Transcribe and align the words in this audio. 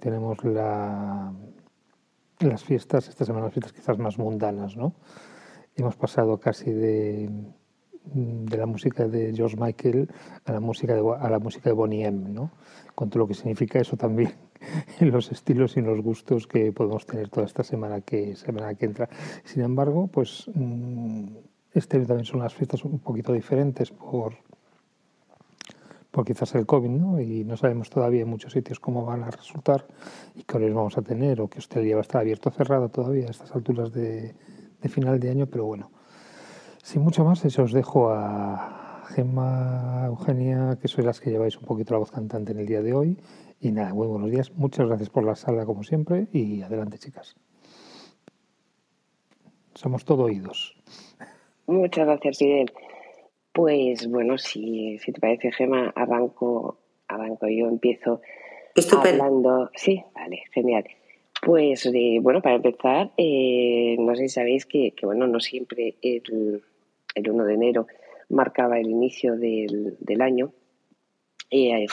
tenemos 0.00 0.42
la, 0.44 1.32
las 2.40 2.64
fiestas, 2.64 3.08
esta 3.08 3.24
semana 3.24 3.46
las 3.46 3.54
fiestas 3.54 3.72
quizás 3.72 3.98
más 3.98 4.18
mundanas, 4.18 4.76
¿no? 4.76 4.94
Hemos 5.76 5.96
pasado 5.96 6.38
casi 6.40 6.72
de, 6.72 7.30
de 8.04 8.56
la 8.56 8.66
música 8.66 9.06
de 9.06 9.32
George 9.34 9.56
Michael 9.58 10.10
a 10.44 10.52
la 10.52 10.60
música 10.60 10.94
de, 10.94 11.02
a 11.18 11.30
la 11.30 11.38
música 11.38 11.70
de 11.70 11.74
Bonnie 11.74 12.04
M, 12.04 12.30
¿no? 12.30 12.50
Con 12.94 13.10
lo 13.14 13.26
que 13.26 13.34
significa 13.34 13.78
eso 13.78 13.96
también 13.96 14.34
en 15.00 15.10
los 15.10 15.30
estilos 15.30 15.76
y 15.76 15.80
en 15.80 15.86
los 15.86 16.00
gustos 16.00 16.46
que 16.46 16.72
podemos 16.72 17.06
tener 17.06 17.28
toda 17.28 17.46
esta 17.46 17.62
semana 17.62 18.00
que, 18.00 18.36
semana 18.36 18.74
que 18.74 18.86
entra. 18.86 19.08
Sin 19.44 19.62
embargo, 19.62 20.08
pues 20.08 20.50
mm, 20.54 21.26
este 21.72 22.00
también 22.00 22.24
son 22.24 22.40
las 22.40 22.54
fiestas 22.54 22.84
un 22.84 22.98
poquito 22.98 23.32
diferentes 23.32 23.90
por, 23.90 24.34
por 26.10 26.24
quizás 26.24 26.54
el 26.54 26.66
COVID, 26.66 26.88
¿no? 26.88 27.20
Y 27.20 27.44
no 27.44 27.56
sabemos 27.56 27.90
todavía 27.90 28.22
en 28.22 28.28
muchos 28.28 28.52
sitios 28.52 28.80
cómo 28.80 29.04
van 29.04 29.22
a 29.22 29.30
resultar 29.30 29.86
y 30.34 30.42
qué 30.42 30.56
horarios 30.56 30.76
vamos 30.76 30.98
a 30.98 31.02
tener 31.02 31.40
o 31.40 31.48
que 31.48 31.58
usted 31.58 31.80
va 31.94 31.98
a 31.98 32.02
estar 32.02 32.20
abierto 32.20 32.48
o 32.48 32.52
cerrado 32.52 32.88
todavía 32.88 33.26
a 33.28 33.30
estas 33.30 33.54
alturas 33.54 33.92
de, 33.92 34.34
de 34.80 34.88
final 34.88 35.20
de 35.20 35.30
año, 35.30 35.46
pero 35.46 35.64
bueno. 35.66 35.90
Sin 36.82 37.02
mucho 37.02 37.24
más, 37.24 37.44
eso 37.44 37.62
os 37.62 37.72
dejo 37.72 38.10
a 38.10 39.04
Gemma, 39.14 40.06
Eugenia, 40.06 40.78
que 40.80 40.88
sois 40.88 41.04
las 41.04 41.20
que 41.20 41.30
lleváis 41.30 41.56
un 41.56 41.64
poquito 41.64 41.94
la 41.94 41.98
voz 41.98 42.10
cantante 42.10 42.52
en 42.52 42.58
el 42.58 42.66
día 42.66 42.82
de 42.82 42.94
hoy. 42.94 43.18
Y 43.60 43.72
nada, 43.72 43.92
muy 43.92 44.06
buenos 44.06 44.30
días. 44.30 44.52
Muchas 44.52 44.86
gracias 44.86 45.10
por 45.10 45.24
la 45.24 45.36
sala, 45.36 45.66
como 45.66 45.82
siempre, 45.82 46.28
y 46.32 46.62
adelante, 46.62 46.98
chicas. 46.98 47.36
Somos 49.74 50.04
todo 50.04 50.24
oídos. 50.24 50.76
Muchas 51.66 52.06
gracias, 52.06 52.38
Fidel. 52.38 52.72
Pues 53.52 54.08
bueno, 54.08 54.38
si, 54.38 54.98
si 54.98 55.12
te 55.12 55.20
parece, 55.20 55.52
Gemma, 55.52 55.92
arranco, 55.94 56.78
arranco 57.08 57.48
yo, 57.48 57.68
empiezo 57.68 58.20
hablando. 58.92 59.70
Sí, 59.74 60.02
vale, 60.14 60.42
genial. 60.52 60.84
Pues 61.42 61.86
eh, 61.86 62.18
bueno, 62.20 62.42
para 62.42 62.56
empezar, 62.56 63.12
eh, 63.16 63.96
no 63.98 64.14
sé 64.14 64.22
si 64.22 64.28
sabéis 64.28 64.66
que, 64.66 64.92
que, 64.92 65.06
bueno, 65.06 65.26
no 65.26 65.40
siempre 65.40 65.96
el, 66.02 66.62
el 67.14 67.30
1 67.30 67.44
de 67.44 67.54
enero 67.54 67.86
marcaba 68.28 68.78
el 68.78 68.88
inicio 68.88 69.36
del, 69.36 69.96
del 70.00 70.22
año. 70.22 70.52
Eh, 71.50 71.86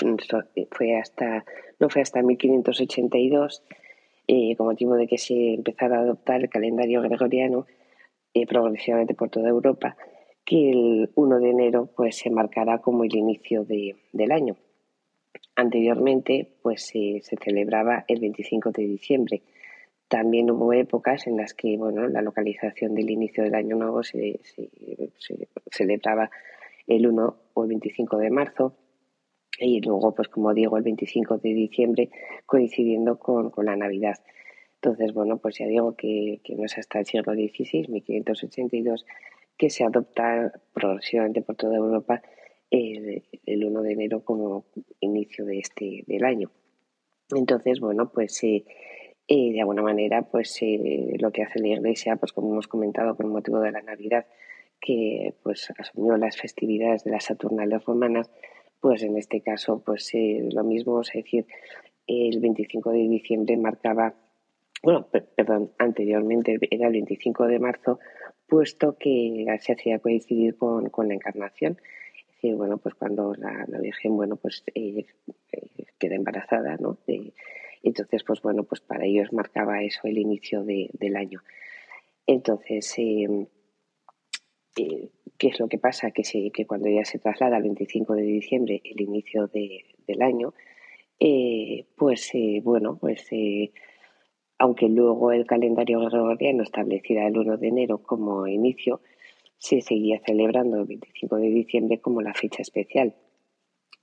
fue 0.71 0.97
hasta, 0.97 1.43
no 1.79 1.89
fue 1.89 2.01
hasta 2.01 2.21
1582, 2.21 3.63
eh, 4.27 4.55
con 4.55 4.67
motivo 4.67 4.95
de 4.95 5.07
que 5.07 5.17
se 5.17 5.53
empezara 5.55 5.97
a 5.97 6.01
adoptar 6.01 6.41
el 6.41 6.49
calendario 6.49 7.01
gregoriano 7.01 7.65
eh, 8.33 8.45
progresivamente 8.45 9.15
por 9.15 9.29
toda 9.29 9.49
Europa, 9.49 9.97
que 10.47 10.71
el 10.71 11.11
1 11.13 11.39
de 11.39 11.49
enero 11.51 11.89
pues, 11.95 12.17
se 12.17 12.31
marcará 12.31 12.79
como 12.79 13.03
el 13.03 13.15
inicio 13.15 13.65
de, 13.65 13.97
del 14.13 14.31
año. 14.31 14.55
Anteriormente 15.55 16.47
pues, 16.63 16.87
se 16.87 17.21
celebraba 17.43 18.05
el 18.07 18.19
25 18.19 18.71
de 18.71 18.83
diciembre, 18.83 19.43
también 20.07 20.49
hubo 20.49 20.71
épocas 20.73 21.27
en 21.27 21.37
las 21.37 21.53
que 21.53 21.77
bueno, 21.77 22.07
la 22.07 22.21
localización 22.21 22.95
del 22.95 23.09
inicio 23.09 23.43
del 23.43 23.55
año 23.55 23.75
nuevo 23.75 24.03
se, 24.03 24.39
celebraba 25.69 26.29
el 26.87 27.07
1 27.07 27.35
o 27.53 27.63
el 27.63 27.69
25 27.69 28.17
de 28.17 28.29
marzo 28.29 28.73
y 29.59 29.81
luego, 29.81 30.13
pues 30.13 30.29
como 30.29 30.53
digo, 30.53 30.77
el 30.77 30.83
25 30.83 31.39
de 31.39 31.53
diciembre 31.53 32.09
coincidiendo 32.45 33.17
con, 33.19 33.51
la 33.65 33.75
Navidad. 33.75 34.15
Entonces, 34.75 35.13
bueno, 35.13 35.39
pues 35.39 35.57
ya 35.57 35.65
digo 35.65 35.95
que, 35.95 36.39
no 36.55 36.63
es 36.63 36.77
hasta 36.77 36.99
el 36.99 37.05
siglo 37.05 37.33
XVI, 37.33 37.87
1582, 37.89 39.05
que 39.57 39.69
se 39.69 39.83
adopta 39.83 40.51
progresivamente 40.73 41.41
por 41.41 41.55
toda 41.55 41.77
Europa 41.77 42.21
el, 42.69 43.23
el 43.45 43.65
1 43.65 43.81
de 43.81 43.91
enero 43.93 44.23
como 44.23 44.65
inicio 44.99 45.45
de 45.45 45.59
este 45.59 46.03
del 46.07 46.23
año. 46.25 46.51
Entonces, 47.29 47.79
bueno, 47.79 48.11
pues 48.11 48.43
eh, 48.43 48.65
y 49.27 49.51
de 49.51 49.59
alguna 49.59 49.81
manera 49.81 50.21
pues 50.23 50.57
eh, 50.61 51.17
lo 51.19 51.31
que 51.31 51.43
hace 51.43 51.59
la 51.59 51.67
Iglesia 51.67 52.15
pues 52.15 52.31
como 52.31 52.51
hemos 52.51 52.67
comentado 52.67 53.15
con 53.15 53.29
motivo 53.29 53.59
de 53.59 53.71
la 53.71 53.81
Navidad 53.81 54.25
que 54.79 55.33
pues 55.43 55.69
asumió 55.77 56.15
las 56.17 56.37
festividades 56.37 57.03
de 57.03 57.11
las 57.11 57.25
Saturnales 57.25 57.83
romanas 57.83 58.31
pues 58.79 59.03
en 59.03 59.17
este 59.17 59.41
caso 59.41 59.83
pues 59.85 60.13
eh, 60.13 60.47
lo 60.51 60.63
mismo 60.63 61.01
es 61.01 61.11
decir 61.13 61.45
el 62.07 62.39
25 62.39 62.91
de 62.91 62.99
diciembre 63.09 63.57
marcaba 63.57 64.15
bueno 64.83 65.07
perdón 65.35 65.71
anteriormente 65.77 66.57
era 66.69 66.87
el 66.87 66.93
25 66.93 67.47
de 67.47 67.59
marzo 67.59 67.99
puesto 68.47 68.97
que 68.97 69.45
se 69.59 69.73
hacía 69.73 69.99
coincidir 69.99 70.55
con, 70.57 70.89
con 70.89 71.07
la 71.07 71.15
encarnación 71.15 71.77
es 72.17 72.27
decir 72.27 72.55
bueno 72.55 72.77
pues 72.77 72.95
cuando 72.95 73.33
la, 73.35 73.65
Virgen 73.81 74.15
bueno 74.15 74.35
pues 74.35 74.63
eh, 74.75 75.05
queda 75.99 76.15
embarazada 76.15 76.77
no 76.77 76.97
de, 77.07 77.33
entonces, 77.83 78.23
pues 78.23 78.41
bueno, 78.41 78.63
pues 78.63 78.81
para 78.81 79.05
ellos 79.05 79.31
marcaba 79.33 79.81
eso 79.81 80.01
el 80.05 80.17
inicio 80.17 80.63
del 80.63 81.15
año. 81.15 81.41
Entonces, 82.25 82.93
em, 82.97 83.47
eh, 84.77 85.09
¿qué 85.37 85.47
es 85.47 85.59
lo 85.59 85.67
que 85.67 85.77
pasa? 85.77 86.11
Que, 86.11 86.23
que 86.51 86.65
cuando 86.65 86.89
ya 86.89 87.05
se 87.05 87.19
traslada 87.19 87.57
al 87.57 87.63
25 87.63 88.15
de 88.15 88.23
diciembre, 88.23 88.81
el 88.83 89.01
inicio 89.01 89.47
del 89.47 90.21
año, 90.21 90.53
eh, 91.19 91.85
pues 91.95 92.29
eh, 92.33 92.61
bueno, 92.63 92.97
pues 92.99 93.29
aunque 94.59 94.89
luego 94.89 95.31
el 95.31 95.45
calendario 95.45 95.99
gregoriano 95.99 96.63
estableciera 96.63 97.27
el 97.27 97.37
1 97.37 97.57
de 97.57 97.67
enero 97.67 97.99
como 97.99 98.47
inicio, 98.47 99.01
se 99.57 99.81
seguía 99.81 100.21
celebrando 100.25 100.77
el 100.77 100.85
25 100.85 101.35
de 101.37 101.49
diciembre 101.49 101.99
como 101.99 102.21
la 102.21 102.33
fecha 102.33 102.61
especial 102.61 103.15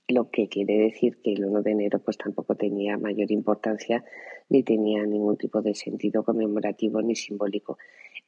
lo 0.07 0.29
que 0.29 0.47
quiere 0.47 0.77
decir 0.77 1.17
que 1.23 1.33
el 1.33 1.45
1 1.45 1.63
de 1.63 1.71
enero 1.71 1.99
pues 1.99 2.17
tampoco 2.17 2.55
tenía 2.55 2.97
mayor 2.97 3.31
importancia 3.31 4.03
ni 4.49 4.63
tenía 4.63 5.03
ningún 5.03 5.37
tipo 5.37 5.61
de 5.61 5.73
sentido 5.73 6.23
conmemorativo 6.23 7.01
ni 7.01 7.15
simbólico. 7.15 7.77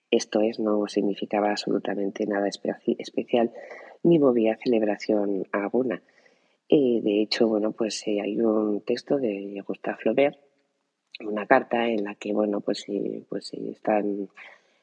Esto 0.10 0.42
es, 0.42 0.60
no 0.60 0.88
significaba 0.88 1.52
absolutamente 1.52 2.26
nada 2.26 2.48
especial 2.48 3.52
ni 4.04 4.20
movía 4.20 4.58
celebración 4.58 5.46
alguna. 5.52 6.02
Eh, 6.70 7.02
de 7.04 7.22
hecho, 7.22 7.48
bueno, 7.48 7.72
pues 7.72 8.08
eh, 8.08 8.22
hay 8.22 8.40
un 8.42 8.82
texto 8.82 9.18
de 9.18 9.62
Gustave 9.66 9.98
Flaubert, 9.98 10.40
una 11.20 11.46
carta 11.46 11.88
en 11.88 12.04
la 12.04 12.16
que, 12.16 12.34
bueno, 12.34 12.62
pues, 12.62 12.86
eh, 12.88 13.24
pues 13.30 13.54
están 13.54 14.30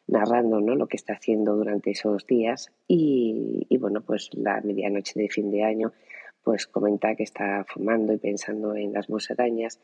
narrando 0.06 0.61
¿no? 0.61 0.75
lo 0.75 0.87
que 0.87 0.97
está 0.97 1.15
haciendo 1.15 1.56
durante 1.56 1.91
esos 1.91 2.27
días 2.27 2.71
y, 2.87 3.67
y, 3.69 3.78
bueno, 3.78 4.03
pues 4.03 4.31
la 4.34 4.61
medianoche 4.61 5.19
de 5.19 5.28
fin 5.28 5.50
de 5.50 5.65
año 5.65 5.93
pues 6.45 6.67
comenta 6.67 7.17
que 7.17 7.22
está 7.22 7.65
fumando 7.65 8.12
y 8.12 8.19
pensando 8.19 8.77
en 8.77 8.93
las 8.93 9.09
musarañas. 9.09 9.81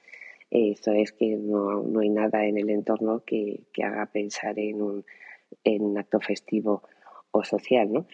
Eso 0.50 0.92
es 0.92 1.12
que 1.12 1.36
no, 1.36 1.82
no, 1.82 2.00
hay 2.00 2.10
nada 2.10 2.44
en 2.44 2.58
el 2.58 2.70
entorno 2.70 3.24
que, 3.24 3.62
que 3.72 3.82
haga 3.82 4.06
pensar 4.06 4.58
en 4.58 4.82
un, 4.82 5.04
en 5.64 5.82
un, 5.82 5.98
acto 5.98 6.20
festivo 6.20 6.82
o 7.30 7.42
social. 7.44 7.90
¿no? 7.92 8.06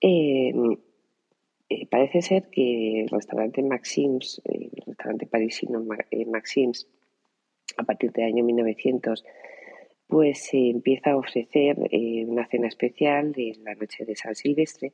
Eh, 0.00 0.52
eh, 1.68 1.86
parece 1.86 2.22
ser 2.22 2.48
que 2.50 3.02
el 3.02 3.08
restaurante 3.08 3.62
Maxims, 3.62 4.40
el 4.44 4.70
restaurante 4.86 5.26
parisino 5.26 5.84
eh, 6.10 6.24
Maxims, 6.24 6.88
a 7.76 7.84
partir 7.84 8.12
del 8.12 8.26
año 8.26 8.44
1900, 8.44 9.24
pues 10.12 10.44
se 10.44 10.68
empieza 10.68 11.12
a 11.12 11.16
ofrecer 11.16 11.76
una 12.28 12.46
cena 12.46 12.68
especial 12.68 13.32
en 13.36 13.64
la 13.64 13.74
noche 13.74 14.04
de 14.04 14.14
San 14.14 14.34
Silvestre, 14.34 14.92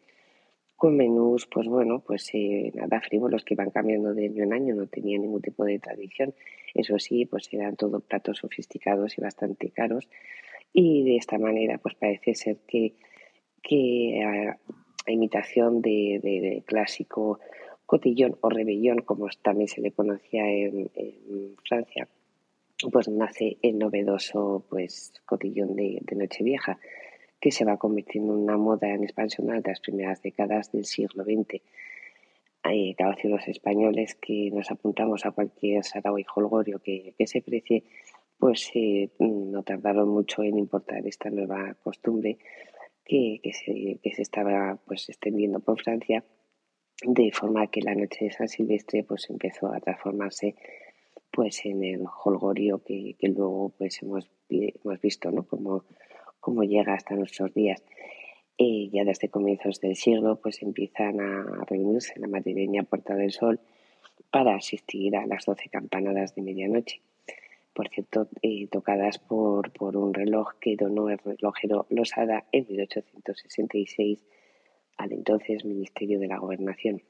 con 0.77 0.97
menús, 0.97 1.49
pues 1.51 1.67
bueno, 1.67 2.05
pues 2.07 2.31
eh, 2.35 2.71
nada 2.73 3.01
frívolos 3.01 3.45
que 3.45 3.55
iban 3.55 3.71
cambiando 3.71 4.15
de 4.15 4.27
año 4.27 4.45
en 4.45 4.53
año, 4.53 4.75
no 4.77 4.87
tenían 4.87 5.23
ningún 5.23 5.43
tipo 5.43 5.65
de 5.65 5.81
tradición. 5.81 6.35
Eso 6.73 7.01
sí, 7.01 7.27
pues 7.27 7.53
eran 7.53 7.75
todo 7.75 7.99
platos 7.99 8.39
sofisticados 8.39 9.19
y 9.19 9.21
bastante 9.21 9.71
caros. 9.71 10.09
Y 10.73 11.03
de 11.03 11.17
esta 11.17 11.37
manera, 11.37 11.79
pues 11.79 11.97
parece 11.97 12.37
ser 12.37 12.59
que, 12.69 12.95
que 13.61 14.23
a, 14.23 14.57
imitación 15.11 15.83
de, 15.83 16.63
clásico 16.65 17.41
cotillón 17.85 18.39
o 18.41 18.49
rebellón, 18.49 19.03
como 19.03 19.27
también 19.43 19.67
se 19.67 19.81
le 19.81 19.91
conocía 19.91 20.49
en 20.49 21.57
Francia, 21.69 22.07
pues 22.93 23.09
nace 23.09 23.59
el 23.63 23.79
novedoso 23.79 24.65
pues 24.69 25.13
cotillón 25.27 25.75
de, 25.75 25.99
de 26.03 26.17
Nochevieja 26.17 26.79
que 27.41 27.51
se 27.51 27.65
va 27.65 27.77
convirtiendo 27.77 28.35
en 28.35 28.41
una 28.41 28.57
moda 28.57 28.89
en 28.89 29.05
expansión 29.05 29.47
durante 29.47 29.71
las 29.71 29.81
primeras 29.81 30.23
décadas 30.23 30.73
del 30.73 30.85
siglo 30.85 31.25
XX. 31.25 31.63
Hay 32.63 32.97
los 33.25 33.49
españoles 33.49 34.15
que 34.17 34.51
nos 34.53 34.71
apuntamos 34.71 35.25
a 35.25 35.31
cualquier 35.31 35.85
sarao 35.85 36.19
y 36.19 36.27
holgorio 36.35 36.81
que, 36.81 37.15
se 37.27 37.41
precie, 37.41 37.85
pues 38.37 38.71
eh, 38.75 39.11
no 39.21 39.63
tardaron 39.63 40.09
mucho 40.09 40.43
en 40.43 40.59
importar 40.59 41.07
esta 41.07 41.31
nueva 41.31 41.75
costumbre 41.83 42.39
que, 43.05 43.41
se, 43.53 43.99
que 44.03 44.13
se 44.13 44.23
estaba 44.23 44.79
pues 44.87 45.09
extendiendo 45.09 45.61
por 45.61 45.81
Francia, 45.81 46.25
de 47.03 47.31
forma 47.33 47.69
que 47.69 47.81
la 47.81 47.95
noche 47.95 48.25
de 48.25 48.33
San 48.33 48.49
Silvestre 48.49 49.05
pues 49.05 49.31
empezó 49.31 49.73
a 49.73 49.81
transformarse 49.81 50.57
pues 51.39 51.65
en 51.67 51.85
el 51.85 52.05
holgorio 52.25 52.83
que, 52.83 53.15
que 53.17 53.29
luego 53.29 53.73
pues 53.79 54.03
hemos, 54.03 54.29
hemos 54.51 55.01
visto 55.01 55.31
¿no? 55.31 55.47
como 55.47 55.85
como 56.41 56.65
llega 56.65 56.95
hasta 56.95 57.15
nuestros 57.15 57.55
días. 57.55 57.81
Eh, 58.59 58.89
ya 58.91 59.05
desde 59.05 59.29
comienzos 59.29 59.81
del 59.81 59.95
siglo 59.95 60.41
pues 60.43 60.63
empiezan 60.63 61.21
a 61.21 61.65
reunirse 61.69 62.15
en 62.17 62.23
la 62.23 62.27
madrileña 62.27 62.83
Puerta 62.83 63.15
del 63.15 63.31
Sol 63.31 63.61
para 64.33 64.57
asistir 64.57 65.15
a 65.15 65.29
las 65.29 65.45
doce 65.45 65.69
campanadas 65.69 66.35
de 66.35 66.43
medianoche. 66.43 67.03
por 67.73 67.89
cierto, 67.89 68.27
eh, 68.43 68.67
tocadas 68.67 69.21
por, 69.21 69.71
por 69.71 69.97
un 69.97 70.15
reloj 70.15 70.55
que 70.61 70.75
donó 70.75 71.09
el 71.09 71.19
relojero 71.19 71.87
Losada 71.89 72.47
en 72.51 72.67
1866 72.69 74.27
al 74.97 75.13
entonces 75.13 75.65
Ministerio 75.65 76.19
de 76.19 76.27
la 76.27 76.39
Gobernación. 76.39 77.01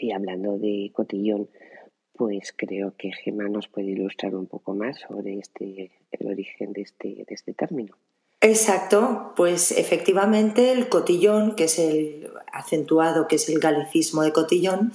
Y 0.00 0.10
hablando 0.10 0.58
de 0.58 0.90
cotillón, 0.92 1.48
pues 2.18 2.52
creo 2.54 2.94
que 2.98 3.12
Gemma 3.12 3.48
nos 3.48 3.68
puede 3.68 3.92
ilustrar 3.92 4.34
un 4.34 4.46
poco 4.46 4.74
más 4.74 4.98
sobre 5.06 5.38
este, 5.38 5.92
el 6.10 6.26
origen 6.26 6.72
de 6.72 6.82
este, 6.82 7.08
de 7.08 7.26
este 7.34 7.54
término. 7.54 7.96
Exacto, 8.40 9.32
pues 9.36 9.72
efectivamente 9.72 10.72
el 10.72 10.88
cotillón, 10.88 11.56
que 11.56 11.64
es 11.64 11.78
el 11.78 12.30
acentuado, 12.52 13.26
que 13.26 13.36
es 13.36 13.48
el 13.48 13.58
galicismo 13.58 14.22
de 14.22 14.32
cotillón, 14.32 14.92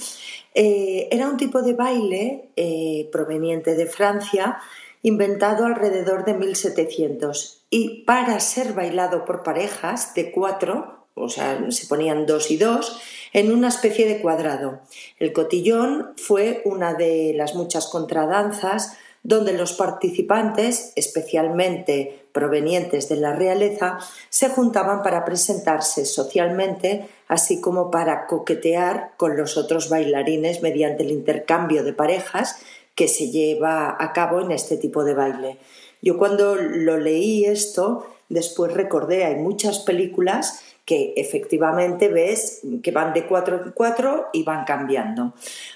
eh, 0.53 1.07
era 1.11 1.29
un 1.29 1.37
tipo 1.37 1.61
de 1.61 1.73
baile 1.73 2.49
eh, 2.55 3.09
proveniente 3.11 3.75
de 3.75 3.85
Francia, 3.85 4.59
inventado 5.01 5.65
alrededor 5.65 6.25
de 6.25 6.33
1700 6.35 7.65
y 7.69 8.03
para 8.03 8.39
ser 8.39 8.73
bailado 8.73 9.25
por 9.25 9.43
parejas 9.43 10.13
de 10.13 10.31
cuatro, 10.31 11.02
o 11.15 11.29
sea, 11.29 11.59
se 11.69 11.87
ponían 11.87 12.25
dos 12.25 12.51
y 12.51 12.57
dos, 12.57 12.99
en 13.33 13.51
una 13.51 13.67
especie 13.67 14.07
de 14.07 14.21
cuadrado. 14.21 14.79
El 15.19 15.33
cotillón 15.33 16.13
fue 16.17 16.61
una 16.65 16.93
de 16.93 17.33
las 17.35 17.55
muchas 17.55 17.87
contradanzas 17.87 18.97
donde 19.23 19.53
los 19.53 19.73
participantes, 19.73 20.91
especialmente 20.95 22.25
provenientes 22.33 23.07
de 23.07 23.15
la 23.15 23.33
realeza, 23.33 23.99
se 24.29 24.49
juntaban 24.49 25.01
para 25.01 25.23
presentarse 25.23 26.05
socialmente, 26.05 27.07
así 27.27 27.61
como 27.61 27.89
para 27.89 28.27
coquetear 28.27 29.11
con 29.15 29.37
los 29.37 29.55
otros 29.55 29.89
bailarines 29.89 30.61
mediante 30.61 31.03
el 31.03 31.11
intercambio 31.11 31.83
de 31.83 31.93
parejas 31.93 32.57
que 32.95 33.07
se 33.07 33.31
lleva 33.31 33.95
a 33.97 34.13
cabo 34.13 34.41
en 34.41 34.51
este 34.51 34.77
tipo 34.77 35.03
de 35.03 35.13
baile. 35.13 35.57
Yo 36.01 36.17
cuando 36.17 36.55
lo 36.55 36.97
leí 36.97 37.45
esto, 37.45 38.05
después 38.27 38.73
recordé, 38.73 39.23
hay 39.23 39.35
muchas 39.35 39.79
películas 39.79 40.61
que 40.85 41.13
efectivamente 41.15 42.09
ves 42.09 42.61
que 42.81 42.91
van 42.91 43.13
de 43.13 43.25
cuatro 43.25 43.63
en 43.63 43.71
cuatro 43.71 44.27
y 44.33 44.43
van 44.43 44.65
cambiando. 44.65 45.33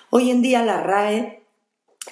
Hoy 0.09 0.31
en 0.31 0.41
día 0.41 0.63
la 0.63 0.81
RAE 0.83 1.43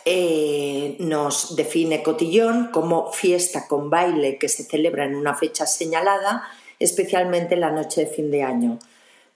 eh, 0.03 0.95
nos 0.99 1.55
define 1.55 2.03
cotillón 2.03 2.69
como 2.71 3.11
fiesta 3.11 3.67
con 3.67 3.89
baile 3.89 4.37
que 4.37 4.49
se 4.49 4.63
celebra 4.63 5.05
en 5.05 5.15
una 5.15 5.35
fecha 5.35 5.65
señalada, 5.65 6.43
especialmente 6.79 7.55
la 7.55 7.71
noche 7.71 8.01
de 8.01 8.07
fin 8.07 8.31
de 8.31 8.43
año. 8.43 8.79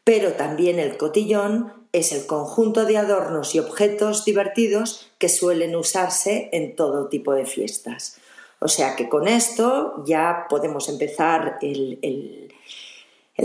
Pero 0.03 0.33
también 0.33 0.79
el 0.79 0.97
cotillón 0.97 1.73
es 1.91 2.11
el 2.11 2.25
conjunto 2.25 2.85
de 2.85 2.97
adornos 2.97 3.55
y 3.55 3.59
objetos 3.59 4.25
divertidos 4.25 5.11
que 5.17 5.29
suelen 5.29 5.75
usarse 5.75 6.49
en 6.53 6.75
todo 6.75 7.09
tipo 7.09 7.33
de 7.33 7.45
fiestas. 7.45 8.17
O 8.59 8.67
sea 8.67 8.95
que 8.95 9.07
con 9.09 9.27
esto 9.27 10.03
ya 10.05 10.45
podemos 10.49 10.89
empezar 10.89 11.57
el 11.61 12.48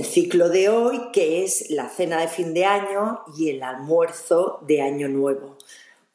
ciclo 0.02 0.48
de 0.48 0.68
hoy, 0.70 1.00
que 1.12 1.44
es 1.44 1.70
la 1.70 1.88
cena 1.88 2.20
de 2.20 2.28
fin 2.28 2.54
de 2.54 2.64
año 2.64 3.20
y 3.36 3.50
el 3.50 3.62
almuerzo 3.62 4.58
de 4.66 4.80
año 4.80 5.08
nuevo 5.08 5.56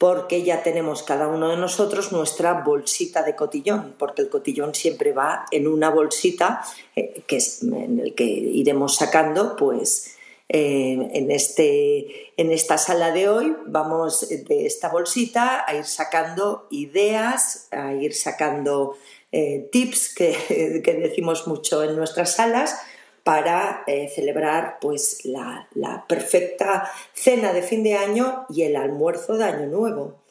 porque 0.00 0.42
ya 0.44 0.62
tenemos 0.62 1.02
cada 1.02 1.28
uno 1.28 1.50
de 1.50 1.58
nosotros 1.58 2.10
nuestra 2.10 2.62
bolsita 2.62 3.22
de 3.22 3.36
cotillón, 3.36 3.96
porque 3.98 4.22
el 4.22 4.30
cotillón 4.30 4.74
siempre 4.74 5.12
va 5.12 5.44
en 5.50 5.68
una 5.68 5.90
bolsita 5.90 6.62
eh, 6.96 7.22
que 7.26 7.38
en 7.60 8.00
el 8.00 8.14
que 8.14 8.24
iremos 8.24 8.96
sacando, 8.96 9.56
pues 9.56 10.16
eh, 10.48 11.10
en, 11.12 11.30
este, 11.30 12.32
en 12.38 12.50
esta 12.50 12.78
sala 12.78 13.12
de 13.12 13.28
hoy 13.28 13.54
vamos 13.66 14.26
de 14.30 14.64
esta 14.64 14.88
bolsita 14.88 15.66
a 15.68 15.74
ir 15.74 15.84
sacando 15.84 16.66
ideas, 16.70 17.68
a 17.70 17.92
ir 17.92 18.14
sacando 18.14 18.96
eh, 19.32 19.68
tips 19.70 20.14
que 20.14 20.82
decimos 20.98 21.46
mucho 21.46 21.84
en 21.84 21.94
nuestras 21.94 22.36
salas 22.36 22.74
para 23.22 23.84
eh, 23.86 24.08
celebrar 24.08 24.78
pues 24.80 25.24
la, 25.24 25.68
perfecta 26.08 26.90
cena 27.12 27.52
de 27.52 27.62
fin 27.62 27.82
de 27.82 27.94
año 27.94 28.46
y 28.48 28.62
el 28.62 28.76
almuerzo 28.76 29.36
de 29.36 29.44
año 29.44 29.66
nuevo. 29.66 30.22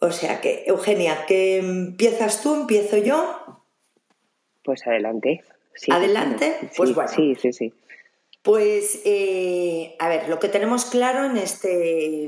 O 0.00 0.12
sea 0.12 0.40
que, 0.40 0.64
Eugenia, 0.66 1.24
¿qué 1.26 1.58
empiezas 1.58 2.42
tú? 2.42 2.54
¿Empiezo 2.54 2.96
yo? 2.98 3.62
Pues 4.62 4.86
adelante. 4.86 5.42
¿Adelante? 5.88 6.70
Pues 6.76 6.94
bueno. 6.94 7.10
Sí, 7.14 7.34
sí, 7.34 7.52
sí. 7.52 7.72
Pues, 8.42 9.02
eh, 9.04 9.96
a 9.98 10.08
ver, 10.08 10.28
lo 10.28 10.38
que 10.38 10.48
tenemos 10.48 10.84
claro 10.84 11.24
en 11.24 11.36
este, 11.36 12.24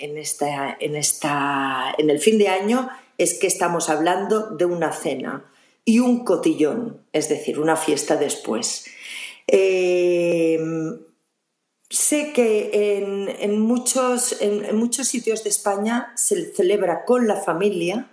en 0.00 0.16
esta, 0.16 0.76
en 0.78 0.96
esta, 0.96 1.94
en 1.98 2.10
el 2.10 2.20
fin 2.20 2.38
de 2.38 2.48
año 2.48 2.88
es 3.18 3.38
que 3.38 3.48
estamos 3.48 3.90
hablando 3.90 4.50
de 4.50 4.64
una 4.64 4.92
cena 4.92 5.44
y 5.84 5.98
un 5.98 6.24
cotillón, 6.24 7.02
es 7.12 7.28
decir, 7.28 7.58
una 7.58 7.76
fiesta 7.76 8.16
después. 8.16 8.86
Eh, 9.48 10.58
sé 11.88 12.32
que 12.34 12.98
en, 13.40 13.60
muchos, 13.60 14.40
en, 14.40 14.76
muchos, 14.76 15.08
sitios 15.08 15.42
de 15.42 15.50
España 15.50 16.12
se 16.16 16.52
celebra 16.54 17.04
con 17.04 17.26
la 17.26 17.36
familia. 17.36 18.08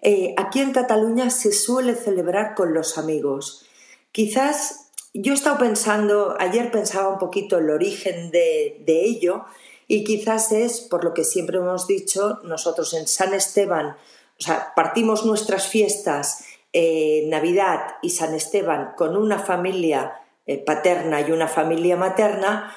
Eh, 0.00 0.34
aquí 0.36 0.60
en 0.60 0.72
Cataluña 0.72 1.30
se 1.30 1.52
suele 1.52 1.94
celebrar 1.94 2.54
con 2.54 2.72
los 2.74 2.98
amigos. 2.98 3.66
Quizás 4.10 4.90
yo 5.12 5.32
he 5.32 5.36
estado 5.36 5.58
pensando, 5.58 6.34
ayer 6.38 6.70
pensaba 6.70 7.08
un 7.08 7.18
poquito 7.18 7.58
el 7.58 7.70
origen 7.70 8.30
de, 8.30 8.82
ello 8.86 9.44
y 9.86 10.02
quizás 10.02 10.50
es 10.50 10.80
por 10.80 11.04
lo 11.04 11.14
que 11.14 11.24
siempre 11.24 11.58
hemos 11.58 11.86
dicho, 11.86 12.40
nosotros 12.42 12.94
en 12.94 13.06
San 13.06 13.34
Esteban, 13.34 13.96
o 14.38 14.42
sea, 14.42 14.72
partimos 14.74 15.24
nuestras 15.24 15.68
fiestas, 15.68 16.44
eh, 16.72 17.26
Navidad 17.28 17.96
y 18.02 18.10
San 18.10 18.34
Esteban 18.34 18.94
con 18.96 19.16
una 19.16 19.38
familia 19.38 20.23
paterna 20.66 21.20
y 21.20 21.32
una 21.32 21.48
familia 21.48 21.96
materna, 21.96 22.74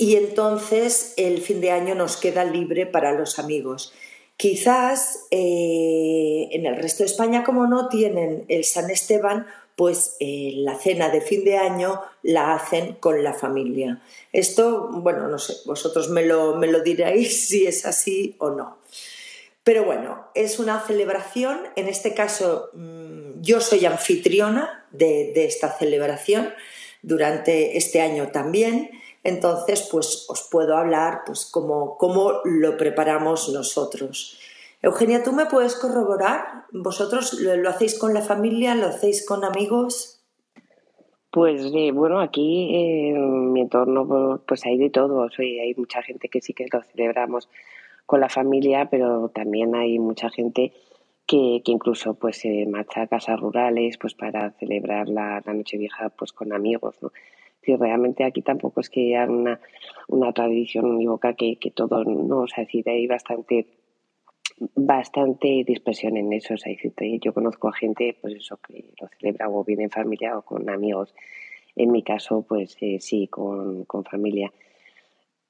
y 0.00 0.16
entonces 0.16 1.12
el 1.18 1.42
fin 1.42 1.60
de 1.60 1.72
año 1.72 1.94
nos 1.94 2.16
queda 2.16 2.44
libre 2.44 2.86
para 2.86 3.12
los 3.12 3.38
amigos. 3.38 3.92
Quizás 4.38 5.26
eh, 5.30 6.48
en 6.52 6.64
el 6.64 6.76
resto 6.76 7.02
de 7.02 7.10
España, 7.10 7.44
como 7.44 7.66
no 7.66 7.90
tienen 7.90 8.46
el 8.48 8.64
San 8.64 8.88
Esteban, 8.88 9.46
pues 9.76 10.16
eh, 10.18 10.52
la 10.56 10.76
cena 10.76 11.10
de 11.10 11.20
fin 11.20 11.44
de 11.44 11.58
año 11.58 12.00
la 12.22 12.54
hacen 12.54 12.94
con 12.94 13.22
la 13.22 13.34
familia. 13.34 14.00
Esto, 14.32 14.88
bueno, 14.90 15.28
no 15.28 15.38
sé, 15.38 15.56
vosotros 15.66 16.08
me 16.08 16.24
lo, 16.24 16.56
me 16.56 16.68
lo 16.68 16.80
diréis 16.80 17.48
si 17.48 17.66
es 17.66 17.84
así 17.84 18.36
o 18.38 18.48
no. 18.48 18.78
Pero 19.64 19.84
bueno, 19.84 20.28
es 20.34 20.58
una 20.58 20.80
celebración, 20.80 21.60
en 21.76 21.88
este 21.88 22.14
caso 22.14 22.70
mm, 22.72 23.29
yo 23.40 23.60
soy 23.60 23.86
anfitriona 23.86 24.84
de, 24.90 25.32
esta 25.44 25.68
celebración 25.72 26.50
durante 27.02 27.76
este 27.76 28.00
año 28.00 28.28
también, 28.28 28.90
entonces 29.24 29.88
pues 29.90 30.26
os 30.28 30.48
puedo 30.50 30.76
hablar 30.76 31.22
pues 31.26 31.46
cómo, 31.46 31.96
cómo 31.96 32.40
lo 32.44 32.76
preparamos 32.76 33.48
nosotros. 33.48 34.38
Eugenia, 34.82 35.22
¿tú 35.22 35.32
me 35.32 35.46
puedes 35.46 35.76
corroborar? 35.76 36.64
¿Vosotros 36.72 37.34
lo, 37.34 37.68
hacéis 37.68 37.98
con 37.98 38.14
la 38.14 38.22
familia? 38.22 38.74
¿Lo 38.74 38.86
hacéis 38.86 39.26
con 39.26 39.44
amigos? 39.44 40.22
Pues 41.30 41.62
eh, 41.74 41.92
bueno, 41.92 42.20
aquí 42.20 42.74
en 42.74 43.52
mi 43.52 43.60
entorno 43.60 44.42
pues 44.46 44.64
hay 44.64 44.78
de 44.78 44.90
todo. 44.90 45.28
hay 45.38 45.74
mucha 45.76 46.02
gente 46.02 46.28
que 46.28 46.40
sí 46.40 46.54
que 46.54 46.66
lo 46.72 46.82
celebramos 46.82 47.48
con 48.06 48.20
la 48.20 48.28
familia, 48.28 48.88
pero 48.90 49.28
también 49.28 49.74
hay 49.74 49.98
mucha 49.98 50.30
gente 50.30 50.72
que, 51.30 51.62
incluso 51.66 52.14
pues 52.14 52.38
se 52.38 52.66
marcha 52.66 53.02
a 53.02 53.06
casas 53.06 53.38
rurales 53.38 53.96
pues 53.98 54.14
para 54.14 54.50
celebrar 54.58 55.08
la, 55.08 55.40
la 55.46 55.54
Nochevieja 55.54 56.08
pues 56.08 56.32
con 56.32 56.52
amigos, 56.52 56.96
¿no? 57.00 57.12
Si 57.62 57.76
realmente 57.76 58.24
aquí 58.24 58.42
tampoco 58.42 58.80
es 58.80 58.90
que 58.90 59.14
haya 59.14 59.30
una, 59.30 59.60
una 60.08 60.32
tradición 60.32 60.86
unívoca 60.86 61.34
que, 61.34 61.56
que 61.56 61.70
todo, 61.70 62.02
¿no? 62.04 62.40
O 62.40 62.46
sea, 62.48 62.64
decir, 62.64 62.88
hay 62.88 63.06
bastante 63.06 63.66
bastante 64.74 65.62
dispersión 65.64 66.16
en 66.16 66.32
eso. 66.32 66.54
O 66.54 66.56
sea, 66.56 66.74
yo 67.20 67.32
conozco 67.32 67.68
a 67.68 67.72
gente, 67.72 68.16
pues 68.20 68.34
eso, 68.34 68.58
que 68.66 68.86
lo 69.00 69.08
celebra 69.08 69.48
o 69.48 69.64
bien 69.64 69.82
en 69.82 69.90
familia 69.90 70.36
o 70.36 70.42
con 70.42 70.68
amigos. 70.68 71.14
En 71.76 71.92
mi 71.92 72.02
caso, 72.02 72.44
pues 72.48 72.76
eh, 72.80 72.98
sí, 72.98 73.28
con, 73.28 73.84
con 73.84 74.04
familia 74.04 74.52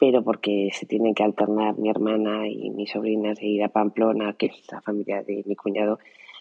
pero 0.00 0.24
porque 0.24 0.70
se 0.72 0.86
tienen 0.86 1.14
que 1.14 1.22
alternar 1.22 1.78
mi 1.78 1.90
hermana 1.90 2.48
y 2.48 2.70
mis 2.70 2.90
sobrinas 2.90 3.38
de 3.38 3.46
ir 3.46 3.62
a 3.62 3.68
Pamplona, 3.68 4.32
que 4.32 4.46
es 4.46 4.72
la 4.72 4.80
familia 4.80 5.22
de 5.22 5.44
mi 5.44 5.54
cuñado. 5.54 5.98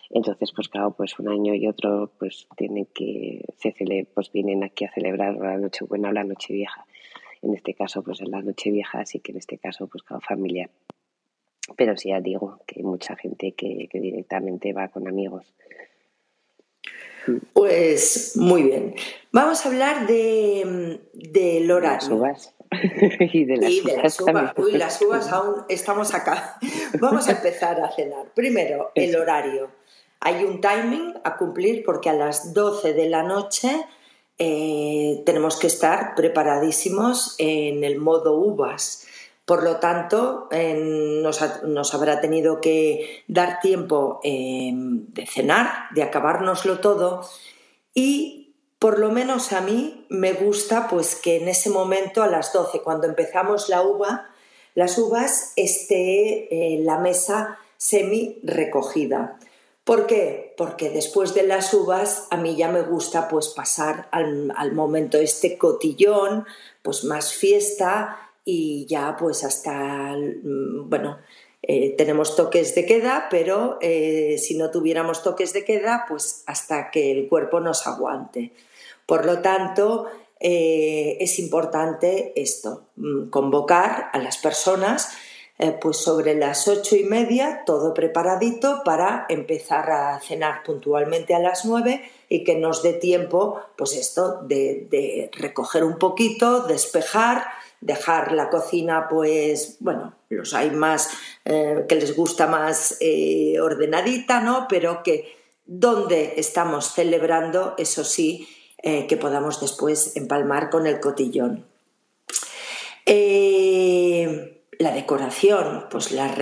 Entonces, 0.09 0.53
pues 0.55 0.69
claro, 0.69 0.91
pues 0.91 1.19
un 1.19 1.27
año 1.27 1.53
y 1.53 1.67
otro, 1.67 2.09
pues 2.17 2.47
tienen 2.55 2.87
que, 2.93 3.43
se 3.57 3.73
cele, 3.73 4.07
pues 4.13 4.31
vienen 4.31 4.63
aquí 4.63 4.85
a 4.85 4.91
celebrar 4.93 5.35
la 5.35 5.57
noche 5.57 5.83
buena 5.83 6.07
o 6.07 6.13
la 6.13 6.23
noche 6.23 6.53
vieja. 6.53 6.85
En 7.41 7.53
este 7.53 7.73
caso, 7.73 8.01
pues 8.01 8.21
es 8.21 8.29
la 8.29 8.41
noche 8.41 8.71
vieja, 8.71 9.01
así 9.01 9.19
que 9.19 9.33
en 9.33 9.39
este 9.39 9.57
caso, 9.57 9.87
pues 9.87 10.03
cada 10.03 10.21
familia. 10.21 10.69
Pero 11.75 11.97
sí, 11.97 12.09
ya 12.09 12.21
digo 12.21 12.61
que 12.65 12.79
hay 12.79 12.83
mucha 12.83 13.17
gente 13.17 13.51
que, 13.51 13.89
que 13.91 13.99
directamente 13.99 14.71
va 14.71 14.87
con 14.87 15.05
amigos. 15.05 15.53
Pues 17.53 18.33
muy 18.35 18.63
bien. 18.63 18.95
Vamos 19.31 19.65
a 19.65 19.69
hablar 19.69 20.07
de, 20.07 20.99
del 21.13 21.71
horario. 21.71 22.23
y 23.33 23.45
de 23.45 23.57
las, 23.57 24.19
uvas. 24.19 24.53
Uy, 24.57 24.73
las 24.73 25.01
uvas 25.01 25.31
aún 25.31 25.65
estamos 25.69 26.13
acá. 26.13 26.59
Vamos 26.99 27.27
a 27.27 27.31
empezar 27.31 27.79
a 27.81 27.91
cenar. 27.91 28.31
Primero, 28.35 28.91
el 28.95 29.15
horario. 29.15 29.71
Hay 30.19 30.43
un 30.43 30.61
timing 30.61 31.15
a 31.23 31.37
cumplir 31.37 31.83
porque 31.83 32.09
a 32.09 32.13
las 32.13 32.53
12 32.53 32.93
de 32.93 33.09
la 33.09 33.23
noche 33.23 33.85
eh, 34.37 35.21
tenemos 35.25 35.57
que 35.57 35.67
estar 35.67 36.13
preparadísimos 36.15 37.35
en 37.39 37.83
el 37.83 37.97
modo 37.97 38.37
uvas. 38.37 39.05
Por 39.49 39.63
lo 39.63 39.77
tanto, 39.77 40.47
nos, 40.51 41.93
habrá 41.95 42.21
tenido 42.21 42.61
que 42.61 43.23
dar 43.27 43.59
tiempo 43.61 44.19
eh, 44.23 44.69
de 44.75 45.25
cenar, 45.25 45.89
de 45.95 46.03
acabárnoslo 46.03 46.81
todo 46.81 47.27
y 47.95 48.53
por 48.77 48.99
lo 48.99 49.09
menos 49.09 49.51
a 49.51 49.61
mí 49.61 50.05
me 50.07 50.33
gusta 50.33 50.87
pues 50.87 51.15
que 51.15 51.37
en 51.37 51.47
ese 51.47 51.71
momento 51.71 52.21
a 52.21 52.27
las 52.27 52.53
12, 52.53 52.81
cuando 52.81 53.07
empezamos 53.07 53.69
la 53.69 53.81
uva, 53.81 54.29
las 54.75 54.99
uvas 54.99 55.53
esté 55.55 56.75
eh, 56.75 56.83
la 56.83 56.99
mesa 56.99 57.57
semi 57.75 58.37
recogida. 58.43 59.39
¿Por 59.83 60.05
qué? 60.05 60.53
Porque 60.57 60.91
después 60.91 61.33
de 61.33 61.41
las 61.41 61.73
uvas 61.73 62.27
a 62.29 62.37
mí 62.37 62.55
ya 62.55 62.67
me 62.67 62.83
gusta 62.83 63.27
pues 63.27 63.47
pasar 63.47 64.09
al, 64.11 64.53
al 64.55 64.73
momento 64.73 65.17
este 65.17 65.57
cotillón, 65.57 66.45
pues 66.83 67.03
más 67.03 67.33
fiesta 67.33 68.28
y 68.45 68.85
ya 68.87 69.15
pues 69.17 69.43
hasta, 69.43 70.15
mm, 70.15 70.89
bueno, 70.89 71.17
eh, 71.61 71.95
tenemos 71.97 72.35
toques 72.35 72.73
de 72.73 72.85
queda, 72.85 73.27
pero 73.29 73.77
eh, 73.81 74.37
si 74.37 74.57
no 74.57 74.71
tuviéramos 74.71 75.23
toques 75.23 75.53
de 75.53 75.65
queda, 75.65 76.05
pues 76.07 76.43
hasta 76.47 76.89
que 76.89 77.11
el 77.11 77.27
cuerpo 77.27 77.59
nos 77.59 77.85
aguante. 77.85 78.53
Por 79.05 79.25
lo 79.25 79.39
tanto, 79.41 80.07
eh, 80.39 81.17
es 81.19 81.37
importante 81.37 82.33
esto, 82.35 82.85
mm, 82.95 83.29
convocar 83.29 84.09
a 84.13 84.19
las 84.19 84.37
personas 84.37 85.09
pues 85.81 85.97
sobre 85.97 86.35
las 86.35 86.69
ocho 86.69 86.95
y 86.95 87.03
media, 87.03 87.63
todo 87.65 87.93
preparadito 87.93 88.81
para 88.85 89.25
empezar 89.27 89.91
a 89.91 90.17
cenar 90.21 90.63
puntualmente 90.63 91.35
a 91.35 91.39
las 91.39 91.65
nueve 91.65 92.01
y 92.29 92.45
que 92.45 92.55
nos 92.55 92.81
dé 92.81 92.93
tiempo, 92.93 93.59
pues 93.75 93.93
esto, 93.97 94.41
de, 94.43 95.29
recoger 95.33 95.83
un 95.83 95.97
poquito, 95.97 96.61
despejar, 96.61 97.43
dejar 97.81 98.31
la 98.33 98.49
cocina, 98.49 99.07
pues, 99.09 99.77
bueno, 99.79 100.15
los 100.29 100.53
hay 100.53 100.71
más 100.71 101.09
eh, 101.45 101.85
que 101.87 101.95
les 101.95 102.15
gusta 102.15 102.47
más 102.47 102.99
ordenadita, 103.61 104.41
¿no? 104.41 104.67
Pero 104.69 105.03
que 105.03 105.39
donde 105.65 106.33
estamos 106.37 106.93
celebrando, 106.93 107.75
eso 107.77 108.03
sí, 108.03 108.47
eh, 108.81 109.07
que 109.07 109.17
podamos 109.17 109.59
después 109.59 110.15
empalmar 110.15 110.69
con 110.69 110.87
el 110.87 111.01
cotillón. 111.01 111.65
Eh, 113.05 114.63
la 114.79 114.91
decoración, 114.91 115.87
pues 115.91 116.11
la, 116.11 116.33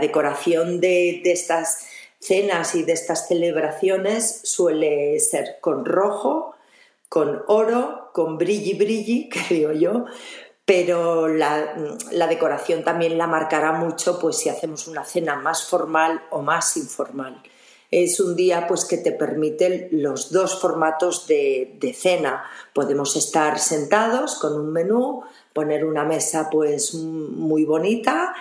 decoración 0.00 0.80
de, 0.80 1.20
estas 1.26 1.86
cenas 2.18 2.74
y 2.74 2.82
de 2.82 2.92
estas 2.92 3.28
celebraciones 3.28 4.40
suele 4.42 5.20
ser 5.20 5.58
con 5.60 5.84
rojo, 5.84 6.56
con 7.10 7.42
oro, 7.46 8.10
con 8.14 8.38
brilli 8.38 8.72
brilli, 8.72 9.28
creo 9.48 9.72
yo, 9.72 10.06
pero 10.66 11.28
la, 11.28 11.74
decoración 12.28 12.84
también 12.84 13.16
la 13.16 13.28
marcará 13.28 13.72
mucho 13.72 14.18
pues 14.18 14.36
si 14.36 14.48
hacemos 14.48 14.88
una 14.88 15.04
cena 15.04 15.36
más 15.36 15.64
formal 15.64 16.20
o 16.30 16.42
más 16.42 16.76
informal 16.76 17.40
es 17.90 18.18
un 18.18 18.34
día 18.34 18.66
pues 18.66 18.84
que 18.84 18.98
te 18.98 19.12
permite 19.12 19.88
los 19.92 20.32
dos 20.32 20.60
formatos 20.60 21.28
de, 21.28 21.94
cena. 21.96 22.44
Podemos 22.74 23.14
estar 23.14 23.60
sentados 23.60 24.34
con 24.34 24.54
un 24.54 24.72
menú, 24.72 25.22
poner 25.52 25.84
una 25.84 26.04
mesa 26.04 26.50
pues 26.50 26.94
muy 26.94 27.64
bonita 27.64 28.34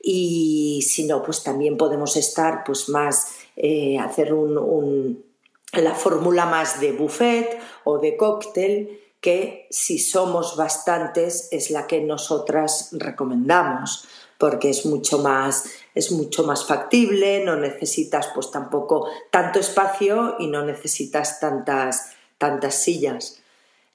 y 0.00 0.82
si 0.88 1.04
no 1.04 1.22
pues 1.22 1.42
también 1.42 1.76
podemos 1.76 2.16
estar 2.16 2.62
pues 2.64 2.88
más 2.88 3.34
eh, 3.56 3.98
hacer 3.98 4.32
un, 4.32 5.24
la 5.72 5.94
fórmula 5.94 6.46
más 6.46 6.80
de 6.80 6.92
buffet 6.92 7.58
o 7.84 7.98
de 7.98 8.16
cóctel 8.16 9.01
que 9.22 9.68
si 9.70 9.98
somos 9.98 10.56
bastantes 10.56 11.48
es 11.50 11.70
la 11.70 11.86
que 11.86 12.02
nosotras 12.02 12.90
recomendamos 12.92 14.06
porque 14.36 14.68
es 14.68 14.84
mucho 14.84 15.20
más 15.20 15.72
es 15.94 16.10
mucho 16.12 16.44
más 16.44 16.66
factible, 16.66 17.44
no 17.44 17.56
necesitas 17.56 18.30
pues 18.34 18.50
tampoco 18.50 19.06
tanto 19.30 19.60
espacio 19.60 20.36
y 20.38 20.48
no 20.48 20.64
necesitas 20.64 21.38
tantas, 21.40 22.16
tantas 22.38 22.74
sillas. 22.74 23.42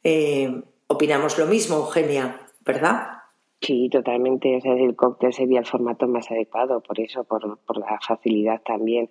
Eh, 0.04 0.62
opinamos 0.88 1.38
lo 1.38 1.48
mismo, 1.48 1.78
Eugenia, 1.78 2.40
¿verdad? 2.64 3.18
Sí, 3.60 3.90
totalmente. 3.90 4.60
el 4.64 4.96
cóctel 4.96 5.34
sería 5.34 5.60
el 5.60 5.66
formato 5.66 6.08
más 6.08 6.30
adecuado, 6.30 6.82
por 6.82 7.00
eso, 7.00 7.24
por, 7.24 7.78
la 7.78 8.00
facilidad 8.00 8.62
también 8.62 9.10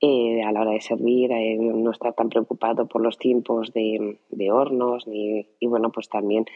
eh, 0.00 0.42
a 0.42 0.52
la 0.52 0.60
hora 0.60 0.70
de 0.72 0.80
servir, 0.80 1.32
eh, 1.32 1.56
no 1.58 1.90
estar 1.90 2.14
tan 2.14 2.28
preocupado 2.28 2.86
por 2.86 3.02
los 3.02 3.18
tiempos 3.18 3.72
de, 3.72 4.18
hornos, 4.52 5.06
ni, 5.08 5.48
y 5.58 5.66
bueno, 5.66 5.90
pues 5.90 6.08
también 6.08 6.46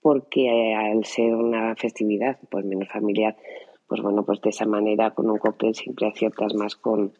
porque 0.00 0.74
al 0.74 1.04
ser 1.04 1.34
una 1.34 1.74
festividad 1.76 2.38
pues 2.50 2.64
menos 2.64 2.88
familiar, 2.88 3.36
pues 3.86 4.00
bueno, 4.00 4.24
pues 4.24 4.40
de 4.40 4.50
esa 4.50 4.64
manera 4.64 5.10
con 5.10 5.28
un 5.28 5.38
cóctel 5.38 5.74
siempre 5.74 6.06
aciertas 6.06 6.54
más 6.54 6.76
con, 6.76 7.12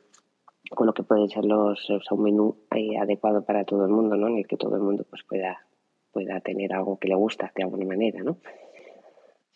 con 0.71 0.87
lo 0.87 0.95
que 0.95 1.03
pueden 1.03 1.29
ser 1.29 1.45
los, 1.45 1.91
un 2.11 2.23
menú 2.23 2.57
adecuado 3.01 3.45
para 3.45 3.65
todo 3.65 3.85
el 3.85 3.91
mundo, 3.91 4.17
¿no? 4.17 4.29
En 4.29 4.39
el 4.39 4.47
que 4.47 4.57
todo 4.57 4.77
el 4.77 4.83
mundo 4.83 5.05
pues 5.09 5.23
pueda, 5.25 5.67
pueda 6.13 6.41
tener 6.41 6.73
algo 6.73 6.99
que 6.99 7.09
le 7.09 7.17
gusta 7.17 7.53
de 7.55 7.65
alguna 7.65 7.85
manera, 7.85 8.23
¿no? 8.23 8.39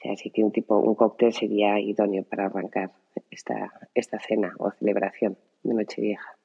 Así 0.05 0.31
que 0.31 0.43
un 0.43 0.53
tipo, 0.53 0.77
un 0.79 0.95
cóctel 0.95 1.33
sería 1.33 1.79
idóneo 1.79 2.25
para 2.25 2.47
arrancar 2.47 2.93
esta, 3.31 3.73
esta 3.95 4.19
cena 4.19 4.55
o 4.59 4.71
celebración 4.71 5.37
de 5.63 5.75
Nochevieja. 5.75 6.37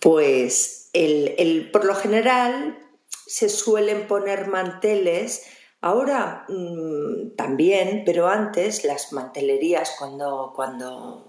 Pues 0.00 0.88
el, 0.92 1.34
el, 1.36 1.70
por 1.70 1.84
lo 1.84 1.94
general 1.94 2.78
se 3.26 3.48
suelen 3.48 4.06
poner 4.06 4.48
manteles 4.48 5.46
Ahora 5.82 6.44
mm, 6.48 7.36
también, 7.36 8.02
pero 8.04 8.28
antes 8.28 8.84
las 8.84 9.12
mantelerías, 9.14 9.96
cuando, 9.98 10.52
cuando, 10.54 11.26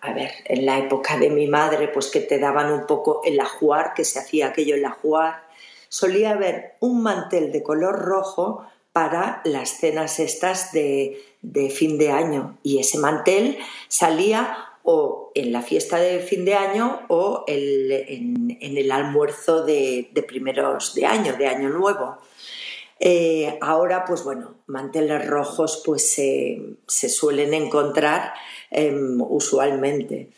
a 0.00 0.12
ver, 0.12 0.30
en 0.44 0.66
la 0.66 0.78
época 0.78 1.18
de 1.18 1.30
mi 1.30 1.48
madre, 1.48 1.88
pues 1.88 2.06
que 2.06 2.20
te 2.20 2.38
daban 2.38 2.72
un 2.72 2.86
poco 2.86 3.22
el 3.24 3.40
ajuar, 3.40 3.94
que 3.94 4.04
se 4.04 4.20
hacía 4.20 4.48
aquello 4.48 4.76
el 4.76 4.84
ajuar, 4.84 5.42
solía 5.88 6.32
haber 6.32 6.76
un 6.78 7.02
mantel 7.02 7.50
de 7.50 7.64
color 7.64 7.98
rojo 7.98 8.64
para 8.98 9.42
las 9.44 9.78
cenas 9.78 10.18
estas 10.18 10.72
de, 10.72 11.22
fin 11.72 11.98
de 11.98 12.10
año. 12.10 12.58
Y 12.64 12.80
ese 12.80 12.98
mantel 12.98 13.56
salía 13.86 14.56
o 14.82 15.30
en 15.36 15.52
la 15.52 15.62
fiesta 15.62 15.98
de 15.98 16.18
fin 16.18 16.44
de 16.44 16.54
año 16.54 17.02
o 17.06 17.44
en, 17.46 18.58
el 18.60 18.90
almuerzo 18.90 19.64
de, 19.64 20.10
de 20.12 20.22
primeros 20.24 20.96
de 20.96 21.06
año, 21.06 21.36
de 21.36 21.46
año 21.46 21.68
nuevo. 21.68 22.18
Eh, 22.98 23.56
ahora, 23.60 24.04
pues 24.04 24.24
bueno, 24.24 24.56
manteles 24.66 25.28
rojos 25.28 25.80
pues 25.86 26.12
se 26.12 27.08
suelen 27.08 27.54
encontrar 27.54 28.32
em, 28.72 29.20
usualmente. 29.20 30.32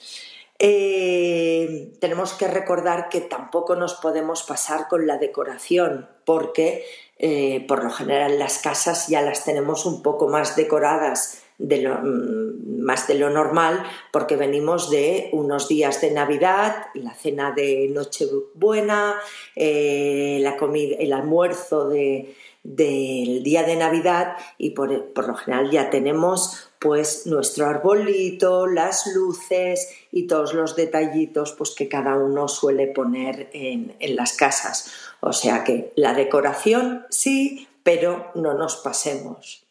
Eh, 0.62 1.95
tenemos 1.99 2.35
que 2.35 2.47
recordar 2.47 3.09
que 3.09 3.23
tampoco 3.23 3.76
nos 3.76 3.95
podemos 3.95 4.43
pasar 4.43 4.88
con 4.88 5.07
la 5.07 5.17
decoración 5.17 6.11
porque 6.26 6.85
eh, 7.23 7.65
por 7.69 7.85
lo 7.85 7.91
general 7.91 8.39
las 8.39 8.59
casas 8.59 9.09
ya 9.09 9.23
las 9.23 9.45
tenemos 9.45 9.87
un 9.87 10.03
poco 10.03 10.29
más 10.29 10.57
decoradas 10.57 11.43
de 11.59 11.83
lo, 11.83 11.99
mm, 11.99 12.81
más 12.81 13.07
de 13.07 13.15
lo 13.15 13.29
normal 13.29 13.83
porque 14.11 14.37
venimos 14.37 14.91
de 14.91 15.29
unos 15.33 15.69
días 15.69 16.00
de 16.00 16.11
Navidad, 16.11 16.87
la 16.95 17.15
cena 17.15 17.53
de 17.53 17.89
Nochebuena, 17.93 19.17
comida, 20.59 20.97
el 20.99 21.12
almuerzo 21.12 21.89
de, 21.89 22.35
del 22.62 23.43
día 23.43 23.62
de 23.62 23.77
Navidad 23.77 24.37
y 24.59 24.71
por, 24.71 24.91
lo 24.91 25.35
general 25.35 25.71
ya 25.71 25.91
tenemos 25.91 26.71
pues 26.79 27.27
nuestro 27.27 27.67
arbolito, 27.67 28.67
las 28.67 29.07
luces 29.15 29.89
y 30.12 30.27
todos 30.27 30.55
los 30.55 30.77
detallitos 30.77 31.53
pues 31.53 31.71
que 31.71 31.89
cada 31.89 32.17
uno 32.17 32.49
suele 32.49 32.87
poner 32.87 33.50
en, 33.53 33.95
las 34.15 34.35
casas. 34.35 34.93
O 35.21 35.33
sea 35.33 35.65
que 35.65 35.93
la 35.97 36.15
decoración 36.15 37.07
sí, 37.11 37.69
pero 37.83 38.31
no 38.35 38.55
nos 38.55 38.77
pasemos. 38.77 39.67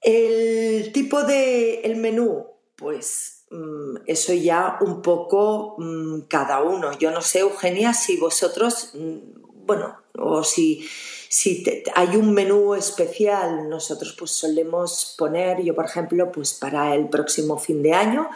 El 0.00 0.92
tipo 0.92 1.24
de 1.24 1.80
el 1.80 1.96
menú, 1.96 2.46
pues 2.76 3.44
mm, 3.50 3.96
eso 4.06 4.32
ya 4.32 4.78
un 4.80 5.02
poco 5.02 5.74
mm, 5.78 6.20
cada 6.28 6.62
uno. 6.62 6.96
Yo 6.98 7.10
no 7.10 7.20
sé, 7.20 7.40
Eugenia, 7.40 7.92
si 7.92 8.16
vosotros, 8.16 8.92
mm, 8.94 9.66
bueno, 9.66 9.96
o 10.14 10.44
si 10.44 10.88
si 11.28 11.62
hay 11.94 12.16
un 12.16 12.32
menú 12.32 12.74
especial, 12.74 13.68
nosotros 13.68 14.16
pues 14.18 14.30
solemos 14.30 15.14
poner, 15.18 15.62
yo 15.62 15.74
por 15.74 15.84
ejemplo, 15.84 16.32
pues 16.32 16.54
para 16.54 16.94
el 16.94 17.08
próximo 17.08 17.58
fin 17.58 17.82
de 17.82 17.92
año, 17.92 18.30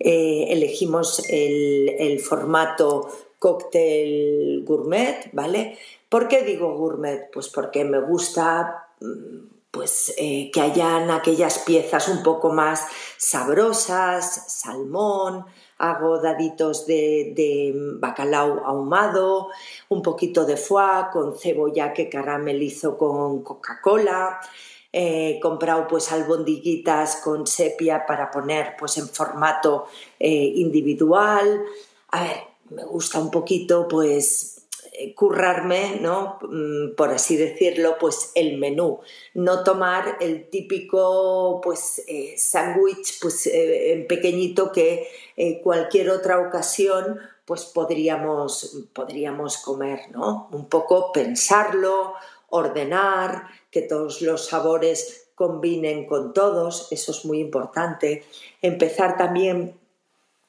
eh, 0.00 0.46
elegimos 0.50 1.22
el, 1.28 2.20
formato 2.20 3.08
cóctel 3.42 4.62
gourmet, 4.64 5.28
¿vale? 5.32 5.76
¿Por 6.08 6.28
qué 6.28 6.42
digo 6.42 6.76
gourmet? 6.76 7.28
Pues 7.32 7.48
porque 7.48 7.84
me 7.84 8.00
gusta 8.00 8.86
mm, 9.00 9.52
pues 9.72 10.14
eh, 10.16 10.48
que 10.54 10.60
hayan 10.60 11.10
aquellas 11.10 11.58
piezas 11.58 12.06
un 12.06 12.22
poco 12.22 12.52
más 12.52 12.86
sabrosas, 13.16 14.44
salmón, 14.46 15.44
hago 15.78 16.20
daditos 16.20 16.86
de, 16.86 17.72
bacalao 17.98 18.64
ahumado, 18.64 19.48
un 19.88 20.02
poquito 20.02 20.44
de 20.44 20.56
foie 20.56 21.10
con 21.12 21.36
cebolla 21.36 21.92
que 21.92 22.08
caramelizo 22.08 22.96
con 22.96 23.42
Coca-Cola, 23.42 24.38
he 24.92 25.40
comprado 25.40 25.88
pues 25.88 26.12
albondiguitas 26.12 27.16
con 27.16 27.46
sepia 27.48 28.06
para 28.06 28.30
poner 28.30 28.76
pues 28.78 28.98
en 28.98 29.08
formato 29.08 29.86
eh, 30.20 30.52
individual. 30.54 31.64
A 32.10 32.22
ver, 32.22 32.51
me 32.74 32.84
gusta 32.84 33.18
un 33.18 33.30
poquito 33.30 33.88
pues 33.88 34.62
eh, 34.92 35.14
currarme, 35.14 35.98
¿no? 36.00 36.38
Mm, 36.42 36.94
por 36.96 37.10
así 37.10 37.36
decirlo, 37.36 37.96
pues 37.98 38.30
el 38.34 38.58
menú, 38.58 39.00
no 39.34 39.64
tomar 39.64 40.18
el 40.20 40.50
típico 40.50 41.60
pues 41.62 42.02
eh, 42.06 42.34
sándwich 42.36 43.18
pues 43.20 43.46
eh, 43.46 44.04
pequeñito 44.08 44.70
que 44.70 45.08
cualquier 45.62 46.10
otra 46.10 46.38
ocasión 46.40 47.18
pues 47.46 47.64
podríamos, 47.64 48.76
podríamos 48.92 49.56
comer, 49.58 50.10
¿no? 50.12 50.48
Un 50.52 50.68
poco 50.68 51.10
pensarlo, 51.10 52.14
ordenar, 52.50 53.46
que 53.70 53.82
todos 53.82 54.20
los 54.20 54.46
sabores 54.46 55.28
combinen 55.34 56.06
con 56.06 56.32
todos, 56.32 56.88
eso 56.92 57.12
es 57.12 57.24
muy 57.24 57.40
importante. 57.40 58.24
Empezar 58.60 59.16
también 59.16 59.74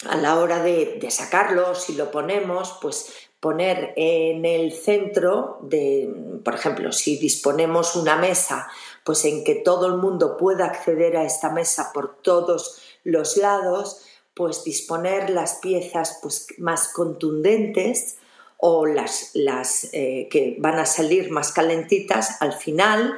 a 0.07 0.17
la 0.17 0.37
hora 0.39 0.61
de, 0.61 1.05
sacarlo, 1.09 1.75
si 1.75 1.93
lo 1.93 2.11
ponemos, 2.11 2.77
pues 2.81 3.11
poner 3.39 3.93
en 3.97 4.45
el 4.45 4.71
centro 4.71 5.59
de, 5.61 6.09
por 6.43 6.55
ejemplo, 6.55 6.91
si 6.91 7.17
disponemos 7.17 7.95
una 7.95 8.15
mesa, 8.15 8.69
pues 9.03 9.25
en 9.25 9.43
que 9.43 9.55
todo 9.55 9.87
el 9.87 9.97
mundo 9.97 10.37
pueda 10.37 10.65
acceder 10.65 11.17
a 11.17 11.25
esta 11.25 11.49
mesa 11.49 11.91
por 11.93 12.21
todos 12.21 12.81
los 13.03 13.37
lados, 13.37 14.05
pues 14.33 14.63
disponer 14.63 15.29
las 15.29 15.55
piezas 15.55 16.19
pues, 16.21 16.47
más 16.57 16.87
contundentes 16.89 18.17
o 18.57 18.85
las, 18.85 19.31
las 19.33 19.89
eh, 19.91 20.29
que 20.31 20.55
van 20.59 20.79
a 20.79 20.85
salir 20.85 21.29
más 21.31 21.51
calentitas 21.51 22.41
al 22.41 22.53
final 22.53 23.13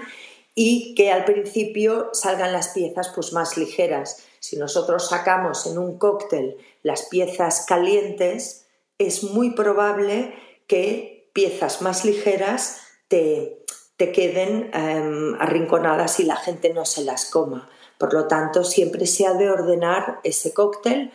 y 0.55 0.95
que 0.95 1.11
al 1.11 1.25
principio 1.25 2.09
salgan 2.13 2.53
las 2.53 2.69
piezas 2.69 3.11
pues 3.13 3.33
más 3.33 3.57
ligeras. 3.57 4.25
Si 4.39 4.55
nosotros 4.55 5.09
sacamos 5.09 5.67
en 5.67 5.77
un 5.77 5.99
cóctel 5.99 6.57
las 6.85 7.07
piezas 7.07 7.65
calientes, 7.65 8.67
es 8.99 9.23
muy 9.23 9.55
probable 9.55 10.35
que 10.67 11.31
piezas 11.33 11.81
más 11.81 12.05
ligeras 12.05 12.79
te, 13.07 13.65
queden 13.97 14.69
em, 14.71 15.33
arrinconadas 15.41 16.19
y 16.19 16.25
la 16.25 16.35
gente 16.35 16.71
no 16.75 16.85
se 16.85 17.03
las 17.03 17.25
coma. 17.25 17.67
Por 17.97 18.13
lo 18.13 18.27
tanto, 18.27 18.63
siempre 18.63 19.07
se 19.07 19.25
ha 19.25 19.33
de 19.33 19.49
ordenar 19.49 20.19
ese 20.23 20.53
cóctel 20.53 21.11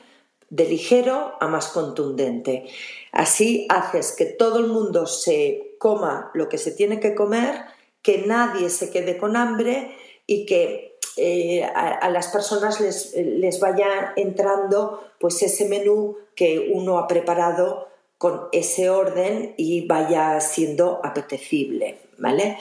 de 0.48 0.64
ligero 0.64 1.34
a 1.38 1.46
más 1.46 1.68
contundente. 1.68 2.66
Así 3.12 3.68
haces 3.68 4.10
que 4.18 4.26
todo 4.26 4.58
el 4.58 4.66
mundo 4.66 5.06
se 5.06 5.76
coma 5.78 6.32
lo 6.34 6.48
que 6.48 6.58
se 6.58 6.72
tiene 6.72 6.98
que 6.98 7.14
comer, 7.14 7.54
que 8.02 8.26
nadie 8.26 8.70
se 8.70 8.90
quede 8.90 9.18
con 9.18 9.36
hambre 9.36 9.96
y 10.26 10.46
que 10.46 10.89
eh, 11.20 11.64
a, 11.64 12.08
las 12.10 12.28
personas 12.28 12.80
les, 12.80 13.14
les, 13.14 13.60
vaya 13.60 14.12
entrando 14.16 15.02
pues 15.18 15.42
ese 15.42 15.68
menú 15.68 16.16
que 16.34 16.70
uno 16.72 16.98
ha 16.98 17.06
preparado 17.06 17.88
con 18.16 18.48
ese 18.52 18.90
orden 18.90 19.54
y 19.56 19.86
vaya 19.86 20.40
siendo 20.40 21.00
apetecible, 21.04 21.98
¿vale? 22.18 22.56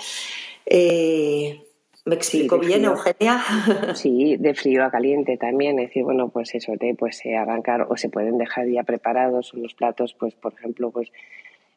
Eh, 0.66 1.66
¿Me 2.06 2.16
explico 2.16 2.58
bien, 2.58 2.86
Eugenia? 2.86 3.44
Sí, 3.96 4.38
de 4.38 4.54
frío 4.54 4.84
a 4.84 4.90
caliente 4.90 5.38
también. 5.38 5.80
Es 5.80 5.90
decir, 5.90 6.04
bueno, 6.04 6.30
pues 6.30 6.56
eso, 6.56 6.74
de 6.80 6.96
pues 6.96 7.26
eh, 7.26 7.36
arrancar 7.36 7.88
o 7.90 7.98
se 7.98 8.10
pueden 8.10 8.38
dejar 8.38 8.68
ya 8.68 8.84
preparados 8.84 9.54
unos 9.54 9.74
platos, 9.74 10.16
pues 10.18 10.34
por 10.34 10.54
ejemplo, 10.54 10.92
pues 10.92 11.12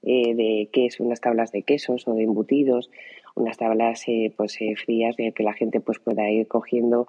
eh, 0.04 0.34
de 0.34 0.68
queso, 0.72 1.04
unas 1.04 1.20
tablas 1.20 1.52
de 1.52 1.62
quesos 1.62 2.08
o 2.08 2.14
de 2.14 2.22
embutidos, 2.22 2.90
unas 3.34 3.56
tablas 3.56 4.04
eh, 4.08 4.32
pues 4.36 4.58
frías 4.84 5.16
de 5.16 5.32
que 5.32 5.42
la 5.42 5.52
gente 5.52 5.80
pues 5.80 5.98
pueda 5.98 6.30
ir 6.30 6.48
cogiendo 6.48 7.06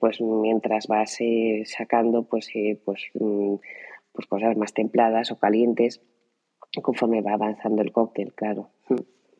pues 0.00 0.20
mientras 0.20 0.88
vas 0.88 1.18
sacando 1.64 2.24
pues 2.24 2.50
pues 2.84 3.04
mm, 3.14 3.54
pues 4.12 4.26
cosas 4.26 4.56
más 4.56 4.74
templadas 4.74 5.30
o 5.30 5.38
calientes 5.38 6.00
conforme 6.82 7.22
va 7.22 7.32
avanzando 7.32 7.82
el 7.82 7.92
cóctel, 7.92 8.32
claro. 8.34 8.70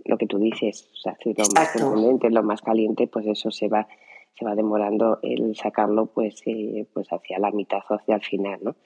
Lo 0.04 0.18
que 0.18 0.26
tú 0.26 0.38
dices, 0.38 0.88
o 0.92 0.96
sea, 0.96 1.16
si 1.22 1.34
lo 1.34 1.44
más 1.54 1.70
caliente, 1.72 2.30
lo 2.30 2.42
más 2.42 2.62
caliente, 2.62 3.06
pues 3.06 3.26
eso 3.26 3.50
se 3.50 3.68
va, 3.68 3.86
se 4.32 4.44
va 4.44 4.54
demorando 4.54 5.20
el 5.22 5.54
sacarlo 5.54 6.06
pues, 6.06 6.42
eh, 6.46 6.86
pues 6.92 7.08
hacia 7.12 7.38
la 7.38 7.50
mitad 7.50 7.80
o 7.88 7.94
hacia 7.94 8.16
el 8.16 8.22
final, 8.22 8.58
¿no? 8.62 8.76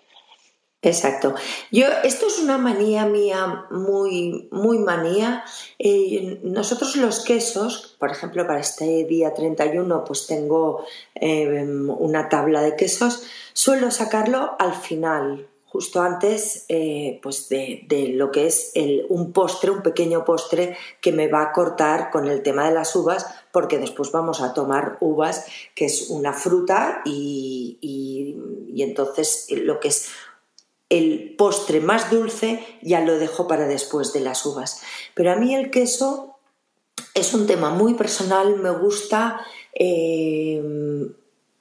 Exacto. 0.85 1.35
Yo, 1.73 1.87
esto 2.05 2.27
es 2.27 2.39
una 2.39 2.59
manía 2.59 3.07
mía, 3.07 3.65
muy, 3.71 4.49
muy 4.51 4.79
manía. 4.79 5.43
Eh, 5.79 6.41
nosotros 6.43 6.97
los 6.97 7.25
quesos, 7.25 7.97
por 7.99 8.11
ejemplo, 8.11 8.47
para 8.47 8.61
este 8.61 9.05
día 9.05 9.33
31, 9.33 10.05
pues 10.05 10.27
tengo 10.27 10.85
eh, 11.15 11.65
una 11.65 12.29
tabla 12.29 12.61
de 12.61 12.77
quesos, 12.77 13.23
suelo 13.55 13.91
sacarlo 13.91 14.57
al 14.59 14.75
final, 14.75 15.49
justo 15.65 16.03
antes 16.03 16.67
eh, 16.69 17.19
pues 17.23 17.49
de, 17.49 17.87
lo 18.15 18.31
que 18.31 18.47
es 18.47 18.75
un 19.09 19.33
postre, 19.33 19.71
un 19.71 19.83
pequeño 19.83 20.25
postre 20.25 20.77
que 21.01 21.13
me 21.13 21.29
va 21.29 21.43
a 21.45 21.53
cortar 21.53 22.11
con 22.11 22.29
el 22.29 22.43
tema 22.43 22.69
de 22.69 22.75
las 22.75 22.95
uvas, 22.95 23.27
porque 23.53 23.79
después 23.79 24.13
vamos 24.13 24.43
a 24.43 24.53
tomar 24.53 24.99
uvas, 25.01 25.47
que 25.75 25.87
es 25.87 26.11
una 26.11 26.35
fruta, 26.35 27.01
y, 27.07 27.79
y 27.81 28.83
entonces 28.83 29.47
lo 29.51 29.81
que 29.81 29.89
es 29.89 30.11
el 30.89 31.35
postre 31.37 31.81
más 31.81 32.11
dulce 32.11 32.65
ya 32.83 33.01
lo 33.01 33.19
dejo 33.19 33.49
para 33.49 33.67
después 33.67 34.13
de 34.13 34.21
las 34.21 34.45
uvas. 34.47 34.83
Pero 35.15 35.33
a 35.33 35.37
mí 35.37 35.55
el 35.55 35.71
queso 35.71 36.37
es 37.15 37.35
un 37.35 37.47
tema 37.47 37.71
muy 37.71 37.95
personal, 37.95 38.57
me 38.57 38.71
gusta 38.71 39.41
eh, 39.75 40.63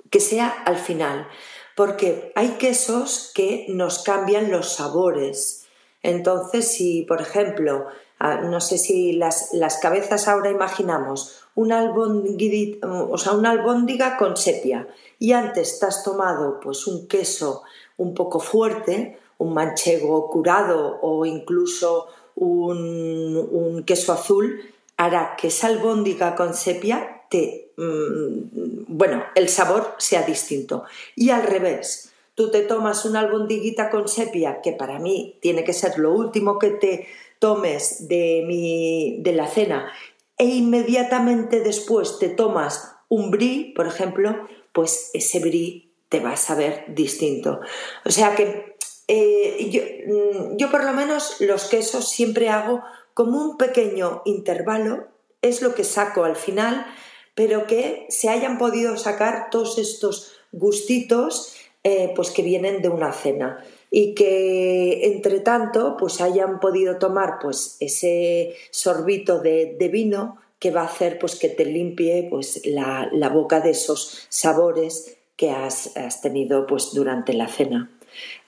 que 0.10 0.20
sea 0.20 0.50
al 0.66 0.78
final 0.78 1.28
porque 1.76 2.32
hay 2.36 2.52
quesos 2.52 3.32
que 3.34 3.66
nos 3.70 4.04
cambian 4.04 4.52
los 4.52 4.74
sabores. 4.74 5.66
Entonces, 6.02 6.72
si, 6.72 7.04
por 7.04 7.22
ejemplo, 7.22 7.88
no 8.20 8.62
sé 8.62 8.78
si 8.78 9.14
las, 9.14 9.52
cabezas 9.82 10.28
ahora 10.28 10.52
imaginamos 10.52 11.40
una, 11.56 11.92
o 11.92 13.18
sea, 13.18 13.34
una 13.34 13.52
albóndiga 13.52 14.18
con 14.18 14.38
sepia 14.38 14.88
y 15.20 15.34
antes 15.34 15.80
te 15.80 15.86
has 15.86 16.04
tomado 16.04 16.60
pues 16.60 16.88
un 16.88 17.08
queso 17.08 17.64
un 17.98 18.14
poco 18.14 18.40
fuerte, 18.40 19.18
un 19.38 19.54
manchego 19.54 20.30
curado 20.30 21.00
o 21.02 21.26
incluso 21.26 22.08
un, 22.36 23.84
queso 23.86 24.14
azul, 24.14 24.62
hará 24.98 25.36
que 25.36 25.48
esa 25.48 25.68
albóndiga 25.68 26.36
con 26.36 26.54
sepia 26.54 27.24
te, 27.30 27.72
mm, 27.78 28.86
bueno, 28.88 29.24
el 29.36 29.50
sabor 29.50 29.96
sea 29.98 30.24
distinto. 30.24 30.84
Y 31.16 31.32
al 31.32 31.44
revés, 31.44 32.14
tú 32.36 32.52
te 32.52 32.62
tomas 32.62 33.06
una 33.06 33.20
albondiguita 33.20 33.90
con 33.90 34.08
sepia, 34.08 34.62
que 34.62 34.72
para 34.72 35.00
mí 35.00 35.38
tiene 35.42 35.64
que 35.64 35.74
ser 35.74 35.98
lo 35.98 36.14
último 36.14 36.60
que 36.60 36.72
te 36.72 37.08
tomes 37.40 38.08
de, 38.08 38.44
mi, 38.48 39.18
de 39.22 39.34
la 39.34 39.48
cena, 39.48 39.92
e 40.38 40.46
inmediatamente 40.46 41.60
después 41.60 42.18
te 42.20 42.30
tomas 42.30 42.96
un 43.10 43.32
brie, 43.32 43.74
por 43.76 43.88
ejemplo, 43.88 44.48
pues 44.72 45.12
ese 45.14 45.40
brie 45.40 45.83
te 46.14 46.20
va 46.20 46.34
a 46.34 46.38
saber 46.38 46.86
distinto. 46.90 47.60
O 48.06 48.12
sea 48.12 48.36
que 48.36 48.76
eh, 49.08 49.68
yo, 49.72 49.82
mm, 49.82 50.58
yo 50.58 50.70
por 50.70 50.84
lo 50.84 50.94
menos 50.94 51.38
los 51.40 51.66
quesos 51.66 52.08
siempre 52.08 52.50
hago 52.50 52.84
como 53.16 53.42
un 53.42 53.58
pequeño 53.58 54.22
intervalo, 54.26 55.08
es 55.42 55.64
lo 55.64 55.74
que 55.74 55.84
saco 55.84 56.24
al 56.24 56.36
final, 56.36 56.86
pero 57.34 57.66
que 57.66 58.06
se 58.10 58.30
hayan 58.30 58.60
podido 58.60 58.96
sacar 58.96 59.50
todos 59.50 59.80
estos 59.80 60.34
gustitos 60.52 61.56
eh, 61.84 62.14
pues 62.16 62.30
que 62.30 62.44
vienen 62.44 62.84
de 62.84 62.90
una 62.90 63.12
cena 63.12 63.66
y 63.90 64.14
que 64.14 65.08
entre 65.08 65.40
tanto 65.40 65.98
pues 65.98 66.22
hayan 66.22 66.60
podido 66.60 67.00
tomar 67.00 67.40
pues 67.42 67.78
ese 67.80 68.54
sorbito 68.70 69.40
de, 69.40 69.76
vino 69.92 70.38
que 70.60 70.70
va 70.70 70.82
a 70.82 70.86
hacer 70.86 71.18
pues 71.18 71.36
que 71.36 71.50
te 71.50 71.66
limpie 71.66 72.28
pues 72.30 72.62
la, 72.66 73.10
boca 73.34 73.62
de 73.62 73.72
esos 73.72 74.28
sabores 74.30 75.18
que 75.44 75.52
has, 75.52 75.98
has, 75.98 76.22
tenido 76.22 76.66
pues 76.66 76.94
durante 76.94 77.34
la 77.34 77.50
cena. 77.50 77.90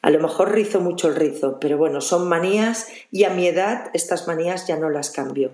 A 0.02 0.10
lo 0.12 0.22
mejor 0.22 0.54
rizo 0.54 0.80
mucho 0.80 1.10
el 1.10 1.18
rizo, 1.18 1.58
pero 1.60 1.78
bueno, 1.78 2.00
son 2.00 2.30
manías 2.30 2.90
y 3.12 3.26
a 3.26 3.32
mi 3.32 3.48
edad 3.48 3.90
estas 3.94 4.30
manías 4.30 4.66
ya 4.66 4.78
no 4.78 4.90
las 4.90 5.12
cambio. 5.12 5.52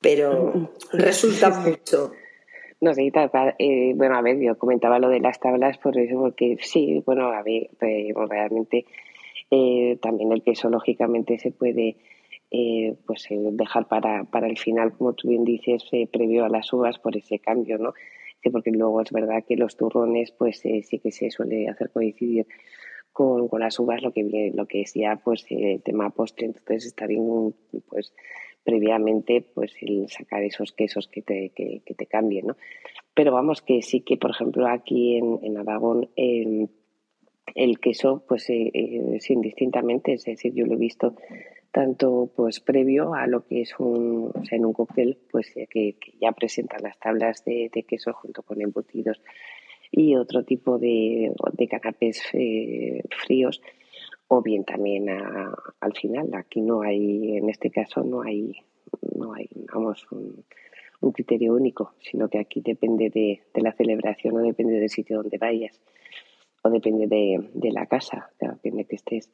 Pero 0.00 0.52
mm, 0.54 0.58
mm. 0.62 0.68
resulta 0.92 1.50
mucho. 1.50 2.12
No 2.80 2.94
sé, 2.94 3.12
eh, 3.58 3.92
bueno, 3.94 4.16
a 4.16 4.22
ver, 4.22 4.40
yo 4.40 4.56
comentaba 4.56 4.98
lo 4.98 5.10
de 5.10 5.20
las 5.20 5.38
tablas 5.38 5.76
por 5.76 5.98
eso, 5.98 6.18
porque 6.18 6.56
sí, 6.62 7.02
bueno, 7.04 7.26
a 7.26 7.42
ver, 7.42 7.68
realmente 7.78 8.86
Eh, 9.50 9.98
también 10.00 10.32
el 10.32 10.42
queso, 10.42 10.70
lógicamente, 10.70 11.38
se 11.38 11.50
puede 11.50 11.96
eh, 12.50 12.94
pues 13.06 13.28
dejar 13.30 13.86
para, 13.86 14.24
para 14.24 14.46
el 14.46 14.56
final, 14.56 14.94
como 14.96 15.12
tú 15.12 15.28
bien 15.28 15.44
dices, 15.44 15.84
previo 16.10 16.46
a 16.46 16.48
las 16.48 16.72
uvas 16.72 16.98
por 16.98 17.14
ese 17.18 17.38
cambio, 17.38 17.76
¿no? 17.76 17.92
Porque 18.50 18.70
luego 18.70 19.00
es 19.00 19.10
verdad 19.10 19.44
que 19.46 19.56
los 19.56 19.76
turrones, 19.76 20.32
pues 20.32 20.58
sí 20.60 20.98
que 20.98 21.10
se 21.10 21.30
suele 21.30 21.68
hacer 21.68 21.90
coincidir 21.90 22.46
con, 23.12 23.48
con, 23.48 23.60
las 23.60 23.78
uvas, 23.78 24.02
lo 24.02 24.12
que 24.12 24.52
lo 24.54 24.66
que 24.66 24.82
es 24.82 24.94
ya 24.94 25.20
pues 25.22 25.46
el 25.50 25.82
tema 25.82 26.10
postre, 26.10 26.46
entonces 26.46 26.86
está 26.86 27.06
bien 27.06 27.54
pues 27.88 28.12
previamente 28.64 29.42
pues 29.54 29.74
el 29.82 30.08
sacar 30.08 30.42
esos 30.42 30.72
quesos 30.72 31.06
que 31.06 31.22
te, 31.22 31.50
que, 31.50 31.82
te 31.96 32.06
cambien, 32.06 32.48
¿no? 32.48 32.56
Pero 33.14 33.30
vamos 33.32 33.62
que 33.62 33.82
sí 33.82 34.00
que, 34.00 34.16
por 34.16 34.30
ejemplo, 34.30 34.66
aquí 34.66 35.16
en, 35.16 35.38
en 35.42 35.58
Aragón 35.58 36.08
el, 36.16 36.70
el 37.54 37.78
queso, 37.78 38.24
pues 38.26 38.48
eh, 38.50 38.70
eh, 38.72 39.18
indistintamente, 39.28 40.14
es 40.14 40.24
decir, 40.24 40.54
yo 40.54 40.66
lo 40.66 40.74
he 40.74 40.78
visto 40.78 41.14
tanto 41.74 42.30
pues 42.36 42.60
previo 42.60 43.14
a 43.14 43.26
lo 43.26 43.44
que 43.44 43.62
es 43.62 43.74
un, 43.80 44.30
o 44.32 44.44
sea, 44.44 44.56
en 44.56 44.64
un 44.64 44.72
cóctel, 44.72 45.18
pues 45.28 45.56
eh, 45.56 45.66
que, 45.68 45.96
ya 46.20 46.30
presentan 46.30 46.84
las 46.84 46.96
tablas 47.00 47.44
de, 47.44 47.68
de, 47.74 47.82
queso 47.82 48.12
junto 48.12 48.44
con 48.44 48.62
embutidos 48.62 49.20
y 49.90 50.14
otro 50.14 50.44
tipo 50.44 50.78
de, 50.78 51.32
de 51.52 51.68
canapés 51.68 52.22
fríos 53.26 53.60
o 54.28 54.40
bien 54.40 54.64
también 54.64 55.08
al 55.08 55.92
final. 55.94 56.32
Aquí 56.34 56.60
no 56.60 56.82
hay, 56.82 57.38
en 57.38 57.50
este 57.50 57.70
caso 57.70 58.04
no 58.04 58.22
hay, 58.22 58.52
no 59.16 59.34
hay, 59.34 59.48
vamos, 59.72 60.06
un, 60.12 60.44
criterio 61.12 61.54
único, 61.54 61.92
sino 62.00 62.28
que 62.28 62.38
aquí 62.38 62.62
depende 62.64 63.10
de, 63.10 63.42
la 63.60 63.72
celebración 63.72 64.36
o 64.36 64.40
depende 64.40 64.78
del 64.78 64.88
sitio 64.88 65.18
donde 65.18 65.38
vayas 65.38 65.80
o 66.62 66.70
depende 66.70 67.08
de, 67.08 67.72
la 67.72 67.86
casa, 67.86 68.30
depende 68.40 68.84
que 68.84 68.96
estés. 68.96 69.28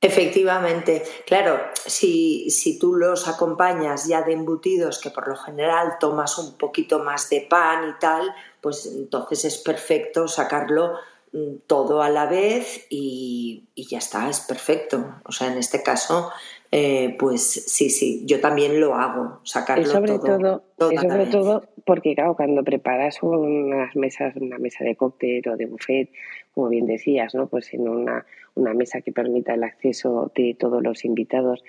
Efectivamente, 0.00 1.02
claro, 1.26 1.60
si, 1.86 2.50
si 2.50 2.78
tú 2.78 2.94
los 2.94 3.26
acompañas 3.26 4.06
ya 4.06 4.22
de 4.22 4.32
embutidos, 4.32 5.00
que 5.00 5.10
por 5.10 5.26
lo 5.26 5.36
general 5.36 5.96
tomas 5.98 6.38
un 6.38 6.56
poquito 6.56 7.00
más 7.00 7.28
de 7.30 7.46
pan 7.50 7.88
y 7.88 7.98
tal, 7.98 8.32
pues 8.60 8.86
entonces 8.86 9.44
es 9.44 9.58
perfecto 9.58 10.28
sacarlo 10.28 10.98
Mm, 11.32 11.58
todo 11.66 12.00
a 12.00 12.08
la 12.08 12.24
vez 12.24 12.86
y, 12.88 13.64
ya 13.76 13.98
está, 13.98 14.30
es 14.30 14.40
perfecto. 14.40 15.20
O 15.24 15.32
sea, 15.32 15.48
en 15.48 15.58
este 15.58 15.82
caso, 15.82 16.32
eh, 16.70 17.16
pues 17.18 17.42
sí, 17.42 17.88
sí, 17.88 18.24
yo 18.26 18.40
también 18.40 18.80
lo 18.80 18.94
hago, 18.94 19.40
sacarlo 19.44 19.86
sobre 19.86 20.18
todo. 20.18 20.62
todo 20.76 20.90
sobre 20.92 21.26
todo 21.26 21.62
porque, 21.86 22.14
claro, 22.14 22.36
cuando 22.36 22.62
preparas 22.62 23.22
unas 23.22 23.96
mesas, 23.96 24.36
una 24.36 24.58
mesa 24.58 24.84
de 24.84 24.94
cóctel 24.94 25.48
o 25.48 25.56
de 25.56 25.64
buffet, 25.64 26.10
como 26.52 26.68
bien 26.68 26.86
decías, 26.86 27.34
¿no? 27.34 27.48
Pues 27.48 27.72
en 27.72 27.88
una, 27.88 28.26
una 28.54 28.74
mesa 28.74 29.00
que 29.00 29.12
permita 29.12 29.54
el 29.54 29.64
acceso 29.64 30.30
de 30.34 30.54
todos 30.58 30.82
los 30.82 31.06
invitados, 31.06 31.64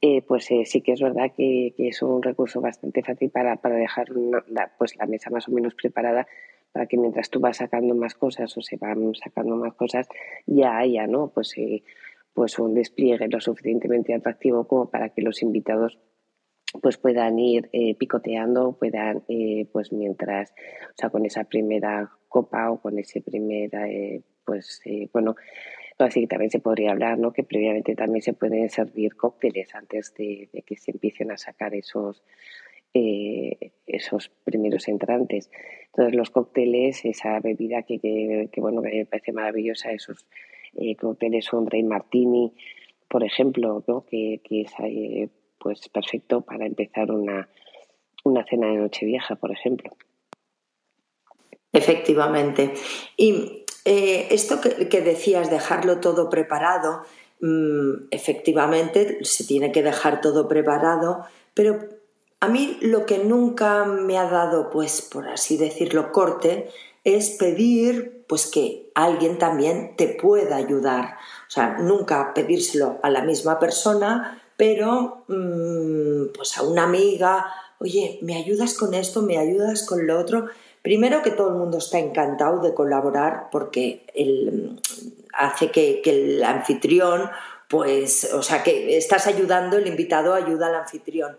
eh, 0.00 0.22
pues 0.22 0.50
eh, 0.50 0.62
sí 0.64 0.80
que 0.80 0.92
es 0.92 1.02
verdad 1.02 1.32
que, 1.36 1.74
es 1.76 2.00
un 2.00 2.22
recurso 2.22 2.62
bastante 2.62 3.02
fácil 3.02 3.28
para, 3.28 3.56
para 3.56 3.74
dejar 3.74 4.06
pues 4.78 4.96
la 4.96 5.04
mesa 5.04 5.28
más 5.28 5.48
o 5.48 5.52
menos 5.52 5.74
preparada 5.74 6.26
para 6.72 6.86
que 6.86 6.96
mientras 6.96 7.28
tú 7.28 7.40
vas 7.40 7.58
sacando 7.58 7.94
más 7.94 8.14
cosas 8.14 8.56
o 8.56 8.62
se 8.62 8.76
van 8.76 9.14
sacando 9.14 9.56
más 9.56 9.74
cosas, 9.74 10.08
ya 10.46 10.78
haya, 10.78 11.06
¿no? 11.06 11.28
Pues, 11.28 11.56
eh, 11.58 11.82
pues 12.38 12.56
un 12.60 12.72
despliegue 12.72 13.26
lo 13.26 13.40
suficientemente 13.40 14.14
atractivo 14.14 14.68
como 14.68 14.90
para 14.90 15.08
que 15.08 15.22
los 15.22 15.42
invitados 15.42 15.98
pues 16.80 16.96
puedan 16.96 17.36
ir 17.40 17.68
eh, 17.72 17.96
picoteando, 17.96 18.78
puedan, 18.78 19.24
eh, 19.28 19.66
pues 19.72 19.92
mientras, 19.92 20.52
o 20.52 20.94
sea, 20.94 21.10
con 21.10 21.26
esa 21.26 21.42
primera 21.44 22.08
copa 22.28 22.70
o 22.70 22.80
con 22.80 22.96
ese 22.98 23.22
primer, 23.22 23.70
pues, 24.44 24.80
bueno, 25.12 25.34
así 25.98 26.20
que 26.20 26.26
también 26.28 26.52
se 26.52 26.60
podría 26.60 26.92
hablar, 26.92 27.18
¿no? 27.18 27.32
Que 27.32 27.42
previamente 27.42 27.96
también 27.96 28.22
se 28.22 28.34
pueden 28.34 28.68
servir 28.70 29.16
cócteles 29.16 29.74
antes 29.74 30.14
de 30.14 30.48
que 30.64 30.76
se 30.76 30.92
empiecen 30.92 31.32
a 31.32 31.38
sacar 31.38 31.74
esos, 31.74 32.22
eh, 32.94 33.72
esos 33.84 34.30
primeros 34.44 34.86
entrantes. 34.86 35.50
Entonces 35.86 36.14
los 36.14 36.30
cócteles, 36.30 37.04
esa 37.04 37.40
bebida 37.40 37.82
que, 37.82 37.98
que, 38.52 38.60
bueno, 38.60 38.80
me 38.80 39.06
parece 39.06 39.32
maravillosa, 39.32 39.90
esos 39.90 40.26
eh, 40.80 40.96
cócteles 40.96 41.52
un 41.52 41.66
Rey 41.66 41.82
Martini, 41.82 42.52
por 43.08 43.24
ejemplo, 43.24 43.84
que, 44.08 44.40
es 44.50 44.72
eh, 44.84 45.28
pues 45.58 45.88
perfecto 45.88 46.42
para 46.42 46.66
empezar 46.66 47.10
una, 47.10 47.48
una 48.24 48.44
cena 48.44 48.68
de 48.68 48.76
Nochevieja, 48.76 49.36
por 49.36 49.50
ejemplo. 49.50 49.90
Efectivamente. 51.72 52.74
Y 53.16 53.64
esto 53.84 54.60
que, 54.60 54.88
que, 54.88 55.00
decías, 55.00 55.50
dejarlo 55.50 56.00
todo 56.00 56.28
preparado, 56.28 57.02
mm, 57.40 58.08
efectivamente 58.10 59.24
se 59.24 59.44
tiene 59.44 59.72
que 59.72 59.82
dejar 59.82 60.20
todo 60.20 60.46
preparado, 60.48 61.24
pero 61.54 61.78
a 62.40 62.48
mí 62.48 62.78
lo 62.80 63.04
que 63.06 63.18
nunca 63.18 63.84
me 63.84 64.16
ha 64.16 64.28
dado, 64.28 64.70
pues 64.70 65.02
por 65.02 65.28
así 65.28 65.56
decirlo, 65.56 66.12
corte, 66.12 66.68
es 67.04 67.30
pedir 67.30 68.17
pues 68.28 68.46
que 68.46 68.90
alguien 68.94 69.38
también 69.38 69.96
te 69.96 70.08
pueda 70.08 70.56
ayudar. 70.56 71.16
O 71.48 71.50
sea, 71.50 71.78
nunca 71.78 72.32
pedírselo 72.34 72.98
a 73.02 73.10
la 73.10 73.22
misma 73.22 73.58
persona, 73.58 74.42
pero 74.56 75.24
mm, 75.28 76.34
pues 76.36 76.56
a 76.58 76.62
una 76.62 76.84
amiga, 76.84 77.46
oye, 77.78 78.18
¿me 78.22 78.36
ayudas 78.36 78.74
con 78.74 78.94
esto? 78.94 79.22
¿Me 79.22 79.38
ayudas 79.38 79.84
con 79.86 80.06
lo 80.06 80.18
otro? 80.18 80.46
Primero 80.82 81.22
que 81.22 81.30
todo 81.30 81.48
el 81.48 81.54
mundo 81.54 81.78
está 81.78 81.98
encantado 81.98 82.60
de 82.60 82.74
colaborar 82.74 83.48
porque 83.50 84.06
hace 85.32 85.70
que, 85.70 86.02
que 86.02 86.10
el 86.10 86.44
anfitrión, 86.44 87.30
pues, 87.68 88.32
o 88.34 88.42
sea, 88.42 88.62
que 88.62 88.96
estás 88.96 89.26
ayudando, 89.26 89.78
el 89.78 89.86
invitado 89.86 90.34
ayuda 90.34 90.66
al 90.66 90.74
anfitrión 90.74 91.36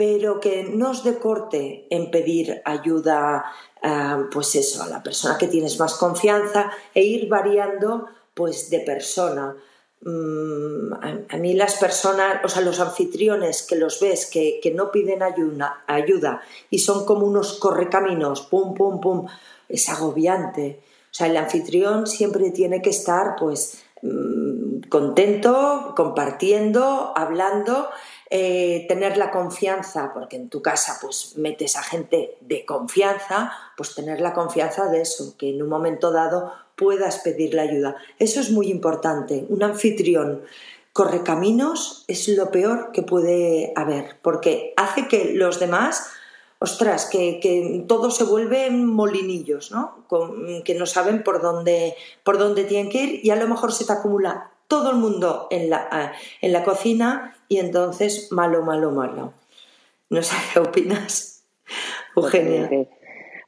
pero 0.00 0.40
que 0.40 0.64
no 0.64 0.96
os 0.96 1.04
decorte 1.04 1.84
en 1.92 2.10
pedir 2.10 2.62
ayuda, 2.64 3.44
ah, 3.82 4.24
pues 4.32 4.54
eso, 4.54 4.82
a 4.82 4.88
la 4.88 5.02
persona 5.02 5.36
que 5.36 5.46
tienes 5.46 5.78
más 5.78 5.92
confianza 5.92 6.72
e 6.94 7.04
ir 7.04 7.28
variando, 7.28 8.06
pues 8.32 8.70
de 8.70 8.80
persona. 8.80 9.54
Mm, 10.00 11.28
a, 11.28 11.36
mí 11.36 11.52
las 11.52 11.74
personas, 11.74 12.40
o 12.42 12.48
sea, 12.48 12.62
los 12.62 12.80
anfitriones 12.80 13.62
que 13.62 13.76
los 13.76 14.00
ves 14.00 14.24
que, 14.24 14.72
no 14.74 14.90
piden 14.90 15.22
ayuda, 15.22 15.84
ayuda 15.86 16.40
y 16.70 16.78
son 16.78 17.04
como 17.04 17.26
unos 17.26 17.58
correcaminos, 17.58 18.40
pum, 18.40 18.72
pum, 18.72 19.02
pum, 19.02 19.26
es 19.68 19.86
agobiante. 19.90 20.80
O 21.10 21.14
sea, 21.14 21.26
el 21.26 21.36
anfitrión 21.36 22.06
siempre 22.06 22.50
tiene 22.52 22.80
que 22.80 22.88
estar, 22.88 23.36
pues, 23.38 23.82
mm, 24.00 24.88
contento, 24.88 25.92
compartiendo, 25.94 27.12
hablando 27.14 27.90
eh, 28.32 28.84
tener 28.86 29.16
la 29.16 29.32
confianza, 29.32 30.12
porque 30.14 30.36
en 30.36 30.48
tu 30.48 30.62
casa 30.62 30.98
pues 31.02 31.36
metes 31.36 31.74
a 31.74 31.82
gente 31.82 32.36
de 32.40 32.64
confianza, 32.64 33.52
pues 33.76 33.96
tener 33.96 34.20
la 34.20 34.32
confianza 34.32 34.86
de 34.86 35.00
eso, 35.00 35.34
que 35.36 35.50
en 35.50 35.60
un 35.60 35.68
momento 35.68 36.12
dado 36.12 36.52
puedas 36.76 37.18
pedirle 37.18 37.60
ayuda. 37.60 37.96
Eso 38.20 38.38
es 38.38 38.52
muy 38.52 38.70
importante. 38.70 39.46
Un 39.48 39.64
anfitrión 39.64 40.42
corre 40.92 41.24
caminos 41.24 42.04
es 42.06 42.28
lo 42.28 42.52
peor 42.52 42.92
que 42.92 43.02
puede 43.02 43.72
haber, 43.74 44.18
porque 44.22 44.74
hace 44.76 45.08
que 45.08 45.32
los 45.34 45.58
demás, 45.58 46.10
ostras, 46.60 47.06
que, 47.06 47.40
que 47.40 47.84
todos 47.88 48.16
se 48.16 48.24
vuelven 48.24 48.86
molinillos, 48.86 49.72
¿no? 49.72 50.04
que 50.64 50.74
no 50.74 50.86
saben 50.86 51.24
por 51.24 51.42
dónde, 51.42 51.96
por 52.22 52.38
dónde 52.38 52.62
tienen 52.62 52.90
que 52.90 53.02
ir 53.02 53.20
y 53.24 53.30
a 53.30 53.36
lo 53.36 53.48
mejor 53.48 53.72
se 53.72 53.84
te 53.84 53.92
acumula 53.92 54.52
todo 54.68 54.90
el 54.90 54.98
mundo 54.98 55.48
en 55.50 55.68
la, 55.68 56.12
en 56.40 56.52
la 56.52 56.62
cocina 56.62 57.36
y 57.50 57.58
entonces 57.58 58.30
malo, 58.30 58.62
malo, 58.62 58.92
malo. 58.92 59.34
No 60.08 60.22
sé 60.22 60.36
qué 60.52 60.60
opinas, 60.60 61.44
Eugenia. 62.16 62.70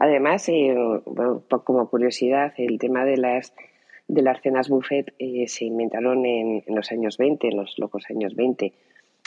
Además, 0.00 0.48
eh, 0.48 0.74
como 1.64 1.88
curiosidad, 1.88 2.52
el 2.56 2.80
tema 2.80 3.04
de 3.04 3.16
las 3.16 3.54
de 4.08 4.22
las 4.22 4.42
cenas 4.42 4.68
buffet 4.68 5.14
eh, 5.20 5.46
se 5.46 5.66
inventaron 5.66 6.26
en, 6.26 6.64
los 6.66 6.90
años 6.90 7.16
20, 7.16 7.46
en 7.46 7.56
los 7.56 7.78
locos 7.78 8.02
años 8.10 8.34
20. 8.34 8.72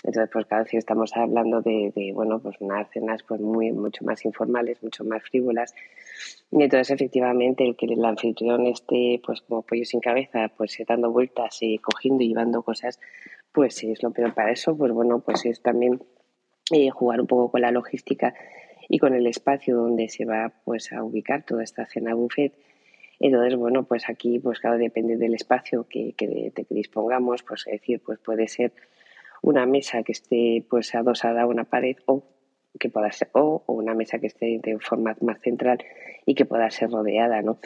Entonces, 0.03 0.29
pues 0.31 0.45
cada 0.45 0.63
vez 0.63 0.73
estamos 0.73 1.15
hablando 1.15 1.61
de, 1.61 2.11
bueno, 2.13 2.39
pues 2.39 2.57
unas 2.59 2.89
cenas 2.91 3.23
pues 3.23 3.39
muy, 3.39 3.71
mucho 3.71 4.03
más 4.03 4.25
informales, 4.25 4.83
mucho 4.83 5.05
más 5.05 5.23
frívolas. 5.23 5.73
Y 6.51 6.61
entonces, 6.61 6.91
efectivamente, 6.91 7.63
el 7.63 7.77
que 7.77 7.85
el 7.85 8.03
anfitrión 8.03 8.67
esté, 8.67 9.21
pues 9.25 9.41
como 9.41 9.61
pollo 9.61 9.85
sin 9.85 10.01
cabeza, 10.01 10.51
pues 10.57 10.77
dando 10.85 11.09
vueltas 11.11 11.59
y 11.61 11.77
cogiendo 11.79 12.23
y 12.23 12.27
llevando 12.27 12.61
cosas, 12.61 12.99
pues 13.55 13.75
sí, 13.75 13.89
es 13.89 14.03
lo 14.03 14.11
peor 14.11 14.33
para 14.33 14.51
eso, 14.51 14.77
pues 14.77 14.91
bueno, 14.91 15.21
pues 15.21 15.45
es 15.45 15.61
también 15.61 16.01
eh, 16.71 16.89
jugar 16.89 17.21
un 17.21 17.27
poco 17.27 17.51
con 17.51 17.61
la 17.61 17.71
logística 17.71 18.35
y 18.89 18.99
con 18.99 19.15
el 19.15 19.25
espacio 19.27 19.77
donde 19.77 20.09
se 20.09 20.25
va 20.25 20.51
pues 20.65 20.91
a 20.91 21.01
ubicar 21.03 21.43
toda 21.43 21.63
esta 21.63 21.85
cena 21.85 22.13
buffet. 22.13 22.53
Entonces, 23.17 23.55
bueno, 23.55 23.83
pues 23.83 24.09
aquí, 24.09 24.39
pues 24.39 24.59
claro, 24.59 24.77
depende 24.77 25.15
del 25.15 25.33
espacio 25.33 25.87
que, 25.89 26.13
que, 26.17 26.51
dispongamos, 26.69 27.43
pues 27.43 27.65
es 27.67 27.79
decir, 27.79 28.01
pues 28.05 28.19
puede 28.19 28.49
ser 28.49 28.73
una 29.41 29.65
mesa 29.65 30.03
que 30.03 30.11
esté 30.11 30.65
pues 30.69 30.93
adosada 30.93 31.43
a 31.43 31.47
una 31.47 31.63
pared 31.63 31.95
o 32.07 32.23
que 32.79 32.89
pueda 32.89 33.11
ser, 33.11 33.29
o, 33.33 33.63
una 33.67 33.93
mesa 33.93 34.19
que 34.19 34.27
esté 34.27 34.59
de 34.61 34.77
forma 34.79 35.15
más 35.21 35.39
central 35.41 35.79
y 36.25 36.35
que 36.35 36.45
pueda 36.45 36.69
ser 36.71 36.89
rodeada, 36.91 37.41
¿no? 37.41 37.59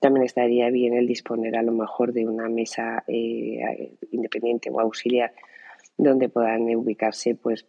También 0.00 0.24
estaría 0.24 0.70
bien 0.70 0.94
el 0.94 1.06
disponer 1.06 1.56
a 1.56 1.62
lo 1.62 1.72
mejor 1.72 2.12
de 2.12 2.26
una 2.26 2.48
mesa 2.48 3.04
eh, 3.06 3.96
independiente 4.10 4.70
o 4.70 4.80
auxiliar 4.80 5.32
donde 5.96 6.28
puedan 6.28 6.62
ubicarse 6.74 7.34
pues 7.34 7.66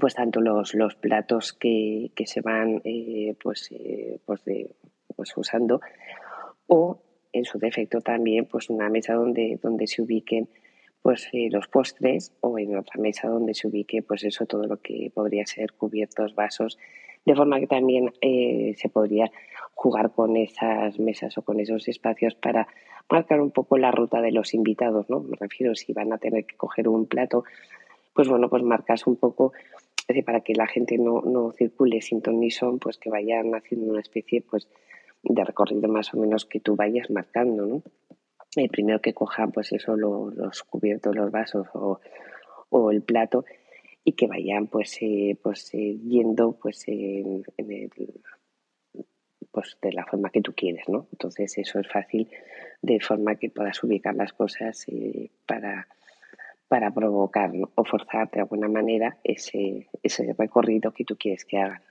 pues 0.00 0.14
tanto 0.14 0.40
los, 0.40 0.74
los 0.74 0.94
platos 0.96 1.52
que, 1.52 2.10
que 2.14 2.26
se 2.26 2.40
van 2.40 2.80
eh, 2.84 3.36
pues, 3.40 3.70
eh, 3.70 4.20
pues, 4.24 4.44
de, 4.44 4.74
pues 5.14 5.32
usando 5.36 5.80
o 6.66 7.02
en 7.32 7.44
su 7.44 7.58
defecto 7.58 8.00
también 8.00 8.46
pues 8.46 8.68
una 8.68 8.88
mesa 8.88 9.14
donde, 9.14 9.58
donde 9.62 9.86
se 9.86 10.02
ubiquen 10.02 10.48
pues 11.06 11.28
eh, 11.32 11.50
los 11.52 11.68
postres 11.68 12.32
o 12.40 12.58
en 12.58 12.76
otra 12.76 13.00
mesa 13.00 13.28
donde 13.28 13.54
se 13.54 13.68
ubique 13.68 14.02
pues 14.02 14.24
eso 14.24 14.44
todo 14.44 14.64
lo 14.64 14.78
que 14.78 15.12
podría 15.14 15.46
ser 15.46 15.72
cubiertos, 15.72 16.34
vasos, 16.34 16.80
de 17.24 17.36
forma 17.36 17.60
que 17.60 17.68
también 17.68 18.12
eh, 18.20 18.74
se 18.76 18.88
podría 18.88 19.30
jugar 19.76 20.10
con 20.10 20.36
esas 20.36 20.98
mesas 20.98 21.38
o 21.38 21.42
con 21.42 21.60
esos 21.60 21.86
espacios 21.86 22.34
para 22.34 22.66
marcar 23.08 23.40
un 23.40 23.52
poco 23.52 23.78
la 23.78 23.92
ruta 23.92 24.20
de 24.20 24.32
los 24.32 24.52
invitados, 24.52 25.08
¿no? 25.08 25.20
Me 25.20 25.36
refiero 25.38 25.76
si 25.76 25.92
van 25.92 26.12
a 26.12 26.18
tener 26.18 26.44
que 26.44 26.56
coger 26.56 26.88
un 26.88 27.06
plato, 27.06 27.44
pues 28.12 28.26
bueno, 28.28 28.50
pues 28.50 28.64
marcas 28.64 29.06
un 29.06 29.14
poco 29.14 29.52
para 30.24 30.40
que 30.40 30.54
la 30.56 30.66
gente 30.66 30.98
no, 30.98 31.20
no 31.20 31.52
circule 31.52 32.02
sin 32.02 32.20
ton 32.20 32.40
ni 32.40 32.50
son, 32.50 32.80
pues 32.80 32.98
que 32.98 33.10
vayan 33.10 33.54
haciendo 33.54 33.92
una 33.92 34.00
especie 34.00 34.40
pues 34.40 34.66
de 35.22 35.44
recorrido 35.44 35.86
más 35.86 36.12
o 36.14 36.16
menos 36.16 36.46
que 36.46 36.58
tú 36.58 36.74
vayas 36.74 37.10
marcando, 37.10 37.64
¿no? 37.64 37.82
El 38.56 38.70
primero 38.70 39.00
que 39.00 39.14
cojan 39.14 39.52
pues 39.52 39.72
eso 39.72 39.96
los 39.96 40.62
cubiertos 40.64 41.14
los 41.14 41.30
vasos 41.30 41.66
o, 41.74 42.00
el 42.90 43.02
plato 43.02 43.44
y 44.04 44.12
que 44.12 44.26
vayan 44.26 44.66
pues 44.66 44.98
eh, 45.00 45.38
pues 45.42 45.72
eh, 45.74 45.98
yendo 46.04 46.52
pues 46.52 46.86
en, 46.88 47.44
el, 47.56 47.90
pues 49.50 49.76
de 49.80 49.92
la 49.92 50.04
forma 50.04 50.30
que 50.30 50.42
tú 50.42 50.52
quieres 50.54 50.88
no 50.88 51.06
entonces 51.12 51.56
eso 51.58 51.80
es 51.80 51.88
fácil 51.88 52.28
de 52.82 53.00
forma 53.00 53.36
que 53.36 53.50
puedas 53.50 53.82
ubicar 53.82 54.14
las 54.14 54.32
cosas 54.32 54.84
eh, 54.88 55.30
para 55.46 55.88
para 56.68 56.92
provocar 56.92 57.52
o 57.74 57.84
forzar 57.84 58.30
de 58.30 58.40
alguna 58.40 58.68
manera 58.68 59.18
ese, 59.22 59.88
ese 60.02 60.34
recorrido 60.36 60.92
que 60.92 61.04
tú 61.04 61.16
quieres 61.16 61.44
que 61.44 61.58
hagan. 61.58 61.82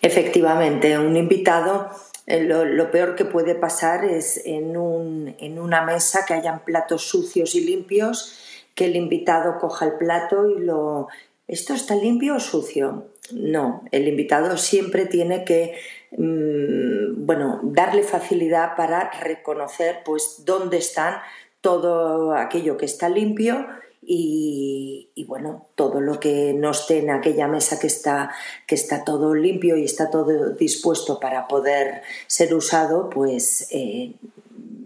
Efectivamente, 0.00 0.96
un 0.98 1.16
invitado, 1.16 1.90
eh, 2.30 2.44
lo, 2.44 2.90
peor 2.90 3.16
que 3.16 3.24
puede 3.24 3.54
pasar 3.54 4.04
es 4.04 4.42
en, 4.44 4.76
un, 4.76 5.34
en 5.38 5.58
una 5.58 5.80
mesa 5.80 6.26
que 6.26 6.34
hayan 6.34 6.62
platos 6.62 7.08
sucios 7.08 7.54
y 7.54 7.62
limpios, 7.62 8.38
que 8.74 8.84
el 8.84 8.96
invitado 8.96 9.58
coja 9.58 9.86
el 9.86 9.92
plato 9.94 10.46
y 10.46 10.60
lo... 10.60 11.08
¿Esto 11.46 11.72
está 11.72 11.94
limpio 11.94 12.36
o 12.36 12.40
sucio? 12.40 13.06
No, 13.32 13.82
el 13.92 14.06
invitado 14.06 14.58
siempre 14.58 15.06
tiene 15.06 15.46
que 15.46 15.78
mm, 16.18 17.24
bueno, 17.24 17.60
darle 17.62 18.02
facilidad 18.02 18.76
para 18.76 19.10
reconocer 19.10 20.00
pues 20.04 20.42
dónde 20.44 20.76
están 20.76 21.14
todo 21.60 22.34
aquello 22.34 22.76
que 22.76 22.86
está 22.86 23.08
limpio 23.08 23.66
y, 24.10 25.24
bueno, 25.26 25.66
todo 25.74 26.00
lo 26.00 26.18
que 26.18 26.54
no 26.54 26.70
esté 26.70 27.00
en 27.00 27.10
aquella 27.10 27.46
mesa 27.46 27.78
que 27.78 27.88
está, 27.88 28.30
que 28.66 28.74
está 28.74 29.04
todo 29.04 29.34
limpio 29.34 29.76
y 29.76 29.84
está 29.84 30.08
todo 30.08 30.50
dispuesto 30.50 31.20
para 31.20 31.46
poder 31.46 32.02
ser 32.26 32.54
usado, 32.54 33.10
pues 33.10 33.68
eh, 33.70 34.14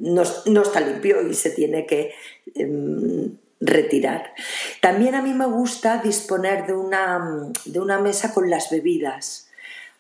no, 0.01 0.23
está 0.23 0.81
limpio 0.81 1.23
y 1.29 1.35
se 1.35 1.51
tiene 1.51 1.87
que 1.87 2.13
em, 2.55 3.37
retirar. 3.61 4.35
También 4.81 5.15
a 5.15 5.23
mí 5.23 5.35
me 5.35 5.47
gusta 5.47 5.99
disponer 6.03 6.67
de 6.67 6.73
una, 6.73 7.53
de 7.65 7.79
una 7.79 8.01
mesa 8.01 8.35
con 8.35 8.51
las 8.51 8.71
bebidas 8.71 9.52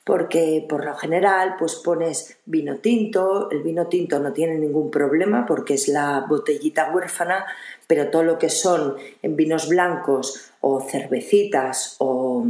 porque 0.04 0.64
por 0.68 0.84
lo 0.84 0.94
general 0.96 1.54
pues 1.58 1.76
pones 1.76 2.38
vino 2.44 2.76
tinto, 2.78 3.50
el 3.50 3.62
vino 3.62 3.86
tinto 3.86 4.18
no 4.18 4.32
tiene 4.32 4.58
ningún 4.58 4.90
problema 4.90 5.46
porque 5.46 5.74
es 5.74 5.88
la 5.88 6.26
botellita 6.28 6.90
huérfana, 6.92 7.46
pero 7.86 8.08
todo 8.08 8.24
lo 8.24 8.38
que 8.38 8.48
son 8.48 8.96
en 9.22 9.36
vinos 9.36 9.68
blancos 9.68 10.52
o 10.60 10.80
cervecitas 10.80 11.96
o, 11.98 12.44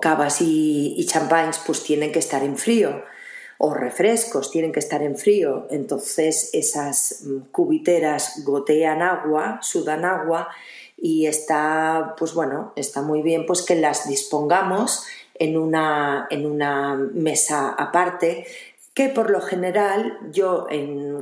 cavas 0.00 0.40
y, 0.40 0.94
y 0.96 1.04
champagnes 1.06 1.60
pues 1.66 1.82
tienen 1.82 2.10
que 2.12 2.18
estar 2.20 2.42
en 2.42 2.56
frío. 2.56 3.02
O 3.62 3.74
refrescos 3.74 4.50
tienen 4.50 4.72
que 4.72 4.80
estar 4.80 5.02
en 5.02 5.18
frío, 5.18 5.66
entonces 5.70 6.48
esas 6.54 7.20
mm, 7.26 7.50
cubiteras 7.52 8.42
gotean 8.42 9.02
agua, 9.02 9.58
sudan 9.60 10.06
agua 10.06 10.48
y 10.96 11.26
está 11.26 12.14
pues 12.18 12.32
bueno, 12.32 12.72
está 12.76 13.02
muy 13.02 13.20
bien 13.20 13.44
pues 13.44 13.60
que 13.60 13.74
las 13.74 14.08
dispongamos 14.08 15.04
en 15.40 15.56
una, 15.56 16.28
en 16.30 16.46
una 16.46 16.94
mesa 16.94 17.70
aparte 17.70 18.46
que 18.94 19.08
por 19.08 19.30
lo 19.30 19.40
general 19.40 20.18
yo 20.30 20.68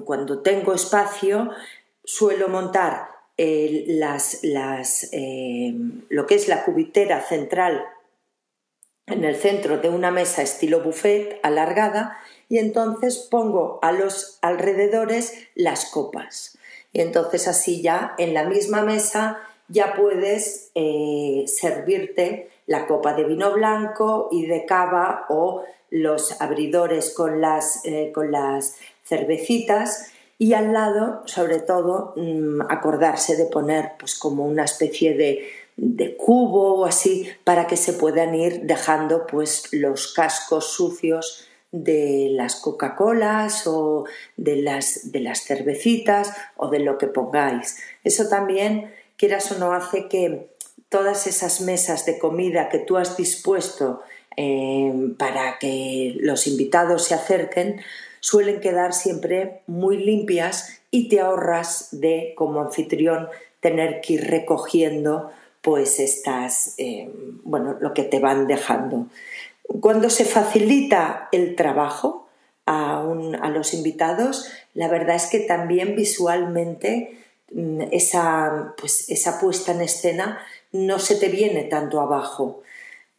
cuando 0.04 0.42
tengo 0.42 0.74
espacio 0.74 1.50
suelo 2.04 2.48
montar 2.48 3.10
las, 3.36 4.40
las, 4.42 5.08
eh, 5.12 5.72
lo 6.08 6.26
que 6.26 6.34
es 6.34 6.48
la 6.48 6.64
cubitera 6.64 7.22
central 7.22 7.84
en 9.06 9.24
el 9.24 9.36
centro 9.36 9.78
de 9.78 9.88
una 9.88 10.10
mesa 10.10 10.42
estilo 10.42 10.82
buffet 10.82 11.38
alargada 11.44 12.18
y 12.48 12.58
entonces 12.58 13.28
pongo 13.30 13.78
a 13.82 13.92
los 13.92 14.38
alrededores 14.42 15.34
las 15.54 15.86
copas. 15.86 16.58
Y 16.92 17.00
entonces 17.00 17.46
así 17.46 17.82
ya 17.82 18.14
en 18.18 18.34
la 18.34 18.44
misma 18.44 18.82
mesa 18.82 19.38
ya 19.68 19.94
puedes 19.94 20.72
eh, 20.74 21.44
servirte 21.46 22.50
la 22.68 22.86
copa 22.86 23.14
de 23.14 23.24
vino 23.24 23.52
blanco 23.52 24.28
y 24.30 24.46
de 24.46 24.64
cava 24.64 25.26
o 25.30 25.64
los 25.90 26.40
abridores 26.40 27.12
con 27.14 27.40
las, 27.40 27.84
eh, 27.84 28.12
con 28.14 28.30
las 28.30 28.76
cervecitas 29.04 30.12
y 30.36 30.52
al 30.52 30.72
lado, 30.72 31.22
sobre 31.24 31.60
todo, 31.60 32.12
mm, 32.14 32.60
acordarse 32.68 33.36
de 33.36 33.46
poner 33.46 33.92
pues 33.98 34.14
como 34.14 34.44
una 34.44 34.64
especie 34.64 35.14
de, 35.14 35.48
de, 35.76 36.16
cubo 36.16 36.80
o 36.80 36.84
así 36.84 37.28
para 37.42 37.66
que 37.66 37.76
se 37.76 37.94
puedan 37.94 38.34
ir 38.34 38.62
dejando 38.62 39.26
pues 39.26 39.72
los 39.72 40.12
cascos 40.12 40.72
sucios 40.72 41.48
de 41.72 42.28
las 42.32 42.56
Coca-Colas 42.56 43.66
o 43.66 44.04
de 44.36 44.56
las, 44.56 45.10
de 45.10 45.20
las 45.20 45.44
cervecitas 45.44 46.32
o 46.56 46.68
de 46.68 46.80
lo 46.80 46.98
que 46.98 47.08
pongáis. 47.08 47.78
Eso 48.04 48.28
también, 48.28 48.92
quieras 49.16 49.50
o 49.52 49.58
no, 49.58 49.72
hace 49.72 50.06
que 50.08 50.50
todas 50.88 51.26
esas 51.26 51.60
mesas 51.60 52.06
de 52.06 52.18
comida 52.18 52.68
que 52.68 52.78
tú 52.78 52.96
has 52.96 53.16
dispuesto 53.16 54.02
eh, 54.36 54.92
para 55.18 55.58
que 55.58 56.16
los 56.20 56.46
invitados 56.46 57.04
se 57.04 57.14
acerquen 57.14 57.80
suelen 58.20 58.60
quedar 58.60 58.92
siempre 58.92 59.62
muy 59.66 59.96
limpias 59.96 60.80
y 60.90 61.08
te 61.08 61.20
ahorras 61.20 61.88
de 61.92 62.34
como 62.36 62.60
anfitrión 62.60 63.28
tener 63.60 64.00
que 64.00 64.14
ir 64.14 64.30
recogiendo 64.30 65.30
pues 65.60 66.00
estas 66.00 66.74
eh, 66.78 67.10
bueno 67.42 67.76
lo 67.80 67.92
que 67.94 68.04
te 68.04 68.20
van 68.20 68.46
dejando. 68.46 69.06
Cuando 69.80 70.08
se 70.08 70.24
facilita 70.24 71.28
el 71.32 71.56
trabajo 71.56 72.28
a, 72.64 73.00
a 73.00 73.50
los 73.50 73.74
invitados 73.74 74.50
la 74.74 74.88
verdad 74.88 75.16
es 75.16 75.26
que 75.26 75.40
también 75.40 75.96
visualmente 75.96 77.18
mm, 77.52 77.82
esa 77.90 78.74
pues 78.78 79.10
esa 79.10 79.40
puesta 79.40 79.72
en 79.72 79.82
escena 79.82 80.38
no 80.72 80.98
se 80.98 81.16
te 81.16 81.28
viene 81.28 81.64
tanto 81.64 82.00
abajo, 82.00 82.62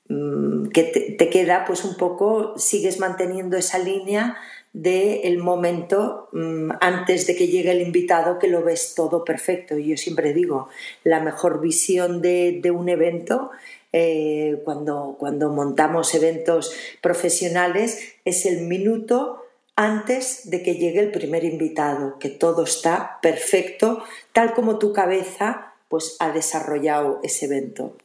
mm, 0.07 0.69
que 0.69 0.83
te, 1.17 1.29
queda 1.29 1.65
pues 1.65 1.83
un 1.83 1.95
poco, 1.97 2.57
sigues 2.57 2.99
manteniendo 2.99 3.57
esa 3.57 3.79
línea 3.79 4.38
del 4.73 5.21
el 5.23 5.38
momento 5.39 6.29
mm, 6.31 6.71
antes 6.79 7.25
de 7.25 7.35
que 7.35 7.47
llegue 7.47 7.71
el 7.71 7.81
invitado 7.81 8.38
que 8.38 8.47
lo 8.47 8.63
ves 8.63 8.93
todo 8.95 9.23
perfecto. 9.23 9.77
Y 9.77 9.89
yo 9.89 9.97
siempre 9.97 10.33
digo, 10.33 10.69
la 11.03 11.19
mejor 11.19 11.59
visión 11.62 12.21
de, 12.21 12.62
un 12.73 12.89
evento 12.89 13.49
eh, 13.91 14.62
cuando, 14.65 15.15
cuando 15.17 15.49
montamos 15.49 16.13
eventos 16.13 16.73
profesionales 17.01 18.13
es 18.25 18.45
el 18.45 18.62
minuto 18.62 19.43
antes 19.75 20.49
de 20.49 20.62
que 20.62 20.75
llegue 20.75 20.99
el 20.99 21.09
primer 21.09 21.45
invitado, 21.45 22.19
que 22.19 22.27
todo 22.29 22.63
está 22.63 23.17
perfecto, 23.21 24.03
tal 24.33 24.53
como 24.53 24.77
tu 24.77 24.91
cabeza 24.91 25.68
pues 25.89 26.15
ha 26.19 26.32
desarrollado 26.32 27.19
ese 27.23 27.47
evento. 27.47 27.97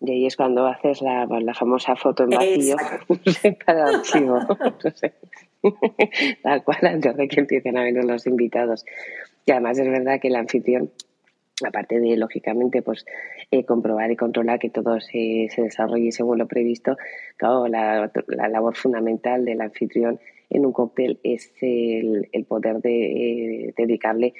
Y 0.00 0.10
ahí 0.10 0.26
es 0.26 0.36
cuando 0.36 0.66
haces 0.66 1.00
la, 1.00 1.26
famosa 1.54 1.96
foto 1.96 2.24
en 2.24 2.30
vacío 2.30 2.76
para 3.64 3.88
el 3.88 3.94
archivo. 3.94 4.40
Tal 6.42 6.64
cual 6.64 6.78
antes 6.82 7.16
de 7.16 7.28
que 7.28 7.40
empiecen 7.40 7.78
a 7.78 7.82
venir 7.82 8.04
los 8.04 8.26
invitados. 8.26 8.84
Y 9.46 9.52
además 9.52 9.78
es 9.78 9.88
verdad 9.88 10.20
que 10.20 10.28
el 10.28 10.36
anfitrión, 10.36 10.90
aparte 11.66 11.98
de 11.98 12.16
lógicamente 12.16 12.82
pues 12.82 13.06
eh, 13.50 13.64
comprobar 13.64 14.10
y 14.10 14.16
controlar 14.16 14.58
que 14.58 14.70
todo 14.70 15.00
se, 15.00 15.48
desarrolle 15.56 16.12
según 16.12 16.38
lo 16.38 16.46
previsto, 16.46 16.96
claro, 17.36 17.66
la, 17.68 18.10
labor 18.26 18.76
fundamental 18.76 19.44
del 19.44 19.60
anfitrión 19.60 20.20
en 20.50 20.66
un 20.66 20.72
cóctel 20.72 21.18
es 21.22 21.52
el, 21.60 22.28
poder 22.46 22.80
de, 22.80 23.68
eh, 23.68 23.74
dedicarle 23.76 24.34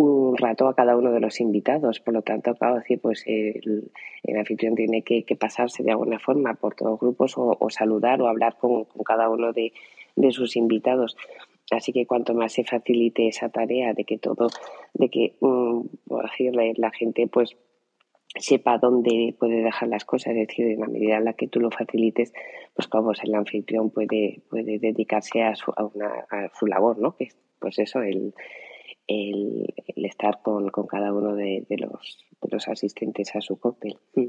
un 0.00 0.36
rato 0.36 0.66
a 0.68 0.74
cada 0.74 0.96
uno 0.96 1.12
de 1.12 1.20
los 1.20 1.40
invitados. 1.40 2.00
Por 2.00 2.14
lo 2.14 2.22
tanto, 2.22 2.54
claro, 2.54 2.76
decir, 2.76 3.00
pues 3.00 3.24
el, 3.26 3.90
anfitrión 4.36 4.74
tiene 4.74 5.02
que, 5.02 5.24
pasarse 5.38 5.82
de 5.82 5.90
alguna 5.90 6.18
forma 6.18 6.54
por 6.54 6.74
todos 6.74 6.92
los 6.92 7.00
grupos 7.00 7.34
o, 7.36 7.70
saludar 7.70 8.20
o 8.22 8.28
hablar 8.28 8.56
con, 8.58 8.86
cada 9.04 9.28
uno 9.28 9.52
de, 9.52 9.72
sus 10.30 10.56
invitados. 10.56 11.16
Así 11.70 11.92
que 11.92 12.06
cuanto 12.06 12.34
más 12.34 12.52
se 12.52 12.64
facilite 12.64 13.28
esa 13.28 13.48
tarea 13.48 13.92
de 13.92 14.04
que 14.04 14.18
todo, 14.18 14.48
de 14.94 15.08
que, 15.08 15.36
mm, 15.40 15.82
por 16.08 16.28
decirle, 16.28 16.72
la 16.76 16.90
gente 16.90 17.28
pues 17.28 17.56
sepa 18.36 18.78
dónde 18.78 19.34
puede 19.38 19.62
dejar 19.62 19.88
las 19.88 20.04
cosas, 20.04 20.34
es 20.34 20.48
decir, 20.48 20.66
en 20.66 20.80
la 20.80 20.88
medida 20.88 21.18
en 21.18 21.24
la 21.24 21.34
que 21.34 21.46
tú 21.46 21.60
lo 21.60 21.70
facilites, 21.70 22.32
pues 22.74 22.88
como 22.88 23.12
el 23.12 23.34
anfitrión 23.34 23.90
puede, 23.90 24.42
puede 24.48 24.78
dedicarse 24.78 25.42
a 25.42 25.54
su, 25.54 25.72
a, 25.76 25.84
una, 25.84 26.26
a 26.30 26.50
su 26.58 26.66
labor, 26.66 26.98
¿no? 26.98 27.16
Que 27.16 27.28
pues 27.60 27.78
eso, 27.78 28.02
el, 28.02 28.34
el, 29.10 29.74
estar 29.96 30.40
con, 30.42 30.70
cada 30.86 31.12
uno 31.12 31.34
de, 31.34 31.64
los, 31.70 32.18
los 32.48 32.68
asistentes 32.68 33.34
a 33.34 33.40
su 33.40 33.58
cóctel. 33.58 33.98
Mm. 34.14 34.28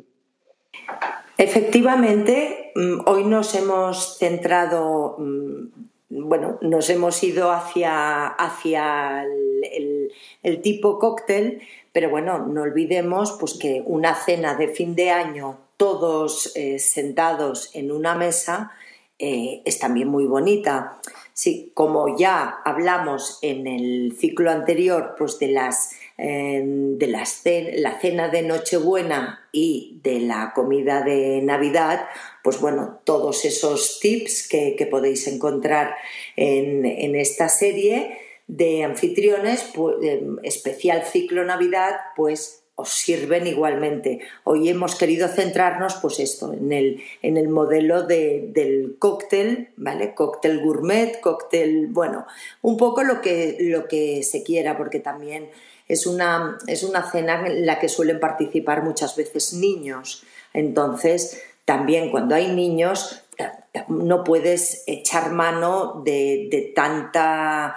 Efectivamente, 1.38 2.72
mm, 2.76 3.02
hoy 3.06 3.24
nos 3.24 3.54
hemos 3.56 4.18
centrado, 4.18 5.16
mm, 5.20 5.68
bueno, 6.10 6.58
nos 6.62 6.90
hemos 6.90 7.24
ido 7.24 7.52
hacia, 7.52 8.28
hacia 8.28 9.24
el, 9.24 10.62
tipo 10.62 11.00
cóctel, 11.00 11.62
pero 11.94 12.10
bueno, 12.10 12.40
no 12.40 12.64
olvidemos 12.64 13.38
pues, 13.40 13.54
que 13.54 13.82
una 13.86 14.16
cena 14.16 14.56
de 14.56 14.68
fin 14.68 14.96
de 14.96 15.12
año, 15.12 15.58
todos 15.78 16.56
eh, 16.56 16.80
sentados 16.80 17.72
en 17.76 17.92
una 17.92 18.16
mesa, 18.16 18.72
eh, 19.20 19.62
es 19.66 19.80
también 19.80 20.08
muy 20.08 20.26
bonita. 20.26 21.00
Sí, 21.34 21.72
como 21.74 22.18
ya 22.18 22.62
hablamos 22.66 23.40
en 23.42 23.66
el 23.66 24.16
ciclo 24.18 24.52
anterior, 24.52 25.16
pues 25.18 25.40
de 25.40 25.48
las 25.48 25.92
em, 26.18 26.98
de 26.98 27.08
la 27.08 28.00
cena 28.00 28.30
de 28.30 28.42
Nochebuena 28.42 29.48
y 29.52 30.00
de 30.04 30.20
la 30.20 30.52
comida 30.54 31.02
de 31.02 31.42
Navidad, 31.42 32.08
pues 32.44 32.60
bueno, 32.60 33.00
todos 33.06 33.46
esos 33.46 34.00
tips 34.00 34.48
que, 34.48 34.88
podéis 34.92 35.28
encontrar 35.28 35.96
en, 36.36 36.86
en, 36.86 37.16
esta 37.16 37.50
serie 37.50 38.18
de 38.48 38.84
anfitriones, 38.84 39.72
pues, 39.74 39.96
em, 40.04 40.38
especial 40.44 41.04
ciclo 41.04 41.46
Navidad, 41.46 41.96
pues 42.16 42.61
sirven 42.86 43.48
igualmente. 43.48 44.20
Hoy 44.44 44.70
hemos 44.70 44.96
querido 44.96 45.28
centrarnos, 45.28 45.96
pues 45.96 46.20
esto, 46.20 46.54
en 46.54 46.72
el, 46.72 47.04
en 47.22 47.38
el 47.38 47.48
modelo 47.50 48.04
del 48.04 48.96
cóctel, 49.00 49.70
¿vale? 49.78 50.14
Cóctel 50.14 50.62
gourmet, 50.62 51.20
cóctel, 51.20 51.88
bueno, 51.88 52.26
un 52.62 52.78
poco 52.78 53.04
lo 53.04 53.22
que, 53.22 53.58
lo 53.60 53.88
que 53.88 54.24
se 54.24 54.44
quiera, 54.44 54.78
porque 54.78 55.00
también 55.00 55.50
es 55.88 56.06
una, 56.06 56.58
es 56.68 56.84
una 56.84 57.10
cena 57.10 57.46
en 57.46 57.66
la 57.66 57.80
que 57.80 57.90
suelen 57.90 58.20
participar 58.20 58.84
muchas 58.84 59.16
veces 59.16 59.54
niños. 59.54 60.24
Entonces, 60.54 61.42
también 61.66 62.12
cuando 62.12 62.36
hay 62.36 62.48
niños, 62.54 63.24
no 63.88 64.24
puedes 64.24 64.84
echar 64.88 65.32
mano 65.32 66.02
de, 66.04 66.48
de 66.52 66.74
tanta 66.76 67.76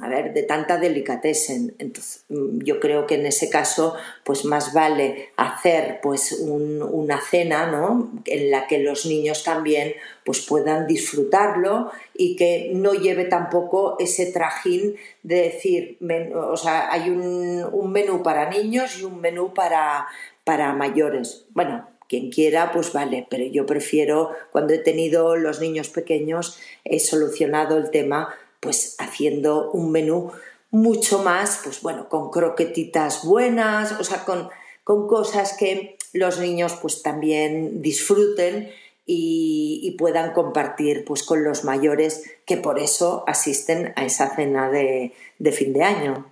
a 0.00 0.08
ver, 0.08 0.32
de 0.32 0.42
tanta 0.42 0.78
delicatessen. 0.78 1.74
Entonces, 1.78 2.24
mm, 2.28 2.60
yo 2.64 2.80
creo 2.80 3.06
que 3.06 3.14
en 3.14 3.26
ese 3.26 3.48
caso, 3.48 3.94
pues 4.24 4.44
más 4.44 4.72
vale 4.72 5.30
hacer 5.36 6.00
pues 6.02 6.32
una 6.40 7.20
cena, 7.20 7.70
¿no? 7.70 8.10
En 8.24 8.50
la 8.50 8.66
que 8.66 8.78
los 8.78 9.06
niños 9.06 9.44
también 9.44 9.94
pues 10.24 10.40
puedan 10.40 10.86
disfrutarlo 10.86 11.90
y 12.14 12.36
que 12.36 12.72
no 12.74 12.94
lleve 12.94 13.24
tampoco 13.24 13.96
ese 13.98 14.26
trajín 14.26 14.96
de 15.22 15.36
decir, 15.42 15.98
o 16.34 16.56
sea, 16.56 16.92
hay 16.92 17.10
un, 17.10 17.64
un 17.72 17.92
menú 17.92 18.22
para 18.22 18.50
niños 18.50 18.98
y 18.98 19.04
un 19.04 19.20
menú 19.20 19.54
para, 19.54 20.06
para 20.44 20.72
mayores. 20.72 21.46
Bueno, 21.50 21.86
quien 22.08 22.30
quiera, 22.30 22.72
pues 22.72 22.92
vale, 22.92 23.26
pero 23.28 23.44
yo 23.44 23.66
prefiero, 23.66 24.30
cuando 24.50 24.72
he 24.72 24.78
tenido 24.78 25.36
los 25.36 25.60
niños 25.60 25.90
pequeños, 25.90 26.58
he 26.84 26.98
solucionado 27.00 27.76
el 27.76 27.90
tema 27.90 28.34
pues 28.60 28.96
haciendo 28.98 29.70
un 29.70 29.92
menú 29.92 30.32
mucho 30.70 31.22
más, 31.22 31.60
pues 31.64 31.82
bueno, 31.82 32.08
con 32.08 32.30
croquetitas 32.30 33.24
buenas, 33.24 33.98
o 34.00 34.04
sea, 34.04 34.24
con, 34.24 34.48
cosas 34.84 35.56
que 35.58 35.96
los 36.14 36.40
niños 36.40 36.78
pues 36.80 37.02
también 37.02 37.82
disfruten 37.82 38.70
y, 39.04 39.94
puedan 39.98 40.32
compartir 40.32 41.04
pues 41.04 41.22
con 41.22 41.44
los 41.44 41.64
mayores 41.64 42.38
que 42.46 42.56
por 42.56 42.78
eso 42.78 43.24
asisten 43.26 43.92
a 43.96 44.04
esa 44.04 44.34
cena 44.34 44.70
de, 44.70 45.12
fin 45.52 45.72
de 45.72 45.82
año. 45.82 46.26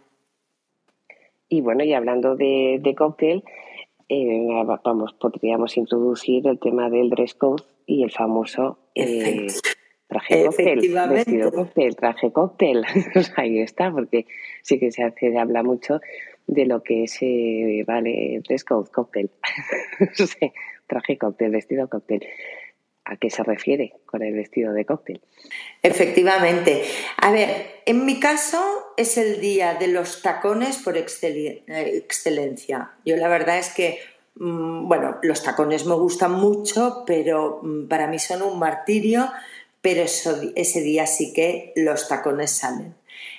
Y 1.49 1.61
bueno, 1.61 1.85
y 1.85 1.93
hablando 1.93 2.35
de, 2.35 2.95
cóctel, 2.97 3.45
eh, 4.09 4.62
vamos, 4.85 5.12
podríamos 5.15 5.77
introducir 5.77 6.47
el 6.47 6.59
tema 6.59 6.89
del 6.89 7.11
dress 7.11 7.35
code 7.35 7.62
y 7.87 8.05
el 8.05 8.11
famoso 8.11 8.79
eh, 8.95 9.49
traje 10.07 10.45
cóctel, 10.45 10.81
vestido 11.11 11.53
cóctel, 11.53 11.97
traje 11.97 12.33
cóctel. 12.33 12.85
Ahí 13.37 13.61
está, 13.61 13.90
porque 13.90 14.27
sí 14.62 14.79
que 14.79 14.92
se 14.92 15.03
hace, 15.03 15.37
habla 15.38 15.62
mucho 15.62 16.01
de 16.47 16.66
lo 16.66 16.83
que 16.83 17.05
es, 17.05 17.19
eh, 17.21 17.85
vale, 17.87 18.40
dress 18.47 18.64
code, 18.64 18.90
cóctel. 18.90 19.31
traje 20.87 21.19
cóctel, 21.19 21.51
vestido 21.51 21.88
cóctel. 21.88 22.27
¿A 23.09 23.16
qué 23.16 23.31
se 23.31 23.45
refiere 23.45 23.95
con 24.05 24.23
el 24.25 24.35
vestido 24.35 24.73
de 24.73 24.85
cóctel? 24.85 25.21
Efectivamente. 25.81 26.83
A 27.19 27.31
ver, 27.31 27.83
en 27.87 28.05
mi 28.05 28.19
caso 28.19 28.61
es 28.97 29.16
el 29.16 29.40
día 29.40 29.75
de 29.75 29.87
los 29.87 30.23
tacones 30.23 30.79
por 30.79 30.97
excelencia. 30.97 32.90
Yo 33.05 33.16
la 33.16 33.29
verdad 33.29 33.59
es 33.59 33.73
que, 33.73 34.01
mm, 34.35 34.88
bueno, 34.88 35.19
los 35.23 35.45
tacones 35.45 35.87
me 35.87 35.95
gustan 35.95 36.33
mucho, 36.33 37.05
pero 37.07 37.61
mm, 37.62 37.87
para 37.87 38.09
mí 38.09 38.19
son 38.19 38.42
un 38.42 38.59
martirio 38.59 39.31
pero 39.81 40.03
ese 40.03 40.81
día 40.81 41.07
sí 41.07 41.33
que 41.33 41.73
los 41.77 42.09
tacones 42.09 42.51
salen. 42.51 42.95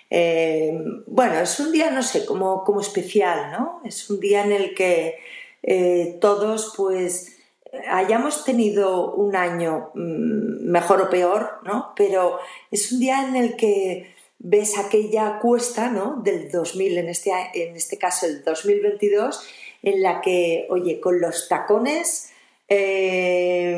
Eh, 0.09 0.79
bueno, 1.05 1.39
es 1.39 1.59
un 1.59 1.71
día, 1.71 1.91
no 1.91 2.01
sé, 2.01 2.25
como, 2.25 2.63
como 2.63 2.81
especial, 2.81 3.51
¿no? 3.51 3.81
Es 3.83 4.09
un 4.09 4.19
día 4.19 4.43
en 4.43 4.51
el 4.53 4.73
que 4.73 5.15
eh, 5.63 6.17
todos, 6.21 6.73
pues, 6.77 7.37
hayamos 7.89 8.45
tenido 8.45 9.13
un 9.13 9.35
año 9.35 9.91
mm, 9.93 10.69
mejor 10.69 11.01
o 11.01 11.09
peor, 11.09 11.59
¿no? 11.63 11.93
Pero 11.95 12.39
es 12.71 12.91
un 12.91 12.99
día 12.99 13.27
en 13.27 13.35
el 13.35 13.55
que 13.57 14.15
ves 14.39 14.77
aquella 14.77 15.39
cuesta, 15.39 15.89
¿no? 15.89 16.21
Del 16.23 16.49
2000, 16.49 16.99
en 16.99 17.09
este, 17.09 17.31
en 17.53 17.75
este 17.75 17.97
caso 17.97 18.25
el 18.25 18.43
2022, 18.43 19.45
en 19.83 20.01
la 20.01 20.21
que, 20.21 20.67
oye, 20.69 20.99
con 20.99 21.19
los 21.19 21.47
tacones, 21.49 22.31
eh, 22.69 23.77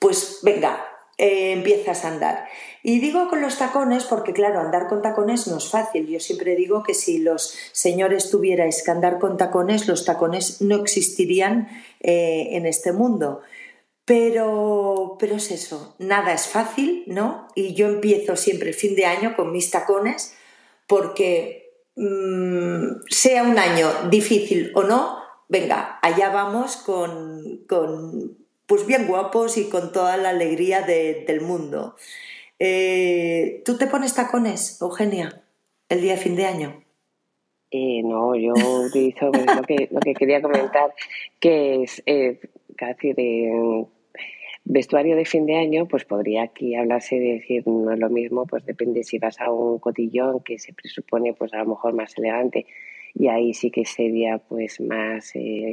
pues 0.00 0.40
venga, 0.42 0.84
eh, 1.18 1.52
empiezas 1.52 2.04
a 2.04 2.08
andar. 2.08 2.48
Y 2.82 2.98
digo 2.98 3.28
con 3.28 3.42
los 3.42 3.58
tacones 3.58 4.04
porque, 4.04 4.32
claro, 4.32 4.58
andar 4.58 4.88
con 4.88 5.02
tacones 5.02 5.46
no 5.46 5.58
es 5.58 5.68
fácil. 5.68 6.06
Yo 6.06 6.18
siempre 6.18 6.56
digo 6.56 6.82
que 6.82 6.94
si 6.94 7.18
los 7.18 7.54
señores 7.72 8.30
tuvierais 8.30 8.82
que 8.82 8.90
andar 8.90 9.18
con 9.18 9.36
tacones, 9.36 9.86
los 9.86 10.06
tacones 10.06 10.62
no 10.62 10.76
existirían 10.76 11.68
eh, 12.00 12.48
en 12.52 12.64
este 12.64 12.92
mundo. 12.92 13.42
Pero, 14.06 15.16
pero 15.20 15.36
es 15.36 15.50
eso, 15.50 15.94
nada 15.98 16.32
es 16.32 16.48
fácil, 16.48 17.04
¿no? 17.06 17.48
Y 17.54 17.74
yo 17.74 17.86
empiezo 17.86 18.34
siempre 18.34 18.70
el 18.70 18.74
fin 18.74 18.96
de 18.96 19.04
año 19.04 19.36
con 19.36 19.52
mis 19.52 19.70
tacones 19.70 20.34
porque 20.86 21.84
mm, 21.96 23.02
sea 23.08 23.42
un 23.44 23.58
año 23.58 23.88
difícil 24.10 24.72
o 24.74 24.82
no, 24.84 25.18
venga, 25.48 25.98
allá 26.00 26.30
vamos 26.30 26.76
con, 26.78 27.64
con 27.68 28.39
pues 28.70 28.86
bien 28.86 29.08
guapos 29.08 29.58
y 29.58 29.68
con 29.68 29.90
toda 29.90 30.16
la 30.16 30.28
alegría 30.28 30.82
del 30.82 31.40
mundo. 31.40 31.96
Eh, 32.60 33.62
¿Tú 33.64 33.76
te 33.76 33.88
pones 33.88 34.14
tacones, 34.14 34.80
Eugenia, 34.80 35.42
el 35.88 36.00
día 36.00 36.12
de 36.12 36.18
fin 36.20 36.36
de 36.36 36.46
año? 36.46 36.84
Eh, 37.72 38.00
no, 38.04 38.36
yo 38.36 38.52
utilizo 38.86 39.32
pues, 39.32 39.44
lo, 39.44 39.62
que, 39.62 39.88
lo 39.90 39.98
que 39.98 40.14
quería 40.14 40.40
comentar, 40.40 40.94
que 41.40 41.82
es 41.82 42.00
eh, 42.06 42.38
casi 42.76 43.12
de 43.12 43.86
vestuario 44.62 45.16
de 45.16 45.24
fin 45.24 45.46
de 45.46 45.56
año, 45.56 45.88
pues 45.88 46.04
podría 46.04 46.44
aquí 46.44 46.76
hablarse 46.76 47.16
de 47.16 47.32
decir 47.40 47.66
no 47.66 47.92
es 47.92 47.98
lo 47.98 48.08
mismo, 48.08 48.46
pues 48.46 48.64
depende 48.64 49.02
si 49.02 49.18
vas 49.18 49.40
a 49.40 49.50
un 49.50 49.80
cotillón 49.80 50.44
que 50.44 50.60
se 50.60 50.72
presupone 50.74 51.34
pues 51.34 51.52
a 51.54 51.58
lo 51.58 51.70
mejor 51.70 51.92
más 51.94 52.16
elegante 52.16 52.66
y 53.14 53.26
ahí 53.26 53.52
sí 53.52 53.72
que 53.72 53.84
sería 53.84 54.38
pues 54.38 54.80
más 54.80 55.32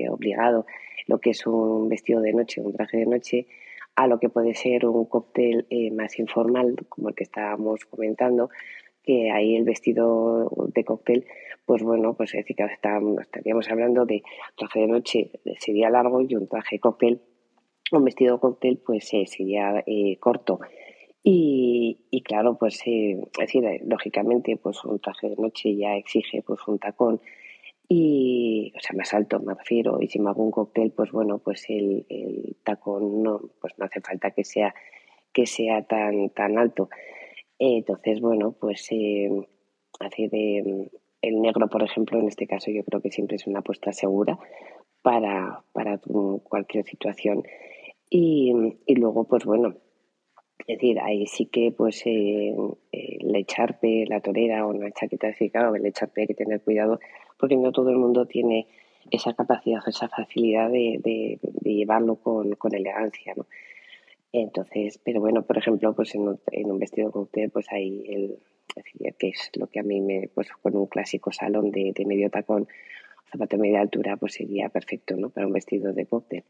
obligado 0.09 0.65
lo 1.07 1.19
que 1.19 1.31
es 1.31 1.47
un 1.47 1.89
vestido 1.89 2.21
de 2.21 2.33
noche, 2.33 2.61
un 2.61 2.73
traje 2.73 2.97
de 2.97 3.05
noche, 3.05 3.47
a 3.95 4.07
lo 4.07 4.19
que 4.19 4.29
puede 4.29 4.53
ser 4.53 4.85
un 4.85 5.05
cóctel 5.05 5.65
eh, 5.69 5.89
más 5.91 6.19
informal, 6.19 6.75
como 6.87 7.09
el 7.09 7.15
que 7.15 7.23
estábamos 7.23 7.85
comentando, 7.85 8.49
que 9.03 9.31
ahí 9.31 9.55
el 9.55 9.63
vestido 9.63 10.51
de 10.73 10.83
cóctel, 10.83 11.25
pues 11.65 11.81
bueno, 11.81 12.13
pues 12.13 12.35
es 12.35 12.45
decir 12.45 12.55
que 12.55 12.65
estaríamos 13.21 13.69
hablando 13.69 14.05
de 14.05 14.21
traje 14.55 14.81
de 14.81 14.87
noche 14.87 15.31
sería 15.59 15.89
largo 15.89 16.21
y 16.21 16.35
un 16.35 16.47
traje 16.47 16.75
de 16.75 16.79
cóctel, 16.79 17.21
un 17.91 18.03
vestido 18.03 18.39
cóctel 18.39 18.77
pues 18.85 19.11
eh, 19.13 19.25
sería 19.25 19.83
eh, 19.85 20.17
corto. 20.19 20.59
Y, 21.23 22.05
y 22.11 22.21
claro, 22.21 22.57
pues 22.57 22.81
es 22.85 23.17
decir, 23.37 23.63
lógicamente, 23.85 24.57
pues 24.57 24.83
un 24.85 24.99
traje 24.99 25.29
de 25.29 25.35
noche 25.37 25.75
ya 25.75 25.95
exige 25.95 26.41
pues 26.41 26.59
un 26.67 26.79
tacón 26.79 27.19
y, 27.89 28.73
o 28.75 28.79
sea, 28.79 28.95
más 28.97 29.13
alto 29.13 29.39
me 29.39 29.53
refiero. 29.53 30.01
Y 30.01 30.07
si 30.07 30.19
me 30.19 30.29
hago 30.29 30.43
un 30.43 30.51
cóctel, 30.51 30.91
pues 30.91 31.11
bueno, 31.11 31.39
pues 31.39 31.65
el, 31.69 32.05
el 32.09 32.57
tacón 32.63 33.23
no, 33.23 33.41
pues 33.61 33.73
no 33.77 33.85
hace 33.85 34.01
falta 34.01 34.31
que 34.31 34.43
sea 34.43 34.73
que 35.33 35.45
sea 35.45 35.83
tan 35.83 36.29
tan 36.31 36.57
alto. 36.57 36.89
entonces, 37.59 38.21
bueno, 38.21 38.53
pues 38.59 38.87
eh, 38.91 39.29
hace 39.99 40.27
de 40.29 40.89
el 41.21 41.41
negro, 41.41 41.67
por 41.69 41.83
ejemplo, 41.83 42.19
en 42.19 42.27
este 42.27 42.47
caso 42.47 42.71
yo 42.71 42.83
creo 42.83 43.01
que 43.01 43.11
siempre 43.11 43.37
es 43.37 43.47
una 43.47 43.59
apuesta 43.59 43.91
segura 43.91 44.37
para, 45.01 45.63
para 45.73 45.99
cualquier 46.43 46.85
situación. 46.85 47.43
Y, 48.09 48.53
y 48.85 48.95
luego, 48.95 49.25
pues 49.25 49.45
bueno, 49.45 49.75
es 50.59 50.67
decir, 50.67 50.99
ahí 50.99 51.27
sí 51.27 51.45
que 51.47 51.71
pues 51.71 52.05
eh, 52.05 52.53
el 52.91 53.35
echarpe, 53.35 54.05
la 54.07 54.21
torera 54.21 54.65
o 54.65 54.69
una 54.69 54.91
chaqueta 54.91 55.27
de 55.27 55.51
claro, 55.51 55.75
el 55.75 55.85
echarpe 55.85 56.21
hay 56.21 56.27
que 56.27 56.33
tener 56.33 56.61
cuidado 56.61 56.99
porque 57.37 57.57
no 57.57 57.71
todo 57.71 57.89
el 57.89 57.97
mundo 57.97 58.25
tiene 58.25 58.67
esa 59.11 59.33
capacidad 59.33 59.81
o 59.85 59.89
esa 59.89 60.09
facilidad 60.09 60.69
de, 60.69 60.99
de, 61.03 61.39
llevarlo 61.63 62.15
con, 62.15 62.53
con, 62.55 62.73
elegancia, 62.73 63.33
¿no? 63.35 63.45
Entonces, 64.33 64.99
pero 65.03 65.21
bueno, 65.21 65.43
por 65.43 65.57
ejemplo, 65.57 65.93
pues 65.93 66.13
en 66.15 66.27
un, 66.27 66.39
en 66.51 66.69
un 66.69 66.79
vestido 66.79 67.11
usted 67.13 67.49
pues 67.51 67.71
hay 67.71 68.03
el, 68.07 68.39
que 69.17 69.29
es 69.29 69.51
lo 69.55 69.67
que 69.67 69.79
a 69.79 69.83
mí 69.83 70.01
me, 70.01 70.29
pues 70.33 70.51
con 70.61 70.75
un 70.75 70.87
clásico 70.87 71.31
salón 71.31 71.71
de, 71.71 71.93
de 71.95 72.05
medio 72.05 72.29
tacón, 72.29 72.67
zapato 73.31 73.55
de 73.55 73.61
media 73.61 73.81
altura, 73.81 74.17
pues 74.17 74.33
sería 74.33 74.69
perfecto, 74.69 75.15
¿no? 75.15 75.29
Para 75.29 75.47
un 75.47 75.53
vestido 75.53 75.93
de 75.93 76.05
cóctel 76.05 76.43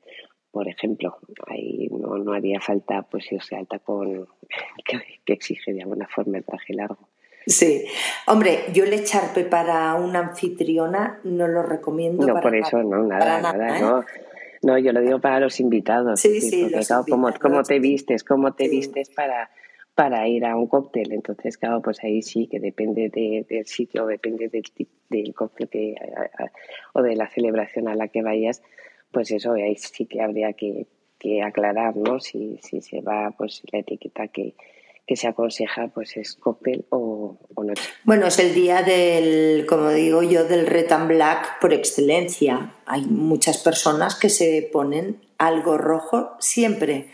por 0.58 0.68
ejemplo. 0.68 1.18
Ahí 1.46 1.88
no, 1.92 2.18
no 2.18 2.34
haría 2.34 2.60
falta 2.60 3.04
pues 3.04 3.32
irse 3.32 3.56
al 3.56 3.68
tacón 3.68 4.28
que, 4.86 5.00
que 5.24 5.34
exige 5.34 5.72
de 5.72 5.84
alguna 5.84 6.08
forma 6.08 6.40
el 6.40 6.46
traje 6.46 6.74
largo. 6.74 7.10
Sí, 7.48 7.86
hombre, 8.28 8.66
yo 8.74 8.84
el 8.84 8.94
echarpe 8.94 9.46
para 9.46 9.96
una 9.96 10.20
anfitriona 10.20 11.20
no 11.24 11.48
lo 11.48 11.64
recomiendo. 11.64 12.28
No, 12.28 12.42
por 12.42 12.54
eso, 12.56 12.84
no, 12.84 13.04
nada, 13.04 13.42
nada, 13.42 13.78
¿eh? 13.78 13.82
no. 13.82 14.04
No, 14.64 14.78
yo 14.78 14.92
lo 14.92 15.02
digo 15.02 15.20
para 15.22 15.40
los 15.40 15.60
invitados. 15.60 16.20
Sí, 16.20 16.42
sí, 16.42 16.64
porque, 16.64 16.86
claro, 16.86 17.06
cómo, 17.40 17.64
te 17.64 17.80
vistes, 17.80 18.24
cómo 18.24 18.54
te 18.54 18.68
vistes 18.68 19.10
para, 19.12 19.50
para 19.94 20.28
ir 20.28 20.46
a 20.46 20.56
un 20.56 20.68
cóctel. 20.68 21.12
Entonces, 21.14 21.58
claro, 21.58 21.82
pues 21.82 22.04
ahí 22.04 22.22
sí 22.22 22.48
que 22.48 22.60
depende 22.60 23.10
del 23.10 23.66
sitio, 23.66 24.06
depende 24.06 24.50
del, 24.50 24.64
del 25.10 25.34
cóctel 25.34 25.70
que, 25.70 25.96
o 26.94 27.02
de 27.02 27.16
la 27.16 27.30
celebración 27.30 27.88
a 27.88 27.96
la 27.96 28.08
que 28.08 28.24
vayas, 28.24 28.62
pues 29.12 29.32
eso 29.32 29.54
ahí 29.54 29.76
sí 29.76 30.06
que 30.06 30.22
habría 30.22 30.54
que, 30.54 30.88
aclarar, 31.44 31.96
¿no? 31.96 32.20
Si, 32.20 32.58
si 32.62 32.82
se 32.82 33.02
va, 33.02 33.32
pues 33.38 33.62
la 33.72 33.80
etiqueta 33.80 34.28
que, 34.28 34.56
se 35.16 35.28
aconseja 35.28 35.88
pues 35.88 36.18
es 36.18 36.36
cóctel 36.36 36.86
o, 36.90 37.38
o. 37.56 37.66
Bueno, 38.04 38.28
es 38.28 38.40
el 38.40 38.54
día 38.54 38.84
del, 38.84 39.66
como 39.66 39.90
digo 39.90 40.22
yo, 40.22 40.44
del 40.46 40.68
red 40.68 40.92
and 40.92 41.08
black 41.08 41.60
por 41.60 41.74
excelencia. 41.74 42.74
Hay 42.86 43.06
muchas 43.06 43.58
personas 43.60 44.16
que 44.16 44.30
se 44.30 44.70
ponen 44.72 45.22
algo 45.38 45.78
rojo 45.78 46.32
siempre. 46.40 47.10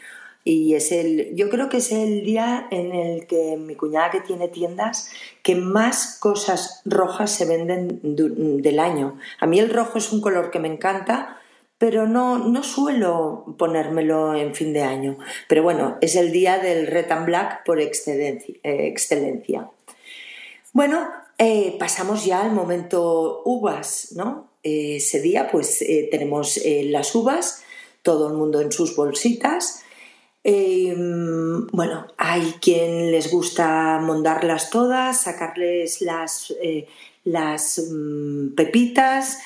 Y 0.45 0.75
es 0.75 0.91
el, 0.91 1.35
yo 1.35 1.49
creo 1.49 1.69
que 1.69 1.77
es 1.77 1.91
el 1.91 2.25
día 2.25 2.67
en 2.69 2.93
el 2.93 3.27
que 3.27 3.55
mi 3.57 3.75
cuñada 3.75 4.11
que 4.11 4.19
tiene 4.19 4.49
tiendas, 4.49 5.09
que 5.41 5.55
más 5.55 6.17
cosas 6.19 6.81
rojas 6.83 7.31
se 7.31 7.45
venden 7.45 7.99
del 8.01 8.79
año. 8.79 9.17
A 9.39 9.45
mí 9.45 9.59
el 9.59 9.69
rojo 9.69 9.97
es 9.97 10.11
un 10.11 10.19
color 10.19 10.51
que 10.51 10.59
me 10.59 10.67
encanta, 10.67 11.37
pero 11.83 12.07
no, 12.07 12.37
no 12.37 12.63
suelo 12.63 13.43
ponérmelo 13.57 14.35
en 14.35 14.55
fin 14.55 14.71
de 14.71 14.83
año. 14.83 15.17
Pero 15.49 15.63
bueno, 15.63 15.97
es 15.99 16.15
el 16.15 16.31
día 16.31 16.57
del 16.57 16.87
Red 16.87 17.11
and 17.11 17.25
Black 17.25 17.65
por 17.65 17.81
excelencia. 17.81 18.55
excelencia. 18.63 19.69
Bueno, 20.71 21.05
eh, 21.37 21.75
pasamos 21.77 22.23
ya 22.23 22.41
al 22.41 22.53
momento 22.53 23.41
uvas, 23.43 24.13
¿no? 24.15 24.47
ese 24.63 25.19
día 25.19 25.49
pues 25.51 25.81
eh, 25.81 26.07
tenemos 26.09 26.55
eh, 26.55 26.83
las 26.85 27.13
uvas, 27.15 27.65
todo 28.01 28.29
el 28.29 28.35
mundo 28.35 28.61
en 28.61 28.71
sus 28.71 28.95
bolsitas. 28.95 29.83
bueno, 30.45 32.07
hay 32.15 32.53
quien 32.61 33.11
les 33.11 33.29
gusta 33.29 33.99
mondarlas 34.01 34.69
todas, 34.69 35.23
sacarles 35.23 36.01
las, 36.01 36.53
las 37.25 37.83
mm, 37.91 38.55
pepitas, 38.55 39.39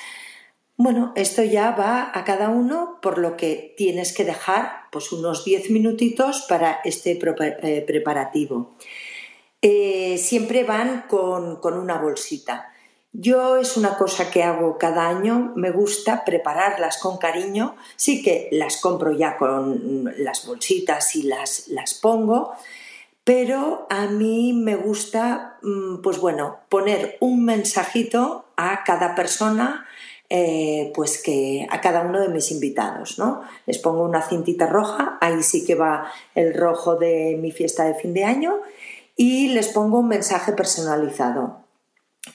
bueno, 0.77 1.11
esto 1.15 1.43
ya 1.43 1.71
va 1.71 2.11
a 2.13 2.23
cada 2.23 2.49
uno 2.49 2.99
por 3.01 3.17
lo 3.17 3.35
que 3.35 3.73
tienes 3.75 4.13
que 4.13 4.23
dejar 4.23 4.83
pues 4.91 5.11
unos 5.11 5.43
10 5.43 5.71
minutitos 5.71 6.45
para 6.47 6.81
este 6.83 7.19
eh, 7.19 7.83
preparativo. 7.85 8.75
Eh, 9.59 10.19
siempre 10.19 10.63
van 10.63 11.05
con, 11.09 11.59
una 11.63 11.97
bolsita. 11.97 12.71
Yo 13.11 13.57
es 13.57 13.75
una 13.75 13.97
cosa 13.97 14.29
que 14.29 14.43
hago 14.43 14.77
cada 14.77 15.07
año, 15.07 15.51
me 15.55 15.71
gusta 15.71 16.23
prepararlas 16.23 16.99
con 16.99 17.17
cariño, 17.17 17.75
sí 17.95 18.21
que 18.21 18.47
las 18.51 18.77
compro 18.77 19.11
ya 19.13 19.35
con 19.37 20.13
las 20.17 20.45
bolsitas 20.45 21.15
y 21.15 21.23
las, 21.23 21.69
las 21.69 21.95
pongo, 21.95 22.51
pero 23.23 23.87
a 23.89 24.05
mí 24.05 24.53
me 24.53 24.75
gusta, 24.75 25.57
mm, 25.63 26.03
pues 26.03 26.19
bueno, 26.19 26.59
poner 26.69 27.17
un 27.19 27.43
mensajito 27.43 28.45
a 28.55 28.83
cada 28.83 29.15
persona 29.15 29.86
eh, 30.29 30.91
pues 30.93 31.23
que 31.23 31.65
a 31.69 31.79
cada 31.79 32.01
uno 32.01 32.19
de 32.19 32.27
mis 32.27 32.51
invitados, 32.51 33.17
¿no? 33.17 33.43
Les 33.65 33.77
pongo 33.77 34.03
una 34.03 34.21
cintita 34.21 34.67
roja, 34.67 35.17
ahí 35.21 35.41
sí 35.41 35.65
que 35.65 35.75
va 35.75 36.11
el 36.35 36.53
rojo 36.53 36.97
de 36.97 37.37
mi 37.41 37.53
fiesta 37.53 37.85
de 37.85 37.93
fin 37.93 38.13
de 38.13 38.25
año, 38.25 38.59
y 39.15 39.47
les 39.49 39.69
pongo 39.69 39.99
un 39.99 40.09
mensaje 40.09 40.51
personalizado, 40.51 41.59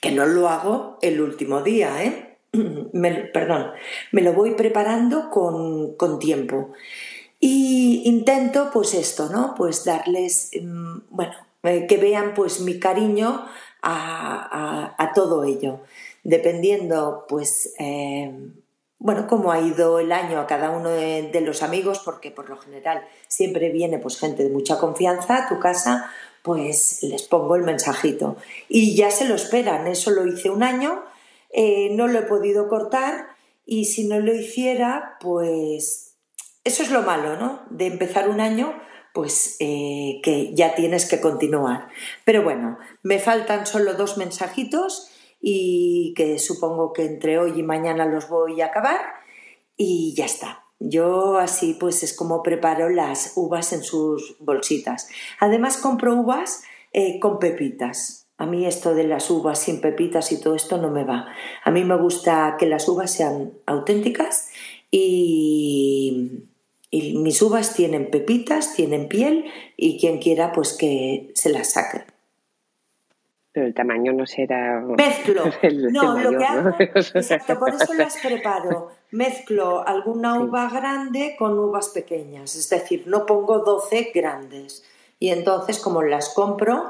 que 0.01 0.11
no 0.11 0.25
lo 0.25 0.49
hago 0.49 0.97
el 1.03 1.21
último 1.21 1.61
día, 1.61 2.03
¿eh? 2.03 2.39
perdón, 3.35 3.73
me 4.11 4.23
lo 4.23 4.33
voy 4.33 4.53
preparando 4.53 5.29
con, 5.29 6.19
tiempo. 6.19 6.73
Y 7.41 8.05
intento, 8.07 8.71
pues 8.73 8.95
esto, 8.95 9.29
¿no? 9.29 9.55
Pues 9.55 9.85
darles, 9.85 10.51
mm, 10.59 10.99
bueno, 11.11 11.35
eh, 11.65 11.87
que 11.87 11.99
vean 11.99 12.33
pues 12.35 12.61
mi 12.61 12.79
cariño 12.79 13.45
a 13.83 15.13
todo 15.15 15.45
ello 15.45 15.81
dependiendo, 16.23 17.27
pues, 17.29 17.75
eh, 17.79 18.33
bueno, 18.99 19.27
cómo 19.27 19.51
ha 19.51 19.61
ido 19.61 19.99
el 19.99 20.13
año 20.13 20.39
a 20.39 20.47
cada 20.47 20.71
uno 20.71 20.89
de, 20.89 21.41
los 21.41 21.63
amigos, 21.63 22.01
porque 22.05 22.31
por 22.31 22.49
lo 22.49 22.57
general 22.57 23.05
siempre 23.27 23.71
viene 23.71 23.99
pues 23.99 24.19
gente 24.19 24.45
de 24.45 24.51
mucha 24.51 24.79
confianza 24.79 25.39
a 25.39 25.49
tu 25.49 25.59
casa, 25.59 26.09
pues 26.43 27.03
les 27.03 27.25
pongo 27.25 27.57
el 27.57 27.63
mensajito. 27.63 28.37
Y 28.69 28.95
ya 28.95 29.11
se 29.11 29.27
lo 29.27 29.35
esperan, 29.35 29.89
eso 29.89 30.13
lo 30.13 30.25
hice 30.27 30.51
un 30.51 30.63
año, 30.63 31.03
eh, 31.51 31.89
no 31.93 32.07
lo 32.07 32.21
he 32.21 32.23
podido 32.23 32.69
cortar 32.69 33.27
y 33.67 33.87
si 33.87 34.07
no 34.07 34.21
lo 34.21 34.33
hiciera, 34.33 35.17
pues 35.21 36.15
eso 36.63 36.85
es 36.85 36.91
lo 36.93 37.03
malo, 37.03 37.37
¿no? 37.37 37.63
De 37.71 37.87
empezar 37.87 38.29
un 38.29 38.41
año, 38.41 38.73
pues 39.13 39.57
eh, 39.59 40.21
que 40.23 40.55
ya 40.55 40.77
tienes 40.77 41.07
que 41.07 41.21
continuar. 41.21 41.89
Pero 42.25 42.45
bueno, 42.45 42.79
me 43.03 43.19
faltan 43.19 43.67
solo 43.67 43.95
dos 43.95 44.17
mensajitos 44.17 45.12
y 45.43 46.15
que 46.17 46.39
supongo 46.39 46.93
que 46.93 47.05
entre 47.05 47.39
hoy 47.39 47.59
y 47.59 47.63
mañana 47.65 48.07
los 48.07 48.29
voy 48.29 48.61
a 48.61 48.67
acabar 48.67 49.01
y 49.77 50.15
ya 50.15 50.25
está. 50.25 50.65
Yo 50.79 51.39
así 51.39 51.77
pues 51.79 52.03
es 52.03 52.15
como 52.15 52.43
preparo 52.43 52.89
las 52.89 53.33
uvas 53.37 53.73
en 53.73 53.83
sus 53.83 54.37
bolsitas. 54.39 55.09
Además 55.41 55.77
compro 55.77 56.15
uvas 56.15 56.63
eh, 56.93 57.19
con 57.19 57.41
pepitas. 57.41 58.27
A 58.39 58.47
mí 58.47 58.67
esto 58.67 58.95
de 58.95 59.05
las 59.05 59.31
uvas 59.31 59.59
sin 59.59 59.81
pepitas 59.81 60.33
y 60.33 60.41
todo 60.41 60.55
esto 60.55 60.79
no 60.79 60.91
me 60.91 61.05
va. 61.05 61.27
A 61.65 61.71
mí 61.71 61.85
me 61.85 61.97
gusta 61.97 62.57
que 62.59 62.67
las 62.67 62.89
uvas 62.89 63.13
sean 63.13 63.53
auténticas 63.67 64.49
y, 64.91 66.45
y 66.91 67.17
mis 67.19 67.43
uvas 67.43 67.75
tienen 67.75 68.11
pepitas, 68.11 68.75
tienen 68.75 69.09
piel 69.09 69.45
y 69.77 69.99
quien 69.99 70.19
quiera 70.19 70.53
pues 70.53 70.73
que 70.73 71.31
se 71.35 71.51
las 71.51 71.73
saque 71.73 72.12
pero 73.53 73.67
el 73.67 73.75
tamaño 73.75 74.13
no 74.13 74.27
será. 74.27 74.81
Mezclo. 74.81 75.45
no, 75.91 76.19
lo 76.19 76.39
que 76.39 76.45
hago. 76.45 76.71
Exacto, 76.79 77.59
por 77.59 77.75
eso 77.75 77.93
las 77.95 78.17
preparo. 78.17 78.91
Mezclo 79.11 79.87
alguna 79.87 80.41
uva 80.41 80.71
grande 80.71 81.37
con 81.39 81.59
uvas 81.59 81.91
pequeñas. 81.91 82.57
Es 82.57 82.71
decir, 82.71 83.05
no 83.07 83.27
pongo 83.27 83.59
12 83.59 84.11
grandes. 84.15 84.85
Y 85.19 85.29
entonces, 85.29 85.79
como 85.79 86.03
las 86.03 86.31
compro, 86.31 86.83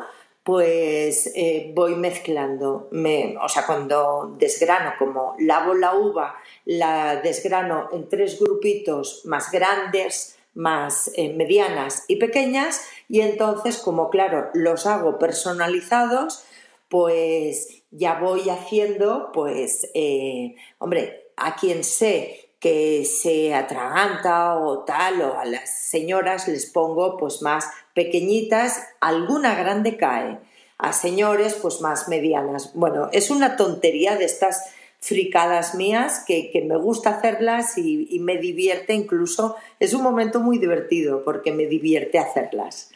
pues 0.44 1.32
eh, 1.34 1.72
voy 1.74 1.96
mezclando. 1.96 2.88
Me, 2.92 3.36
o 3.42 3.48
sea, 3.48 3.66
cuando 3.66 4.36
desgrano, 4.38 4.92
como 4.98 5.34
lavo 5.40 5.74
la 5.74 5.96
uva, 5.96 6.36
la 6.64 7.16
desgrano 7.16 7.88
en 7.92 8.08
tres 8.08 8.38
grupitos 8.40 9.22
más 9.24 9.50
grandes, 9.50 10.38
más 10.54 11.10
eh, 11.16 11.32
medianas 11.34 12.04
y 12.06 12.16
pequeñas. 12.16 12.86
Y 13.08 13.20
entonces, 13.20 13.78
como 13.78 14.10
claro, 14.10 14.50
los 14.54 14.86
hago 14.86 15.18
personalizados 15.18 16.44
pues 16.92 17.84
ya 17.90 18.20
voy 18.20 18.50
haciendo, 18.50 19.30
pues, 19.32 19.88
eh, 19.94 20.56
hombre, 20.76 21.30
a 21.38 21.56
quien 21.56 21.84
sé 21.84 22.50
que 22.60 23.06
se 23.06 23.54
atraganta 23.54 24.58
o 24.58 24.80
tal, 24.80 25.22
o 25.22 25.38
a 25.38 25.46
las 25.46 25.70
señoras 25.88 26.48
les 26.48 26.66
pongo 26.66 27.16
pues 27.16 27.40
más 27.40 27.64
pequeñitas, 27.94 28.82
alguna 29.00 29.54
grande 29.54 29.96
cae. 29.96 30.38
A 30.76 30.92
señores, 30.92 31.54
pues 31.54 31.80
más 31.80 32.08
medianas. 32.08 32.74
Bueno, 32.74 33.08
es 33.10 33.30
una 33.30 33.56
tontería 33.56 34.16
de 34.16 34.26
estas 34.26 34.62
fricadas 35.00 35.74
mías 35.74 36.24
que, 36.26 36.62
me 36.68 36.76
gusta 36.76 37.08
hacerlas 37.08 37.78
y, 37.78 38.18
me 38.20 38.36
divierte 38.36 38.92
incluso. 38.92 39.56
Es 39.80 39.94
un 39.94 40.02
momento 40.02 40.40
muy 40.40 40.58
divertido 40.58 41.24
porque 41.24 41.52
me 41.52 41.64
divierte 41.64 42.18
hacerlas. 42.18 42.91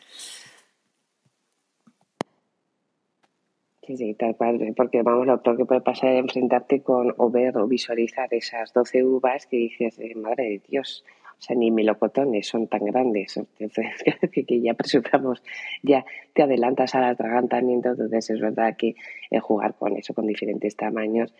Sí, 3.87 3.97
sí, 3.97 4.15
tal 4.15 4.35
cual, 4.37 4.75
porque 4.77 5.03
vamos, 5.03 5.29
lo 5.29 5.41
peor 5.41 5.57
que 5.59 5.65
puede 5.65 5.81
pasar 5.81 6.11
es 6.11 6.19
enfrentarte 6.19 6.83
con 6.83 7.15
o 7.19 7.31
ver 7.31 7.57
o 7.57 7.69
visualizar 7.69 8.27
esas 8.35 8.73
12 8.73 9.05
uvas 9.05 9.47
que 9.47 9.59
dices, 9.59 9.97
eh, 10.01 10.17
madre 10.17 10.45
de 10.45 10.63
Dios, 10.69 11.05
o 11.39 11.41
sea, 11.41 11.55
ni 11.55 11.71
melocotones 11.71 12.49
son 12.49 12.67
tan 12.67 12.85
grandes. 12.85 13.37
Entonces, 13.37 13.95
que 14.47 14.61
ya 14.61 14.75
presupamos, 14.75 15.41
ya 15.85 16.05
te 16.33 16.43
adelantas 16.43 16.97
al 16.97 17.05
atragantamiento, 17.05 17.91
entonces 17.91 18.31
es 18.31 18.41
verdad 18.41 18.77
que 18.77 18.97
jugar 19.41 19.75
con 19.75 19.97
eso, 19.97 20.15
con 20.15 20.27
diferentes 20.27 20.77
tamaños 20.77 21.33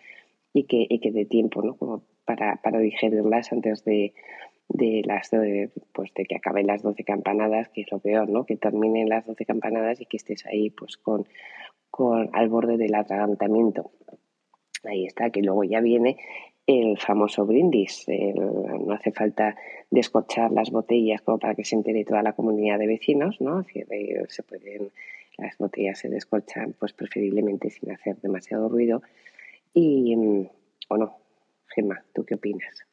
y 0.53 0.63
que, 0.63 0.85
y 0.87 0.99
que 0.99 1.11
de 1.11 1.25
tiempo, 1.25 1.61
¿no? 1.61 1.75
Como 1.75 2.03
para, 2.23 2.61
para 2.61 2.79
digerirlas 2.79 3.51
antes 3.51 3.83
de, 3.83 4.13
de 4.69 5.01
las 5.05 5.31
pues 5.91 6.13
de 6.13 6.23
que 6.23 6.35
acaben 6.37 6.67
las 6.67 6.81
12 6.81 7.03
campanadas, 7.03 7.67
que 7.69 7.81
es 7.81 7.91
lo 7.91 7.99
peor, 7.99 8.29
¿no? 8.29 8.45
Que 8.45 8.55
terminen 8.55 9.09
las 9.09 9.25
12 9.25 9.45
campanadas 9.45 9.99
y 9.99 10.05
que 10.05 10.15
estés 10.15 10.45
ahí 10.45 10.69
pues 10.69 10.95
con, 10.95 11.27
con 11.97 12.29
al 12.31 12.47
borde 12.47 12.77
del 12.77 12.93
atragantamiento. 12.93 13.89
Ahí 14.83 15.07
está, 15.07 15.31
que 15.31 15.41
luego 15.41 15.63
ya 15.63 15.81
viene 15.81 16.17
el 16.67 16.99
famoso 16.99 17.45
brindis. 17.45 18.05
no 18.07 18.93
hace 18.93 19.11
falta 19.11 19.55
descorchar 19.89 20.51
las 20.51 20.69
botellas 20.69 21.21
como 21.23 21.39
para 21.39 21.55
que 21.55 21.65
se 21.65 21.75
entere 21.75 22.05
toda 22.05 22.21
la 22.21 22.33
comunidad 22.33 22.77
de 22.77 22.85
vecinos, 22.85 23.41
¿no? 23.41 23.63
Se 23.63 24.43
pueden, 24.43 24.91
las 25.39 25.57
botellas 25.57 25.97
se 25.97 26.09
descorchan 26.09 26.75
pues 26.77 26.93
preferiblemente 26.93 27.71
sin 27.71 27.91
hacer 27.91 28.17
demasiado 28.21 28.69
ruido. 28.69 29.01
Y, 29.73 30.15
¿o 30.89 30.97
no? 30.97 31.17
Gemma, 31.73 32.03
¿tú 32.13 32.23
qué 32.25 32.35
opinas? 32.35 32.85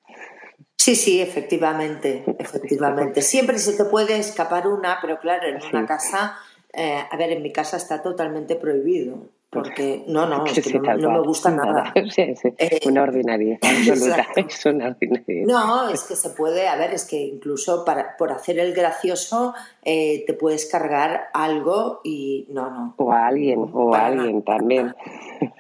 Sí, 0.77 0.95
sí, 0.95 1.21
efectivamente, 1.21 2.25
efectivamente. 2.39 3.21
Siempre 3.35 3.59
se 3.59 3.77
te 3.77 3.85
puede 3.85 4.19
escapar 4.19 4.67
una, 4.67 4.99
pero 5.03 5.19
claro, 5.19 5.47
en 5.47 5.57
una 5.57 5.87
casa, 5.87 6.37
eh, 6.77 7.05
a 7.11 7.17
ver, 7.17 7.33
en 7.33 7.43
mi 7.43 7.53
casa 7.53 7.77
está 7.77 8.03
totalmente 8.03 8.57
prohibido 8.57 9.29
porque 9.55 10.03
no, 10.09 10.27
no, 10.27 10.45
es 10.47 10.61
que 10.61 10.79
no, 10.79 11.11
me 11.11 11.21
gusta 11.21 11.51
nada. 11.51 11.95
Sí, 12.11 12.35
sí. 12.37 12.49
Eh, 12.59 12.81
una 12.87 13.03
ordinaria, 13.03 13.59
absoluta, 13.63 14.27
es 14.37 14.67
una 14.67 14.89
ordinaria. 14.89 15.45
No, 15.47 15.89
es 15.89 16.03
que 16.03 16.17
se 16.17 16.31
puede, 16.31 16.69
a 16.69 16.77
ver, 16.77 16.93
es 16.93 17.05
que 17.05 17.17
incluso 17.17 17.85
para, 17.85 18.17
por 18.17 18.33
hacer 18.33 18.59
el 18.59 18.75
gracioso 18.75 19.55
eh, 19.85 20.25
te 20.27 20.35
puedes 20.35 20.67
cargar 20.67 21.29
algo 21.33 22.01
y 22.05 22.47
no, 22.51 22.71
no. 22.71 22.95
O 22.99 23.13
a 23.13 23.29
alguien, 23.29 23.71
o 23.73 23.95
a 23.95 24.07
alguien 24.07 24.43
también, 24.43 24.95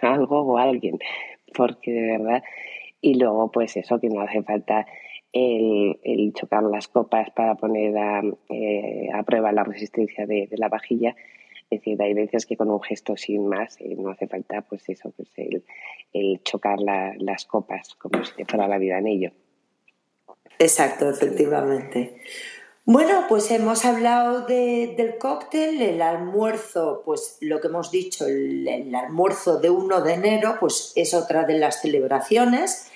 algo 0.02 0.40
o 0.42 0.58
a 0.58 0.64
alguien, 0.64 0.98
porque 1.56 1.92
de 1.92 2.18
verdad, 2.18 2.42
y 3.00 3.14
luego 3.14 3.50
pues 3.50 3.76
eso, 3.76 4.00
que 4.00 4.08
no 4.08 4.20
hace 4.20 4.42
falta 4.42 4.86
el, 5.34 5.98
el 6.02 6.32
chocar 6.32 6.62
las 6.62 6.88
copas 6.88 7.28
para 7.30 7.56
poner 7.56 7.98
a, 7.98 8.22
eh, 8.48 9.08
a 9.12 9.22
prueba 9.24 9.52
la 9.52 9.64
resistencia 9.64 10.26
de, 10.26 10.46
de 10.46 10.56
la 10.56 10.68
vajilla, 10.68 11.14
es 11.70 11.80
decir, 11.80 12.00
hay 12.00 12.14
veces 12.14 12.46
que 12.46 12.56
con 12.56 12.70
un 12.70 12.80
gesto 12.80 13.16
sin 13.16 13.48
más 13.48 13.76
eh, 13.80 13.96
no 13.98 14.10
hace 14.10 14.28
falta 14.28 14.62
pues 14.62 14.88
eso, 14.88 15.10
pues 15.16 15.28
el, 15.36 16.42
chocar 16.44 16.78
las 16.78 17.46
copas 17.46 17.94
como 17.96 18.24
si 18.24 18.36
te 18.36 18.44
fuera 18.44 18.68
la 18.68 18.78
vida 18.78 18.98
en 18.98 19.06
ello. 19.08 19.30
Exacto, 20.58 21.10
efectivamente. 21.10 22.20
Bueno, 22.84 23.24
pues 23.28 23.50
hemos 23.50 23.84
hablado 23.86 24.46
del 24.46 25.18
cóctel, 25.18 25.80
el 25.80 26.02
almuerzo, 26.02 27.02
pues 27.04 27.38
lo 27.40 27.60
que 27.60 27.68
hemos 27.68 27.90
dicho, 27.90 28.26
el, 28.26 28.94
almuerzo 28.94 29.58
de 29.58 29.70
1 29.70 30.02
de 30.02 30.12
enero, 30.12 30.58
pues 30.60 30.92
es 30.94 31.14
otra 31.14 31.44
de 31.44 31.58
las 31.58 31.80
celebraciones, 31.80 32.92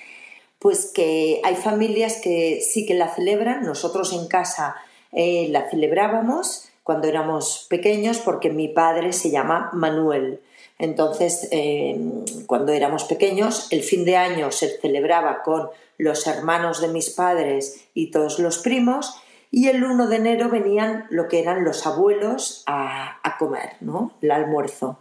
pues 0.59 0.91
que 0.93 1.41
hay 1.45 1.57
familias 1.57 2.21
que 2.23 2.61
sí 2.61 2.87
que 2.87 2.95
la 2.95 3.15
celebran, 3.15 3.65
nosotros 3.65 4.13
en 4.13 4.27
casa 4.27 4.77
eh, 5.13 5.49
la 5.51 5.69
celebrábamos, 5.71 6.69
cuando 6.83 7.07
éramos 7.07 7.67
pequeños 7.69 8.19
porque 8.19 8.51
mi 8.51 8.69
padre 8.69 9.13
se 9.13 9.31
llama 9.31 9.71
Manuel. 9.75 10.41
Entonces, 10.79 11.49
eh, 11.51 11.99
cuando 12.47 12.73
éramos 12.73 13.05
pequeños, 13.05 13.69
el 13.71 13.83
fin 13.83 14.05
de 14.05 14.17
año 14.17 14.51
se 14.53 14.79
celebraba 14.79 15.43
con 15.43 15.69
los 15.99 16.27
hermanos 16.27 16.81
de 16.81 16.89
mis 16.89 17.11
padres 17.11 17.85
y 17.95 18.11
todos 18.11 18.39
los 18.39 18.59
primos, 18.59 19.17
y 19.51 19.69
el 19.69 19.83
1 19.83 20.09
de 20.09 20.17
enero 20.17 20.49
venían 20.51 21.07
lo 21.11 21.29
que 21.29 21.41
eran 21.41 21.65
los 21.65 21.87
abuelos 21.87 22.63
a, 22.67 23.19
a, 23.23 23.39
comer, 23.39 23.77
¿no? 23.81 24.13
El 24.21 24.31
almuerzo. 24.31 24.99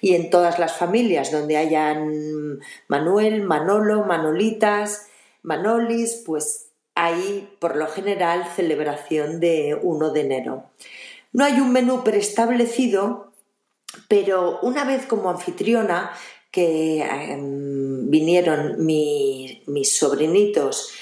Y 0.00 0.14
en 0.14 0.28
todas 0.28 0.58
las 0.58 0.76
familias 0.76 1.32
donde 1.32 1.56
hayan 1.56 2.58
Manuel, 2.88 3.42
Manolo, 3.42 4.04
Manolitas, 4.04 5.08
Manolis, 5.42 6.22
pues 6.26 6.66
hay 6.94 7.48
por 7.58 7.76
lo 7.76 7.86
general 7.86 8.44
celebración 8.54 9.40
de 9.40 9.78
1 9.80 10.10
de 10.12 10.20
enero. 10.20 10.64
No 11.32 11.44
hay 11.44 11.60
un 11.60 11.72
menú 11.72 12.02
preestablecido, 12.02 13.32
pero 14.08 14.58
una 14.62 14.84
vez 14.84 15.06
como 15.06 15.30
anfitriona 15.30 16.10
que 16.50 17.02
em, 17.02 18.10
vinieron 18.10 18.84
mis 18.86 19.96
sobrinitos 19.98 20.92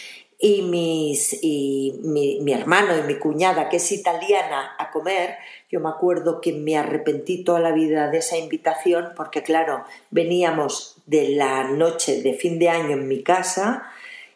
y, 0.45 0.61
mis, 0.61 1.39
y 1.43 2.01
mi, 2.03 2.53
hermano 2.53 2.99
y 2.99 3.03
mi 3.05 3.15
cuñada, 3.15 3.71
que 3.71 3.79
es 3.79 3.93
italiana, 3.93 4.73
a 4.79 4.91
comer, 4.91 5.37
yo 5.71 5.81
me 5.81 5.89
acuerdo 5.89 6.43
que 6.43 6.53
me 6.53 6.77
arrepentí 6.77 7.43
toda 7.43 7.61
la 7.61 7.73
vida 7.73 8.11
de 8.11 8.19
esa 8.19 8.37
invitación 8.37 9.13
porque, 9.17 9.43
claro, 9.43 9.85
veníamos 10.11 10.99
de 11.07 11.31
la 11.31 11.65
noche 11.65 12.21
de 12.21 12.35
fin 12.35 12.59
de 12.59 12.69
año 12.69 12.91
en 12.91 13.09
mi 13.09 13.23
casa, 13.23 13.91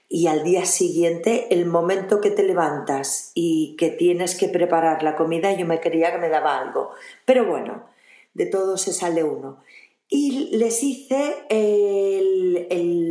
y 0.09 0.28
al 0.28 0.44
día 0.44 0.64
siguiente, 0.64 1.48
el 1.50 1.66
momento 1.66 2.22
que 2.22 2.30
te 2.30 2.42
levantas 2.42 3.30
y 3.34 3.76
que 3.76 3.90
tienes 3.90 4.34
que 4.34 4.48
preparar 4.48 5.02
la 5.02 5.14
comida, 5.14 5.52
yo 5.52 5.66
me 5.66 5.78
quería 5.78 6.11
que 6.11 6.16
me 6.16 6.30
daba 6.30 6.59
algo. 6.59 6.92
Pero 7.26 7.44
bueno, 7.44 7.84
de 8.32 8.46
todo 8.46 8.78
se 8.78 8.94
sale 8.94 9.24
uno. 9.24 9.62
Y 10.09 10.56
les 10.56 10.82
hice 10.82 11.44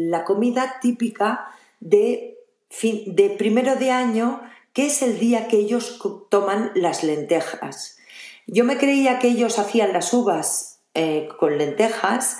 la 0.09 0.23
comida 0.23 0.79
típica 0.81 1.51
de, 1.79 2.36
de 2.69 3.35
primero 3.37 3.75
de 3.75 3.91
año, 3.91 4.41
que 4.73 4.87
es 4.87 5.01
el 5.01 5.19
día 5.19 5.47
que 5.47 5.57
ellos 5.57 5.99
toman 6.29 6.71
las 6.75 7.03
lentejas. 7.03 7.97
Yo 8.45 8.63
me 8.63 8.77
creía 8.77 9.19
que 9.19 9.29
ellos 9.29 9.59
hacían 9.59 9.93
las 9.93 10.13
uvas 10.13 10.79
eh, 10.93 11.29
con 11.39 11.57
lentejas, 11.57 12.39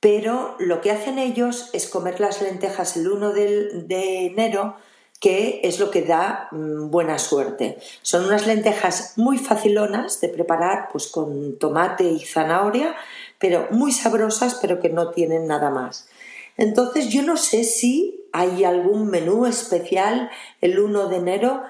pero 0.00 0.56
lo 0.58 0.80
que 0.80 0.90
hacen 0.90 1.18
ellos 1.18 1.70
es 1.72 1.88
comer 1.88 2.20
las 2.20 2.42
lentejas 2.42 2.96
el 2.96 3.08
1 3.08 3.32
de 3.32 4.26
enero, 4.26 4.76
que 5.20 5.60
es 5.64 5.80
lo 5.80 5.90
que 5.90 6.02
da 6.02 6.48
mm, 6.52 6.90
buena 6.90 7.18
suerte. 7.18 7.78
Son 8.02 8.24
unas 8.24 8.46
lentejas 8.46 9.14
muy 9.16 9.38
facilonas 9.38 10.20
de 10.20 10.28
preparar, 10.28 10.88
pues 10.92 11.08
con 11.08 11.58
tomate 11.58 12.04
y 12.04 12.20
zanahoria, 12.20 12.94
pero 13.38 13.68
muy 13.70 13.92
sabrosas, 13.92 14.58
pero 14.60 14.80
que 14.80 14.90
no 14.90 15.10
tienen 15.10 15.46
nada 15.46 15.70
más. 15.70 16.08
Entonces 16.56 17.08
yo 17.08 17.22
no 17.22 17.36
sé 17.36 17.64
si 17.64 18.17
hay 18.38 18.64
algún 18.64 19.10
menú 19.10 19.46
especial 19.46 20.30
el 20.60 20.78
1 20.78 21.08
de 21.08 21.16
enero. 21.16 21.62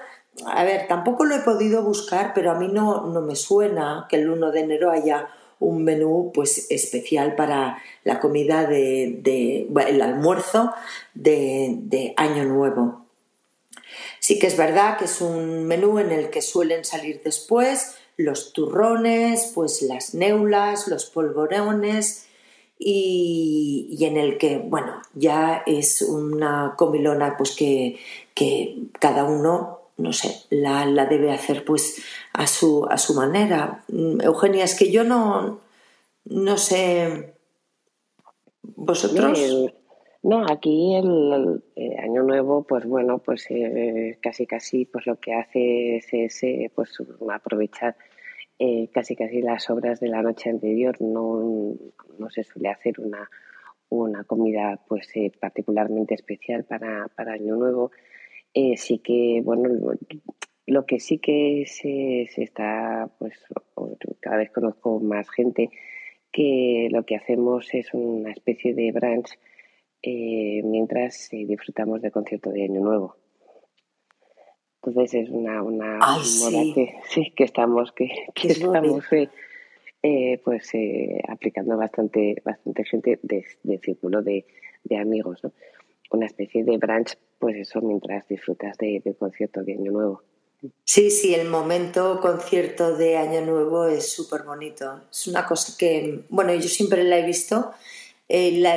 A 0.45 0.63
ver, 0.63 0.87
tampoco 0.87 1.25
lo 1.25 1.35
he 1.35 1.39
podido 1.39 1.81
buscar, 1.83 2.33
pero 2.35 2.51
a 2.51 2.55
mí 2.55 2.67
no, 2.67 3.07
no 3.07 3.21
me 3.21 3.35
suena 3.35 4.05
que 4.07 4.17
el 4.17 4.29
1 4.29 4.51
de 4.51 4.59
enero 4.59 4.91
haya 4.91 5.29
un 5.59 5.83
menú 5.83 6.31
pues 6.31 6.67
especial 6.69 7.35
para 7.35 7.81
la 8.03 8.19
comida 8.19 8.67
de, 8.67 9.67
el 9.87 10.01
almuerzo 10.01 10.71
de, 11.15 12.13
año 12.17 12.45
nuevo. 12.45 13.07
Sí 14.19 14.37
que 14.37 14.45
es 14.45 14.55
verdad 14.55 14.97
que 14.99 15.05
es 15.05 15.21
un 15.21 15.65
menú 15.65 15.97
en 15.97 16.11
el 16.11 16.29
que 16.29 16.43
suelen 16.43 16.85
salir 16.85 17.21
después 17.23 17.95
los 18.15 18.53
turrones, 18.53 19.51
pues 19.55 19.81
las 19.81 20.13
neulas, 20.13 20.87
los 20.87 21.05
polvorones 21.05 22.28
y, 22.81 23.97
en 23.99 24.15
el 24.15 24.37
que, 24.37 24.57
bueno, 24.57 25.01
ya 25.13 25.63
es 25.67 26.01
una 26.01 26.75
comilona 26.77 27.35
pues 27.37 27.55
que, 27.55 27.99
que 28.33 28.77
cada 28.99 29.25
uno 29.25 29.79
no 29.97 30.13
sé, 30.13 30.45
la, 30.49 30.85
la, 30.85 31.07
debe 31.07 31.33
hacer 31.33 31.65
pues 31.65 32.01
a 32.31 32.47
su, 32.47 32.85
a 32.89 32.97
su 32.97 33.13
manera. 33.15 33.83
Mm, 33.89 34.21
Eugenia, 34.21 34.63
es 34.63 34.79
que 34.79 34.91
yo 34.91 35.03
no, 35.03 35.59
no 36.23 36.57
sé, 36.57 37.33
vosotros. 38.61 39.37
no, 40.23 40.45
aquí 40.49 40.95
el, 40.95 41.61
año 42.01 42.23
nuevo, 42.23 42.63
pues 42.63 42.85
bueno, 42.85 43.19
pues 43.19 43.45
eh, 43.49 44.17
casi 44.21 44.47
casi, 44.47 44.85
pues 44.85 45.05
lo 45.05 45.19
que 45.19 45.33
hace 45.33 45.97
es, 45.97 46.43
eh, 46.43 46.71
pues 46.73 46.91
aprovechar 47.29 47.97
eh, 48.59 48.89
casi 48.93 49.15
casi 49.15 49.41
las 49.41 49.69
obras 49.69 49.99
de 49.99 50.09
la 50.09 50.21
noche 50.21 50.49
anterior. 50.49 51.01
No, 51.01 51.75
no 52.17 52.29
se 52.29 52.43
suele 52.43 52.69
hacer 52.69 52.99
una, 52.99 53.29
una 53.89 54.23
comida 54.25 54.79
pues 54.87 55.11
particularmente 55.39 56.13
especial 56.13 56.65
para, 56.65 57.07
para 57.15 57.33
año 57.33 57.55
nuevo 57.55 57.91
eh, 58.53 58.77
sí 58.77 58.99
que, 58.99 59.41
bueno, 59.43 59.93
Lo 60.65 60.85
que 60.85 60.99
sí 60.99 61.19
que 61.19 61.65
se, 61.67 62.27
se 62.33 62.43
está, 62.43 63.09
pues 63.19 63.33
cada 64.19 64.37
vez 64.37 64.51
conozco 64.51 64.99
más 64.99 65.29
gente 65.29 65.69
que 66.31 66.89
lo 66.91 67.05
que 67.05 67.15
hacemos 67.15 67.73
es 67.73 67.93
una 67.93 68.31
especie 68.31 68.73
de 68.73 68.91
branch 68.91 69.39
eh, 70.03 70.61
mientras 70.63 71.33
eh, 71.33 71.45
disfrutamos 71.47 72.01
del 72.01 72.11
concierto 72.11 72.51
de 72.51 72.63
Año 72.63 72.81
Nuevo. 72.81 73.15
Entonces 74.81 75.13
es 75.13 75.29
una, 75.29 75.61
una 75.61 75.97
moda 75.97 76.61
que, 76.73 76.95
sí, 77.09 77.31
que 77.35 77.43
estamos, 77.43 77.91
que, 77.91 78.09
que 78.33 78.47
estamos 78.49 79.03
eh, 80.01 80.41
pues 80.43 80.71
aplicando 81.27 81.75
bastante, 81.75 82.41
bastante 82.45 82.85
gente 82.85 83.19
de, 83.21 83.79
círculo 83.79 84.21
de, 84.21 84.45
de 84.85 84.97
amigos, 84.97 85.43
¿no? 85.43 85.51
Una 86.11 86.25
especie 86.25 86.63
de 86.63 86.77
branch, 86.77 87.17
pues 87.37 87.57
eso, 87.57 87.81
mientras 87.81 88.27
disfrutas 88.27 88.77
del 88.77 89.15
concierto 89.17 89.63
de 89.63 89.73
Año 89.73 89.91
Nuevo. 89.91 90.23
Sí, 90.83 91.11
sí, 91.11 91.35
el 91.35 91.47
momento 91.47 92.19
concierto 92.19 92.97
de 92.97 93.17
Año 93.17 93.45
Nuevo 93.45 93.85
es 93.85 94.11
súper 94.11 94.43
bonito. 94.43 95.01
Es 95.11 95.27
una 95.27 95.45
cosa 95.45 95.75
que, 95.77 96.25
bueno, 96.29 96.53
yo 96.55 96.67
siempre 96.67 97.03
la 97.03 97.19
he 97.19 97.25
visto, 97.25 97.71
eh, 98.27 98.59
la 98.59 98.75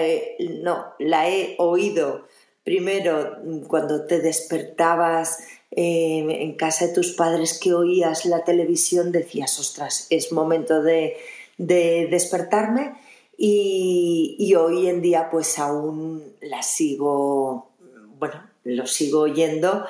no, 0.62 0.94
la 0.98 1.28
he 1.28 1.55
oído 1.59 2.26
primero 2.62 3.38
cuando 3.66 4.05
te 4.07 4.20
despertabas 4.20 5.44
en 5.74 6.52
casa 6.54 6.86
de 6.86 6.92
tus 6.92 7.12
padres 7.12 7.58
que 7.58 7.72
oías 7.72 8.26
la 8.26 8.44
televisión, 8.44 9.10
decías, 9.10 9.58
ostras, 9.58 10.06
es 10.10 10.32
momento 10.32 10.82
de, 10.82 11.16
despertarme 11.58 12.94
y, 13.36 14.54
hoy 14.54 14.88
en 14.88 15.00
día 15.00 15.28
pues 15.30 15.58
aún 15.58 16.34
la 16.40 16.62
sigo, 16.62 17.70
bueno, 18.18 18.34
lo 18.64 18.86
sigo 18.86 19.20
oyendo 19.20 19.86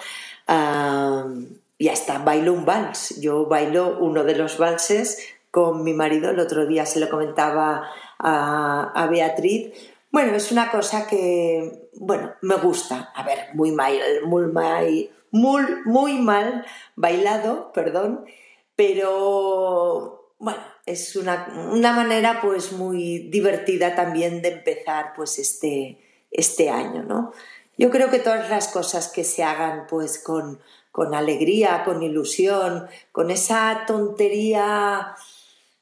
y 1.79 1.89
hasta 1.89 2.19
bailo 2.19 2.53
un 2.53 2.65
vals. 2.65 3.21
Yo 3.21 3.47
bailo 3.47 3.99
uno 4.01 4.23
de 4.23 4.37
los 4.37 4.59
valses 4.59 5.19
con 5.51 5.83
mi 5.83 5.95
marido, 5.95 6.31
el 6.31 6.39
otro 6.39 6.67
día 6.67 6.87
se 6.87 7.01
lo 7.01 7.11
comentaba 7.11 7.91
a, 8.19 9.09
Beatriz. 9.11 9.73
Bueno, 10.13 10.37
es 10.37 10.53
una 10.53 10.71
cosa 10.71 11.07
que, 11.09 11.91
bueno, 11.95 12.35
me 12.43 12.55
gusta. 12.57 13.13
A 13.15 13.25
ver, 13.25 13.49
muy 13.55 13.73
mal, 13.73 13.95
muy 14.27 14.47
mal, 14.47 15.11
muy, 15.33 16.19
mal 16.19 16.65
bailado, 16.95 17.73
perdón, 17.73 18.25
pero 18.77 20.35
bueno, 20.39 20.61
es 20.87 21.17
una, 21.17 21.71
una, 21.73 21.93
manera 21.93 22.41
pues 22.41 22.73
muy 22.73 23.31
divertida 23.31 23.95
también 23.95 24.43
de 24.43 24.51
empezar 24.51 25.13
pues 25.17 25.39
este, 25.39 25.99
este 26.31 26.71
año, 26.71 27.03
¿no? 27.03 27.33
Yo 27.79 27.91
creo 27.91 28.11
que 28.11 28.19
todas 28.19 28.49
las 28.51 28.69
cosas 28.69 29.09
que 29.09 29.25
se 29.25 29.43
hagan 29.43 29.87
pues 29.89 30.19
con, 30.19 30.61
con 30.91 31.15
alegría, 31.15 31.83
con 31.85 32.03
ilusión, 32.03 32.87
con 33.11 33.31
esa 33.31 33.85
tontería 33.87 35.17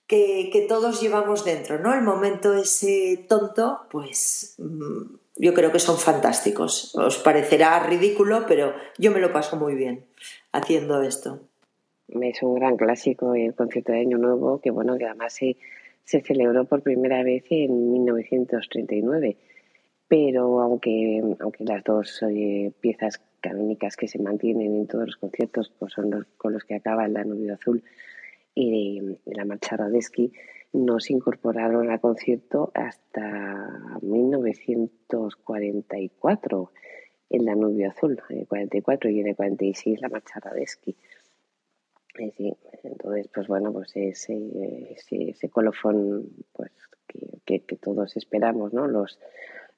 que, 0.07 0.67
todos 0.69 1.01
llevamos 1.01 1.45
dentro, 1.45 1.79
¿no? 1.79 1.95
El 1.95 2.03
momento 2.03 2.55
ese 2.55 3.27
tonto, 3.29 3.87
pues 3.91 4.55
mm, 4.59 5.20
yo 5.41 5.55
creo 5.55 5.73
que 5.73 5.79
son 5.79 5.97
fantásticos. 5.99 6.95
Os 6.95 7.19
parecerá 7.19 7.81
ridículo, 7.81 8.45
pero 8.47 8.75
yo 8.99 9.11
me 9.11 9.21
lo 9.21 9.33
paso 9.33 9.57
muy 9.57 9.75
bien 9.75 10.05
haciendo 10.53 11.03
esto. 11.03 11.41
Es 12.09 12.43
un 12.43 12.55
gran 12.57 12.77
clásico 12.77 13.35
el 13.35 13.55
concierto 13.55 13.93
de 13.93 14.01
Año 14.01 14.19
Nuevo, 14.19 14.61
que 14.61 14.71
bueno, 14.71 14.99
que 14.99 15.07
además 15.07 15.33
se, 15.33 15.57
se 16.05 16.21
celebró 16.21 16.65
por 16.65 16.83
primera 16.83 17.23
vez 17.23 17.45
en 17.51 17.93
1939 17.93 19.37
pero 20.11 20.61
aunque, 20.61 21.23
aunque 21.39 21.63
las 21.63 21.85
dos 21.85 22.21
piezas 22.81 23.23
canónicas 23.41 23.97
que 23.97 24.09
se 24.09 24.19
mantienen 24.19 24.75
en 24.75 24.89
todos 24.89 25.07
los 25.07 25.17
conciertos 25.17 25.73
pues 25.79 25.93
son 25.93 26.11
los 26.11 26.27
con 26.37 26.53
los 26.53 26.65
que 26.65 26.75
acaba 26.75 27.07
el 27.07 27.15
Danubio 27.15 27.55
Azul 27.55 27.85
y, 28.53 29.01
la 29.27 29.45
Marcha 29.45 29.77
Radetzky, 29.77 30.33
no 30.73 31.01
se 31.01 31.13
incorporaron 31.13 31.91
al 31.91 32.01
concierto 32.01 32.71
hasta 32.75 33.99
1944 34.03 36.71
el 37.31 37.45
Danubio 37.45 37.89
Azul, 37.89 38.21
en 38.29 38.41
el 38.41 38.47
44 38.47 39.11
y 39.11 39.21
en 39.21 39.29
el 39.29 39.37
46 39.37 40.01
la 40.01 40.09
Marcha 40.09 40.41
Radetzky. 40.41 40.97
Sí, 42.37 42.53
entonces, 42.83 43.29
pues 43.33 43.47
bueno, 43.47 43.73
pues 43.73 43.93
ese, 43.95 44.97
ese, 44.97 45.49
colofón 45.49 46.29
pues, 46.53 46.73
que, 47.45 47.61
todos 47.81 48.17
esperamos, 48.17 48.73
¿no? 48.73 48.89
Los, 48.89 49.21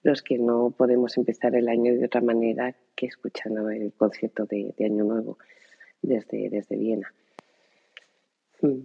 los 0.03 0.23
que 0.23 0.39
no 0.39 0.71
podemos 0.71 1.19
empezar 1.19 1.55
el 1.55 1.69
año 1.69 1.95
de 1.95 2.07
otra 2.07 2.23
manera 2.23 2.75
que 2.97 3.07
escuchando 3.07 3.69
el 3.71 3.93
concierto 3.93 4.47
de, 4.47 4.75
Año 4.81 5.05
Nuevo 5.05 5.39
desde, 6.01 6.49
desde 6.49 6.77
Viena. 6.77 7.13
Mm. 8.63 8.81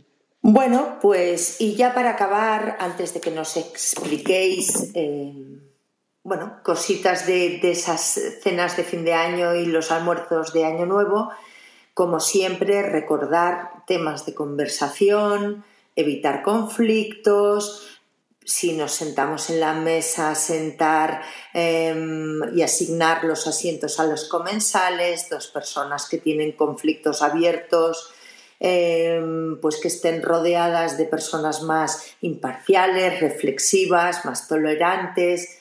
Bueno, 0.50 0.98
pues 1.02 1.60
y 1.60 1.76
ya 1.76 1.94
para 1.94 2.12
acabar, 2.12 2.78
antes 2.80 3.14
de 3.14 3.20
que 3.20 3.32
nos 3.32 3.58
expliquéis, 3.58 4.92
eh, 4.94 5.34
bueno, 6.24 6.62
cositas 6.64 7.28
de, 7.28 7.60
de, 7.62 7.72
esas 7.72 8.18
cenas 8.42 8.78
de 8.78 8.86
fin 8.86 9.04
de 9.04 9.14
año 9.14 9.56
y 9.56 9.66
los 9.66 9.92
almuerzos 9.92 10.54
de 10.54 10.64
Año 10.64 10.86
Nuevo, 10.86 11.32
como 11.94 12.22
siempre, 12.22 12.82
recordar 12.82 13.84
temas 13.88 14.26
de 14.26 14.36
conversación, 14.36 15.66
evitar 15.98 16.44
conflictos, 16.44 18.00
si 18.46 18.72
nos 18.72 18.94
sentamos 18.94 19.50
en 19.50 19.60
la 19.60 19.74
mesa, 19.74 20.34
sentar 20.34 21.24
em, 21.54 22.40
y 22.56 22.62
asignar 22.62 23.26
los 23.26 23.48
asientos 23.48 24.00
a 24.00 24.06
los 24.06 24.30
comensales, 24.30 25.28
dos 25.30 25.48
personas 25.48 26.08
que 26.08 26.20
tienen 26.20 26.54
conflictos 26.54 27.22
abiertos, 27.22 28.14
em, 28.60 29.60
pues 29.62 29.78
que 29.78 29.88
estén 29.88 30.22
rodeadas 30.22 30.98
de 30.98 31.06
personas 31.06 31.62
más 31.64 32.16
imparciales, 32.22 33.20
reflexivas, 33.20 34.26
más 34.26 34.48
tolerantes 34.48 35.60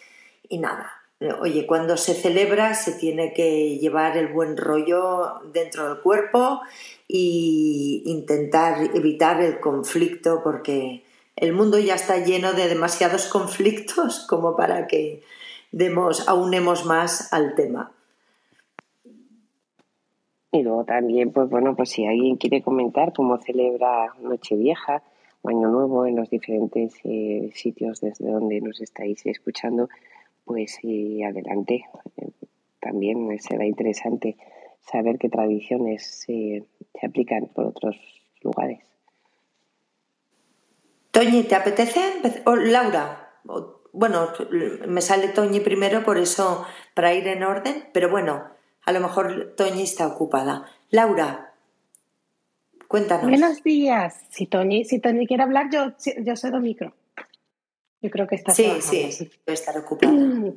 y 0.49 0.59
nada. 0.59 0.93
Oye, 1.41 1.67
cuando 1.67 1.97
se 1.97 2.13
celebra 2.13 2.75
se 2.75 2.93
tiene 2.93 3.33
que 3.33 3.79
llevar 3.79 4.19
el 4.19 4.29
buen 4.29 4.57
rollo 4.57 5.41
dentro 5.51 5.89
del 5.89 6.03
cuerpo 6.03 6.61
e 7.09 8.03
intentar 8.05 8.91
evitar 8.95 9.41
el 9.41 9.59
conflicto 9.59 10.43
porque 10.45 11.05
el 11.37 11.55
mundo 11.55 11.79
ya 11.79 11.95
está 11.95 12.19
lleno 12.19 12.53
de 12.53 12.69
demasiados 12.69 13.27
conflictos 13.33 14.27
como 14.29 14.57
para 14.57 14.87
que 14.87 15.23
demos, 15.73 16.29
aunemos 16.29 16.85
más 16.85 17.33
al 17.33 17.55
tema. 17.55 17.93
Y 20.57 20.63
luego 20.63 20.85
también, 20.85 21.33
pues 21.33 21.51
bueno, 21.51 21.77
pues 21.77 21.91
si 21.91 22.07
alguien 22.07 22.37
quiere 22.37 22.63
comentar 22.63 23.13
cómo 23.13 23.37
celebra 23.39 24.15
Nochevieja 24.23 25.03
o 25.43 25.51
Año 25.51 25.69
Nuevo 25.69 26.07
en 26.07 26.17
los 26.17 26.31
diferentes 26.31 26.95
eh, 27.05 27.51
sitios 27.55 28.01
desde 28.01 28.31
donde 28.31 28.61
nos 28.63 28.81
estáis 28.81 29.27
escuchando, 29.27 29.89
pues 30.45 30.79
adelante. 31.27 31.85
también 32.81 33.39
será 33.39 33.67
interesante 33.67 34.37
saber 34.81 35.19
qué 35.19 35.29
tradiciones 35.29 36.07
se 36.27 36.65
aplican 37.03 37.49
por 37.55 37.67
otros 37.67 37.97
lugares. 38.43 38.81
Toñi, 41.11 41.43
¿te 41.43 41.55
apetece? 41.55 42.01
Laura, 42.47 43.41
bueno, 43.93 44.29
me 44.89 45.01
sale 45.01 45.29
Toñi 45.29 45.61
primero, 45.61 46.03
por 46.03 46.17
eso, 46.17 46.65
para 46.95 47.13
ir 47.13 47.27
en 47.29 47.43
orden, 47.43 47.85
pero 47.93 48.11
bueno, 48.11 48.56
a 48.87 48.93
lo 48.93 49.01
mejor 49.01 49.55
Toñi 49.57 49.82
está 49.82 50.07
ocupada. 50.07 50.64
Laura, 50.91 51.53
cuéntanos. 52.89 53.28
Buenos 53.28 53.62
días. 53.62 54.24
Si 54.30 54.47
Toñi, 54.47 54.84
si 54.84 55.01
Toñi 55.01 55.26
quiere 55.26 55.43
hablar, 55.43 55.66
yo, 55.70 55.93
yo 56.24 56.37
cedo 56.37 56.61
micro. 56.61 56.95
Yo 58.01 58.11
creo 58.11 58.26
que 58.28 58.37
está 58.37 58.55
Sí, 58.55 58.70
sí, 58.80 59.11
sí, 59.11 59.30
debe 59.45 59.55
estar 59.55 59.76
ocupada. 59.76 60.12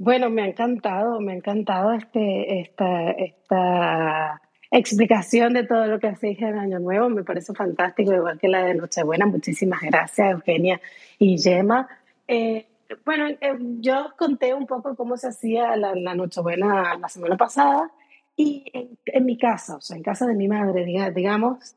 Bueno, 0.00 0.30
me 0.30 0.42
ha 0.42 0.46
encantado, 0.46 1.18
me 1.18 1.32
ha 1.32 1.34
encantado 1.34 1.92
este, 1.92 2.60
esta, 2.60 3.10
esta 3.10 4.40
explicación 4.70 5.54
de 5.54 5.64
todo 5.64 5.86
lo 5.86 5.98
que 5.98 6.06
hacéis 6.06 6.40
en 6.40 6.56
Año 6.56 6.78
Nuevo. 6.78 7.08
Me 7.08 7.24
parece 7.24 7.52
fantástico, 7.52 8.14
igual 8.14 8.38
que 8.38 8.46
la 8.46 8.64
de 8.64 8.76
Nochebuena. 8.76 9.26
Muchísimas 9.26 9.80
gracias, 9.80 10.30
Eugenia 10.30 10.80
y 11.18 11.36
Gemma. 11.36 11.88
Eh, 12.28 12.67
bueno, 13.04 13.28
eh, 13.28 13.56
yo 13.80 14.12
conté 14.16 14.54
un 14.54 14.66
poco 14.66 14.96
cómo 14.96 15.16
se 15.16 15.28
hacía 15.28 15.76
la, 15.76 16.14
Nochebuena 16.14 16.96
la 16.98 17.08
semana 17.08 17.36
pasada 17.36 17.90
y 18.36 18.64
en, 18.72 19.24
mi 19.24 19.36
casa, 19.36 19.76
o 19.76 19.80
sea, 19.80 19.96
en 19.96 20.02
casa 20.02 20.26
de 20.26 20.34
mi 20.34 20.48
madre, 20.48 20.84
digamos, 21.14 21.76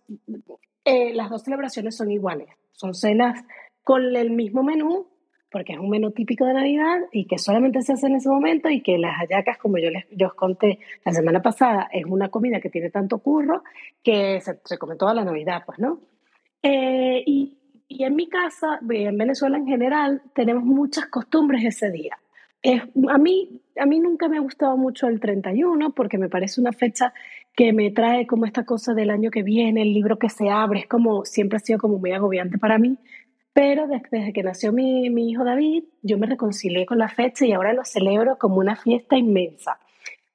eh, 0.85 1.13
las 1.13 1.29
dos 1.29 1.43
celebraciones 1.43 1.95
son 1.97 2.11
iguales. 2.11 2.49
Son 2.71 2.93
cenas 2.93 3.43
con 3.83 4.15
el 4.15 4.31
mismo 4.31 4.63
menú, 4.63 5.07
porque 5.51 5.73
es 5.73 5.79
un 5.79 5.89
menú 5.89 6.11
típico 6.11 6.45
de 6.45 6.53
Navidad 6.53 6.99
y 7.11 7.25
que 7.25 7.37
solamente 7.37 7.81
se 7.81 7.93
hace 7.93 8.07
en 8.07 8.15
ese 8.15 8.29
momento 8.29 8.69
y 8.69 8.81
que 8.81 8.97
las 8.97 9.17
hallacas, 9.17 9.57
como 9.57 9.77
yo 9.79 9.89
les 9.89 10.05
os 10.23 10.33
conté 10.33 10.79
la 11.03 11.11
semana 11.11 11.41
pasada, 11.41 11.89
es 11.91 12.05
una 12.05 12.29
comida 12.29 12.61
que 12.61 12.69
tiene 12.69 12.89
tanto 12.89 13.19
curro 13.19 13.63
que 14.03 14.39
se, 14.41 14.59
se 14.63 14.77
come 14.77 14.95
toda 14.95 15.13
la 15.13 15.25
Navidad, 15.25 15.63
pues, 15.65 15.79
¿no? 15.79 15.99
Eh, 16.63 17.23
y, 17.25 17.57
y, 17.97 18.03
en 18.03 18.15
mi 18.15 18.27
casa, 18.27 18.79
en 18.89 19.17
Venezuela 19.17 19.57
en 19.57 19.67
general, 19.67 20.21
tenemos 20.33 20.63
muchas 20.63 21.07
costumbres 21.07 21.63
ese 21.65 21.91
día. 21.91 22.17
Es, 22.61 22.81
a 23.09 23.17
mí 23.17 23.61
a 23.79 23.85
mí 23.85 23.99
nunca 23.99 24.27
me 24.27 24.37
ha 24.37 24.41
gustado 24.41 24.77
mucho 24.77 25.07
el 25.07 25.19
31 25.19 25.91
porque 25.91 26.17
me 26.17 26.29
parece 26.29 26.61
una 26.61 26.71
fecha 26.71 27.13
que 27.55 27.73
me 27.73 27.91
trae 27.91 28.27
como 28.27 28.45
esta 28.45 28.63
cosa 28.65 28.93
del 28.93 29.09
año 29.09 29.31
que 29.31 29.43
viene, 29.43 29.81
el 29.81 29.93
libro 29.93 30.17
que 30.17 30.29
se 30.29 30.49
abre, 30.49 30.81
es 30.81 30.87
como, 30.87 31.25
siempre 31.25 31.57
ha 31.57 31.59
sido 31.59 31.79
como 31.79 31.97
muy 31.97 32.11
agobiante 32.11 32.57
para 32.57 32.77
mí. 32.77 32.97
Pero 33.53 33.87
desde 33.87 34.31
que 34.31 34.43
nació 34.43 34.71
mi, 34.71 35.09
mi 35.09 35.29
hijo 35.29 35.43
David, 35.43 35.83
yo 36.01 36.17
me 36.17 36.27
reconcilié 36.27 36.85
con 36.85 36.97
la 36.97 37.09
fecha 37.09 37.45
y 37.45 37.51
ahora 37.51 37.73
lo 37.73 37.83
celebro 37.83 38.37
como 38.37 38.57
una 38.57 38.77
fiesta 38.77 39.17
inmensa. 39.17 39.77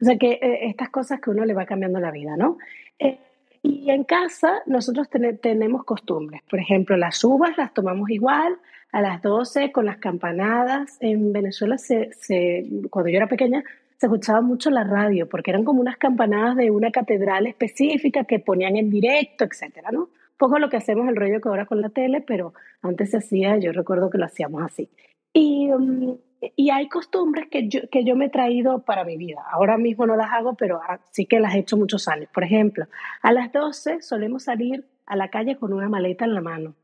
O 0.01 0.05
sea 0.05 0.19
que 0.19 0.33
eh, 0.33 0.69
estas 0.69 0.91
cosas 0.91 1.21
que 1.21 1.31
uno 1.31 1.47
le 1.47 1.55
va 1.55 1.65
cambiando 1.65 1.99
la 1.99 2.11
vida, 2.11 2.37
¿no? 2.37 2.59
Eh, 2.99 3.19
y 3.67 3.91
en 3.91 4.05
casa 4.05 4.63
nosotros 4.67 5.09
tenemos 5.41 5.85
costumbres. 5.85 6.43
Por 6.49 6.61
ejemplo, 6.61 6.97
las 6.97 7.23
uvas 7.25 7.57
las 7.59 7.75
tomamos 7.75 8.11
igual 8.11 8.59
a 8.93 9.01
las 9.01 9.21
12 9.23 9.73
con 9.73 9.87
las 9.87 9.99
campanadas. 9.99 10.97
En 11.01 11.33
Venezuela, 11.33 11.77
se, 11.79 12.13
se, 12.13 12.65
cuando 12.91 13.11
yo 13.11 13.17
era 13.17 13.27
pequeña, 13.27 13.65
se 13.97 14.07
escuchaba 14.07 14.41
mucho 14.41 14.71
la 14.71 14.85
radio 14.85 15.29
porque 15.29 15.51
eran 15.51 15.65
como 15.65 15.81
unas 15.81 15.97
campanadas 15.97 16.57
de 16.57 16.71
una 16.71 16.91
catedral 16.91 17.47
específica 17.47 18.25
que 18.25 18.39
ponían 18.39 18.77
en 18.77 18.91
directo, 18.91 19.45
etcétera, 19.45 19.91
¿no? 19.91 20.11
Poco 20.37 20.59
lo 20.59 20.69
que 20.69 20.77
hacemos 20.77 21.09
el 21.09 21.17
rollo 21.17 21.41
que 21.41 21.49
ahora 21.49 21.67
con 21.67 21.81
la 21.81 21.89
tele, 21.89 22.21
pero 22.21 22.53
antes 22.83 23.11
se 23.11 23.17
hacía, 23.17 23.57
yo 23.57 23.73
recuerdo 23.73 24.11
que 24.11 24.19
lo 24.19 24.27
hacíamos 24.27 24.63
así. 24.63 24.89
Y, 25.33 25.71
um, 25.73 26.19
y 26.55 26.71
hay 26.71 26.89
costumbres 26.89 27.49
que 27.51 27.69
yo, 27.69 27.81
que 27.91 28.05
yo 28.05 28.15
me 28.17 28.27
he 28.27 28.31
traído 28.31 28.85
para 28.85 29.05
mi 29.05 29.17
vida. 29.17 29.43
Ahora 29.51 29.79
mismo 29.79 30.07
no 30.07 30.17
las 30.17 30.33
hago, 30.33 30.55
pero 30.55 30.81
sí 31.11 31.27
que 31.27 31.41
las 31.41 31.55
he 31.55 31.61
hecho 31.61 31.77
muchos 31.77 32.09
años. 32.09 32.29
Por 32.33 32.45
ejemplo, 32.45 32.87
a 33.23 33.33
las 33.33 33.53
12 33.53 34.03
solemos 34.03 34.45
salir 34.45 34.87
a 35.07 35.17
la 35.17 35.29
calle 35.31 35.57
con 35.57 35.73
una 35.73 35.89
maleta 35.89 36.25
en 36.25 36.35
la 36.35 36.41
mano 36.41 36.75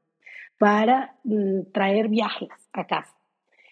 para 0.58 1.16
mm, 1.24 1.72
traer 1.72 2.08
viajes 2.08 2.48
a 2.72 2.86
casa. 2.86 3.14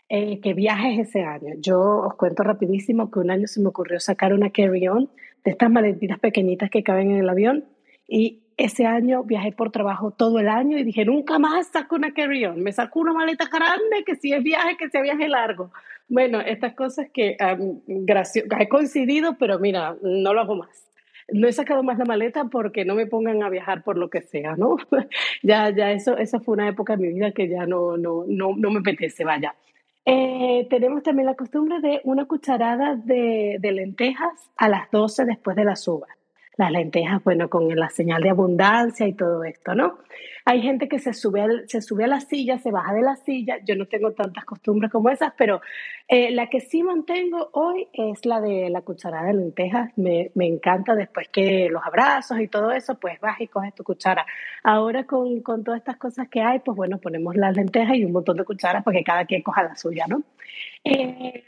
Eh, 0.09 0.41
¿Qué 0.41 0.55
viajes 0.55 1.09
ese 1.09 1.23
año? 1.23 1.55
Yo 1.59 1.81
os 1.81 2.15
cuento 2.15 2.43
rapidísimo 2.43 3.11
que 3.11 3.21
un 3.21 3.31
año 3.31 3.47
se 3.47 3.61
me 3.61 3.69
ocurrió 3.69 4.01
sacar 4.01 4.33
una 4.33 4.51
carry-on 4.51 5.09
de 5.45 5.53
estas 5.53 5.71
maletitas 5.71 6.19
pequeñitas 6.19 6.69
que 6.69 6.83
caben 6.83 7.13
en 7.13 7.19
el 7.19 7.29
avión 7.29 7.65
y 8.09 8.43
ese 8.65 8.85
año 8.85 9.25
viajé 9.25 9.53
por 9.53 9.71
trabajo 9.71 10.11
todo 10.11 10.39
el 10.39 10.49
año 10.49 10.77
y 10.77 10.85
dije, 10.85 11.07
nunca 11.07 11.39
más 11.39 11.69
saco 11.69 11.97
una 11.97 12.13
carry-on, 12.13 12.63
me 12.63 12.73
saco 12.73 13.01
una 13.01 13.15
maleta 13.15 13.47
grande, 13.51 14.05
que 14.05 14.17
si 14.17 14.35
es 14.35 14.43
viaje, 14.43 14.77
que 14.77 14.91
sea 14.91 15.01
viaje 15.01 15.29
largo. 15.29 15.73
Bueno, 16.09 16.41
estas 16.41 16.75
cosas 16.75 17.09
que 17.13 17.39
um, 17.41 17.81
he 17.89 18.69
coincidido, 18.69 19.37
pero 19.39 19.59
mira, 19.59 19.97
no 20.03 20.35
lo 20.35 20.41
hago 20.43 20.57
más. 20.57 20.87
No 21.33 21.49
he 21.49 21.53
sacado 21.53 21.83
más 21.83 21.97
la 21.99 22.05
maleta 22.05 22.45
porque 22.47 22.85
no 22.85 22.95
me 22.95 23.07
pongan 23.07 23.43
a 23.43 23.49
viajar 23.49 23.83
por 23.83 23.97
lo 23.97 24.11
que 24.11 24.21
sea, 24.21 24.57
¿no? 24.57 24.77
ya, 25.43 25.71
ya, 25.71 25.93
eso, 25.93 26.19
eso 26.19 26.41
fue 26.41 26.55
una 26.55 26.69
época 26.69 26.97
de 26.97 27.07
mi 27.07 27.15
vida 27.15 27.31
que 27.31 27.49
ya 27.49 27.65
no, 27.65 27.97
no, 27.97 28.25
no, 28.29 28.55
no 28.57 28.71
me 28.71 28.81
apetece, 28.81 29.25
vaya. 29.25 29.55
Eh, 30.05 30.67
tenemos 30.69 31.03
también 31.03 31.27
la 31.27 31.35
costumbre 31.35 31.81
de 31.81 32.01
una 32.05 32.27
cucharada 32.27 32.97
de, 32.97 33.57
de 33.59 33.73
lentejas 33.73 34.51
a 34.57 34.69
las 34.69 34.91
12 34.91 35.25
después 35.25 35.57
de 35.57 35.65
las 35.65 35.87
uvas 35.89 36.20
las 36.57 36.71
lentejas, 36.71 37.23
bueno, 37.25 37.49
con 37.49 37.75
la 37.75 37.89
señal 37.91 38.23
de 38.23 38.31
abundancia 38.31 39.07
y 39.07 39.15
todo 39.15 39.45
esto, 39.45 39.75
¿no? 39.75 39.99
Hay 40.45 40.63
gente 40.63 40.89
que 40.89 40.99
se 40.99 41.13
sube, 41.13 41.47
se 41.67 41.81
sube 41.81 42.05
a 42.05 42.07
la 42.07 42.21
silla, 42.21 42.59
se 42.59 42.71
baja 42.71 42.93
de 42.93 43.03
la 43.03 43.17
silla, 43.17 43.59
yo 43.65 43.77
no 43.77 43.87
tengo 43.87 44.13
tantas 44.13 44.45
costumbres 44.45 44.91
como 44.91 45.11
esas, 45.11 45.33
pero 45.37 45.61
eh, 46.09 46.31
la 46.33 46.49
que 46.49 46.61
sí 46.61 46.83
mantengo 46.83 47.51
hoy 47.53 47.89
es 47.93 48.27
la 48.27 48.41
de 48.41 48.69
la 48.69 48.83
cucharada 48.83 49.29
de 49.29 49.35
lentejas, 49.35 49.97
me, 49.97 50.31
me, 50.35 50.47
encanta 50.47 50.95
después 50.95 51.29
que 51.29 51.69
los 51.71 51.83
abrazos 51.85 52.41
y 52.41 52.49
todo 52.49 52.73
eso, 52.73 52.99
pues 52.99 53.21
vas 53.21 53.41
y 53.41 53.49
coges 53.49 53.75
tu 53.75 53.85
cuchara. 53.85 54.27
Ahora 54.65 55.05
con, 55.07 55.41
con 55.43 55.63
todas 55.63 55.79
estas 55.79 55.97
cosas 55.99 56.29
que 56.29 56.41
hay, 56.41 56.59
pues 56.61 56.77
bueno, 56.77 56.99
ponemos 56.99 57.37
las 57.37 57.55
lentejas 57.55 57.97
y 57.97 58.05
un 58.05 58.13
montón 58.13 58.37
de 58.37 58.45
cucharas 58.45 58.83
porque 58.83 59.05
cada 59.05 59.25
quien 59.25 59.43
coja 59.43 59.63
la 59.63 59.77
suya, 59.77 60.07
¿no? 60.09 60.23
Eh, 60.85 61.45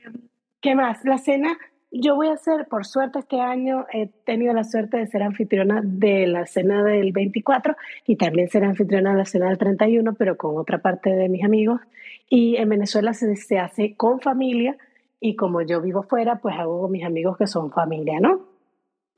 ¿Qué 0.60 0.74
más? 0.76 1.04
La 1.04 1.18
cena 1.18 1.58
yo 1.92 2.16
voy 2.16 2.28
a 2.28 2.36
ser, 2.38 2.66
por 2.68 2.86
suerte 2.86 3.18
este 3.18 3.40
año 3.40 3.86
he 3.92 4.06
tenido 4.06 4.54
la 4.54 4.64
suerte 4.64 4.96
de 4.96 5.06
ser 5.06 5.22
anfitriona 5.22 5.82
de 5.84 6.26
la 6.26 6.46
cena 6.46 6.82
del 6.82 7.12
24 7.12 7.76
y 8.06 8.16
también 8.16 8.48
ser 8.48 8.64
anfitriona 8.64 9.12
de 9.12 9.18
la 9.18 9.24
cena 9.26 9.48
del 9.48 9.58
31, 9.58 10.14
pero 10.14 10.36
con 10.38 10.56
otra 10.56 10.78
parte 10.78 11.10
de 11.10 11.28
mis 11.28 11.44
amigos. 11.44 11.80
Y 12.30 12.56
en 12.56 12.70
Venezuela 12.70 13.12
se, 13.12 13.36
se 13.36 13.58
hace 13.58 13.94
con 13.94 14.20
familia 14.20 14.76
y 15.20 15.36
como 15.36 15.60
yo 15.60 15.82
vivo 15.82 16.02
fuera, 16.02 16.36
pues 16.36 16.58
hago 16.58 16.80
con 16.80 16.90
mis 16.90 17.04
amigos 17.04 17.36
que 17.36 17.46
son 17.46 17.70
familia, 17.70 18.18
¿no? 18.20 18.40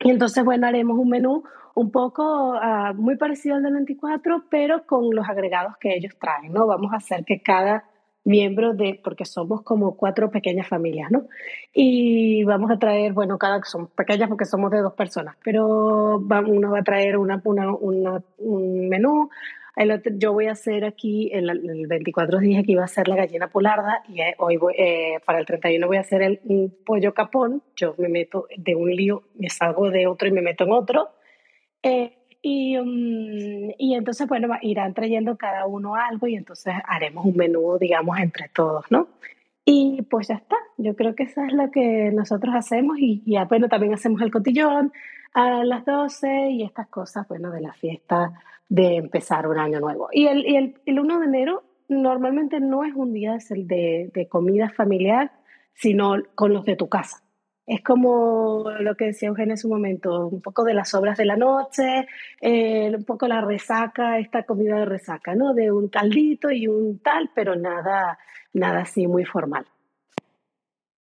Y 0.00 0.10
entonces, 0.10 0.44
bueno, 0.44 0.66
haremos 0.66 0.98
un 0.98 1.08
menú 1.08 1.44
un 1.74 1.90
poco 1.90 2.54
uh, 2.54 2.94
muy 2.94 3.16
parecido 3.16 3.56
al 3.56 3.62
del 3.62 3.74
24, 3.74 4.44
pero 4.50 4.84
con 4.86 5.14
los 5.14 5.28
agregados 5.28 5.76
que 5.78 5.94
ellos 5.94 6.14
traen, 6.18 6.52
¿no? 6.52 6.66
Vamos 6.66 6.92
a 6.92 6.96
hacer 6.96 7.24
que 7.24 7.40
cada 7.40 7.84
miembros 8.24 8.76
de, 8.76 9.00
porque 9.02 9.24
somos 9.24 9.62
como 9.62 9.96
cuatro 9.96 10.30
pequeñas 10.30 10.66
familias, 10.66 11.10
¿no? 11.10 11.28
Y 11.72 12.42
vamos 12.44 12.70
a 12.70 12.78
traer, 12.78 13.12
bueno, 13.12 13.38
cada 13.38 13.62
son 13.64 13.88
pequeñas 13.88 14.28
porque 14.28 14.46
somos 14.46 14.70
de 14.70 14.80
dos 14.80 14.94
personas, 14.94 15.36
pero 15.44 16.16
uno 16.18 16.70
va 16.70 16.80
a 16.80 16.84
traer 16.84 17.18
una, 17.18 17.40
una, 17.44 18.22
un 18.38 18.88
menú. 18.88 19.30
El 19.76 20.00
yo 20.18 20.32
voy 20.32 20.46
a 20.46 20.52
hacer 20.52 20.84
aquí, 20.84 21.30
el, 21.32 21.50
el, 21.50 21.86
24 21.88 22.38
dije 22.38 22.62
que 22.62 22.72
iba 22.72 22.82
a 22.82 22.86
hacer 22.86 23.08
la 23.08 23.16
gallina 23.16 23.48
polarda 23.48 24.04
y 24.08 24.20
eh, 24.20 24.34
hoy 24.38 24.56
voy, 24.56 24.74
eh, 24.78 25.18
para 25.26 25.40
el 25.40 25.46
31 25.46 25.86
voy 25.86 25.96
a 25.96 26.00
hacer 26.00 26.22
el 26.22 26.40
pollo 26.86 27.12
capón. 27.12 27.62
Yo 27.74 27.94
me 27.98 28.08
meto 28.08 28.46
de 28.56 28.74
un 28.76 28.94
lío, 28.94 29.24
me 29.34 29.50
salgo 29.50 29.90
de 29.90 30.06
otro 30.06 30.28
y 30.28 30.32
me 30.32 30.42
meto 30.42 30.64
en 30.64 30.72
otro. 30.72 31.10
Eh, 31.82 32.23
y, 32.46 32.76
um, 32.76 33.70
y 33.78 33.94
entonces, 33.94 34.28
bueno, 34.28 34.48
irán 34.60 34.92
trayendo 34.92 35.38
cada 35.38 35.64
uno 35.66 35.94
algo 35.94 36.26
y 36.26 36.36
entonces 36.36 36.74
haremos 36.86 37.24
un 37.24 37.36
menú, 37.36 37.78
digamos, 37.80 38.18
entre 38.18 38.50
todos, 38.50 38.84
¿no? 38.90 39.08
Y 39.64 40.02
pues 40.10 40.28
ya 40.28 40.34
está, 40.34 40.56
yo 40.76 40.94
creo 40.94 41.14
que 41.14 41.22
eso 41.22 41.40
es 41.40 41.54
lo 41.54 41.70
que 41.70 42.10
nosotros 42.12 42.54
hacemos 42.54 42.98
y 42.98 43.22
ya, 43.24 43.46
bueno, 43.46 43.70
también 43.70 43.94
hacemos 43.94 44.20
el 44.20 44.30
cotillón 44.30 44.92
a 45.32 45.64
las 45.64 45.86
12 45.86 46.50
y 46.50 46.64
estas 46.64 46.88
cosas, 46.88 47.26
bueno, 47.28 47.50
de 47.50 47.62
la 47.62 47.72
fiesta 47.72 48.32
de 48.68 48.96
empezar 48.96 49.48
un 49.48 49.58
año 49.58 49.80
nuevo. 49.80 50.08
Y 50.12 50.26
el, 50.26 50.46
y 50.46 50.56
el, 50.56 50.74
el 50.84 51.00
1 51.00 51.20
de 51.20 51.24
enero 51.24 51.62
normalmente 51.88 52.60
no 52.60 52.84
es 52.84 52.94
un 52.94 53.14
día 53.14 53.38
de, 53.48 54.10
de 54.12 54.28
comida 54.28 54.68
familiar, 54.68 55.32
sino 55.72 56.16
con 56.34 56.52
los 56.52 56.66
de 56.66 56.76
tu 56.76 56.90
casa. 56.90 57.23
Es 57.66 57.82
como 57.82 58.70
lo 58.80 58.94
que 58.94 59.06
decía 59.06 59.28
Eugenia 59.28 59.54
en 59.54 59.58
su 59.58 59.68
momento, 59.68 60.26
un 60.26 60.42
poco 60.42 60.64
de 60.64 60.74
las 60.74 60.92
obras 60.92 61.16
de 61.16 61.24
la 61.24 61.36
noche, 61.36 62.06
eh, 62.40 62.92
un 62.94 63.04
poco 63.04 63.26
la 63.26 63.40
resaca, 63.40 64.18
esta 64.18 64.42
comida 64.42 64.80
de 64.80 64.84
resaca, 64.84 65.34
¿no? 65.34 65.54
De 65.54 65.72
un 65.72 65.88
caldito 65.88 66.50
y 66.50 66.68
un 66.68 66.98
tal, 66.98 67.30
pero 67.34 67.56
nada, 67.56 68.18
nada 68.52 68.82
así 68.82 69.06
muy 69.06 69.24
formal. 69.24 69.64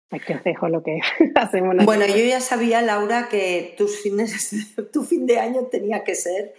Aquí 0.10 0.34
os 0.34 0.44
dejo 0.44 0.68
lo 0.68 0.84
que 0.84 1.00
hacemos. 1.36 1.86
Bueno, 1.86 2.06
yo 2.06 2.18
ya 2.18 2.42
sabía, 2.42 2.82
Laura, 2.82 3.30
que 3.30 3.74
tus 3.78 4.02
fines, 4.02 4.76
tu 4.92 5.04
fin 5.04 5.26
de 5.26 5.40
año 5.40 5.68
tenía 5.72 6.04
que 6.04 6.16
ser 6.16 6.54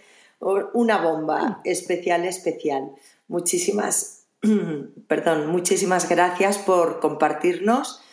una 0.73 0.97
bomba 0.97 1.61
especial, 1.63 2.25
especial. 2.25 2.91
Muchísimas, 3.27 4.25
perdón, 5.07 5.47
muchísimas 5.47 6.09
gracias 6.09 6.57
por 6.57 6.99
compartirnos 6.99 8.03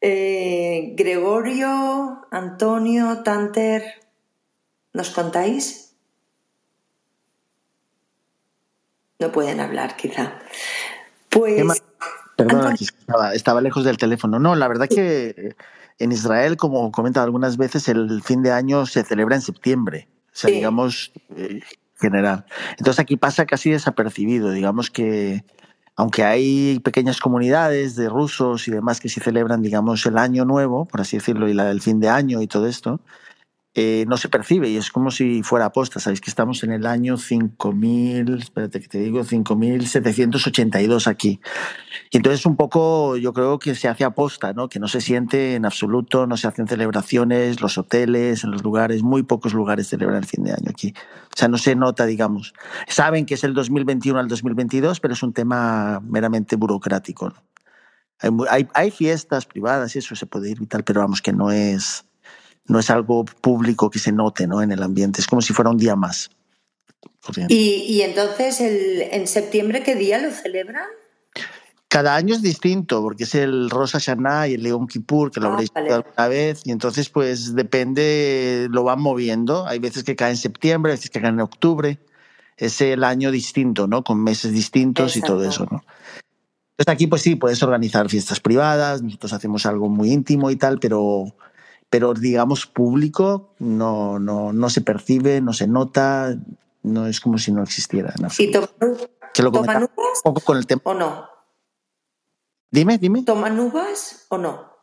eh, 0.00 0.94
Gregorio, 0.96 2.26
Antonio, 2.30 3.22
Tanter, 3.22 3.82
¿nos 4.92 5.10
contáis? 5.10 5.94
No 9.18 9.32
pueden 9.32 9.60
hablar, 9.60 9.96
quizá. 9.96 10.38
Pues. 11.30 11.82
Perdón, 12.36 12.74
estaba, 13.32 13.60
lejos 13.62 13.84
del 13.84 13.96
teléfono. 13.96 14.38
No, 14.38 14.54
la 14.56 14.68
verdad 14.68 14.88
que 14.88 15.56
en 15.98 16.12
Israel, 16.12 16.58
como 16.58 16.92
comentado 16.92 17.24
algunas 17.24 17.56
veces, 17.56 17.88
el 17.88 18.22
fin 18.22 18.42
de 18.42 18.52
año 18.52 18.84
se 18.84 19.02
celebra 19.04 19.36
en 19.36 19.42
septiembre. 19.42 20.08
O 20.26 20.38
sea, 20.38 20.50
digamos, 20.50 21.12
eh, 21.34 21.60
general. 21.98 22.44
Entonces 22.72 23.00
aquí 23.00 23.16
pasa 23.16 23.46
casi 23.46 23.70
desapercibido. 23.70 24.50
Digamos 24.50 24.90
que 24.90 25.44
aunque 25.96 26.24
hay 26.24 26.78
pequeñas 26.80 27.20
comunidades 27.20 27.96
de 27.96 28.08
rusos 28.08 28.68
y 28.68 28.70
demás 28.70 29.00
que 29.00 29.08
sí 29.08 29.20
celebran, 29.20 29.62
digamos, 29.62 30.04
el 30.06 30.18
año 30.18 30.44
nuevo, 30.44 30.84
por 30.84 31.00
así 31.00 31.16
decirlo, 31.16 31.48
y 31.48 31.54
la 31.54 31.64
del 31.64 31.80
fin 31.80 32.00
de 32.00 32.10
año 32.10 32.42
y 32.42 32.46
todo 32.46 32.66
esto, 32.66 33.00
eh, 33.78 34.06
no 34.08 34.16
se 34.16 34.30
percibe 34.30 34.70
y 34.70 34.78
es 34.78 34.90
como 34.90 35.10
si 35.10 35.42
fuera 35.42 35.66
aposta. 35.66 36.00
Sabéis 36.00 36.22
que 36.22 36.30
estamos 36.30 36.64
en 36.64 36.72
el 36.72 36.86
año 36.86 37.18
5000, 37.18 38.38
espérate 38.38 38.80
que 38.80 38.88
te 38.88 38.98
digo, 38.98 39.22
5782 39.22 41.06
aquí. 41.06 41.40
Y 42.10 42.16
entonces 42.16 42.46
un 42.46 42.56
poco 42.56 43.18
yo 43.18 43.34
creo 43.34 43.58
que 43.58 43.74
se 43.74 43.88
hace 43.88 44.04
aposta, 44.04 44.54
¿no? 44.54 44.70
Que 44.70 44.80
no 44.80 44.88
se 44.88 45.02
siente 45.02 45.56
en 45.56 45.66
absoluto, 45.66 46.26
no 46.26 46.38
se 46.38 46.48
hacen 46.48 46.66
celebraciones, 46.66 47.60
los 47.60 47.76
hoteles, 47.76 48.44
en 48.44 48.52
los 48.52 48.64
lugares, 48.64 49.02
muy 49.02 49.24
pocos 49.24 49.52
lugares 49.52 49.88
celebran 49.88 50.16
el 50.16 50.24
fin 50.24 50.44
de 50.44 50.52
año 50.52 50.70
aquí. 50.70 50.94
O 51.26 51.36
sea, 51.36 51.48
no 51.48 51.58
se 51.58 51.76
nota, 51.76 52.06
digamos. 52.06 52.54
Saben 52.88 53.26
que 53.26 53.34
es 53.34 53.44
el 53.44 53.52
2021 53.52 54.18
al 54.18 54.28
2022, 54.28 55.00
pero 55.00 55.12
es 55.12 55.22
un 55.22 55.34
tema 55.34 56.00
meramente 56.00 56.56
burocrático. 56.56 57.34
Hay, 58.48 58.66
hay, 58.72 58.90
fiestas 58.90 59.44
privadas 59.44 59.94
y 59.94 59.98
eso 59.98 60.16
se 60.16 60.24
puede 60.24 60.50
ir 60.50 60.62
y 60.62 60.66
pero 60.66 61.00
vamos 61.02 61.20
que 61.20 61.34
no 61.34 61.50
es 61.50 62.05
no 62.68 62.78
es 62.78 62.90
algo 62.90 63.24
público 63.24 63.90
que 63.90 63.98
se 63.98 64.12
note 64.12 64.46
¿no? 64.46 64.62
en 64.62 64.72
el 64.72 64.82
ambiente, 64.82 65.20
es 65.20 65.26
como 65.26 65.42
si 65.42 65.52
fuera 65.52 65.70
un 65.70 65.78
día 65.78 65.96
más. 65.96 66.30
¿Y, 67.48 67.84
y 67.88 68.02
entonces 68.02 68.60
el, 68.60 69.02
en 69.02 69.26
septiembre 69.26 69.82
qué 69.82 69.94
día 69.94 70.18
lo 70.18 70.30
celebran? 70.30 70.84
Cada 71.88 72.16
año 72.16 72.34
es 72.34 72.42
distinto, 72.42 73.00
porque 73.00 73.24
es 73.24 73.34
el 73.36 73.70
Rosa 73.70 74.00
Hashanah 74.00 74.48
y 74.48 74.54
el 74.54 74.64
León 74.64 74.88
Kippur, 74.88 75.30
que 75.30 75.40
lo 75.40 75.46
ah, 75.46 75.52
habréis 75.52 75.72
visto 75.72 75.94
alguna 75.94 76.28
vez, 76.28 76.62
y 76.64 76.72
entonces 76.72 77.08
pues 77.08 77.54
depende, 77.54 78.66
lo 78.70 78.82
van 78.82 79.00
moviendo. 79.00 79.66
Hay 79.66 79.78
veces 79.78 80.02
que 80.02 80.16
cae 80.16 80.30
en 80.30 80.36
septiembre, 80.36 80.92
hay 80.92 80.98
veces 80.98 81.10
que 81.10 81.20
cae 81.20 81.30
en 81.30 81.40
octubre. 81.40 81.98
Es 82.56 82.80
el 82.80 83.04
año 83.04 83.30
distinto, 83.30 83.86
¿no? 83.86 84.02
Con 84.02 84.22
meses 84.22 84.52
distintos 84.52 85.16
y 85.16 85.20
todo 85.20 85.44
eso, 85.44 85.66
¿no? 85.70 85.84
Entonces 86.72 86.92
aquí 86.92 87.06
pues 87.06 87.22
sí, 87.22 87.36
puedes 87.36 87.62
organizar 87.62 88.08
fiestas 88.10 88.40
privadas, 88.40 89.00
nosotros 89.00 89.32
hacemos 89.32 89.64
algo 89.64 89.88
muy 89.88 90.10
íntimo 90.10 90.50
y 90.50 90.56
tal, 90.56 90.78
pero, 90.78 91.34
pero 91.90 92.14
digamos 92.14 92.66
público 92.66 93.54
no, 93.58 94.18
no, 94.18 94.52
no 94.52 94.70
se 94.70 94.80
percibe, 94.80 95.40
no 95.40 95.52
se 95.52 95.66
nota, 95.66 96.36
no 96.82 97.06
es 97.06 97.20
como 97.20 97.38
si 97.38 97.52
no 97.52 97.62
existiera. 97.62 98.14
¿Y 98.38 98.50
toman, 98.50 99.82
uvas? 99.82 100.20
Un 100.24 100.34
poco 100.34 100.40
con 100.40 100.56
el 100.56 100.66
tema. 100.66 100.82
¿O 100.84 100.94
no? 100.94 101.28
Dime, 102.70 102.98
dime. 102.98 103.22
¿Toman 103.22 103.58
uvas 103.58 104.26
o 104.28 104.38
no? 104.38 104.76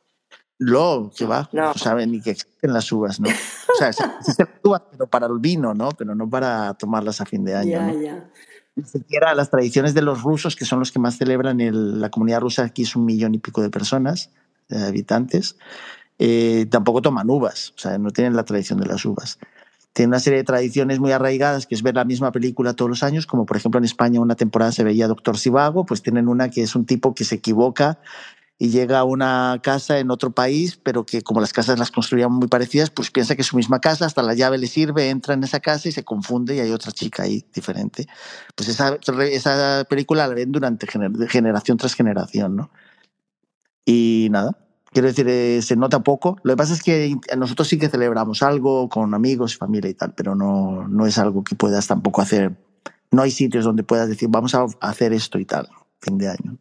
No, 0.60 1.12
que 1.16 1.26
va, 1.26 1.50
no. 1.52 1.74
saben 1.74 2.12
ni 2.12 2.22
que 2.22 2.32
existen 2.32 2.72
las 2.72 2.90
uvas, 2.92 3.20
¿no? 3.20 3.30
O 3.30 3.76
sea, 3.76 3.90
existen 3.90 4.48
las 4.50 4.60
uvas, 4.64 4.84
pero 4.92 5.08
para 5.08 5.26
el 5.28 5.40
vino, 5.40 5.74
¿no? 5.74 5.90
Pero 5.92 6.16
no 6.16 6.30
para 6.30 6.74
tomarlas 6.76 7.20
a 7.22 7.26
fin 7.26 7.44
de 7.44 7.56
año. 7.56 7.72
Ya, 7.72 7.88
¿no? 7.88 8.02
ya. 8.02 8.30
Ni 8.76 8.84
siquiera 8.86 9.36
las 9.36 9.50
tradiciones 9.50 9.94
de 9.94 10.02
los 10.02 10.24
rusos, 10.24 10.56
que 10.56 10.66
son 10.66 10.80
los 10.80 10.92
que 10.92 11.00
más 11.00 11.18
celebran, 11.18 11.60
el, 11.60 12.00
la 12.00 12.10
comunidad 12.10 12.42
rusa 12.42 12.64
aquí 12.64 12.84
es 12.84 12.96
un 12.96 13.06
millón 13.06 13.36
y 13.36 13.40
pico 13.40 13.62
de 13.62 13.70
personas, 13.70 14.32
de 14.70 14.84
habitantes, 14.84 15.58
eh, 16.20 16.68
tampoco 16.70 17.02
toman 17.02 17.30
uvas, 17.30 17.74
o 17.76 17.80
sea, 17.80 17.98
no 17.98 18.12
tienen 18.12 18.36
la 18.36 18.46
tradición 18.46 18.80
de 18.80 18.86
las 18.86 19.04
uvas. 19.06 19.40
Tienen 19.94 20.10
una 20.10 20.20
serie 20.20 20.38
de 20.38 20.44
tradiciones 20.44 21.00
muy 21.00 21.12
arraigadas, 21.12 21.68
que 21.68 21.76
es 21.76 21.84
ver 21.84 21.96
la 21.96 22.04
misma 22.04 22.32
película 22.32 22.74
todos 22.74 22.90
los 22.90 23.04
años, 23.04 23.28
como 23.28 23.46
por 23.46 23.58
ejemplo 23.58 23.78
en 23.78 23.86
España 23.86 24.20
una 24.20 24.36
temporada 24.36 24.72
se 24.72 24.84
veía 24.84 25.08
Doctor 25.08 25.38
Sivago, 25.38 25.86
pues 25.86 26.02
tienen 26.02 26.28
una 26.28 26.50
que 26.50 26.64
es 26.64 26.76
un 26.76 26.86
tipo 26.86 27.14
que 27.14 27.26
se 27.26 27.36
equivoca 27.36 28.00
y 28.58 28.70
llega 28.70 29.00
a 29.00 29.04
una 29.04 29.60
casa 29.62 30.00
en 30.00 30.10
otro 30.10 30.32
país, 30.32 30.78
pero 30.82 31.06
que 31.06 31.22
como 31.22 31.42
las 31.42 31.54
casas 31.54 31.78
las 31.78 31.92
construían 31.92 32.32
muy 32.32 32.48
parecidas, 32.48 32.90
pues 32.90 33.12
piensa 33.12 33.36
que 33.36 33.42
es 33.42 33.48
su 33.48 33.58
misma 33.58 33.82
casa, 33.82 34.06
hasta 34.06 34.24
la 34.24 34.34
llave 34.36 34.58
le 34.58 34.68
sirve, 34.68 35.10
entra 35.10 35.34
en 35.34 35.44
esa 35.44 35.60
casa 35.60 35.90
y 35.90 35.92
se 35.92 36.04
confunde 36.04 36.56
y 36.56 36.60
hay 36.60 36.72
otra 36.72 36.92
chica 36.92 37.24
ahí 37.24 37.46
diferente. 37.54 38.08
Pues 38.56 38.70
esa, 38.70 38.98
esa 39.30 39.86
película 39.90 40.28
la 40.28 40.34
ven 40.34 40.52
durante 40.52 40.88
generación 40.88 41.78
tras 41.78 41.94
generación, 41.94 42.56
¿no? 42.56 42.72
Y 43.86 44.30
nada, 44.32 44.58
quiero 44.94 45.10
decir, 45.10 45.28
eh, 45.28 45.62
se 45.62 45.76
nota 45.76 46.04
poco. 46.04 46.38
Lo 46.44 46.54
que 46.54 46.58
pasa 46.58 46.74
es 46.74 46.82
que 46.82 47.18
nosotros 47.36 47.68
sí 47.68 47.78
que 47.78 47.90
celebramos 47.90 48.42
algo 48.44 48.88
con 48.88 49.14
amigos, 49.14 49.58
familia 49.58 49.90
y 49.90 49.96
tal, 49.96 50.14
pero 50.14 50.36
no, 50.36 50.88
no 50.88 51.06
es 51.06 51.18
algo 51.18 51.44
que 51.44 51.56
puedas 51.56 51.88
tampoco 51.88 52.22
hacer. 52.22 52.54
No 53.12 53.22
hay 53.22 53.32
sitios 53.32 53.66
donde 53.66 53.84
puedas 53.84 54.08
decir, 54.08 54.30
vamos 54.30 54.56
a 54.56 54.66
hacer 54.80 55.12
esto 55.14 55.40
y 55.40 55.46
tal, 55.46 55.68
fin 56.00 56.18
de 56.18 56.30
año. 56.30 56.58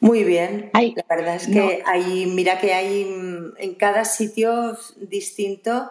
Muy 0.00 0.24
bien. 0.24 0.70
la 0.72 1.04
verdad 1.14 1.36
es 1.36 1.46
que 1.46 1.82
hay, 1.84 2.24
mira 2.26 2.58
que 2.58 2.72
hay 2.72 3.04
mm, 3.04 3.52
en 3.58 3.74
cada 3.74 4.06
sitio 4.06 4.78
distinto 4.96 5.90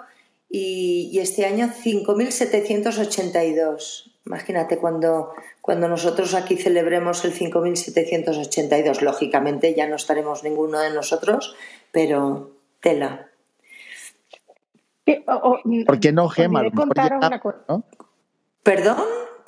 y, 0.49 1.11
y 1.13 1.19
este 1.19 1.45
año 1.45 1.67
5.782. 1.67 4.08
Imagínate 4.25 4.77
cuando, 4.77 5.33
cuando 5.61 5.87
nosotros 5.87 6.33
aquí 6.33 6.57
celebremos 6.57 7.23
el 7.25 7.33
5.782. 7.33 9.01
Lógicamente 9.01 9.73
ya 9.73 9.87
no 9.87 9.95
estaremos 9.95 10.43
ninguno 10.43 10.79
de 10.79 10.91
nosotros, 10.91 11.55
pero 11.91 12.51
tela. 12.79 13.29
¿Por 15.85 15.99
qué 15.99 16.11
no, 16.11 16.29
Gema? 16.29 16.63
¿Perdón? 18.63 18.97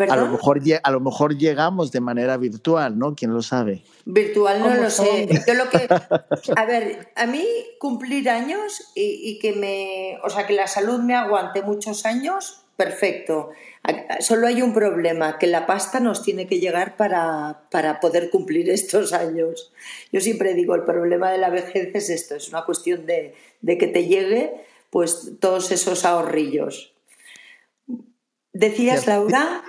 A 0.10 0.16
lo, 0.16 0.30
mejor, 0.30 0.60
a 0.82 0.92
lo 0.92 1.00
mejor 1.00 1.38
llegamos 1.38 1.92
de 1.92 2.02
manera 2.02 2.38
virtual, 2.38 2.98
¿no? 2.98 3.14
¿Quién 3.14 3.34
lo 3.34 3.42
sabe? 3.42 3.84
Virtual 4.06 4.60
no 4.60 4.74
lo 4.74 4.90
sé. 4.90 5.28
Yo 5.46 5.54
lo 5.54 5.70
que, 5.70 5.88
a 6.56 6.66
ver, 6.66 7.12
a 7.16 7.26
mí 7.28 7.46
cumplir 7.80 8.30
años 8.30 8.92
y, 8.96 9.38
que 9.40 9.54
me, 9.54 10.20
o 10.24 10.30
sea, 10.30 10.48
que 10.48 10.54
la 10.54 10.66
salud 10.66 11.00
me 11.02 11.16
aguante 11.16 11.62
muchos 11.62 12.06
años, 12.06 12.64
perfecto. 12.76 13.52
Solo 14.20 14.48
hay 14.48 14.62
un 14.62 14.74
problema, 14.74 15.40
que 15.40 15.48
la 15.48 15.66
pasta 15.66 16.00
nos 16.00 16.22
tiene 16.22 16.46
que 16.48 16.60
llegar 16.60 16.96
para, 16.98 17.64
para 17.72 18.00
poder 18.00 18.30
cumplir 18.30 18.70
estos 18.70 19.12
años. 19.12 19.74
Yo 20.12 20.22
siempre 20.22 20.54
digo, 20.54 20.76
el 20.76 20.84
problema 20.84 21.32
de 21.32 21.40
la 21.40 21.50
vejez 21.50 21.90
es 21.96 22.10
esto, 22.10 22.36
es 22.36 22.50
una 22.50 22.64
cuestión 22.64 23.06
de, 23.06 23.34
de 23.62 23.78
que 23.78 23.88
te 23.88 24.06
llegue 24.06 24.54
pues 24.92 25.32
todos 25.40 25.72
esos 25.72 26.06
ahorrillos. 26.06 26.94
¿Decías, 28.54 29.08
Laura? 29.08 29.64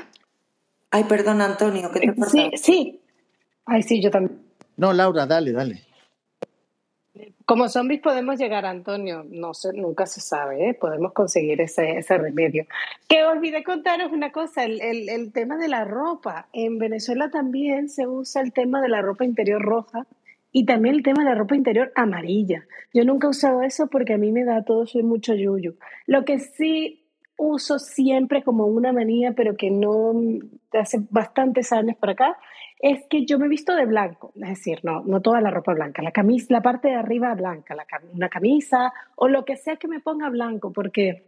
Ay, 0.91 1.05
perdón, 1.05 1.41
Antonio, 1.41 1.91
¿qué 1.91 2.01
te 2.01 2.15
Sí, 2.31 2.51
sí. 2.57 3.01
Ay, 3.65 3.83
sí, 3.83 4.03
yo 4.03 4.11
también. 4.11 4.43
No, 4.77 4.93
Laura, 4.93 5.27
dale, 5.27 5.53
dale. 5.53 5.83
Como 7.53 7.69
zombies 7.69 8.01
podemos 8.01 8.39
llegar, 8.39 8.65
Antonio, 8.65 9.27
no 9.29 9.53
sé, 9.53 9.75
nunca 9.75 10.07
se 10.07 10.23
sabe, 10.23 10.71
¿eh? 10.71 10.73
podemos 10.73 11.13
conseguir 11.13 11.61
ese, 11.61 11.99
ese 11.99 12.17
remedio. 12.17 12.65
Que 13.07 13.25
olvidé 13.25 13.63
contaros 13.63 14.11
una 14.11 14.33
cosa, 14.33 14.65
el, 14.65 14.81
el, 14.81 15.11
el, 15.11 15.35
tema 15.35 15.59
de 15.59 15.69
la 15.69 15.85
ropa. 15.85 16.49
En 16.55 16.79
Venezuela 16.79 17.29
también 17.29 17.91
se 17.91 18.07
usa 18.07 18.41
el 18.41 18.55
tema 18.55 18.81
de 18.81 18.89
la 18.89 19.03
ropa 19.03 19.27
interior 19.27 19.61
roja 19.61 20.07
y 20.51 20.65
también 20.65 20.95
el 20.95 21.03
tema 21.03 21.25
de 21.25 21.29
la 21.29 21.35
ropa 21.35 21.55
interior 21.55 21.93
amarilla. 21.95 22.65
Yo 22.95 23.05
nunca 23.05 23.27
he 23.27 23.31
usado 23.31 23.61
eso 23.61 23.87
porque 23.89 24.15
a 24.15 24.19
mí 24.19 24.33
me 24.33 24.45
da 24.45 24.65
todo, 24.65 24.87
soy 24.87 25.03
mucho 25.03 25.35
yuyu. 25.35 25.77
Lo 26.07 26.25
que 26.25 26.39
sí 26.39 27.05
uso 27.37 27.79
siempre 27.79 28.43
como 28.43 28.65
una 28.65 28.95
manía, 28.95 29.33
pero 29.33 29.57
que 29.57 29.71
no 29.71 30.15
hace 30.73 31.03
bastantes 31.11 31.71
años 31.71 31.99
por 31.99 32.09
acá, 32.09 32.39
es 32.83 33.07
que 33.09 33.24
yo 33.24 33.39
me 33.39 33.47
he 33.47 33.49
visto 33.49 33.74
de 33.76 33.87
blanco, 33.87 34.33
es 34.35 34.49
decir, 34.49 34.80
no, 34.83 35.03
no 35.05 35.20
toda 35.20 35.41
la 35.41 35.51
ropa 35.51 35.72
blanca, 35.72 36.03
la 36.03 36.11
camisa, 36.11 36.49
la 36.51 36.62
parte 36.62 36.89
de 36.89 36.97
arriba 36.97 37.33
blanca, 37.35 37.76
la, 37.76 37.87
una 38.12 38.28
camisa 38.28 38.93
o 39.14 39.28
lo 39.28 39.45
que 39.45 39.57
sea 39.57 39.76
que 39.76 39.87
me 39.87 40.01
ponga 40.01 40.28
blanco, 40.28 40.72
porque 40.72 41.22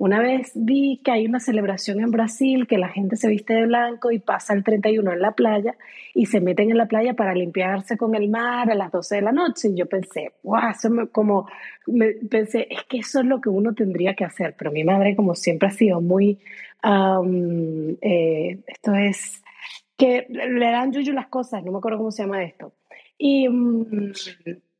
una 0.00 0.20
vez 0.20 0.52
vi 0.54 1.00
que 1.04 1.12
hay 1.12 1.26
una 1.26 1.38
celebración 1.38 2.00
en 2.00 2.10
Brasil 2.10 2.66
que 2.68 2.78
la 2.78 2.88
gente 2.88 3.16
se 3.16 3.28
viste 3.28 3.54
de 3.54 3.66
blanco 3.66 4.10
y 4.10 4.18
pasa 4.18 4.54
el 4.54 4.64
31 4.64 5.12
en 5.12 5.20
la 5.20 5.32
playa 5.32 5.76
y 6.14 6.26
se 6.26 6.40
meten 6.40 6.70
en 6.70 6.78
la 6.78 6.86
playa 6.86 7.14
para 7.14 7.34
limpiarse 7.34 7.96
con 7.96 8.14
el 8.14 8.28
mar 8.28 8.70
a 8.70 8.74
las 8.76 8.92
12 8.92 9.16
de 9.16 9.22
la 9.22 9.32
noche. 9.32 9.68
Y 9.68 9.76
yo 9.76 9.86
pensé, 9.86 10.32
wow, 10.44 10.70
eso 10.70 10.90
me, 10.90 11.08
como, 11.08 11.48
me, 11.86 12.12
pensé, 12.12 12.68
es 12.70 12.84
que 12.88 12.98
eso 12.98 13.20
es 13.20 13.26
lo 13.26 13.40
que 13.40 13.48
uno 13.48 13.74
tendría 13.74 14.14
que 14.14 14.24
hacer. 14.24 14.54
Pero 14.56 14.70
mi 14.70 14.84
madre, 14.84 15.16
como 15.16 15.34
siempre 15.34 15.68
ha 15.68 15.72
sido 15.72 16.00
muy, 16.00 16.38
eh, 18.00 18.58
esto 18.68 18.94
es, 18.94 19.42
que 19.98 20.26
le 20.30 20.70
dan 20.70 20.92
yuyu 20.92 21.12
las 21.12 21.26
cosas, 21.26 21.62
no 21.64 21.72
me 21.72 21.78
acuerdo 21.78 21.98
cómo 21.98 22.12
se 22.12 22.22
llama 22.22 22.44
esto. 22.44 22.72
Y 23.18 23.48
mm, 23.48 24.12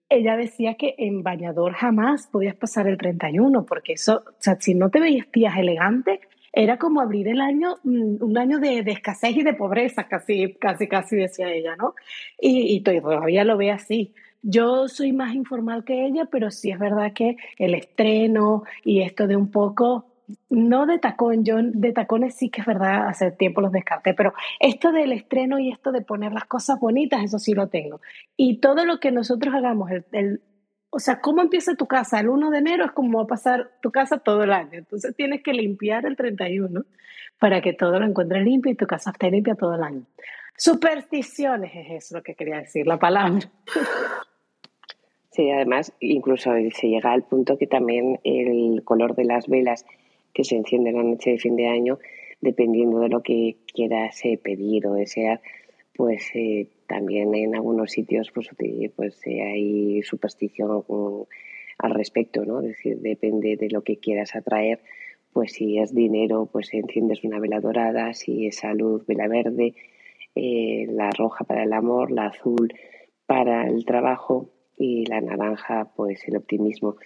ella 0.09 0.37
decía 0.37 0.75
que 0.75 0.95
en 0.97 1.23
bañador 1.25 1.75
jamás 1.75 2.29
podías 2.29 2.55
pasar 2.55 2.87
el 2.87 2.97
31, 2.97 3.67
porque 3.67 3.95
eso, 3.95 4.23
o 4.27 4.35
sea, 4.39 4.57
si 4.61 4.75
no 4.75 4.91
te 4.91 5.01
vestías 5.01 5.59
elegante, 5.59 6.21
era 6.53 6.79
como 6.79 7.01
abrir 7.01 7.27
el 7.29 7.41
año, 7.41 7.79
mm, 7.83 8.23
un 8.23 8.39
año 8.39 8.61
de, 8.61 8.79
escasez 8.79 9.37
y 9.37 9.43
de 9.43 9.55
pobreza, 9.55 10.07
casi, 10.07 10.55
casi, 10.55 10.87
casi 10.87 11.17
decía 11.17 11.51
ella, 11.53 11.75
¿no? 11.77 11.95
Y, 12.41 12.77
y 12.77 12.81
todavía 12.81 13.43
lo 13.43 13.57
ve 13.57 13.73
así. 13.73 14.15
Yo 14.43 14.87
soy 14.87 15.13
más 15.13 15.35
informal 15.35 15.85
que 15.85 16.07
ella, 16.07 16.27
pero 16.31 16.53
sí 16.53 16.71
es 16.71 16.79
verdad 16.79 17.13
que 17.13 17.37
el 17.59 17.75
estreno 17.75 18.63
y 18.85 19.03
esto 19.03 19.27
de 19.27 19.35
un 19.35 19.51
poco 19.51 20.08
no 20.51 20.87
de 20.87 20.99
tacón, 20.99 21.45
yo 21.45 21.57
de 21.61 21.93
tacones 21.93 22.35
sí 22.35 22.51
que 22.51 22.61
es 22.61 22.67
verdad, 22.67 23.09
hace 23.09 23.31
tiempo 23.31 23.61
los 23.61 23.73
descarté, 23.73 24.15
pero 24.15 24.35
esto 24.61 24.93
del 24.93 25.13
estreno 25.13 25.59
y 25.59 25.71
esto 25.71 25.93
de 25.93 26.03
poner 26.03 26.33
las 26.33 26.45
cosas 26.45 26.79
bonitas, 26.81 27.23
eso 27.23 27.39
sí 27.39 27.55
lo 27.55 27.69
tengo. 27.69 28.01
Y 28.37 28.59
todo 28.59 28.85
lo 28.85 29.01
que 29.01 29.11
nosotros 29.11 29.55
hagamos, 29.55 29.91
el, 30.13 30.43
o 30.91 30.99
sea, 30.99 31.21
cómo 31.21 31.43
empieza 31.43 31.75
tu 31.75 31.87
casa 31.87 32.21
el 32.21 32.29
1 32.29 32.51
de 32.51 32.59
enero 32.59 32.85
es 32.85 32.93
como 32.93 33.19
va 33.19 33.25
a 33.25 33.29
pasar 33.29 33.71
tu 33.83 33.91
casa 33.91 34.19
todo 34.19 34.45
el 34.45 34.53
año. 34.53 34.71
Entonces 34.73 35.15
tienes 35.17 35.43
que 35.43 35.53
limpiar 35.53 36.07
el 36.07 36.17
31 36.17 36.85
para 37.39 37.61
que 37.61 37.73
todo 37.73 38.01
lo 38.01 38.07
encuentres 38.07 38.45
limpio 38.45 38.73
y 38.73 38.75
tu 38.75 38.87
casa 38.87 39.11
esté 39.11 39.31
limpia 39.31 39.55
todo 39.55 39.75
el 39.75 39.83
año. 39.83 40.03
Supersticiones 40.57 41.73
es 41.75 42.05
eso 42.05 42.17
lo 42.17 42.23
que 42.23 42.35
quería 42.35 42.59
decir, 42.59 42.87
la 42.87 42.99
palabra. 42.99 43.41
Sí, 45.31 45.49
además, 45.53 45.93
incluso 46.01 46.51
se 46.75 46.89
llega 46.89 47.13
al 47.13 47.23
punto 47.23 47.59
que 47.59 47.69
también 47.69 48.19
el 48.25 48.83
color 48.83 49.15
de 49.15 49.25
las 49.25 49.47
velas 49.47 49.87
que 50.39 50.45
se 50.45 50.55
enciende 50.55 50.93
la 50.93 51.03
noche 51.03 51.33
de 51.33 51.39
fin 51.39 51.57
de 51.57 51.67
año, 51.67 51.99
dependiendo 52.41 53.01
de 53.01 53.09
lo 53.09 53.25
que 53.25 53.57
quieras 53.75 54.25
eh, 54.25 54.39
pedir 54.41 54.87
o 54.87 54.95
desear, 54.95 55.41
pues 55.97 56.31
eh, 56.35 56.69
también 56.87 57.35
en 57.35 57.57
algunos 57.57 57.91
sitios 57.91 58.31
pues, 58.33 58.49
pues 58.95 59.21
eh, 59.27 59.43
hay 59.43 60.03
superstición 60.03 60.85
al 61.79 61.91
respecto, 61.93 62.45
¿no? 62.45 62.61
Es 62.61 62.69
decir, 62.69 63.01
depende 63.01 63.57
de 63.57 63.69
lo 63.69 63.83
que 63.83 63.99
quieras 63.99 64.37
atraer, 64.37 64.79
pues 65.33 65.55
si 65.55 65.77
es 65.81 65.93
dinero, 65.93 66.49
pues 66.53 66.73
enciendes 66.73 67.25
una 67.25 67.41
vela 67.41 67.59
dorada, 67.59 68.15
si 68.15 68.47
es 68.47 68.59
salud, 68.59 69.03
vela 69.09 69.27
verde, 69.27 69.75
la 70.37 71.11
roja 71.11 71.43
para 71.47 71.65
el 71.65 71.73
amor, 71.73 72.13
la 72.13 72.27
azul 72.27 72.73
para 73.27 73.67
el 73.67 73.85
trabajo, 73.85 74.51
y 74.79 75.07
la 75.07 75.21
naranja, 75.21 75.91
pues 75.97 76.27
el 76.29 76.37
optimismo 76.37 76.97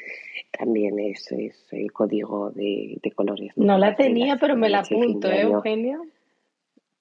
también 0.50 0.98
es, 0.98 1.32
es 1.32 1.66
el 1.72 1.90
código 1.92 2.50
de, 2.50 3.00
colores. 3.14 3.52
No, 3.56 3.78
la 3.78 3.96
tenía, 3.96 4.36
pero 4.36 4.56
me 4.56 4.68
la 4.68 4.80
apunto, 4.80 5.30
¿eh, 5.30 5.42
Eugenio? 5.42 6.04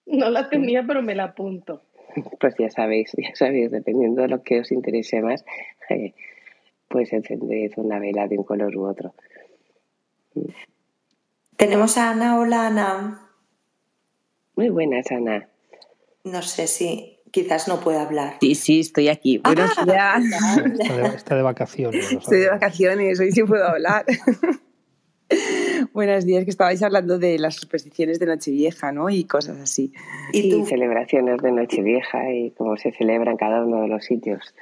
No 0.06 0.30
la 0.30 0.50
tenía, 0.50 0.84
pero 0.88 1.02
me 1.02 1.16
la 1.16 1.26
apunto. 1.26 1.82
Pues 2.40 2.56
ya 2.58 2.70
sabéis, 2.70 3.12
ya 3.18 3.36
sabéis, 3.36 3.72
dependiendo 3.72 4.22
de 4.22 4.28
lo 4.30 4.44
que 4.44 4.62
os 4.62 4.72
interese 4.72 5.22
más, 5.22 5.46
eh, 5.90 6.14
pues 6.88 7.14
encended 7.14 7.72
una 7.78 8.00
vela 8.00 8.28
de 8.28 8.38
un 8.38 8.44
color 8.44 8.76
u 8.76 8.86
otro. 8.86 9.14
Tenemos 11.56 11.98
a 11.98 12.12
Ana. 12.12 12.40
Hola, 12.40 12.68
Ana. 12.68 13.30
Muy 14.56 14.70
buenas, 14.70 15.12
Ana. 15.12 15.48
No 16.24 16.42
sé 16.42 16.68
si 16.68 17.21
quizás 17.32 17.68
no 17.68 17.80
puede 17.80 18.00
hablar. 18.00 18.36
Sí, 18.40 18.56
sí, 18.56 18.80
estoy 18.82 19.08
aquí. 19.08 19.38
Buenos 19.40 19.72
ah, 19.78 19.86
días. 19.86 21.16
Está 21.16 21.36
de, 21.36 21.42
vacaciones. 21.42 22.12
Estoy 22.12 22.40
de 22.40 22.50
vacaciones, 22.50 23.20
hoy 23.20 23.32
sí 23.32 23.44
puedo 23.44 23.66
hablar. 23.66 24.06
Buenos 25.94 26.26
días, 26.26 26.44
que 26.44 26.50
estabais 26.50 26.84
hablando 26.84 27.18
de 27.18 27.40
las 27.40 27.56
supersticiones 27.56 28.20
de 28.20 28.26
Nochevieja, 28.26 28.92
¿no? 28.92 29.10
Y 29.10 29.24
cosas 29.24 29.58
así. 29.60 29.94
Y, 30.34 30.64
celebraciones 30.66 31.42
de 31.42 31.52
Nochevieja 31.52 32.32
y 32.34 32.52
cómo 32.52 32.76
se 32.78 32.92
celebra 32.92 33.32
en 33.32 33.38
cada 33.38 33.64
uno 33.64 33.82
de 33.82 33.88
los 33.88 34.04
sitios. 34.04 34.54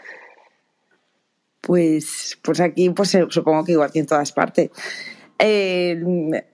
Pues, 1.61 2.39
pues 2.43 2.59
aquí, 2.61 2.89
pues 2.91 3.13
eh, 3.15 3.25
supongo 3.29 3.65
que 3.65 3.73
igual 3.73 3.91
que 3.91 3.99
en 3.99 4.05
todas 4.05 4.31
partes. 4.31 4.69
Eh, 5.39 6.03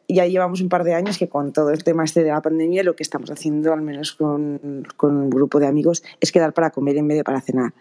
ya 0.08 0.28
llevamos 0.28 0.62
un 0.62 0.70
par 0.70 0.84
de 0.84 0.94
años 0.94 1.18
que 1.18 1.28
con 1.28 1.54
todo 1.54 1.72
el 1.72 1.84
tema 1.84 2.04
este 2.04 2.24
de 2.24 2.30
la 2.30 2.42
pandemia 2.42 2.84
lo 2.84 2.96
que 2.96 3.04
estamos 3.04 3.32
haciendo, 3.32 3.74
al 3.74 3.82
menos 3.82 4.14
con, 4.14 4.86
con 4.96 5.18
un 5.18 5.30
grupo 5.30 5.60
de 5.60 5.68
amigos, 5.68 6.04
es 6.22 6.32
quedar 6.32 6.54
para 6.54 6.70
comer 6.70 6.98
en 6.98 7.08
vez 7.08 7.18
de 7.18 7.24
para 7.24 7.42
cenar 7.42 7.74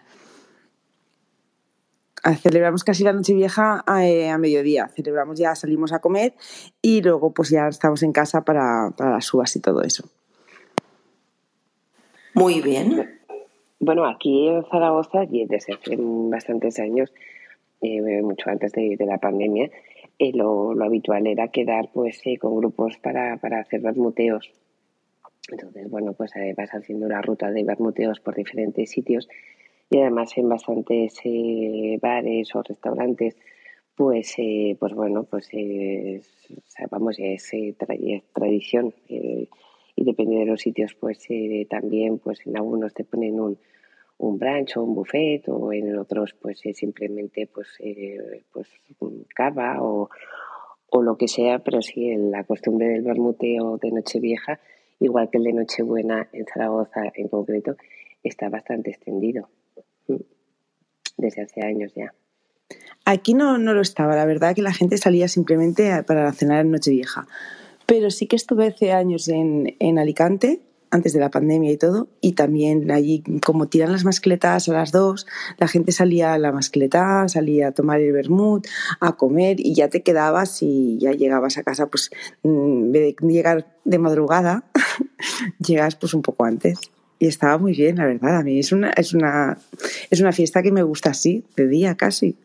celebramos 2.33 2.83
casi 2.83 3.03
la 3.03 3.13
noche 3.13 3.33
vieja 3.33 3.83
eh, 4.01 4.29
a, 4.29 4.37
mediodía. 4.37 4.87
Celebramos 4.87 5.37
ya, 5.37 5.53
salimos 5.55 5.93
a 5.93 5.99
comer 5.99 6.33
y 6.81 7.01
luego 7.01 7.31
pues 7.33 7.49
ya 7.49 7.67
estamos 7.67 8.01
en 8.01 8.11
casa 8.11 8.43
para, 8.43 8.91
las 8.97 9.33
uvas 9.33 9.55
y 9.55 9.61
todo 9.61 9.83
eso. 9.83 10.09
Muy 12.33 12.61
bien. 12.61 13.19
Bueno, 13.79 14.05
aquí 14.05 14.47
en 14.47 14.65
Zaragoza, 14.65 15.23
y 15.29 15.45
desde 15.45 15.73
hace 15.73 15.95
bastantes 15.97 16.79
años, 16.79 17.13
eh, 17.81 18.21
mucho 18.23 18.49
antes 18.49 18.71
de, 18.71 18.97
la 18.99 19.19
pandemia, 19.19 19.69
eh, 20.19 20.31
lo, 20.33 20.71
habitual 20.83 21.27
era 21.27 21.49
quedar 21.49 21.89
pues 21.93 22.21
con 22.39 22.55
grupos 22.55 22.97
para, 22.97 23.37
para 23.37 23.59
hacer 23.59 23.81
bermuteos. 23.81 24.51
Entonces, 25.51 25.89
bueno, 25.89 26.13
pues 26.13 26.31
vas 26.57 26.71
haciendo 26.71 27.05
una 27.05 27.21
ruta 27.21 27.51
de 27.51 27.63
bermuteos 27.63 28.19
por 28.19 28.35
diferentes 28.35 28.89
sitios 28.89 29.27
y 29.89 29.99
además 29.99 30.37
en 30.37 30.49
bastantes 30.49 31.19
eh, 31.23 31.99
bares 32.01 32.55
o 32.55 32.63
restaurantes 32.63 33.35
pues 33.95 34.33
eh, 34.37 34.75
pues 34.79 34.93
bueno 34.93 35.23
pues 35.23 35.49
vamos 36.89 37.17
es, 37.19 37.51
tradición 38.33 38.93
eh, 39.09 39.47
y 39.95 40.03
depende 40.03 40.37
de 40.37 40.45
los 40.45 40.61
sitios 40.61 40.95
pues 40.95 41.27
también 41.69 42.19
pues 42.19 42.45
en 42.45 42.57
algunos 42.57 42.93
te 42.93 43.03
ponen 43.03 43.39
un 43.39 43.57
un 44.17 44.37
brunch 44.39 44.77
o 44.77 44.83
un 44.83 44.95
buffet 44.95 45.43
o 45.47 45.73
en 45.73 45.97
otros 45.97 46.33
pues 46.41 46.61
simplemente 46.73 47.47
pues 47.53 47.67
pues 48.51 48.67
cava 49.35 49.81
o, 49.81 50.09
o 50.89 51.01
lo 51.01 51.17
que 51.17 51.27
sea 51.27 51.59
pero 51.59 51.81
sí 51.81 52.15
la 52.15 52.43
costumbre 52.43 52.87
del 52.87 53.01
bermuteo 53.01 53.77
de 53.77 53.91
Nochevieja 53.91 54.59
igual 54.99 55.29
que 55.29 55.37
el 55.37 55.43
de 55.43 55.53
Nochebuena 55.53 56.29
en 56.31 56.45
Zaragoza 56.45 57.11
en 57.13 57.27
concreto 57.27 57.75
está 58.23 58.49
bastante 58.49 58.91
extendido 58.91 59.49
desde 61.17 61.43
hace 61.43 61.65
años 61.65 61.93
ya. 61.95 62.13
Aquí 63.05 63.33
no, 63.33 63.57
no 63.57 63.73
lo 63.73 63.81
estaba, 63.81 64.15
la 64.15 64.25
verdad 64.25 64.55
que 64.55 64.61
la 64.61 64.73
gente 64.73 64.97
salía 64.97 65.27
simplemente 65.27 66.03
para 66.03 66.31
cenar 66.33 66.61
en 66.61 66.71
Nochevieja. 66.71 67.27
Pero 67.85 68.09
sí 68.09 68.25
que 68.25 68.35
estuve 68.35 68.67
hace 68.67 68.91
años 68.91 69.27
en, 69.27 69.75
en 69.79 69.99
Alicante, 69.99 70.61
antes 70.95 71.13
de 71.13 71.19
la 71.19 71.29
pandemia 71.29 71.71
y 71.71 71.77
todo, 71.77 72.07
y 72.21 72.33
también 72.33 72.89
allí, 72.91 73.23
como 73.45 73.67
tiran 73.67 73.91
las 73.91 74.05
mascletas 74.05 74.67
a 74.67 74.73
las 74.73 74.91
dos, 74.91 75.27
la 75.57 75.67
gente 75.67 75.91
salía 75.91 76.33
a 76.33 76.37
la 76.39 76.51
mascleta, 76.51 77.27
salía 77.27 77.69
a 77.69 77.71
tomar 77.71 78.01
el 78.01 78.11
vermut, 78.11 78.67
a 78.99 79.13
comer, 79.13 79.59
y 79.59 79.75
ya 79.75 79.89
te 79.89 80.01
quedabas 80.01 80.61
y 80.61 80.97
ya 80.99 81.11
llegabas 81.11 81.57
a 81.57 81.63
casa, 81.63 81.87
pues 81.87 82.09
en 82.43 82.91
vez 82.91 83.15
de 83.15 83.27
llegar 83.27 83.67
de 83.83 83.99
madrugada, 83.99 84.63
llegas 85.59 85.95
pues 85.95 86.13
un 86.13 86.21
poco 86.21 86.45
antes 86.45 86.79
y 87.19 87.27
estaba 87.27 87.57
muy 87.57 87.73
bien, 87.73 87.97
la 87.97 88.05
verdad. 88.05 88.37
A 88.37 88.43
mí 88.43 88.59
es 88.59 88.71
una, 88.71 88.91
es 88.91 89.13
una, 89.13 89.57
es 90.09 90.19
una 90.19 90.31
fiesta 90.31 90.61
que 90.61 90.71
me 90.71 90.83
gusta 90.83 91.11
así, 91.11 91.45
de 91.55 91.67
día 91.67 91.95
casi. 91.95 92.37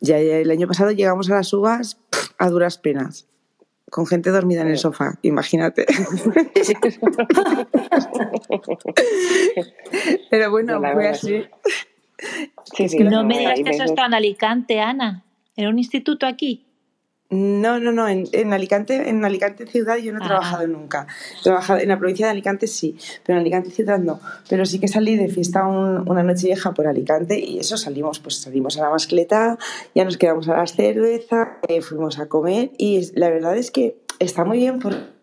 Ya 0.00 0.18
el 0.18 0.50
año 0.50 0.66
pasado 0.66 0.90
llegamos 0.92 1.30
a 1.30 1.36
las 1.36 1.52
uvas 1.52 1.98
a 2.38 2.48
duras 2.48 2.78
penas, 2.78 3.26
con 3.90 4.06
gente 4.06 4.30
dormida 4.30 4.62
en 4.62 4.68
el 4.68 4.78
sofá, 4.78 5.18
imagínate. 5.22 5.84
Pero 10.30 10.50
bueno, 10.50 10.80
fue 10.80 11.08
así. 11.08 11.44
no 13.00 13.24
me 13.24 13.38
digas 13.38 13.60
que 13.60 13.70
eso 13.70 13.84
está 13.84 14.06
en 14.06 14.14
Alicante, 14.14 14.80
Ana. 14.80 15.24
¿Era 15.56 15.68
un 15.68 15.78
instituto 15.78 16.26
aquí? 16.26 16.69
No, 17.30 17.78
no, 17.78 17.92
no. 17.92 18.08
En, 18.08 18.52
Alicante, 18.52 19.08
en 19.08 19.24
Alicante 19.24 19.64
ciudad 19.64 19.96
yo 19.98 20.12
no 20.12 20.18
he 20.18 20.26
trabajado 20.26 20.66
nunca. 20.66 21.06
He 21.38 21.42
trabajado 21.44 21.78
en 21.78 21.88
la 21.88 21.96
provincia 21.96 22.26
de 22.26 22.32
Alicante 22.32 22.66
sí, 22.66 22.96
pero 23.24 23.38
en 23.38 23.42
Alicante 23.42 23.70
ciudad 23.70 24.00
no. 24.00 24.20
Pero 24.48 24.66
sí 24.66 24.80
que 24.80 24.88
salí 24.88 25.16
de 25.16 25.28
fiesta 25.28 25.64
una 25.64 26.24
noche 26.24 26.48
vieja 26.48 26.74
por 26.74 26.88
Alicante 26.88 27.38
y 27.38 27.60
eso 27.60 27.76
salimos, 27.76 28.18
pues 28.18 28.36
salimos 28.36 28.76
a 28.78 28.82
la 28.82 28.90
mascleta, 28.90 29.58
ya 29.94 30.04
nos 30.04 30.16
quedamos 30.16 30.48
a 30.48 30.56
las 30.56 30.74
cervezas, 30.74 31.48
eh, 31.68 31.82
fuimos 31.82 32.18
a 32.18 32.26
comer 32.26 32.72
y 32.78 33.08
la 33.14 33.30
verdad 33.30 33.56
es 33.56 33.70
que 33.70 33.96
está 34.18 34.44
muy 34.44 34.58
bien 34.58 34.80
por 34.80 35.19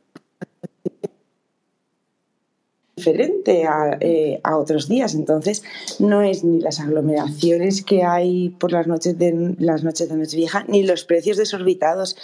diferente 2.97 3.63
eh, 4.01 4.41
a, 4.43 4.57
otros 4.57 4.89
días. 4.89 5.13
Entonces, 5.13 5.63
no 5.99 6.21
es 6.23 6.43
ni 6.43 6.59
las 6.59 6.79
aglomeraciones 6.79 7.83
que 7.83 8.03
hay 8.03 8.49
por 8.49 8.71
las 8.71 8.87
noches 8.87 9.17
de 9.17 9.55
las 9.59 9.83
noches 9.83 10.09
de 10.09 10.17
Nochevieja, 10.17 10.65
ni 10.67 10.83
los 10.83 11.05
precios 11.05 11.37
desorbitados 11.37 12.17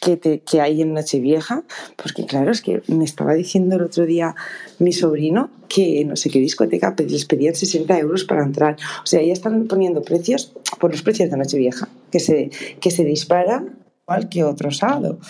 que, 0.00 0.18
que 0.40 0.60
hay 0.60 0.82
en 0.82 0.92
Nochevieja, 0.92 1.62
porque 1.94 2.26
claro, 2.26 2.50
es 2.50 2.60
que 2.60 2.82
me 2.88 3.04
estaba 3.04 3.34
diciendo 3.34 3.76
el 3.76 3.82
otro 3.82 4.04
día 4.04 4.34
mi 4.80 4.92
sobrino 4.92 5.50
que 5.68 6.04
no 6.04 6.16
sé 6.16 6.30
qué 6.30 6.40
discoteca 6.40 6.94
les 6.98 7.24
pedían 7.24 7.54
60 7.54 7.96
euros 8.00 8.24
para 8.24 8.44
entrar. 8.44 8.76
O 9.04 9.06
sea, 9.06 9.22
ya 9.22 9.32
están 9.32 9.68
poniendo 9.68 10.02
precios 10.02 10.52
por 10.80 10.90
los 10.90 11.02
precios 11.02 11.30
de 11.30 11.36
Nochevieja, 11.36 11.88
que 12.10 12.18
se, 12.18 12.50
que 12.80 12.90
se 12.90 13.04
disparan 13.04 13.78
igual 14.02 14.28
que 14.28 14.42
otro 14.42 14.72
sábado. 14.72 15.20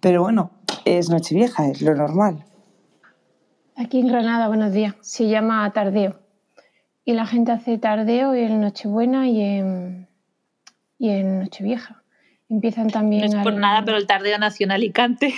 Pero 0.00 0.22
bueno, 0.22 0.50
es 0.84 1.08
Nochevieja, 1.08 1.68
es 1.68 1.80
lo 1.80 1.94
normal. 1.94 2.44
Aquí 3.80 4.00
en 4.00 4.08
Granada, 4.08 4.48
buenos 4.48 4.74
días, 4.74 4.94
se 5.00 5.26
llama 5.26 5.72
tardeo. 5.72 6.20
Y 7.02 7.14
la 7.14 7.24
gente 7.24 7.50
hace 7.50 7.78
tardeo 7.78 8.34
en 8.34 8.60
Nochebuena 8.60 9.26
y 9.26 9.40
en, 9.40 10.06
y 10.98 11.08
en 11.08 11.38
Nochevieja. 11.38 12.02
Empiezan 12.50 12.90
también. 12.90 13.30
No 13.30 13.38
es 13.38 13.42
por 13.42 13.54
nada, 13.54 13.82
pero 13.82 13.96
el 13.96 14.06
tardeo 14.06 14.36
nació 14.36 14.64
en 14.64 14.72
Alicante. 14.72 15.32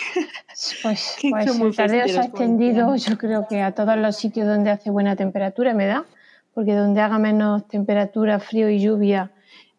Pues, 0.83 1.19
pues 1.31 1.61
el 1.61 1.77
tardeo 1.77 2.09
se 2.09 2.19
ha 2.19 2.25
extendido, 2.25 2.97
yo 2.97 3.17
creo 3.17 3.47
que 3.47 3.63
a 3.63 3.77
todos 3.77 3.97
los 3.97 4.17
sitios 4.17 4.49
donde 4.49 4.71
hace 4.71 4.91
buena 4.91 5.15
temperatura, 5.15 5.73
me 5.73 5.87
da, 5.87 6.05
porque 6.53 6.75
donde 6.75 7.01
haga 7.01 7.19
menos 7.19 7.69
temperatura, 7.69 8.41
frío 8.41 8.69
y 8.69 8.81
lluvia, 8.81 9.31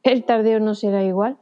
el 0.04 0.24
tardeo 0.24 0.62
no 0.62 0.74
será 0.74 1.04
igual. 1.04 1.36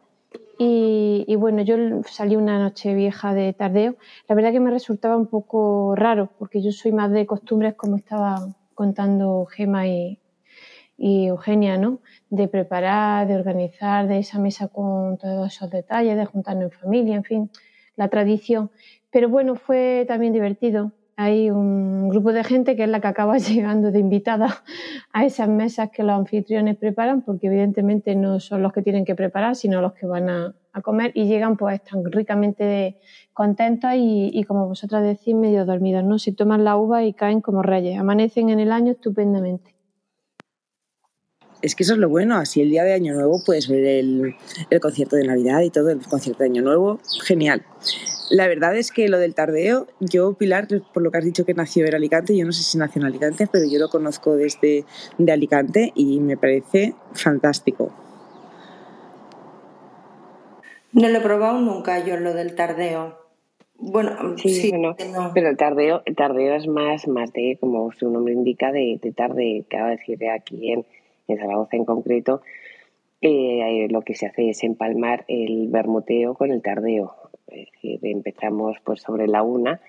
Y, 0.64 1.36
bueno, 1.38 1.64
yo 1.64 1.76
salí 2.04 2.36
una 2.36 2.60
noche 2.60 2.94
vieja 2.94 3.34
de 3.34 3.52
tardeo. 3.52 3.96
La 4.28 4.36
verdad 4.36 4.52
que 4.52 4.60
me 4.60 4.70
resultaba 4.70 5.18
un 5.18 5.26
poco 5.26 5.96
raro, 5.96 6.30
porque 6.38 6.62
yo 6.62 6.72
soy 6.72 6.92
más 6.92 7.10
de 7.12 7.26
costumbres, 7.26 7.74
como 7.74 7.98
estaba 7.98 8.54
contando 8.76 9.48
Gema 9.48 9.88
y, 9.88 10.20
Eugenia, 11.00 11.80
¿no? 11.80 12.00
De 12.30 12.48
preparar, 12.48 13.28
de 13.28 13.38
organizar, 13.38 14.08
de 14.08 14.20
esa 14.20 14.38
mesa 14.38 14.68
con 14.68 15.18
todos 15.18 15.52
esos 15.52 15.72
detalles, 15.72 16.16
de 16.16 16.26
juntarnos 16.26 16.66
en 16.66 16.72
familia, 16.80 17.16
en 17.16 17.24
fin, 17.24 17.52
la 17.96 18.10
tradición. 18.10 18.70
Pero 19.10 19.30
bueno, 19.30 19.56
fue 19.56 20.06
también 20.08 20.32
divertido 20.32 20.92
hay 21.22 21.52
un 21.52 22.10
grupo 22.10 22.34
de 22.34 22.44
gente 22.44 22.76
que 22.76 22.84
es 22.84 22.90
la 22.90 23.00
que 23.00 23.08
acaba 23.08 23.38
llegando 23.38 23.92
de 23.92 24.00
invitada 24.00 24.64
a 25.14 25.26
esas 25.26 25.48
mesas 25.48 25.90
que 25.92 26.04
los 26.04 26.18
anfitriones 26.18 26.78
preparan, 26.78 27.22
porque 27.22 27.48
evidentemente 27.48 28.16
no 28.16 28.40
son 28.40 28.64
los 28.64 28.74
que 28.74 28.82
tienen 28.82 29.06
que 29.06 29.16
preparar, 29.16 29.56
sino 29.56 29.82
los 29.82 29.94
que 29.94 30.08
van 30.08 30.30
a, 30.30 30.56
comer 30.84 31.12
y 31.16 31.26
llegan 31.26 31.58
pues 31.58 31.84
tan 31.84 32.06
ricamente 32.06 32.98
contentos 33.34 33.92
y, 33.94 34.42
como 34.48 34.68
vosotras 34.68 35.04
decís, 35.04 35.36
medio 35.36 35.66
dormidos, 35.66 36.06
¿no? 36.06 36.18
Se 36.18 36.32
toman 36.32 36.64
la 36.64 36.78
uva 36.78 37.04
y 37.04 37.12
caen 37.12 37.42
como 37.42 37.62
reyes, 37.62 38.00
amanecen 38.00 38.50
en 38.50 38.62
el 38.62 38.72
año 38.72 38.94
estupendamente. 38.94 39.76
Es 41.62 41.76
que 41.76 41.84
eso 41.84 41.94
es 41.94 42.00
lo 42.00 42.10
bueno, 42.10 42.38
así 42.38 42.62
el 42.62 42.72
día 42.72 42.84
de 42.84 42.94
Año 42.94 43.14
Nuevo 43.14 43.44
puedes 43.46 43.68
ver 43.68 43.86
el, 43.86 44.36
el 44.70 44.80
concierto 44.80 45.16
de 45.16 45.26
Navidad 45.26 45.62
y 45.62 45.70
todo, 45.70 45.90
el 45.92 46.00
concierto 46.00 46.44
de 46.44 46.50
Año 46.50 46.64
Nuevo, 46.64 47.00
genial. 47.24 47.64
La 48.32 48.48
verdad 48.48 48.76
es 48.78 48.92
que 48.92 49.10
lo 49.10 49.20
del 49.20 49.36
tardeo, 49.36 49.88
yo, 50.00 50.34
Pilar, 50.34 50.68
por 50.94 51.04
lo 51.04 51.12
que 51.12 51.18
has 51.18 51.26
dicho 51.26 51.46
que 51.46 51.54
nació 51.54 51.86
en 51.86 51.96
Alicante, 51.96 52.36
yo 52.36 52.46
no 52.46 52.54
sé 52.54 52.64
si 52.64 52.78
nació 52.78 53.02
en 53.02 53.08
Alicante, 53.08 53.48
pero 53.52 53.66
yo 53.70 53.78
lo 53.78 53.90
conozco 53.90 54.36
desde 54.36 54.86
de 55.18 55.32
Alicante 55.32 55.92
y 55.96 56.20
me 56.20 56.38
parece 56.38 56.96
fantástico. 57.14 57.94
No 60.94 61.10
lo 61.10 61.18
he 61.18 61.22
probado 61.22 61.60
nunca 61.60 62.04
yo 62.06 62.18
lo 62.18 62.34
del 62.34 62.56
tardeo. 62.56 63.20
Bueno, 63.78 64.38
sí, 64.38 64.72
pero 65.34 65.50
el 65.50 65.58
tardeo, 65.58 66.04
el 66.06 66.16
tardeo 66.16 66.56
es 66.56 66.68
más, 66.68 67.08
más 67.08 67.34
de, 67.34 67.58
como 67.60 67.92
su 67.92 68.10
nombre 68.10 68.34
indica, 68.34 68.72
de, 68.72 69.00
de 69.02 69.12
tarde, 69.12 69.66
que 69.70 69.78
decir, 69.78 70.30
aquí 70.30 70.72
en, 70.72 70.86
en 71.28 71.38
Zaragoza 71.38 71.78
en 71.78 71.86
concreto, 71.86 72.42
eh, 73.22 73.88
lo 73.90 74.02
que 74.02 74.16
se 74.16 74.28
hace 74.28 74.50
es 74.50 74.64
empalmar 74.64 75.26
el 75.28 75.68
bermuteo 75.70 76.34
con 76.34 76.52
el 76.52 76.62
tardeo. 76.62 77.16
Es 77.48 77.70
decir, 77.72 78.00
empezamos 78.04 78.78
pues 78.84 79.02
sobre 79.02 79.28
la 79.28 79.44
una 79.44 79.82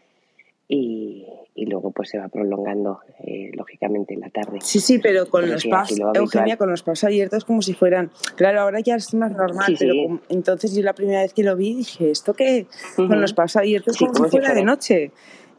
y, 0.68 1.26
y 1.54 1.66
luego 1.66 1.90
pues 1.90 2.10
se 2.10 2.18
va 2.18 2.28
prolongando 2.28 3.00
eh, 3.20 3.50
lógicamente 3.54 4.16
la 4.16 4.30
tarde. 4.30 4.58
Sí, 4.62 4.80
sí, 4.80 4.98
pero 4.98 5.28
con 5.28 5.48
los 5.50 5.64
pubs, 5.64 6.00
Eugenia, 6.14 6.56
con 6.56 6.70
los 6.70 6.82
pubs 6.82 7.04
abiertos 7.04 7.44
como 7.44 7.62
si 7.62 7.74
fueran, 7.74 8.10
claro, 8.36 8.62
ahora 8.62 8.80
ya 8.80 8.94
es 8.94 9.12
más 9.14 9.32
normal, 9.32 9.76
pero 9.78 10.20
entonces 10.28 10.74
yo 10.74 10.82
la 10.82 10.94
primera 10.94 11.20
vez 11.20 11.34
que 11.34 11.42
lo 11.42 11.56
vi 11.56 11.74
dije, 11.74 12.10
¿esto 12.10 12.32
qué? 12.32 12.66
Con 12.96 13.20
los 13.20 13.34
pubs 13.34 13.56
abiertos 13.56 13.98
como, 13.98 14.14
si 14.14 14.30
fuera 14.30 14.54
de 14.54 14.64
noche. 14.64 15.12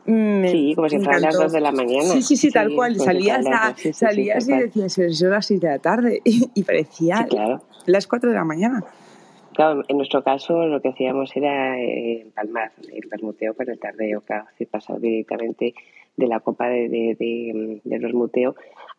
Sí, 0.05 0.73
como 0.75 0.89
si 0.89 0.99
fueran 0.99 1.21
las 1.21 1.37
dos 1.37 1.51
de 1.51 1.61
la 1.61 1.71
mañana. 1.71 2.03
Sí, 2.03 2.21
sí, 2.21 2.37
sí, 2.37 2.51
tal 2.51 2.73
cual. 2.75 2.95
Salías, 2.95 3.45
salías 3.93 4.47
y 4.47 4.53
decías, 4.53 4.93
son 5.17 5.29
las 5.29 5.45
6 5.45 5.61
de 5.61 5.67
la 5.67 5.79
tarde. 5.79 6.21
Y, 6.55 6.63
parecía 6.63 7.27
las 7.85 8.07
4 8.07 8.29
de 8.29 8.35
la 8.35 8.43
mañana. 8.43 8.83
Claro, 9.53 9.83
en 9.87 9.97
nuestro 9.97 10.23
caso 10.23 10.65
lo 10.65 10.81
que 10.81 10.89
hacíamos 10.89 11.35
era 11.35 11.79
eh, 11.79 12.21
empalmar 12.21 12.71
el 12.91 13.07
bermuteo 13.09 13.53
con 13.53 13.69
el 13.69 13.79
tardeo, 13.79 14.21
claro, 14.21 14.45
pasar 14.71 14.99
directamente 14.99 15.75
de 16.17 16.27
la 16.27 16.39
copa 16.39 16.67
de, 16.67 16.89
de, 16.89 17.81
del 17.83 18.01
bermuteo 18.01 18.55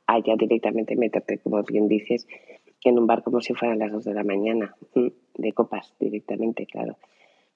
a 0.07 0.19
ya 0.21 0.37
directamente 0.37 0.97
meterte, 0.97 1.39
como 1.39 1.63
bien 1.63 1.89
dices, 1.89 2.27
en 2.85 2.99
un 2.99 3.07
bar 3.07 3.23
como 3.23 3.41
si 3.41 3.55
fueran 3.55 3.79
las 3.79 3.91
dos 3.91 4.05
de 4.05 4.15
la 4.15 4.23
mañana, 4.23 4.75
de 4.95 5.53
copas 5.53 5.95
directamente, 5.99 6.67
claro. 6.67 6.97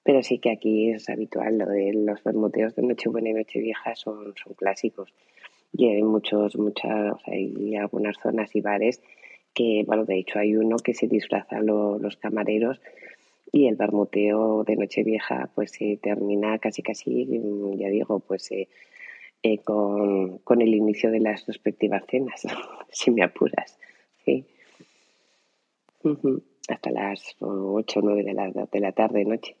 Pero 0.09 0.23
sí 0.23 0.39
que 0.39 0.49
aquí 0.49 0.89
es 0.89 1.07
habitual, 1.07 1.59
lo 1.59 1.67
de 1.67 1.93
los 1.93 2.23
bermuteos 2.23 2.75
de 2.75 2.81
Nochebuena 2.81 3.29
y 3.29 3.33
Nochevieja 3.33 3.93
son, 3.93 4.33
son 4.43 4.55
clásicos. 4.55 5.13
Y 5.71 5.87
hay 5.87 6.01
muchos, 6.01 6.57
muchas, 6.57 7.13
hay 7.27 7.75
algunas 7.75 8.17
zonas 8.17 8.55
y 8.55 8.61
bares 8.61 9.03
que, 9.53 9.83
bueno, 9.85 10.05
de 10.05 10.17
hecho 10.17 10.39
hay 10.39 10.55
uno 10.55 10.77
que 10.77 10.95
se 10.95 11.07
disfraza 11.07 11.61
los 11.61 12.17
camareros 12.17 12.81
y 13.51 13.67
el 13.67 13.75
bermuteo 13.75 14.63
de 14.63 14.77
Nochevieja 14.77 15.51
pues 15.53 15.73
se 15.73 15.97
termina 15.97 16.57
casi 16.57 16.81
casi, 16.81 17.27
ya 17.77 17.89
digo, 17.89 18.19
pues 18.19 18.51
eh, 18.51 18.67
eh, 19.43 19.59
con, 19.59 20.39
con, 20.39 20.63
el 20.63 20.73
inicio 20.73 21.11
de 21.11 21.19
las 21.19 21.45
respectivas 21.45 22.03
cenas, 22.09 22.47
si 22.89 23.11
me 23.11 23.21
apuras, 23.21 23.77
sí. 24.25 24.43
Hasta 26.67 26.89
las 26.89 27.35
8 27.39 27.99
o 27.99 28.01
9 28.01 28.23
de 28.23 28.33
la, 28.33 28.49
de 28.49 28.79
la 28.79 28.91
tarde, 28.91 29.23
noche. 29.23 29.55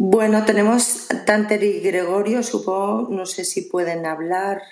Bueno, 0.00 0.44
tenemos 0.44 1.08
Tanter 1.26 1.64
y 1.64 1.80
Gregorio, 1.80 2.44
supongo, 2.44 3.08
no 3.10 3.26
sé 3.26 3.44
si 3.44 3.62
pueden 3.62 4.06
hablar 4.06 4.62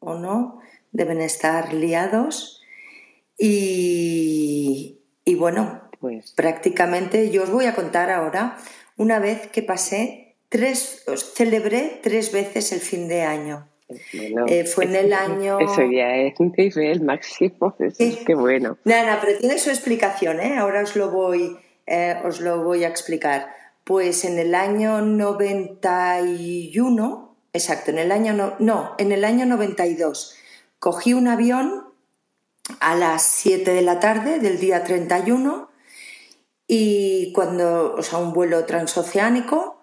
o 0.00 0.14
no, 0.14 0.58
deben 0.90 1.20
estar 1.20 1.72
liados. 1.72 2.64
Y, 3.38 4.98
bueno, 5.38 5.82
pues 6.00 6.32
prácticamente 6.32 7.30
yo 7.30 7.44
os 7.44 7.50
voy 7.52 7.66
a 7.66 7.76
contar 7.76 8.10
ahora 8.10 8.58
una 8.96 9.20
vez 9.20 9.46
que 9.52 9.62
pasé 9.62 10.34
tres, 10.48 11.04
celebré 11.32 12.00
tres 12.02 12.32
veces 12.32 12.72
el 12.72 12.80
fin 12.80 13.06
de 13.06 13.22
año. 13.22 13.68
Eh, 14.48 14.64
fue 14.64 14.86
en 14.86 14.96
el 14.96 15.12
año. 15.12 15.60
Eso 15.60 15.82
ya 15.82 16.16
es 16.16 16.34
un 16.40 16.52
nivel 16.56 17.02
máximo, 17.02 17.76
eso 17.78 18.02
es 18.02 18.16
que 18.16 18.34
bueno. 18.34 18.78
Nada, 18.84 19.20
pero 19.24 19.38
tiene 19.38 19.58
su 19.58 19.70
explicación, 19.70 20.40
¿eh? 20.40 20.56
ahora 20.58 20.82
os 20.82 20.96
lo, 20.96 21.12
voy, 21.12 21.56
eh, 21.86 22.16
os 22.24 22.40
lo 22.40 22.64
voy 22.64 22.82
a 22.82 22.88
explicar. 22.88 23.61
Pues 23.84 24.24
en 24.24 24.38
el 24.38 24.54
año 24.54 25.02
91 25.02 27.32
exacto, 27.52 27.90
en 27.90 27.98
el 27.98 28.12
año 28.12 28.32
no, 28.32 28.54
no, 28.58 28.94
en 28.98 29.12
el 29.12 29.24
año 29.24 29.46
92 29.46 30.34
cogí 30.78 31.14
un 31.14 31.28
avión 31.28 31.86
a 32.80 32.94
las 32.94 33.22
7 33.22 33.72
de 33.72 33.82
la 33.82 34.00
tarde 34.00 34.38
del 34.38 34.58
día 34.58 34.84
31 34.84 35.70
y 36.66 37.32
cuando, 37.32 37.94
o 37.94 38.02
sea, 38.02 38.18
un 38.18 38.32
vuelo 38.32 38.64
transoceánico, 38.64 39.82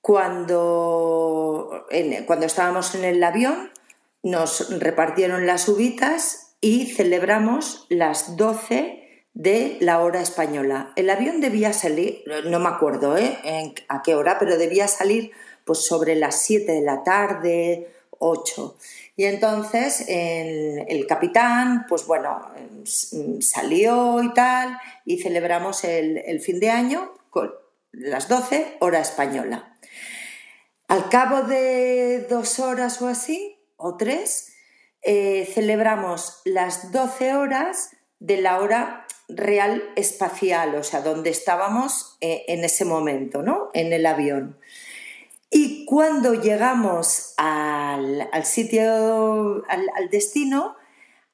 cuando, 0.00 1.86
cuando 2.26 2.46
estábamos 2.46 2.94
en 2.94 3.04
el 3.04 3.22
avión 3.22 3.70
nos 4.22 4.78
repartieron 4.80 5.46
las 5.46 5.68
uvitas 5.68 6.56
y 6.60 6.86
celebramos 6.86 7.86
las 7.88 8.36
12 8.36 8.99
de 9.34 9.78
la 9.80 10.00
hora 10.00 10.20
española. 10.20 10.92
El 10.96 11.08
avión 11.10 11.40
debía 11.40 11.72
salir, 11.72 12.24
no 12.46 12.58
me 12.58 12.68
acuerdo 12.68 13.16
¿eh? 13.16 13.38
a 13.88 14.02
qué 14.02 14.14
hora, 14.14 14.38
pero 14.38 14.58
debía 14.58 14.88
salir 14.88 15.32
pues 15.64 15.84
sobre 15.86 16.16
las 16.16 16.42
7 16.42 16.72
de 16.72 16.82
la 16.82 17.04
tarde, 17.04 17.88
8. 18.18 18.76
Y 19.16 19.24
entonces 19.24 20.04
el, 20.08 21.06
capitán, 21.06 21.86
pues 21.88 22.06
bueno, 22.06 22.40
salió 23.40 24.22
y 24.22 24.32
tal, 24.34 24.78
y 25.04 25.18
celebramos 25.18 25.84
el, 25.84 26.40
fin 26.40 26.60
de 26.60 26.70
año 26.70 27.12
con 27.30 27.52
las 27.92 28.28
12, 28.28 28.76
hora 28.80 29.00
española. 29.00 29.76
Al 30.88 31.08
cabo 31.08 31.42
de 31.42 32.26
dos 32.28 32.58
horas 32.58 33.00
o 33.00 33.08
así, 33.08 33.58
o 33.76 33.96
tres, 33.96 34.54
eh, 35.02 35.48
celebramos 35.54 36.42
las 36.44 36.92
12 36.92 37.34
horas 37.34 37.90
de 38.18 38.38
la 38.38 38.58
hora 38.58 39.06
real 39.36 39.82
espacial, 39.96 40.74
o 40.74 40.82
sea, 40.82 41.00
donde 41.00 41.30
estábamos 41.30 42.16
eh, 42.20 42.44
en 42.48 42.64
ese 42.64 42.84
momento, 42.84 43.42
¿no? 43.42 43.70
En 43.74 43.92
el 43.92 44.06
avión. 44.06 44.58
Y 45.50 45.84
cuando 45.84 46.34
llegamos 46.34 47.34
al, 47.36 48.28
sitio, 48.44 49.64
al, 49.68 50.08
destino, 50.10 50.76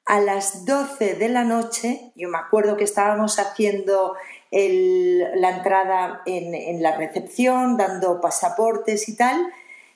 a 0.05 0.19
las 0.19 0.65
12 0.65 1.13
de 1.13 1.29
la 1.29 1.43
noche, 1.43 2.11
yo 2.15 2.27
me 2.27 2.39
acuerdo 2.39 2.77
que 2.77 2.83
estábamos 2.83 3.37
haciendo 3.37 4.15
la 4.51 5.57
entrada 5.57 6.23
en, 6.25 6.81
la 6.81 6.97
recepción, 6.97 7.77
dando 7.77 8.19
pasaportes 8.19 9.07
y 9.07 9.15
tal, 9.15 9.53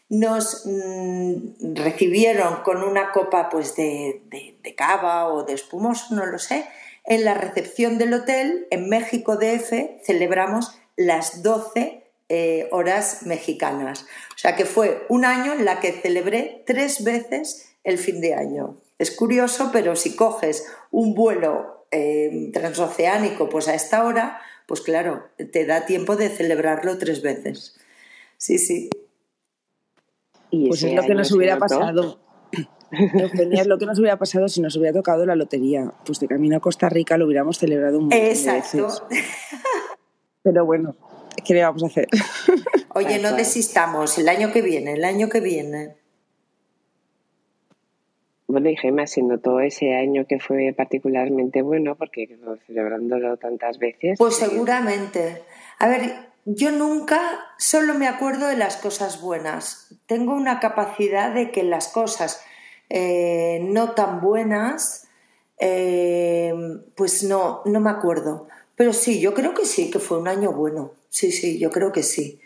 nos 0.09 0.65
mm, 0.65 1.73
recibieron 1.73 2.61
con 2.63 2.83
una 2.83 3.11
copa 3.11 3.49
pues 3.49 3.75
de, 3.75 4.21
de, 4.29 4.75
cava 4.75 5.29
o 5.29 5.45
de 5.45 5.53
espumoso, 5.53 6.13
no 6.13 6.25
lo 6.27 6.37
sé. 6.37 6.67
En 7.03 7.25
la 7.25 7.33
recepción 7.33 7.97
del 7.97 8.13
hotel, 8.13 8.67
en 8.69 8.87
México 8.89 9.37
DF, 9.37 10.03
celebramos 10.03 10.77
las 10.95 11.41
12 11.43 12.03
eh, 12.29 12.69
horas 12.71 13.23
mexicanas. 13.25 14.05
O 14.35 14.37
sea 14.37 14.55
que 14.55 14.65
fue 14.65 15.05
un 15.09 15.25
año 15.25 15.53
en 15.53 15.65
la 15.65 15.79
que 15.79 15.91
celebré 15.91 16.63
tres 16.65 17.03
veces 17.03 17.75
el 17.83 17.97
fin 17.97 18.21
de 18.21 18.35
año. 18.35 18.77
Es 18.99 19.11
curioso, 19.11 19.71
pero 19.73 19.95
si 19.95 20.15
coges 20.15 20.67
un 20.91 21.15
vuelo 21.15 21.85
eh, 21.91 22.49
transoceánico 22.53 23.49
pues 23.49 23.67
a 23.67 23.73
esta 23.73 24.05
hora, 24.05 24.39
pues 24.65 24.81
claro, 24.81 25.25
te 25.51 25.65
da 25.65 25.85
tiempo 25.85 26.15
de 26.15 26.29
celebrarlo 26.29 26.97
tres 26.97 27.21
veces. 27.21 27.77
Sí, 28.37 28.57
sí. 28.57 28.89
pues 30.49 30.83
es 30.83 30.93
lo 30.93 31.03
que 31.03 31.15
nos 31.15 31.31
hubiera 31.31 31.57
pasado. 31.57 32.19
Lo 33.65 33.77
que 33.77 33.85
nos 33.85 33.99
hubiera 33.99 34.17
pasado 34.17 34.47
si 34.47 34.61
nos 34.61 34.75
hubiera 34.75 34.93
tocado 34.93 35.25
la 35.25 35.35
lotería. 35.35 35.93
Pues 36.05 36.19
de 36.19 36.27
camino 36.27 36.57
a 36.57 36.59
Costa 36.59 36.89
Rica 36.89 37.17
lo 37.17 37.25
hubiéramos 37.25 37.57
celebrado 37.57 37.97
un 37.97 38.05
montón 38.05 38.19
Exacto. 38.19 38.87
Pero 40.43 40.65
bueno, 40.65 40.95
¿Qué 41.45 41.53
le 41.53 41.63
vamos 41.63 41.83
a 41.83 41.87
hacer? 41.87 42.07
Oye, 42.93 43.19
no 43.19 43.33
desistamos, 43.33 44.17
el 44.17 44.29
año 44.29 44.51
que 44.51 44.61
viene, 44.61 44.93
el 44.93 45.03
año 45.03 45.29
que 45.29 45.39
viene. 45.39 45.95
Bueno, 48.47 48.69
y 48.69 48.75
Gemma, 48.75 49.07
se 49.07 49.23
notó 49.23 49.61
ese 49.61 49.95
año 49.95 50.25
que 50.27 50.39
fue 50.39 50.73
particularmente 50.75 51.61
bueno, 51.61 51.95
porque 51.95 52.37
celebrándolo 52.67 53.37
tantas 53.37 53.79
veces. 53.79 54.17
Pues 54.17 54.35
seguramente. 54.35 55.41
A 55.79 55.87
ver, 55.87 56.01
yo 56.43 56.71
nunca 56.71 57.39
solo 57.57 57.93
me 57.93 58.07
acuerdo 58.07 58.47
de 58.47 58.57
las 58.57 58.75
cosas 58.75 59.21
buenas. 59.21 59.95
Tengo 60.05 60.35
una 60.35 60.59
capacidad 60.59 61.33
de 61.33 61.51
que 61.51 61.63
las 61.63 61.87
cosas 61.87 62.43
eh, 62.93 63.59
no 63.63 63.91
tan 63.91 64.19
buenas, 64.19 65.07
eh, 65.57 66.53
pues 66.93 67.23
no, 67.23 67.61
no 67.63 67.79
me 67.79 67.89
acuerdo. 67.89 68.49
Pero 68.75 68.91
sí, 68.91 69.21
yo 69.21 69.33
creo 69.33 69.53
que 69.53 69.65
sí, 69.65 69.89
que 69.89 69.99
fue 69.99 70.17
un 70.17 70.27
año 70.27 70.51
bueno. 70.51 70.91
Sí, 71.07 71.31
sí, 71.31 71.57
yo 71.57 71.71
creo 71.71 71.93
que 71.93 72.03
sí. 72.03 72.41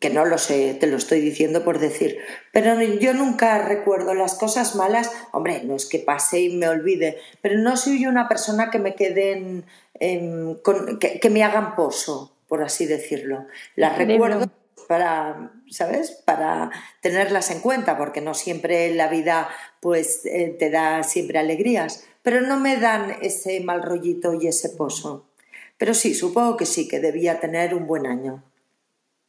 Que 0.00 0.10
no 0.10 0.24
lo 0.24 0.38
sé, 0.38 0.74
te 0.74 0.88
lo 0.88 0.96
estoy 0.96 1.20
diciendo 1.20 1.62
por 1.62 1.78
decir. 1.78 2.18
Pero 2.52 2.80
yo 2.82 3.14
nunca 3.14 3.58
recuerdo 3.58 4.14
las 4.14 4.34
cosas 4.34 4.74
malas. 4.74 5.12
Hombre, 5.30 5.62
no 5.62 5.76
es 5.76 5.86
que 5.86 6.00
pase 6.00 6.40
y 6.40 6.56
me 6.56 6.66
olvide, 6.68 7.18
pero 7.40 7.56
no 7.58 7.76
soy 7.76 8.06
una 8.06 8.28
persona 8.28 8.70
que 8.70 8.80
me 8.80 8.96
queden, 8.96 9.64
que, 10.00 11.30
me 11.30 11.44
hagan 11.44 11.76
pozo, 11.76 12.34
por 12.48 12.64
así 12.64 12.86
decirlo. 12.86 13.46
Las 13.76 13.96
recuerdo 13.96 14.50
para, 14.88 15.52
¿sabes? 15.70 16.10
Para 16.24 16.70
tenerlas 17.00 17.50
en 17.50 17.60
cuenta, 17.60 17.96
porque 17.96 18.20
no 18.20 18.34
siempre 18.34 18.94
la 18.94 19.08
vida 19.08 19.48
pues 19.80 20.24
eh, 20.26 20.54
te 20.58 20.70
da 20.70 21.02
siempre 21.02 21.38
alegrías, 21.38 22.06
pero 22.22 22.40
no 22.40 22.58
me 22.58 22.76
dan 22.78 23.16
ese 23.22 23.60
mal 23.60 23.82
rollito 23.82 24.34
y 24.34 24.46
ese 24.46 24.70
pozo. 24.70 25.26
Pero 25.76 25.94
sí, 25.94 26.14
supongo 26.14 26.56
que 26.56 26.66
sí, 26.66 26.88
que 26.88 27.00
debía 27.00 27.40
tener 27.40 27.74
un 27.74 27.86
buen 27.86 28.06
año. 28.06 28.42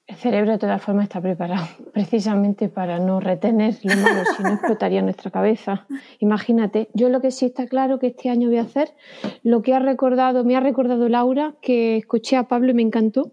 El 0.08 0.18
cerebro 0.18 0.52
de 0.52 0.60
todas 0.60 0.84
formas 0.84 1.06
está 1.06 1.20
preparado 1.20 1.66
precisamente 1.94 2.70
para 2.70 3.00
no 3.00 3.20
retener 3.20 3.76
lo 3.84 3.96
malo, 3.96 4.24
si 4.38 4.44
no 4.44 4.54
explotaría 4.54 5.02
nuestra 5.02 5.32
cabeza. 5.32 5.88
Imagínate, 6.20 6.90
yo 6.94 7.10
lo 7.10 7.22
que 7.22 7.32
sí 7.32 7.48
está 7.48 7.66
claro 7.66 7.98
que 7.98 8.08
este 8.08 8.30
año 8.30 8.50
voy 8.50 8.60
a 8.60 8.64
hacer, 8.64 8.92
lo 9.42 9.64
que 9.64 9.74
ha 9.74 9.80
recordado, 9.80 10.44
me 10.44 10.56
ha 10.56 10.60
recordado 10.60 11.10
Laura, 11.10 11.56
que 11.60 11.98
escuché 11.98 12.36
a 12.36 12.48
Pablo 12.48 12.70
y 12.70 12.76
me 12.76 12.84
encantó, 12.84 13.32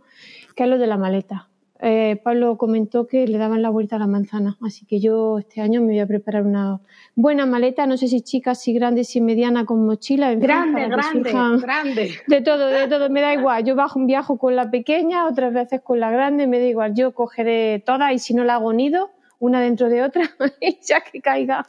que 0.57 0.65
es 0.65 0.69
lo 0.69 0.79
de 0.79 0.87
la 0.87 0.97
maleta. 0.97 1.51
Eh, 1.85 2.21
Pablo 2.23 2.57
comentó 2.59 3.09
que 3.09 3.27
le 3.27 3.39
daban 3.39 3.61
la 3.61 3.69
vuelta 3.69 3.97
a 3.97 3.99
la 3.99 4.07
manzana, 4.07 4.57
así 4.63 4.87
que 4.87 5.01
yo 5.01 5.41
este 5.41 5.61
año 5.61 5.81
me 5.81 5.89
voy 5.89 5.99
a 5.99 6.07
preparar 6.07 6.47
una 6.47 6.81
buena 7.17 7.45
maleta, 7.45 7.89
no 7.89 7.97
sé 7.97 8.07
si 8.07 8.21
chica, 8.21 8.55
si 8.55 8.73
grande, 8.73 9.03
si 9.03 9.21
mediana, 9.21 9.65
con 9.65 9.85
mochila. 9.85 10.33
grande, 10.37 10.87
grande, 10.87 11.33
grande. 11.61 12.15
De 12.29 12.41
todo, 12.41 12.69
de 12.69 12.87
todo, 12.87 13.11
me 13.11 13.21
da 13.21 13.35
igual. 13.35 13.65
Yo 13.65 13.75
bajo 13.75 13.99
un 13.99 14.07
viaje 14.07 14.33
con 14.39 14.55
la 14.55 14.71
pequeña, 14.71 15.27
otras 15.27 15.53
veces 15.53 15.81
con 15.81 15.99
la 15.99 16.13
grande, 16.13 16.47
me 16.47 16.61
da 16.61 16.67
igual. 16.67 16.95
Yo 16.95 17.15
cogeré 17.15 17.83
todas 17.85 18.13
y 18.13 18.21
si 18.21 18.33
no 18.33 18.45
la 18.45 18.55
hago 18.55 18.73
nido, 18.73 19.11
una 19.41 19.61
dentro 19.61 19.89
de 19.89 20.05
otra, 20.05 20.23
ya 20.87 21.01
que 21.01 21.21
caiga 21.21 21.67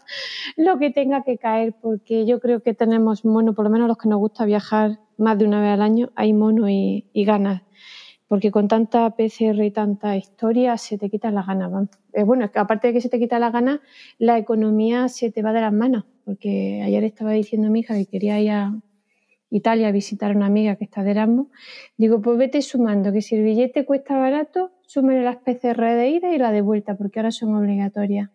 lo 0.57 0.77
que 0.77 0.91
tenga 0.91 1.23
que 1.23 1.40
caer, 1.40 1.73
porque 1.81 2.27
yo 2.27 2.40
creo 2.40 2.61
que 2.61 2.76
tenemos 2.76 3.26
mono, 3.26 3.56
por 3.56 3.65
lo 3.65 3.72
menos 3.72 3.88
los 3.88 3.98
que 3.98 4.10
nos 4.10 4.19
gusta 4.19 4.45
viajar 4.45 4.99
más 5.18 5.40
de 5.40 5.45
una 5.45 5.60
vez 5.60 5.72
al 5.72 5.81
año, 5.81 6.11
hay 6.15 6.34
mono 6.34 6.69
y 6.69 7.03
ganas 7.14 7.64
porque 8.27 8.51
con 8.51 8.67
tanta 8.67 9.09
PCR 9.11 9.63
y 9.63 9.71
tanta 9.71 10.17
historia 10.17 10.77
se 10.77 10.97
te 10.97 11.09
quitan 11.09 11.35
las 11.35 11.47
ganas. 11.47 11.89
Eh, 12.13 12.23
bueno, 12.23 12.49
aparte 12.55 12.87
de 12.87 12.93
que 12.93 13.01
se 13.01 13.09
te 13.09 13.19
quita 13.19 13.39
la 13.39 13.51
gana, 13.51 13.81
la 14.17 14.37
economía 14.37 15.07
se 15.09 15.31
te 15.31 15.41
va 15.41 15.53
de 15.53 15.61
las 15.61 15.73
manos, 15.73 16.05
porque 16.25 16.81
ayer 16.83 17.03
estaba 17.03 17.31
diciendo 17.31 17.69
mi 17.69 17.81
hija 17.81 17.95
que 17.95 18.05
quería 18.05 18.39
ir 18.39 18.51
a 18.51 18.73
Italia 19.49 19.89
a 19.89 19.91
visitar 19.91 20.31
a 20.31 20.35
una 20.35 20.47
amiga 20.47 20.75
que 20.77 20.85
está 20.85 21.03
de 21.03 21.11
Erasmus. 21.11 21.47
Digo, 21.97 22.21
pues 22.21 22.37
vete 22.37 22.61
sumando, 22.61 23.11
que 23.11 23.21
si 23.21 23.35
el 23.35 23.43
billete 23.43 23.85
cuesta 23.85 24.17
barato, 24.17 24.71
súmele 24.87 25.23
las 25.23 25.37
PCR 25.37 25.81
de 25.95 26.09
ida 26.09 26.33
y 26.33 26.39
la 26.39 26.51
de 26.51 26.61
vuelta, 26.61 26.95
porque 26.95 27.19
ahora 27.19 27.31
son 27.31 27.55
obligatorias. 27.55 28.29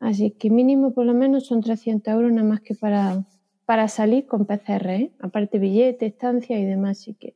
Así 0.00 0.30
que 0.30 0.48
mínimo 0.50 0.92
por 0.92 1.06
lo 1.06 1.14
menos 1.14 1.46
son 1.46 1.60
300 1.60 2.14
euros 2.14 2.30
nada 2.30 2.46
más 2.46 2.60
que 2.60 2.74
para, 2.74 3.24
para 3.64 3.88
salir 3.88 4.26
con 4.26 4.46
PCR, 4.46 4.90
¿eh? 4.90 5.10
aparte 5.18 5.58
billete, 5.58 6.06
estancia 6.06 6.58
y 6.58 6.64
demás. 6.64 7.00
Así 7.00 7.14
que 7.14 7.34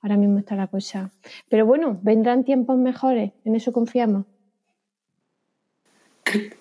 ahora 0.00 0.16
mismo 0.16 0.38
está 0.38 0.54
la 0.56 0.66
cosa. 0.66 1.10
Pero 1.48 1.66
bueno, 1.66 1.98
vendrán 2.02 2.44
tiempos 2.44 2.76
mejores, 2.78 3.32
en 3.44 3.54
eso 3.54 3.72
confiamos. 3.72 4.26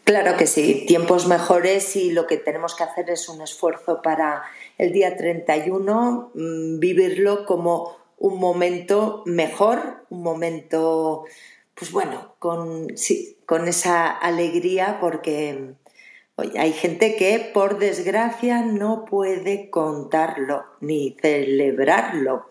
Claro 0.03 0.37
que 0.37 0.45
sí, 0.45 0.85
tiempos 0.87 1.27
mejores 1.27 1.95
y 1.95 2.11
lo 2.11 2.27
que 2.27 2.37
tenemos 2.37 2.75
que 2.75 2.83
hacer 2.83 3.09
es 3.09 3.27
un 3.29 3.41
esfuerzo 3.41 4.01
para 4.03 4.43
el 4.77 4.91
día 4.93 5.17
31 5.17 6.31
mm, 6.35 6.79
vivirlo 6.79 7.45
como 7.45 7.97
un 8.17 8.39
momento 8.39 9.23
mejor, 9.25 10.05
un 10.09 10.21
momento, 10.21 11.25
pues 11.73 11.91
bueno, 11.91 12.35
con, 12.37 12.87
con 13.45 13.67
esa 13.67 14.11
alegría 14.11 14.99
porque 15.01 15.73
hay 16.57 16.73
gente 16.73 17.15
que 17.15 17.51
por 17.53 17.79
desgracia 17.79 18.61
no 18.61 19.05
puede 19.05 19.69
contarlo 19.69 20.65
ni 20.81 21.17
celebrarlo. 21.21 22.47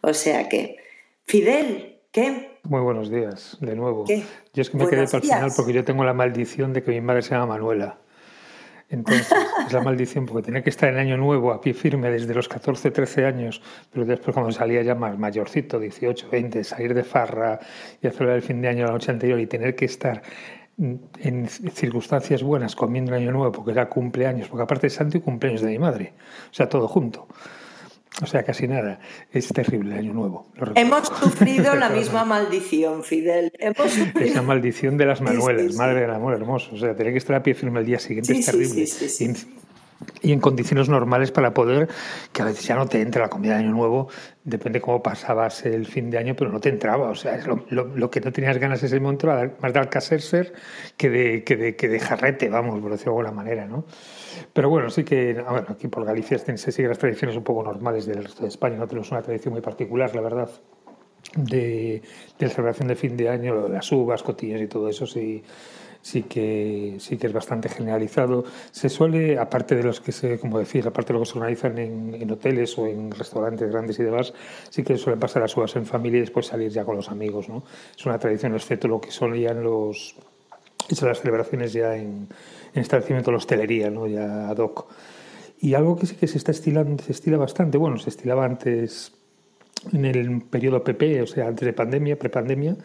O 0.00 0.14
sea 0.14 0.48
que, 0.48 0.76
Fidel, 1.24 2.00
¿qué? 2.12 2.58
Muy 2.62 2.80
buenos 2.80 3.10
días, 3.10 3.56
de 3.60 3.74
nuevo. 3.76 4.04
Yo 4.06 4.62
es 4.62 4.70
que 4.70 4.76
me 4.76 4.88
quedé 4.88 5.06
para 5.06 5.18
el 5.18 5.22
final 5.22 5.52
porque 5.56 5.72
yo 5.72 5.84
tengo 5.84 6.04
la 6.04 6.14
maldición 6.14 6.72
de 6.72 6.82
que 6.82 6.90
mi 6.90 7.00
madre 7.00 7.22
se 7.22 7.30
llama 7.30 7.46
Manuela. 7.46 7.98
Entonces, 8.88 9.28
es 9.66 9.72
la 9.72 9.80
maldición 9.80 10.26
porque 10.26 10.46
tenía 10.46 10.62
que 10.62 10.70
estar 10.70 10.88
en 10.88 10.98
año 10.98 11.16
nuevo 11.16 11.52
a 11.52 11.60
pie 11.60 11.74
firme 11.74 12.10
desde 12.10 12.34
los 12.34 12.48
14, 12.48 12.90
13 12.90 13.26
años, 13.26 13.62
pero 13.92 14.04
después 14.04 14.34
cuando 14.34 14.52
salía 14.52 14.82
ya 14.82 14.94
más 14.94 15.18
mayorcito, 15.18 15.78
18, 15.78 16.28
20, 16.30 16.64
salir 16.64 16.94
de 16.94 17.02
farra 17.02 17.58
y 18.00 18.06
hacerlo 18.06 18.34
el 18.34 18.42
fin 18.42 18.60
de 18.60 18.68
año 18.68 18.86
la 18.86 18.92
noche 18.92 19.10
anterior 19.10 19.40
y 19.40 19.46
tener 19.46 19.74
que 19.74 19.86
estar 19.86 20.22
en 20.78 21.48
circunstancias 21.48 22.42
buenas 22.42 22.76
comiendo 22.76 23.14
el 23.14 23.22
año 23.22 23.32
nuevo 23.32 23.50
porque 23.50 23.72
era 23.72 23.88
cumpleaños, 23.88 24.48
porque 24.48 24.62
aparte 24.62 24.88
es 24.88 24.92
santo 24.92 25.16
y 25.16 25.20
cumpleaños 25.20 25.62
de 25.62 25.68
mi 25.68 25.78
madre, 25.78 26.12
o 26.50 26.54
sea, 26.54 26.68
todo 26.68 26.86
junto. 26.86 27.26
O 28.22 28.26
sea, 28.26 28.42
casi 28.44 28.66
nada. 28.66 28.98
Es 29.30 29.48
terrible 29.48 29.92
el 29.92 29.98
año 29.98 30.14
nuevo. 30.14 30.46
Hemos 30.74 31.06
sufrido 31.08 31.74
la 31.74 31.88
misma 31.90 32.24
maldición, 32.24 33.04
Fidel. 33.04 33.52
Hemos 33.58 33.90
sufrido... 33.90 34.20
Esa 34.20 34.42
maldición 34.42 34.96
de 34.96 35.06
las 35.06 35.20
Manuelas, 35.20 35.74
madre 35.74 36.00
del 36.00 36.10
amor 36.10 36.34
hermoso. 36.34 36.74
O 36.74 36.78
sea, 36.78 36.96
tener 36.96 37.12
que 37.12 37.18
estar 37.18 37.36
a 37.36 37.42
pie 37.42 37.54
firme 37.54 37.80
el 37.80 37.86
día 37.86 37.98
siguiente 37.98 38.32
es 38.32 38.46
terrible. 38.46 38.86
Y 40.22 40.32
en, 40.32 40.40
condiciones 40.40 40.88
normales 40.88 41.30
para 41.30 41.54
poder, 41.54 41.88
que 42.32 42.42
a 42.42 42.44
veces 42.46 42.66
ya 42.66 42.74
no 42.74 42.86
te 42.86 43.00
entra 43.00 43.22
la 43.22 43.28
comida 43.30 43.54
de 43.54 43.60
año 43.60 43.70
nuevo, 43.70 44.08
depende 44.44 44.80
cómo 44.80 45.02
pasabas 45.02 45.64
el 45.64 45.86
fin 45.86 46.10
de 46.10 46.18
año, 46.18 46.34
pero 46.36 46.50
no 46.50 46.60
te 46.60 46.68
entraba. 46.68 47.10
O 47.10 47.14
sea, 47.14 47.36
es 47.36 47.46
lo, 47.46 48.10
que 48.10 48.20
no 48.20 48.32
tenías 48.32 48.58
ganas 48.58 48.82
ese 48.82 49.00
momento 49.00 49.26
más 49.60 49.72
de 49.72 49.78
alcacerser 49.78 50.52
que 50.96 51.10
de, 51.10 51.44
que, 51.44 51.56
de, 51.56 51.76
que 51.76 51.88
de 51.88 52.00
jarrete, 52.00 52.48
vamos, 52.48 52.80
por 52.80 52.92
decirlo 52.92 53.14
de 53.14 53.18
alguna 53.20 53.42
manera, 53.42 53.66
¿no? 53.66 53.86
Pero 54.52 54.68
bueno, 54.68 54.90
sí 54.90 55.04
que 55.04 55.42
aquí 55.68 55.88
por 55.88 56.04
Galicia 56.04 56.38
se 56.38 56.72
siguen 56.72 56.88
las 56.88 56.98
tradiciones 56.98 57.36
un 57.36 57.44
poco 57.44 57.62
normales 57.62 58.06
del 58.06 58.24
resto 58.24 58.42
de 58.42 58.48
España, 58.48 58.76
no 58.76 58.86
tenemos 58.86 59.10
una 59.10 59.22
tradición 59.22 59.52
muy 59.52 59.62
particular, 59.62 60.14
la 60.14 60.20
verdad, 60.20 60.50
de, 61.36 62.02
de 62.38 62.48
celebración 62.48 62.88
de 62.88 62.96
fin 62.96 63.16
de 63.16 63.28
año, 63.28 63.68
las 63.68 63.90
uvas, 63.92 64.22
cotillas 64.22 64.60
y 64.60 64.66
todo 64.66 64.88
eso 64.88 65.06
sí, 65.06 65.42
sí 66.06 66.22
que 66.22 66.96
sí 67.00 67.16
que 67.16 67.26
es 67.26 67.32
bastante 67.32 67.68
generalizado. 67.68 68.44
Se 68.70 68.88
suele, 68.88 69.38
aparte 69.38 69.74
de 69.74 69.82
los 69.82 70.00
que 70.00 70.12
se, 70.12 70.38
como 70.38 70.58
decir, 70.58 70.86
aparte 70.86 71.12
de 71.12 71.18
que 71.18 71.26
se 71.26 71.36
organizan 71.38 71.78
en, 71.78 72.14
en, 72.14 72.30
hoteles 72.30 72.78
o 72.78 72.86
en 72.86 73.10
restaurantes 73.10 73.70
grandes 73.70 73.98
y 73.98 74.04
demás, 74.04 74.32
sí 74.70 74.84
que 74.84 74.96
suelen 74.98 75.18
pasar 75.18 75.42
las 75.42 75.56
uvas 75.56 75.74
en 75.74 75.84
familia 75.84 76.18
y 76.18 76.20
después 76.20 76.46
salir 76.46 76.70
ya 76.70 76.84
con 76.84 76.94
los 76.94 77.10
amigos, 77.10 77.48
¿no? 77.48 77.64
Es 77.96 78.06
una 78.06 78.18
tradición, 78.18 78.54
excepto 78.54 78.86
lo 78.86 79.00
que 79.00 79.10
solían 79.10 79.62
los 79.64 80.14
las 81.02 81.20
celebraciones 81.20 81.72
ya 81.72 81.96
en, 81.96 82.28
en 82.76 82.82
establecimiento 82.82 83.30
de 83.30 83.38
hostelería, 83.38 83.90
¿no? 83.90 84.06
ya 84.06 84.48
ad 84.48 84.58
hoc. 84.58 84.86
Y 85.58 85.74
algo 85.74 85.96
que 85.96 86.06
sí 86.06 86.14
que 86.16 86.26
se 86.26 86.38
está 86.38 86.52
estilando, 86.52 87.02
se 87.02 87.12
estila 87.12 87.38
bastante, 87.38 87.78
bueno, 87.78 87.98
se 87.98 88.10
estilaba 88.10 88.44
antes 88.44 89.12
en 89.92 90.04
el 90.04 90.42
periodo 90.42 90.84
PP, 90.84 91.22
o 91.22 91.26
sea, 91.26 91.48
antes 91.48 91.64
de 91.64 91.72
pandemia, 91.72 92.18
prepandemia, 92.18 92.76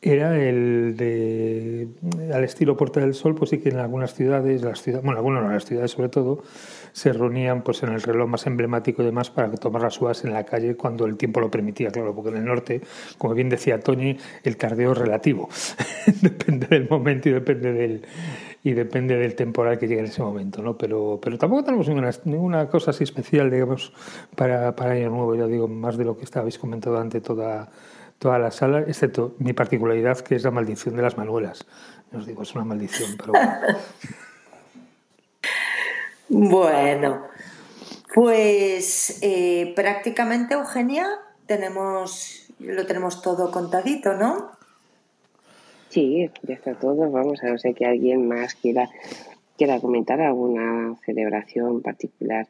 era 0.00 0.38
el 0.38 0.94
de 0.96 1.88
al 2.32 2.44
estilo 2.44 2.76
Puerta 2.76 3.00
del 3.00 3.14
Sol, 3.14 3.34
pues 3.34 3.50
sí 3.50 3.58
que 3.58 3.70
en 3.70 3.78
algunas 3.78 4.14
ciudades, 4.14 4.62
las 4.62 4.80
ciudades, 4.80 5.04
bueno, 5.04 5.18
algunas 5.18 5.42
no, 5.42 5.50
las 5.50 5.64
ciudades 5.64 5.90
sobre 5.90 6.08
todo, 6.08 6.44
se 6.92 7.12
reunían 7.12 7.62
pues 7.62 7.82
en 7.82 7.90
el 7.90 8.00
reloj 8.00 8.28
más 8.28 8.46
emblemático 8.46 9.02
y 9.02 9.06
demás 9.06 9.30
para 9.30 9.50
tomar 9.52 9.82
las 9.82 10.00
uvas 10.00 10.24
en 10.24 10.32
la 10.32 10.44
calle 10.44 10.76
cuando 10.76 11.04
el 11.04 11.16
tiempo 11.16 11.40
lo 11.40 11.50
permitía, 11.50 11.90
claro, 11.90 12.14
porque 12.14 12.30
en 12.30 12.36
el 12.36 12.44
norte, 12.44 12.80
como 13.18 13.34
bien 13.34 13.48
decía 13.48 13.80
Tony, 13.80 14.16
el 14.44 14.56
tardeo 14.56 14.92
es 14.92 14.98
relativo, 14.98 15.48
depende 16.22 16.68
del 16.68 16.88
momento 16.88 17.28
y 17.28 17.32
depende 17.32 17.72
del 17.72 18.02
y 18.64 18.72
depende 18.72 19.16
del 19.16 19.34
temporal 19.34 19.78
que 19.78 19.86
llegue 19.86 20.00
en 20.00 20.06
ese 20.06 20.22
momento, 20.22 20.62
¿no? 20.62 20.76
Pero, 20.76 21.20
pero 21.22 21.38
tampoco 21.38 21.64
tenemos 21.64 21.88
ninguna, 21.88 22.10
ninguna 22.24 22.68
cosa 22.68 22.90
así 22.90 23.04
especial, 23.04 23.50
digamos, 23.50 23.92
para, 24.34 24.74
para 24.74 24.92
Año 24.92 25.10
Nuevo, 25.10 25.34
ya 25.34 25.46
digo, 25.46 25.68
más 25.68 25.96
de 25.96 26.04
lo 26.04 26.16
que 26.16 26.24
estabais 26.24 26.58
comentado 26.58 26.98
ante 26.98 27.20
toda 27.20 27.68
toda 28.18 28.38
la 28.38 28.50
sala, 28.50 28.80
excepto 28.80 29.34
mi 29.38 29.52
particularidad, 29.52 30.18
que 30.18 30.34
es 30.34 30.42
la 30.42 30.50
maldición 30.50 30.96
de 30.96 31.02
las 31.02 31.16
manuelas. 31.16 31.64
Os 32.12 32.26
digo, 32.26 32.42
es 32.42 32.54
una 32.54 32.64
maldición, 32.64 33.16
pero 33.16 33.32
bueno. 36.28 37.26
pues 38.14 39.18
eh, 39.22 39.72
prácticamente, 39.76 40.54
Eugenia, 40.54 41.06
tenemos, 41.46 42.48
lo 42.58 42.86
tenemos 42.86 43.22
todo 43.22 43.50
contadito, 43.50 44.14
¿no? 44.14 44.57
Sí, 45.88 46.30
ya 46.42 46.54
está 46.54 46.74
todo. 46.74 47.10
Vamos 47.10 47.42
a 47.42 47.48
no 47.48 47.58
ser 47.58 47.74
que 47.74 47.86
alguien 47.86 48.28
más 48.28 48.54
quiera, 48.54 48.88
quiera 49.56 49.80
comentar 49.80 50.20
alguna 50.20 50.96
celebración 51.04 51.82
particular 51.82 52.46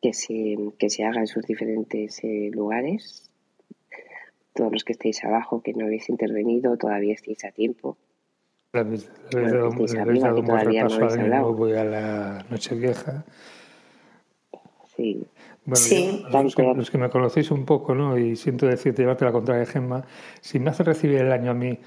que 0.00 0.12
se, 0.12 0.56
que 0.78 0.90
se 0.90 1.04
haga 1.04 1.20
en 1.20 1.26
sus 1.26 1.44
diferentes 1.46 2.22
eh, 2.24 2.50
lugares 2.52 3.28
todos 4.54 4.72
los 4.72 4.84
que 4.84 4.92
estéis 4.92 5.24
abajo, 5.24 5.62
que 5.62 5.72
no 5.72 5.86
habéis 5.86 6.08
intervenido, 6.08 6.76
todavía 6.76 7.14
estáis 7.14 7.44
a 7.44 7.50
tiempo. 7.52 7.96
Les 8.72 9.10
habéis 9.34 10.22
dado 10.22 10.40
un 10.40 10.46
buen 10.46 10.64
repaso 10.64 11.04
al 11.04 11.32
año 11.32 11.52
voy 11.52 11.72
a 11.72 11.84
la 11.84 12.44
noche 12.50 12.74
vieja. 12.74 13.24
Sí. 14.96 15.26
Bueno, 15.64 15.76
sí, 15.76 16.24
los, 16.30 16.56
que, 16.56 16.62
los, 16.74 16.90
que, 16.90 16.98
me 16.98 17.08
conocéis 17.08 17.50
un 17.50 17.64
poco, 17.64 17.94
¿no? 17.94 18.18
Y 18.18 18.36
siento 18.36 18.66
decirte, 18.66 19.02
llevarte 19.02 19.24
la 19.24 19.32
contraria, 19.32 19.64
Gemma, 19.64 20.04
si 20.40 20.58
me 20.58 20.70
hace 20.70 20.82
recibir 20.82 21.18
el 21.18 21.32
año 21.32 21.52
a 21.52 21.54
mí 21.54 21.78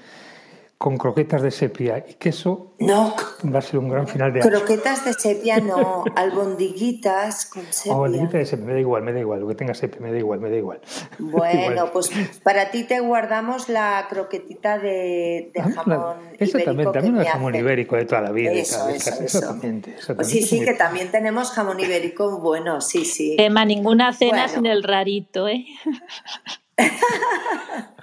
con 0.78 0.98
croquetas 0.98 1.40
de 1.40 1.50
sepia 1.50 2.04
y 2.06 2.14
queso, 2.14 2.74
no, 2.78 3.16
va 3.52 3.60
a 3.60 3.62
ser 3.62 3.78
un 3.78 3.88
gran 3.88 4.06
final 4.06 4.30
de 4.32 4.42
año. 4.42 4.50
Croquetas 4.50 5.06
de 5.06 5.14
sepia 5.14 5.58
no, 5.58 6.04
albondiguitas 6.16 7.46
con 7.46 7.64
sepia. 7.70 7.94
Albondiguitas 7.94 8.32
de 8.32 8.46
sepia, 8.46 8.66
me 8.66 8.72
da 8.74 8.80
igual, 8.80 9.02
me 9.02 9.12
da 9.14 9.20
igual, 9.20 9.40
lo 9.40 9.48
que 9.48 9.54
tenga 9.54 9.72
sepia, 9.72 10.00
me 10.00 10.12
da 10.12 10.18
igual, 10.18 10.40
me 10.40 10.50
da 10.50 10.56
igual. 10.56 10.80
Bueno, 11.18 11.90
pues 11.92 12.10
para 12.42 12.70
ti 12.70 12.84
te 12.84 13.00
guardamos 13.00 13.68
la 13.68 14.06
croquetita 14.08 14.78
de, 14.78 15.50
de 15.54 15.62
jamón 15.62 16.16
Exactamente, 16.38 16.92
también 16.92 17.16
el 17.16 17.26
jamón 17.26 17.54
ibérico 17.54 17.96
de 17.96 18.04
toda 18.04 18.20
la 18.20 18.32
vida. 18.32 18.52
Eso, 18.52 18.88
eso, 18.88 19.22
exactamente, 19.22 19.92
exactamente, 19.92 20.40
Sí, 20.40 20.42
sí, 20.42 20.64
que 20.64 20.74
también 20.74 21.10
tenemos 21.10 21.50
jamón 21.52 21.80
ibérico 21.80 22.38
bueno, 22.38 22.80
sí, 22.80 23.04
sí. 23.04 23.36
Tema, 23.36 23.64
ninguna 23.64 24.12
cena 24.12 24.48
sin 24.48 24.66
el 24.66 24.82
rarito, 24.82 25.48
¿eh? 25.48 25.64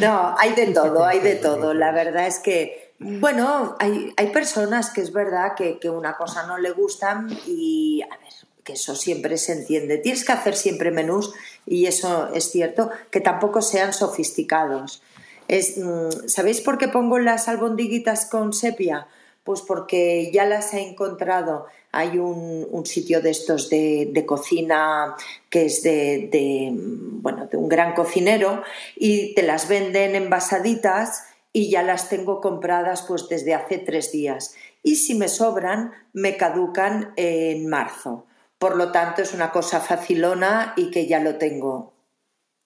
No, 0.00 0.34
hay 0.38 0.54
de 0.54 0.66
todo, 0.74 1.04
hay 1.04 1.20
de 1.20 1.36
todo. 1.36 1.74
La 1.74 1.92
verdad 1.92 2.26
es 2.26 2.38
que, 2.38 2.92
bueno, 2.98 3.76
hay, 3.78 4.12
hay 4.16 4.30
personas 4.30 4.90
que 4.90 5.00
es 5.00 5.12
verdad 5.12 5.54
que, 5.56 5.78
que 5.78 5.90
una 5.90 6.16
cosa 6.16 6.46
no 6.46 6.58
le 6.58 6.70
gustan 6.70 7.28
y, 7.46 8.02
a 8.02 8.16
ver, 8.18 8.32
que 8.64 8.72
eso 8.72 8.96
siempre 8.96 9.36
se 9.36 9.52
entiende. 9.52 9.98
Tienes 9.98 10.24
que 10.24 10.32
hacer 10.32 10.56
siempre 10.56 10.90
menús 10.90 11.34
y 11.66 11.86
eso 11.86 12.32
es 12.34 12.50
cierto, 12.50 12.90
que 13.10 13.20
tampoco 13.20 13.62
sean 13.62 13.92
sofisticados. 13.92 15.02
Es, 15.46 15.76
mm, 15.76 16.28
¿Sabéis 16.28 16.60
por 16.60 16.78
qué 16.78 16.88
pongo 16.88 17.18
las 17.18 17.48
albondiguitas 17.48 18.26
con 18.26 18.52
sepia? 18.52 19.06
Pues 19.44 19.60
porque 19.60 20.30
ya 20.32 20.46
las 20.46 20.72
he 20.72 20.80
encontrado. 20.80 21.66
Hay 21.96 22.18
un, 22.18 22.84
sitio 22.84 23.20
de 23.20 23.30
estos 23.30 23.70
de, 23.70 24.24
cocina 24.26 25.14
que 25.48 25.66
es 25.66 25.82
de, 25.82 26.70
bueno, 26.74 27.46
de 27.46 27.56
un 27.56 27.68
gran 27.68 27.94
cocinero 27.94 28.62
y 28.96 29.34
te 29.34 29.42
las 29.42 29.68
venden 29.68 30.14
envasaditas 30.14 31.24
y 31.52 31.70
ya 31.70 31.82
las 31.82 32.08
tengo 32.08 32.40
compradas 32.40 33.02
pues 33.02 33.28
desde 33.28 33.54
hace 33.54 33.78
tres 33.78 34.12
días. 34.12 34.54
Y 34.82 34.96
si 34.96 35.14
me 35.14 35.28
sobran, 35.28 35.92
me 36.12 36.36
caducan 36.36 37.12
en 37.16 37.68
marzo. 37.68 38.26
Por 38.58 38.76
lo 38.76 38.92
tanto, 38.92 39.22
es 39.22 39.32
una 39.32 39.50
cosa 39.50 39.80
facilona 39.80 40.74
y 40.76 40.90
que 40.90 41.06
ya 41.06 41.20
lo 41.20 41.36
tengo. 41.36 41.94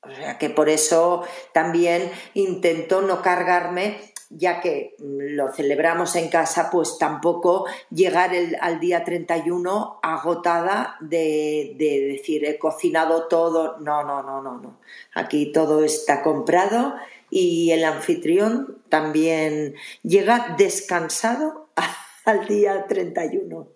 O 0.02 0.14
sea 0.14 0.38
que 0.38 0.48
por 0.48 0.68
eso 0.68 1.24
también 1.52 2.10
intento 2.34 3.02
no 3.02 3.20
cargarme 3.20 3.98
ya 4.30 4.60
que 4.60 4.94
lo 4.98 5.52
celebramos 5.52 6.14
en 6.16 6.28
casa, 6.28 6.68
pues 6.70 6.98
tampoco 6.98 7.66
llegar 7.90 8.30
al 8.60 8.78
día 8.78 9.04
31 9.04 10.00
agotada 10.02 10.96
de, 11.00 11.74
decir 11.78 12.44
he 12.44 12.58
cocinado 12.58 13.26
todo. 13.26 13.78
No, 13.78 14.04
no, 14.04 14.22
no, 14.22 14.42
no, 14.42 14.58
no. 14.58 14.78
Aquí 15.14 15.50
todo 15.52 15.82
está 15.82 16.22
comprado 16.22 16.94
y 17.30 17.70
el 17.70 17.84
anfitrión 17.84 18.82
también 18.88 19.74
llega 20.02 20.54
descansado 20.58 21.68
al 22.24 22.46
día 22.46 22.86
31. 22.86 23.68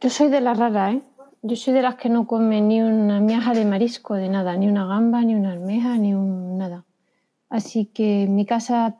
Yo 0.00 0.10
soy 0.10 0.28
de 0.28 0.40
la 0.40 0.54
rara, 0.54 0.92
¿eh? 0.92 1.02
Yo 1.42 1.54
soy 1.54 1.72
de 1.72 1.82
las 1.82 1.94
que 1.94 2.08
no 2.08 2.26
come 2.26 2.60
ni 2.60 2.82
una 2.82 3.20
miaja 3.20 3.54
de 3.54 3.64
marisco, 3.64 4.14
de 4.14 4.28
nada, 4.28 4.56
ni 4.56 4.66
una 4.66 4.86
gamba, 4.86 5.22
ni 5.22 5.36
una 5.36 5.52
almeja, 5.52 5.96
ni 5.96 6.12
un 6.12 6.58
nada. 6.58 6.84
Así 7.48 7.86
que 7.86 8.26
mi 8.28 8.44
casa 8.46 8.98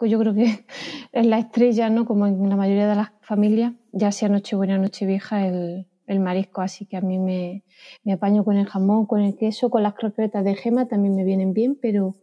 yo 0.00 0.18
creo 0.18 0.34
que 0.34 0.64
es 1.12 1.26
la 1.26 1.38
estrella, 1.38 1.88
¿no? 1.88 2.04
Como 2.04 2.26
en 2.26 2.48
la 2.48 2.56
mayoría 2.56 2.88
de 2.88 2.96
las 2.96 3.12
familias, 3.20 3.72
ya 3.92 4.12
sea 4.12 4.28
Nochebuena 4.28 4.76
o 4.76 4.78
Nochevieja, 4.78 5.46
el, 5.46 5.86
el 6.06 6.20
marisco. 6.20 6.60
Así 6.60 6.86
que 6.86 6.96
a 6.96 7.00
mí 7.00 7.18
me, 7.18 7.64
me 8.04 8.12
apaño 8.12 8.44
con 8.44 8.56
el 8.56 8.66
jamón, 8.66 9.06
con 9.06 9.20
el 9.20 9.36
queso, 9.36 9.70
con 9.70 9.82
las 9.82 9.94
croquetas 9.94 10.44
de 10.44 10.54
gema 10.54 10.86
también 10.86 11.14
me 11.14 11.24
vienen 11.24 11.52
bien, 11.52 11.78
pero 11.80 12.16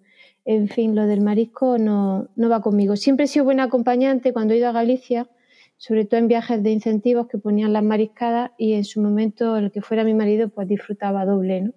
en 0.45 0.67
fin, 0.67 0.95
lo 0.95 1.05
del 1.05 1.21
marisco 1.21 1.77
no, 1.77 2.29
no 2.35 2.49
va 2.49 2.61
conmigo. 2.61 2.95
Siempre 2.95 3.25
he 3.25 3.27
sido 3.27 3.45
buena 3.45 3.63
acompañante 3.63 4.33
cuando 4.33 4.53
he 4.53 4.57
ido 4.57 4.67
a 4.67 4.73
Galicia, 4.73 5.29
sobre 5.77 6.05
todo 6.05 6.19
en 6.19 6.27
viajes 6.27 6.61
de 6.61 6.71
incentivos 6.71 7.27
que 7.27 7.37
ponían 7.37 7.73
las 7.73 7.83
mariscadas 7.83 8.51
y 8.57 8.73
en 8.73 8.85
su 8.85 9.01
momento 9.01 9.57
el 9.57 9.71
que 9.71 9.81
fuera 9.81 10.03
mi 10.03 10.13
marido 10.13 10.49
pues 10.49 10.67
disfrutaba 10.67 11.25
doble, 11.25 11.61
¿no? 11.61 11.73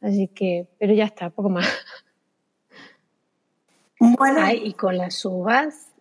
Así 0.00 0.28
que, 0.28 0.68
pero 0.78 0.94
ya 0.94 1.04
está, 1.04 1.30
poco 1.30 1.50
más. 1.50 1.66
Bueno. 4.00 4.40
y 4.50 4.72
con 4.72 4.96
las 4.96 5.24
uvas. 5.24 5.92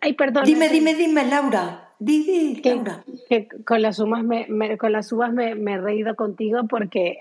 Ay, 0.00 0.14
perdón. 0.14 0.44
Dime, 0.44 0.68
dime, 0.68 0.94
dime, 0.94 1.24
Laura. 1.24 1.92
Dime, 1.98 2.60
Laura. 2.64 3.04
Que 3.28 3.48
con 3.64 3.80
las 3.80 3.98
uvas 4.00 4.24
me, 4.24 4.76
con 4.76 4.92
las 4.92 5.12
uvas 5.12 5.32
me, 5.32 5.52
he 5.52 5.78
reído 5.78 6.16
contigo 6.16 6.66
porque 6.68 7.18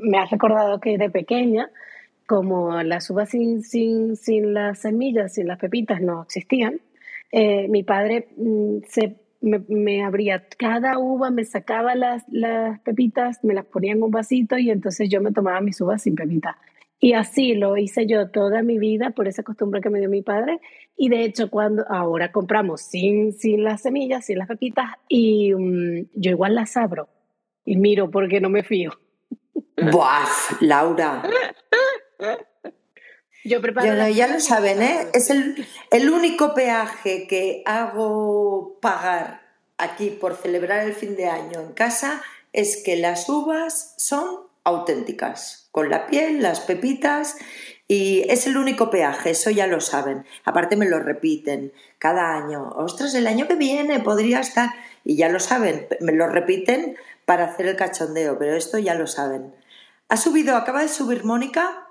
me 0.00 0.18
has 0.18 0.30
recordado 0.30 0.80
que 0.80 0.96
de 0.98 1.10
pequeña, 1.10 1.70
como 2.26 2.82
las 2.82 3.10
uvas 3.10 3.30
sin, 3.30 3.62
sin, 3.62 4.16
sin 4.16 4.54
las 4.54 4.78
semillas, 4.80 5.34
sin 5.34 5.48
las 5.48 5.58
pepitas 5.58 6.00
no 6.00 6.22
existían, 6.22 6.80
eh, 7.32 7.66
mi 7.68 7.82
padre 7.82 8.28
mm, 8.36 8.78
se 8.88 9.16
me, 9.40 9.60
me, 9.68 10.04
abría 10.04 10.44
cada 10.56 10.98
uva, 10.98 11.30
me 11.30 11.44
sacaba 11.44 11.94
las, 11.94 12.24
las 12.28 12.78
pepitas, 12.80 13.42
me 13.42 13.54
las 13.54 13.64
ponía 13.64 13.92
en 13.92 14.02
un 14.02 14.10
vasito 14.10 14.58
y 14.58 14.70
entonces 14.70 15.08
yo 15.08 15.20
me 15.20 15.32
tomaba 15.32 15.60
mis 15.60 15.80
uvas 15.80 16.02
sin 16.02 16.14
pepitas. 16.14 16.56
Y 16.98 17.12
así 17.12 17.54
lo 17.54 17.76
hice 17.76 18.06
yo 18.06 18.30
toda 18.30 18.62
mi 18.62 18.78
vida 18.78 19.10
por 19.10 19.28
esa 19.28 19.42
costumbre 19.42 19.80
que 19.80 19.90
me 19.90 20.00
dio 20.00 20.08
mi 20.08 20.22
padre. 20.22 20.60
Y 20.96 21.08
de 21.10 21.24
hecho, 21.24 21.50
cuando 21.50 21.84
ahora 21.88 22.32
compramos 22.32 22.80
sin, 22.80 23.32
sin 23.32 23.64
las 23.64 23.82
semillas, 23.82 24.24
sin 24.24 24.38
las 24.38 24.48
pepitas, 24.48 24.86
y 25.08 25.54
mm, 25.54 26.08
yo 26.14 26.30
igual 26.30 26.54
las 26.54 26.76
abro 26.76 27.08
y 27.64 27.76
miro 27.76 28.10
porque 28.10 28.40
no 28.40 28.48
me 28.48 28.62
fío. 28.62 28.92
¡Buah, 29.76 30.26
Laura! 30.60 31.22
Yo 33.44 33.60
preparo. 33.60 34.08
ya 34.08 34.26
lo 34.26 34.40
saben, 34.40 34.82
¿eh? 34.82 35.06
Es 35.12 35.30
el, 35.30 35.66
el 35.90 36.10
único 36.10 36.54
peaje 36.54 37.26
que 37.28 37.62
hago 37.64 38.78
pagar 38.80 39.42
aquí 39.78 40.10
por 40.10 40.34
celebrar 40.34 40.86
el 40.86 40.94
fin 40.94 41.14
de 41.14 41.26
año 41.26 41.60
en 41.60 41.72
casa 41.72 42.22
es 42.52 42.82
que 42.82 42.96
las 42.96 43.28
uvas 43.28 43.94
son 43.98 44.45
auténticas, 44.66 45.68
con 45.70 45.88
la 45.88 46.08
piel, 46.08 46.42
las 46.42 46.60
pepitas, 46.60 47.38
y 47.86 48.24
es 48.28 48.48
el 48.48 48.56
único 48.56 48.90
peaje, 48.90 49.30
eso 49.30 49.48
ya 49.50 49.68
lo 49.68 49.80
saben. 49.80 50.26
Aparte 50.44 50.74
me 50.74 50.88
lo 50.88 50.98
repiten 50.98 51.72
cada 51.98 52.36
año. 52.36 52.70
Ostras, 52.70 53.14
el 53.14 53.28
año 53.28 53.46
que 53.46 53.54
viene 53.54 54.00
podría 54.00 54.40
estar, 54.40 54.70
y 55.04 55.16
ya 55.16 55.28
lo 55.28 55.38
saben, 55.38 55.86
me 56.00 56.12
lo 56.12 56.26
repiten 56.26 56.96
para 57.24 57.44
hacer 57.44 57.66
el 57.66 57.76
cachondeo, 57.76 58.38
pero 58.38 58.56
esto 58.56 58.78
ya 58.78 58.96
lo 58.96 59.06
saben. 59.06 59.54
¿Ha 60.08 60.16
subido, 60.16 60.56
acaba 60.56 60.82
de 60.82 60.88
subir 60.88 61.24
Mónica? 61.24 61.86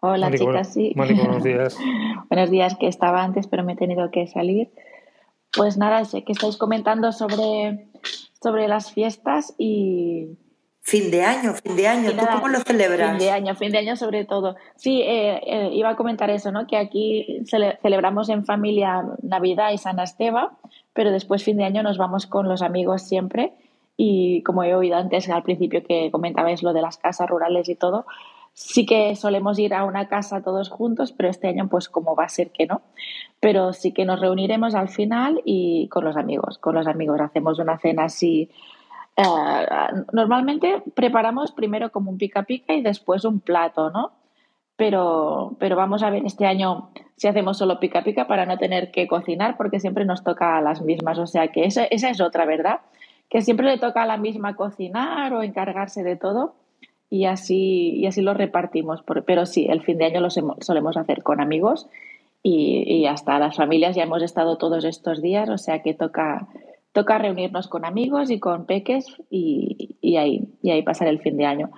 Hola 0.00 0.30
chicas, 0.30 0.74
sí. 0.74 0.92
Mónica, 0.94 1.22
buenos 1.22 1.42
días. 1.42 1.78
buenos 2.28 2.50
días, 2.50 2.76
que 2.78 2.86
estaba 2.86 3.24
antes, 3.24 3.46
pero 3.46 3.64
me 3.64 3.72
he 3.72 3.76
tenido 3.76 4.10
que 4.10 4.26
salir. 4.26 4.70
Pues 5.56 5.76
nada, 5.76 6.04
sé 6.04 6.24
que 6.24 6.32
estáis 6.32 6.56
comentando 6.56 7.12
sobre 7.12 7.88
sobre 8.46 8.68
las 8.68 8.92
fiestas 8.92 9.54
y... 9.58 10.38
Fin 10.82 11.10
de 11.10 11.24
año, 11.24 11.52
fin 11.54 11.74
de 11.74 11.88
año, 11.88 12.12
¿tú 12.12 12.24
cómo 12.32 12.46
lo 12.46 12.60
celebras? 12.60 13.10
Fin 13.10 13.18
de 13.18 13.30
año, 13.32 13.56
fin 13.56 13.72
de 13.72 13.78
año 13.78 13.96
sobre 13.96 14.24
todo. 14.24 14.54
Sí, 14.76 15.02
eh, 15.02 15.40
eh, 15.44 15.70
iba 15.72 15.88
a 15.88 15.96
comentar 15.96 16.30
eso, 16.30 16.52
¿no? 16.52 16.68
Que 16.68 16.76
aquí 16.76 17.42
celebramos 17.82 18.28
en 18.28 18.44
familia 18.44 19.04
Navidad 19.20 19.72
y 19.72 19.78
San 19.78 19.98
Esteban, 19.98 20.50
pero 20.92 21.10
después 21.10 21.42
fin 21.42 21.56
de 21.56 21.64
año 21.64 21.82
nos 21.82 21.98
vamos 21.98 22.28
con 22.28 22.46
los 22.46 22.62
amigos 22.62 23.02
siempre 23.02 23.52
y 23.96 24.44
como 24.44 24.62
he 24.62 24.76
oído 24.76 24.96
antes 24.96 25.28
al 25.28 25.42
principio 25.42 25.82
que 25.82 26.12
comentabais 26.12 26.62
lo 26.62 26.72
de 26.72 26.82
las 26.82 26.98
casas 26.98 27.28
rurales 27.28 27.68
y 27.68 27.74
todo, 27.74 28.06
Sí 28.58 28.86
que 28.86 29.14
solemos 29.16 29.58
ir 29.58 29.74
a 29.74 29.84
una 29.84 30.08
casa 30.08 30.42
todos 30.42 30.70
juntos, 30.70 31.12
pero 31.12 31.28
este 31.28 31.46
año 31.46 31.68
pues 31.68 31.90
como 31.90 32.16
va 32.16 32.24
a 32.24 32.30
ser 32.30 32.52
que 32.52 32.64
no. 32.64 32.80
Pero 33.38 33.74
sí 33.74 33.92
que 33.92 34.06
nos 34.06 34.18
reuniremos 34.18 34.74
al 34.74 34.88
final 34.88 35.42
y 35.44 35.88
con 35.88 36.06
los 36.06 36.16
amigos. 36.16 36.56
Con 36.56 36.74
los 36.74 36.86
amigos 36.86 37.20
hacemos 37.20 37.58
una 37.58 37.78
cena 37.78 38.04
así. 38.04 38.50
Eh, 39.14 39.22
normalmente 40.14 40.82
preparamos 40.94 41.52
primero 41.52 41.92
como 41.92 42.10
un 42.10 42.16
pica 42.16 42.44
pica 42.44 42.72
y 42.72 42.80
después 42.80 43.26
un 43.26 43.40
plato, 43.40 43.90
¿no? 43.90 44.12
Pero, 44.76 45.54
pero 45.58 45.76
vamos 45.76 46.02
a 46.02 46.08
ver 46.08 46.24
este 46.24 46.46
año 46.46 46.88
si 47.16 47.28
hacemos 47.28 47.58
solo 47.58 47.78
pica 47.78 48.04
pica 48.04 48.26
para 48.26 48.46
no 48.46 48.56
tener 48.56 48.90
que 48.90 49.06
cocinar 49.06 49.58
porque 49.58 49.80
siempre 49.80 50.06
nos 50.06 50.24
toca 50.24 50.56
a 50.56 50.62
las 50.62 50.80
mismas. 50.80 51.18
O 51.18 51.26
sea 51.26 51.48
que 51.48 51.66
esa, 51.66 51.84
esa 51.84 52.08
es 52.08 52.22
otra, 52.22 52.46
¿verdad? 52.46 52.80
Que 53.28 53.42
siempre 53.42 53.66
le 53.66 53.76
toca 53.76 54.04
a 54.04 54.06
la 54.06 54.16
misma 54.16 54.56
cocinar 54.56 55.34
o 55.34 55.42
encargarse 55.42 56.02
de 56.02 56.16
todo 56.16 56.54
y 57.10 57.24
así, 57.24 57.96
y 57.96 58.06
así 58.06 58.22
lo 58.22 58.34
repartimos. 58.34 59.02
Pero 59.26 59.46
sí, 59.46 59.66
el 59.68 59.82
fin 59.82 59.98
de 59.98 60.06
año 60.06 60.20
lo 60.20 60.30
solemos 60.30 60.96
hacer 60.96 61.22
con 61.22 61.40
amigos 61.40 61.88
y, 62.42 63.06
hasta 63.06 63.38
las 63.38 63.56
familias 63.56 63.96
ya 63.96 64.04
hemos 64.04 64.22
estado 64.22 64.56
todos 64.56 64.84
estos 64.84 65.20
días, 65.20 65.48
o 65.48 65.58
sea 65.58 65.82
que 65.82 65.94
toca, 65.94 66.48
toca 66.92 67.18
reunirnos 67.18 67.68
con 67.68 67.84
amigos 67.84 68.30
y 68.30 68.38
con 68.38 68.66
peques 68.66 69.06
y, 69.30 69.96
y, 70.00 70.16
ahí, 70.16 70.48
y 70.62 70.70
ahí 70.70 70.82
pasar 70.82 71.08
el 71.08 71.20
fin 71.20 71.36
de 71.36 71.46
año. 71.46 71.70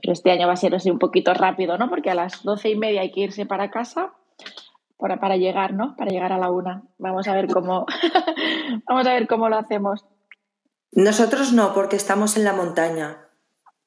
Pero 0.00 0.12
este 0.12 0.30
año 0.30 0.46
va 0.46 0.54
a 0.54 0.56
ser 0.56 0.74
así 0.74 0.90
un 0.90 0.98
poquito 0.98 1.34
rápido, 1.34 1.78
¿no? 1.78 1.88
Porque 1.88 2.10
a 2.10 2.14
las 2.14 2.42
doce 2.42 2.70
y 2.70 2.76
media 2.76 3.00
hay 3.00 3.10
que 3.10 3.20
irse 3.20 3.46
para 3.46 3.70
casa 3.70 4.12
para, 4.98 5.20
para 5.20 5.36
llegar, 5.36 5.74
¿no? 5.74 5.94
Para 5.96 6.10
llegar 6.10 6.32
a 6.32 6.38
la 6.38 6.50
una. 6.50 6.82
Vamos 6.98 7.28
a 7.28 7.34
ver 7.34 7.48
cómo, 7.48 7.86
vamos 8.88 9.06
a 9.06 9.12
ver 9.12 9.26
cómo 9.26 9.48
lo 9.48 9.56
hacemos. 9.56 10.04
Nosotros 10.92 11.52
no, 11.52 11.74
porque 11.74 11.96
estamos 11.96 12.36
en 12.36 12.44
la 12.44 12.52
montaña. 12.52 13.25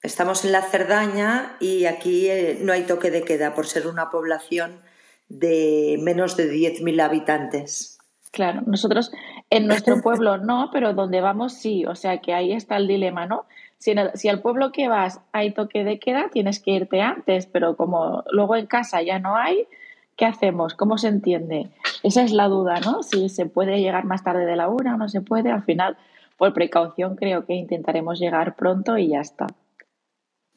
Estamos 0.01 0.45
en 0.45 0.53
la 0.53 0.61
Cerdaña 0.61 1.57
y 1.59 1.85
aquí 1.85 2.29
eh, 2.29 2.57
no 2.61 2.71
hay 2.71 2.83
toque 2.83 3.11
de 3.11 3.23
queda 3.23 3.53
por 3.53 3.67
ser 3.67 3.85
una 3.85 4.09
población 4.09 4.79
de 5.27 5.99
menos 6.01 6.37
de 6.37 6.51
10.000 6.51 7.01
habitantes. 7.01 7.97
Claro, 8.31 8.61
nosotros 8.65 9.11
en 9.49 9.67
nuestro 9.67 10.01
pueblo 10.03 10.37
no, 10.37 10.69
pero 10.71 10.93
donde 10.93 11.19
vamos 11.19 11.53
sí, 11.53 11.85
o 11.85 11.95
sea 11.95 12.19
que 12.19 12.33
ahí 12.33 12.53
está 12.53 12.77
el 12.77 12.87
dilema, 12.87 13.25
¿no? 13.25 13.45
Si, 13.77 13.93
si 14.15 14.29
al 14.29 14.41
pueblo 14.41 14.71
que 14.71 14.87
vas 14.87 15.19
hay 15.33 15.51
toque 15.51 15.83
de 15.83 15.99
queda, 15.99 16.29
tienes 16.31 16.59
que 16.59 16.71
irte 16.71 17.01
antes, 17.01 17.47
pero 17.47 17.75
como 17.75 18.23
luego 18.31 18.55
en 18.55 18.67
casa 18.67 19.01
ya 19.01 19.19
no 19.19 19.35
hay, 19.35 19.67
¿qué 20.15 20.25
hacemos? 20.25 20.75
¿Cómo 20.75 20.97
se 20.97 21.09
entiende? 21.09 21.69
Esa 22.03 22.23
es 22.23 22.31
la 22.31 22.47
duda, 22.47 22.79
¿no? 22.79 23.03
Si 23.03 23.27
se 23.27 23.45
puede 23.47 23.81
llegar 23.81 24.05
más 24.05 24.23
tarde 24.23 24.45
de 24.45 24.55
la 24.55 24.69
una 24.69 24.95
o 24.95 24.97
no 24.97 25.09
se 25.09 25.21
puede, 25.21 25.51
al 25.51 25.63
final, 25.63 25.97
por 26.37 26.53
precaución, 26.53 27.15
creo 27.15 27.45
que 27.45 27.53
intentaremos 27.53 28.19
llegar 28.19 28.55
pronto 28.55 28.97
y 28.97 29.09
ya 29.09 29.19
está. 29.19 29.47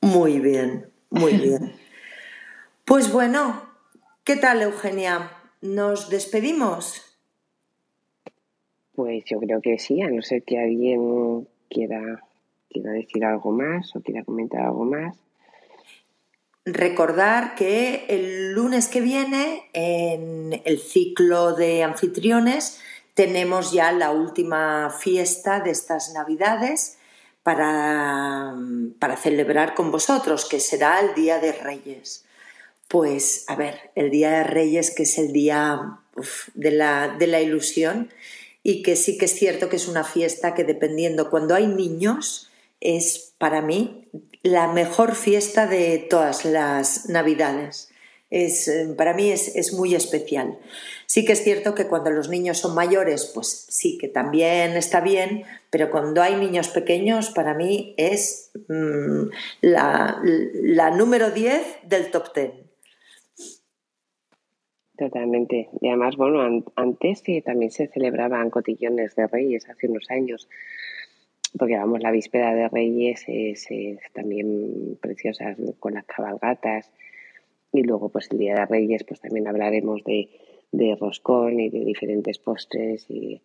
Muy 0.02 0.40
bien, 0.40 0.92
muy 1.10 1.32
bien. 1.38 1.72
Pues 2.84 3.10
bueno, 3.12 3.62
¿qué 4.24 4.36
tal, 4.36 4.60
Eugenia? 4.60 5.30
¿Nos 5.62 6.10
despedimos? 6.10 7.00
Pues 8.94 9.24
yo 9.24 9.38
creo 9.38 9.62
que 9.62 9.78
sí, 9.78 10.02
a 10.02 10.08
no 10.08 10.20
ser 10.20 10.42
que 10.42 10.58
alguien 10.58 11.48
quiera, 11.70 12.22
quiera 12.68 12.92
decir 12.92 13.24
algo 13.24 13.52
más 13.52 13.94
o 13.96 14.02
quiera 14.02 14.24
comentar 14.24 14.62
algo 14.62 14.84
más. 14.84 15.16
Recordar 16.64 17.54
que 17.54 18.04
el 18.08 18.52
lunes 18.52 18.88
que 18.88 19.00
viene, 19.00 19.70
en 19.72 20.60
el 20.64 20.78
ciclo 20.78 21.54
de 21.54 21.84
anfitriones, 21.84 22.80
tenemos 23.14 23.72
ya 23.72 23.92
la 23.92 24.10
última 24.10 24.90
fiesta 24.90 25.60
de 25.60 25.70
estas 25.70 26.12
Navidades 26.12 26.98
para, 27.42 28.54
para 28.98 29.16
celebrar 29.16 29.74
con 29.74 29.90
vosotros, 29.90 30.44
que 30.44 30.60
será 30.60 31.00
el 31.00 31.14
Día 31.14 31.38
de 31.38 31.52
Reyes. 31.52 32.24
Pues, 32.88 33.44
a 33.48 33.56
ver, 33.56 33.90
el 33.94 34.10
Día 34.10 34.30
de 34.30 34.44
Reyes, 34.44 34.90
que 34.94 35.04
es 35.04 35.18
el 35.18 35.32
día 35.32 35.98
de, 36.54 36.70
la, 36.70 37.16
de 37.18 37.26
la 37.26 37.40
ilusión, 37.40 38.10
y 38.62 38.82
que 38.82 38.96
sí 38.96 39.18
que 39.18 39.24
es 39.24 39.34
cierto 39.34 39.68
que 39.68 39.76
es 39.76 39.88
una 39.88 40.04
fiesta 40.04 40.54
que 40.54 40.64
dependiendo 40.64 41.30
cuando 41.30 41.54
hay 41.54 41.66
niños, 41.66 42.50
es 42.80 43.32
para 43.38 43.62
mí 43.62 44.08
la 44.42 44.68
mejor 44.68 45.14
fiesta 45.14 45.66
de 45.66 45.98
todas 45.98 46.44
las 46.44 47.08
Navidades. 47.08 47.91
Es, 48.32 48.72
para 48.96 49.12
mí 49.12 49.30
es, 49.30 49.54
es, 49.56 49.74
muy 49.74 49.94
especial. 49.94 50.58
Sí 51.04 51.26
que 51.26 51.32
es 51.32 51.44
cierto 51.44 51.74
que 51.74 51.86
cuando 51.86 52.10
los 52.10 52.30
niños 52.30 52.58
son 52.58 52.74
mayores, 52.74 53.30
pues 53.34 53.66
sí 53.68 53.98
que 53.98 54.08
también 54.08 54.72
está 54.72 55.02
bien, 55.02 55.44
pero 55.68 55.90
cuando 55.90 56.22
hay 56.22 56.36
niños 56.36 56.68
pequeños, 56.68 57.30
para 57.30 57.52
mí 57.52 57.94
es 57.98 58.50
mm, 58.68 59.24
la, 59.60 60.90
número 60.96 61.30
10 61.30 61.80
del 61.84 62.10
top 62.10 62.34
10. 62.34 62.50
Totalmente. 64.96 65.68
Y 65.80 65.88
además, 65.88 66.16
bueno, 66.16 66.64
antes 66.76 67.22
también 67.44 67.70
se 67.70 67.88
celebraban 67.88 68.50
cotillones 68.50 69.14
de 69.14 69.26
reyes 69.26 69.68
hace 69.68 69.88
unos 69.88 70.10
años, 70.10 70.48
porque 71.58 71.76
vamos, 71.76 72.00
la 72.00 72.10
víspera 72.10 72.54
de 72.54 72.68
reyes 72.68 73.24
es, 73.26 73.66
también 74.12 74.98
preciosa 75.00 75.56
con 75.80 75.94
las 75.94 76.04
cabalgatas. 76.04 76.90
Y 77.72 77.82
luego, 77.82 78.10
pues 78.10 78.28
el 78.30 78.38
día 78.38 78.54
de 78.54 78.66
reyes, 78.66 79.04
pues 79.04 79.20
también 79.20 79.48
hablaremos 79.48 80.04
de, 80.04 80.28
de 80.72 80.96
roscón 80.96 81.58
y 81.58 81.70
de 81.70 81.84
diferentes 81.84 82.38
postres 82.38 83.06
y 83.08 83.40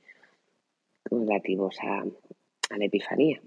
relativos 1.05 1.77
a, 1.81 2.01
a 2.01 2.77
la 2.77 2.85
Epifanía. 2.85 3.41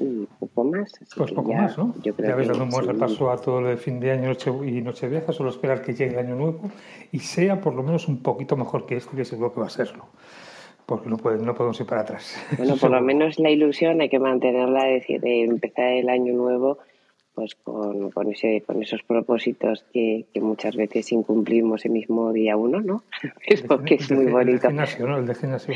Y 0.00 0.26
poco 0.40 0.64
más. 0.64 0.92
pues 1.16 1.32
poco 1.32 1.52
más, 1.52 1.78
¿no? 1.78 1.94
ya 2.02 2.12
ves, 2.12 2.48
dando 2.48 2.64
un 2.64 2.70
buen 2.70 2.86
repaso 2.86 3.30
a 3.30 3.36
todo 3.36 3.60
lo 3.60 3.68
de 3.68 3.76
fin 3.76 4.00
de 4.00 4.10
año 4.10 4.26
noche 4.26 4.50
y 4.50 4.82
Nochevieja, 4.82 5.32
solo 5.32 5.50
esperar 5.50 5.82
que 5.82 5.94
llegue 5.94 6.14
el 6.14 6.18
año 6.18 6.34
nuevo 6.34 6.68
y 7.12 7.20
sea 7.20 7.60
por 7.60 7.74
lo 7.74 7.84
menos 7.84 8.08
un 8.08 8.20
poquito 8.20 8.56
mejor 8.56 8.86
que 8.86 8.96
este, 8.96 9.16
que 9.16 9.24
seguro 9.24 9.54
que 9.54 9.60
va 9.60 9.66
a 9.66 9.70
serlo. 9.70 10.06
Porque 10.86 11.08
no, 11.08 11.16
puede, 11.16 11.38
no 11.38 11.54
podemos 11.54 11.80
ir 11.80 11.86
para 11.86 12.02
atrás. 12.02 12.36
Bueno, 12.58 12.76
por 12.80 12.90
lo 12.90 13.00
menos 13.00 13.38
la 13.38 13.50
ilusión 13.50 14.00
hay 14.00 14.08
que 14.08 14.18
mantenerla, 14.18 14.88
es 14.90 15.02
decir, 15.02 15.20
de 15.20 15.44
empezar 15.44 15.92
el 15.92 16.08
año 16.08 16.34
nuevo 16.34 16.78
pues 17.34 17.56
con, 17.56 18.12
con, 18.12 18.30
ese, 18.30 18.62
con 18.64 18.80
esos 18.80 19.02
propósitos 19.02 19.84
que, 19.92 20.26
que, 20.32 20.40
muchas 20.40 20.76
veces 20.76 21.10
incumplimos 21.10 21.84
el 21.84 21.90
mismo 21.90 22.32
día 22.32 22.56
uno, 22.56 22.80
¿no? 22.80 23.02
Eso 23.46 23.82
que 23.82 23.96
es 23.96 24.10
muy 24.12 24.26
bonito. 24.26 24.50
El 24.50 24.60
de 24.60 24.68
gimnasio, 24.68 25.06
¿no? 25.08 25.18
El 25.18 25.26
de 25.26 25.34
gimnasio. 25.34 25.74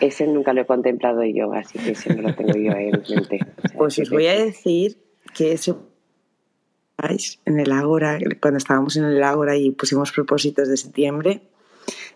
Ese 0.00 0.26
nunca 0.26 0.52
lo 0.52 0.62
he 0.62 0.66
contemplado 0.66 1.22
yo, 1.24 1.52
así 1.52 1.78
que 1.78 1.92
ese 1.92 2.14
no 2.14 2.22
lo 2.22 2.34
tengo 2.34 2.52
yo 2.52 2.72
en 2.72 3.02
mente. 3.08 3.40
pues 3.76 3.98
os 3.98 4.10
voy 4.10 4.26
a 4.26 4.34
decir 4.34 4.96
que 5.34 5.52
eso 5.52 5.88
en 7.44 7.60
el 7.60 7.70
Ágora, 7.70 8.18
cuando 8.40 8.58
estábamos 8.58 8.96
en 8.96 9.04
el 9.04 9.22
Ágora 9.22 9.56
y 9.56 9.70
pusimos 9.70 10.10
propósitos 10.10 10.68
de 10.68 10.76
septiembre, 10.76 11.42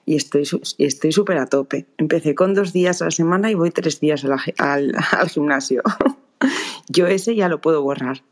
y 0.04 0.16
estoy 0.16 0.44
estoy 0.78 1.12
súper 1.12 1.38
a 1.38 1.46
tope. 1.46 1.86
Empecé 1.98 2.34
con 2.34 2.54
dos 2.54 2.72
días 2.72 3.02
a 3.02 3.06
la 3.06 3.10
semana 3.10 3.50
y 3.50 3.54
voy 3.54 3.70
tres 3.70 4.00
días 4.00 4.24
al, 4.24 4.92
al, 5.12 5.28
gimnasio. 5.28 5.82
Yo 6.88 7.06
ese 7.06 7.34
ya 7.34 7.48
lo 7.48 7.60
puedo 7.60 7.82
borrar. 7.82 8.22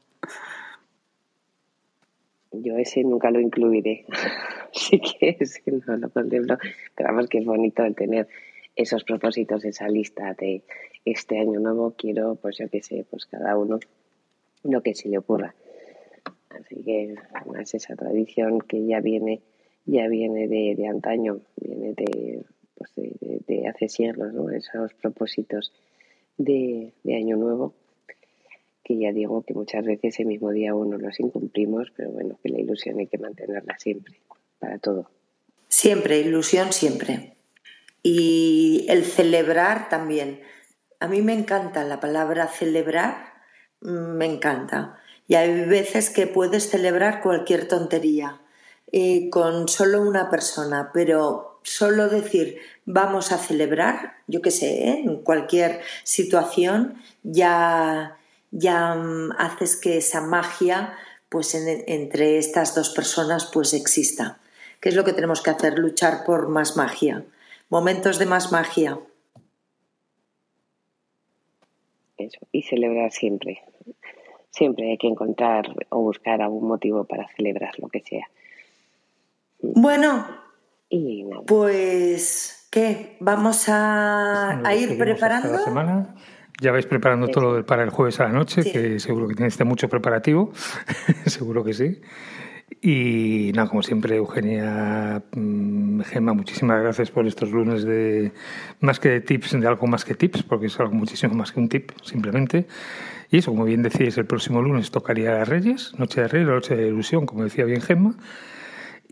Yo 2.52 2.76
ese 2.76 3.05
nunca 3.05 3.30
lo 3.30 3.40
incluiré, 3.40 4.05
así 4.74 5.01
que 5.01 5.36
ese 5.38 5.62
no 5.70 5.97
lo 5.97 6.10
contemplo. 6.10 6.59
Pero 6.97 7.09
vamos 7.09 7.28
que 7.28 7.38
es 7.38 7.44
bonito 7.44 7.84
el 7.84 7.94
tener 7.94 8.28
esos 8.74 9.05
propósitos, 9.05 9.64
esa 9.64 9.88
lista 9.88 10.34
de 10.34 10.62
este 11.05 11.38
año 11.38 11.60
nuevo, 11.60 11.94
quiero, 11.97 12.34
pues 12.34 12.59
yo 12.59 12.68
qué 12.68 12.82
sé, 12.82 13.06
pues 13.09 13.26
cada 13.26 13.56
uno 13.56 13.78
lo 14.64 14.82
que 14.82 14.94
se 14.94 15.09
le 15.09 15.18
ocurra. 15.18 15.55
Así 16.51 16.82
que 16.84 17.14
además 17.32 17.72
esa 17.74 17.97
tradición 17.97 18.60
que 18.60 18.84
ya 18.84 19.01
viene, 19.01 19.40
ya 19.91 20.09
viene 20.09 20.47
de, 20.49 20.75
de 20.77 20.87
antaño, 20.87 21.41
viene 21.57 21.95
de, 21.95 22.45
pues 22.77 22.91
hace 23.69 23.89
siglos, 23.89 24.33
¿no? 24.33 24.51
Esos 24.51 24.95
propósitos 24.95 25.73
de, 26.37 26.93
de 27.03 27.17
año 27.17 27.37
nuevo 27.37 27.75
que 28.91 28.99
ya 28.99 29.12
digo 29.12 29.43
que 29.43 29.55
muchas 29.55 29.85
veces 29.85 30.19
el 30.19 30.27
mismo 30.27 30.51
día 30.51 30.75
uno 30.75 30.99
los 30.99 31.21
incumplimos, 31.21 31.93
pero 31.97 32.11
bueno, 32.11 32.37
que 32.43 32.49
la 32.49 32.59
ilusión 32.59 32.99
hay 32.99 33.07
que 33.07 33.19
mantenerla 33.19 33.79
siempre, 33.79 34.17
para 34.59 34.79
todo. 34.79 35.09
Siempre, 35.69 36.19
ilusión 36.19 36.73
siempre. 36.73 37.37
Y 38.03 38.87
el 38.89 39.05
celebrar 39.05 39.89
también. 39.89 40.41
A 40.99 41.07
mí 41.07 41.23
me 41.23 41.35
encanta 41.35 41.85
la 41.85 42.01
palabra 42.01 42.49
celebrar, 42.49 43.15
mm, 43.81 44.17
me 44.17 44.27
encanta. 44.27 44.99
Y 45.29 45.37
hay 45.37 45.67
veces 45.67 46.11
que 46.11 46.27
puedes 46.27 46.69
celebrar 46.69 47.23
cualquier 47.23 47.69
tontería 47.69 48.41
eh, 48.93 49.31
con 49.31 49.69
solo 49.69 50.03
una 50.03 50.31
persona, 50.31 50.91
pero 50.93 51.61
solo 51.62 52.09
decir 52.09 52.59
vamos 52.85 53.33
a 53.33 53.39
celebrar, 53.39 54.15
yo 54.27 54.41
qué 54.43 54.51
sé, 54.51 54.89
¿eh? 54.89 55.03
en 55.05 55.23
cualquier 55.23 55.81
situación 56.05 56.95
ya 57.23 58.17
ya 58.51 58.95
mm, 58.95 59.33
haces 59.39 59.77
que 59.77 59.99
esa 59.99 60.21
magia 60.21 60.95
pues 61.29 61.55
entre 61.55 62.39
estas 62.39 62.75
dos 62.75 62.91
personas 62.91 63.49
pues 63.53 63.73
exista. 63.73 64.41
¿Qué 64.81 64.89
es 64.89 64.97
lo 64.97 65.05
que 65.05 65.12
tenemos 65.12 65.43
que 65.43 65.51
hacer? 65.51 65.79
Luchar 65.79 66.25
por 66.25 66.49
más 66.49 66.77
magia. 66.77 67.25
Momentos 67.69 68.19
de 68.19 68.27
más 68.27 68.51
magia. 68.51 68.99
Eso, 72.19 72.41
y 72.51 72.62
celebrar 72.62 73.12
siempre. 73.12 73.62
Siempre 74.51 74.91
hay 74.91 74.99
que 74.99 75.07
encontrar 75.07 75.73
o 75.91 76.01
buscar 76.01 76.43
algún 76.43 76.67
motivo 76.67 77.05
para 77.05 77.29
celebrar 77.29 77.79
lo 77.79 77.89
que 77.89 78.01
sea. 78.01 78.29
Bueno, 79.62 80.27
pues 81.47 82.69
¿qué? 82.70 83.16
Vamos 83.20 83.69
a, 83.69 84.61
a 84.66 84.74
ir 84.74 84.97
preparando. 84.99 85.53
La 85.53 85.59
semana. 85.59 86.15
Ya 86.61 86.73
vais 86.73 86.85
preparando 86.85 87.28
todo 87.28 87.65
para 87.65 87.82
el 87.82 87.91
jueves 87.91 88.20
a 88.20 88.24
la 88.24 88.32
noche, 88.32 88.62
que 88.70 89.01
seguro 89.01 89.27
que 89.27 89.35
tenéis 89.35 89.59
mucho 89.65 89.89
preparativo, 89.89 90.53
seguro 91.27 91.65
que 91.65 91.73
sí. 91.73 92.01
Y 92.82 93.51
nada, 93.55 93.69
como 93.69 93.82
siempre, 93.82 94.16
Eugenia, 94.16 95.23
mm, 95.35 96.01
Gemma, 96.03 96.32
muchísimas 96.35 96.81
gracias 96.82 97.11
por 97.11 97.27
estos 97.27 97.51
lunes 97.51 97.85
de 97.85 98.32
más 98.81 99.01
que 99.01 99.09
de 99.09 99.20
tips, 99.20 99.59
de 99.59 99.66
algo 99.66 99.87
más 99.87 100.05
que 100.05 100.15
tips, 100.15 100.43
porque 100.43 100.66
es 100.66 100.78
algo 100.81 100.95
muchísimo 100.95 101.35
más 101.35 101.53
que 101.53 101.61
un 101.61 101.69
tip, 101.69 101.93
simplemente. 102.03 102.66
Y 103.31 103.39
eso, 103.39 103.51
como 103.51 103.65
bien 103.65 103.82
decíais, 103.82 104.16
el 104.19 104.27
próximo 104.27 104.62
lunes 104.62 104.91
tocaría 104.91 105.45
Reyes, 105.45 105.95
Noche 105.99 106.23
de 106.23 106.28
Reyes, 106.28 106.49
Noche 106.49 106.77
de 106.77 106.89
Ilusión, 106.89 107.27
como 107.27 107.45
decía 107.45 107.65
bien 107.65 107.81
Gemma. 107.81 108.16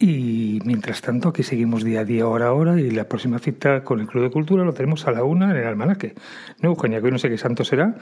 Y 0.00 0.60
mientras 0.64 1.00
tanto, 1.00 1.30
aquí 1.30 1.42
seguimos 1.42 1.82
día 1.82 2.00
a 2.00 2.04
día, 2.04 2.26
hora 2.28 2.48
a 2.48 2.52
hora, 2.52 2.80
y 2.80 2.88
la 2.90 3.08
próxima 3.08 3.40
cita 3.40 3.82
con 3.82 3.98
el 3.98 4.06
Club 4.06 4.22
de 4.22 4.30
Cultura 4.30 4.62
lo 4.64 4.72
tenemos 4.72 5.08
a 5.08 5.10
la 5.10 5.24
una 5.24 5.50
en 5.50 5.56
el 5.56 5.66
almanaque. 5.66 6.14
No, 6.60 6.68
Eugenia, 6.68 7.00
que 7.00 7.06
hoy 7.06 7.10
no 7.10 7.18
sé 7.18 7.28
qué 7.28 7.36
santo 7.36 7.64
será, 7.64 7.96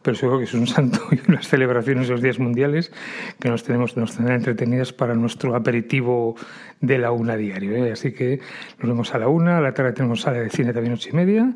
pero 0.00 0.16
seguro 0.16 0.38
que 0.38 0.44
es 0.44 0.54
un 0.54 0.66
santo 0.68 1.00
y 1.10 1.20
unas 1.28 1.46
celebraciones 1.46 2.08
de 2.08 2.14
los 2.14 2.22
días 2.22 2.38
mundiales 2.38 2.90
que 3.38 3.50
nos 3.50 3.64
tenemos, 3.64 3.98
nos 3.98 4.16
tendrán 4.16 4.38
entretenidas 4.38 4.94
para 4.94 5.14
nuestro 5.14 5.54
aperitivo 5.54 6.36
de 6.80 6.96
la 6.96 7.10
una 7.10 7.36
diario. 7.36 7.74
¿eh? 7.74 7.92
Así 7.92 8.12
que 8.12 8.40
nos 8.78 8.88
vemos 8.88 9.14
a 9.14 9.18
la 9.18 9.28
una, 9.28 9.58
a 9.58 9.60
la 9.60 9.74
tarde 9.74 9.92
tenemos 9.92 10.22
sala 10.22 10.38
de 10.38 10.48
cine 10.48 10.72
también 10.72 10.94
ocho 10.94 11.10
y 11.10 11.12
media. 11.12 11.54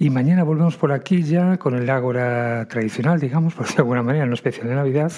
Y 0.00 0.10
mañana 0.10 0.44
volvemos 0.44 0.76
por 0.76 0.92
aquí 0.92 1.24
ya 1.24 1.56
con 1.56 1.74
el 1.74 1.90
Ágora 1.90 2.68
tradicional, 2.68 3.18
digamos, 3.18 3.54
por 3.56 3.66
de 3.66 3.78
alguna 3.78 4.04
manera, 4.04 4.26
no 4.26 4.34
especial 4.34 4.68
de 4.68 4.76
Navidad, 4.76 5.10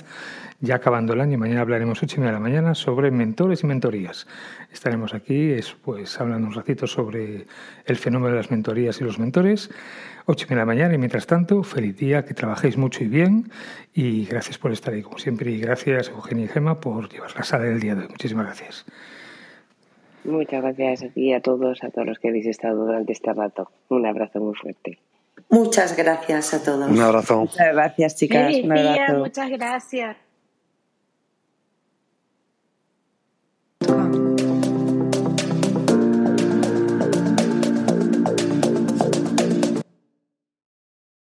ya 0.61 0.77
acabando 0.77 1.13
el 1.13 1.21
año. 1.21 1.37
Mañana 1.37 1.61
hablaremos 1.61 2.03
ocho 2.03 2.17
y 2.17 2.21
media 2.21 2.33
de 2.33 2.39
la 2.39 2.41
mañana 2.41 2.75
sobre 2.75 3.11
mentores 3.11 3.63
y 3.63 3.67
mentorías. 3.67 4.27
Estaremos 4.73 5.13
aquí, 5.13 5.55
pues, 5.85 6.19
hablando 6.19 6.49
un 6.49 6.55
ratito 6.55 6.87
sobre 6.87 7.45
el 7.85 7.97
fenómeno 7.97 8.31
de 8.31 8.37
las 8.37 8.51
mentorías 8.51 8.99
y 9.03 9.05
los 9.05 9.19
mentores. 9.19 9.69
Ocho 10.25 10.47
y 10.47 10.49
media 10.49 10.61
de 10.61 10.63
la 10.63 10.67
mañana 10.67 10.95
y 10.95 10.99
mientras 10.99 11.27
tanto, 11.27 11.63
feliz 11.63 11.99
día, 11.99 12.25
que 12.25 12.33
trabajéis 12.33 12.79
mucho 12.79 13.05
y 13.05 13.09
bien. 13.09 13.51
Y 13.93 14.25
gracias 14.25 14.57
por 14.57 14.73
estar 14.73 14.95
ahí, 14.95 15.03
como 15.03 15.19
siempre. 15.19 15.51
Y 15.51 15.61
gracias, 15.61 16.09
Eugenia 16.09 16.47
y 16.47 16.49
Gema, 16.49 16.81
por 16.81 17.11
llevar 17.11 17.37
la 17.37 17.43
sala 17.43 17.65
del 17.65 17.81
día 17.81 17.95
de 17.97 18.05
hoy. 18.05 18.09
Muchísimas 18.09 18.47
gracias. 18.47 18.87
Muchas 20.25 20.63
gracias 20.63 21.03
a 21.03 21.09
ti 21.09 21.29
y 21.29 21.33
a 21.33 21.41
todos, 21.41 21.83
a 21.83 21.91
todos 21.91 22.07
los 22.07 22.19
que 22.19 22.29
habéis 22.29 22.47
estado 22.47 22.85
durante 22.85 23.13
este 23.13 23.33
rato. 23.33 23.71
Un 23.89 24.07
abrazo 24.07 24.41
muy 24.41 24.55
fuerte. 24.55 24.99
Muchas 25.49 25.97
gracias 25.97 26.55
a 26.55 26.63
todos. 26.63 26.91
Un 26.91 27.01
abrazo. 27.01 27.41
Muchas 27.41 27.73
gracias, 27.73 28.17
chicas. 28.17 28.47
Feliz 28.47 28.65
Un 28.65 28.79
abrazo. 28.79 29.19
Muchas 29.19 29.51
gracias. 29.51 30.17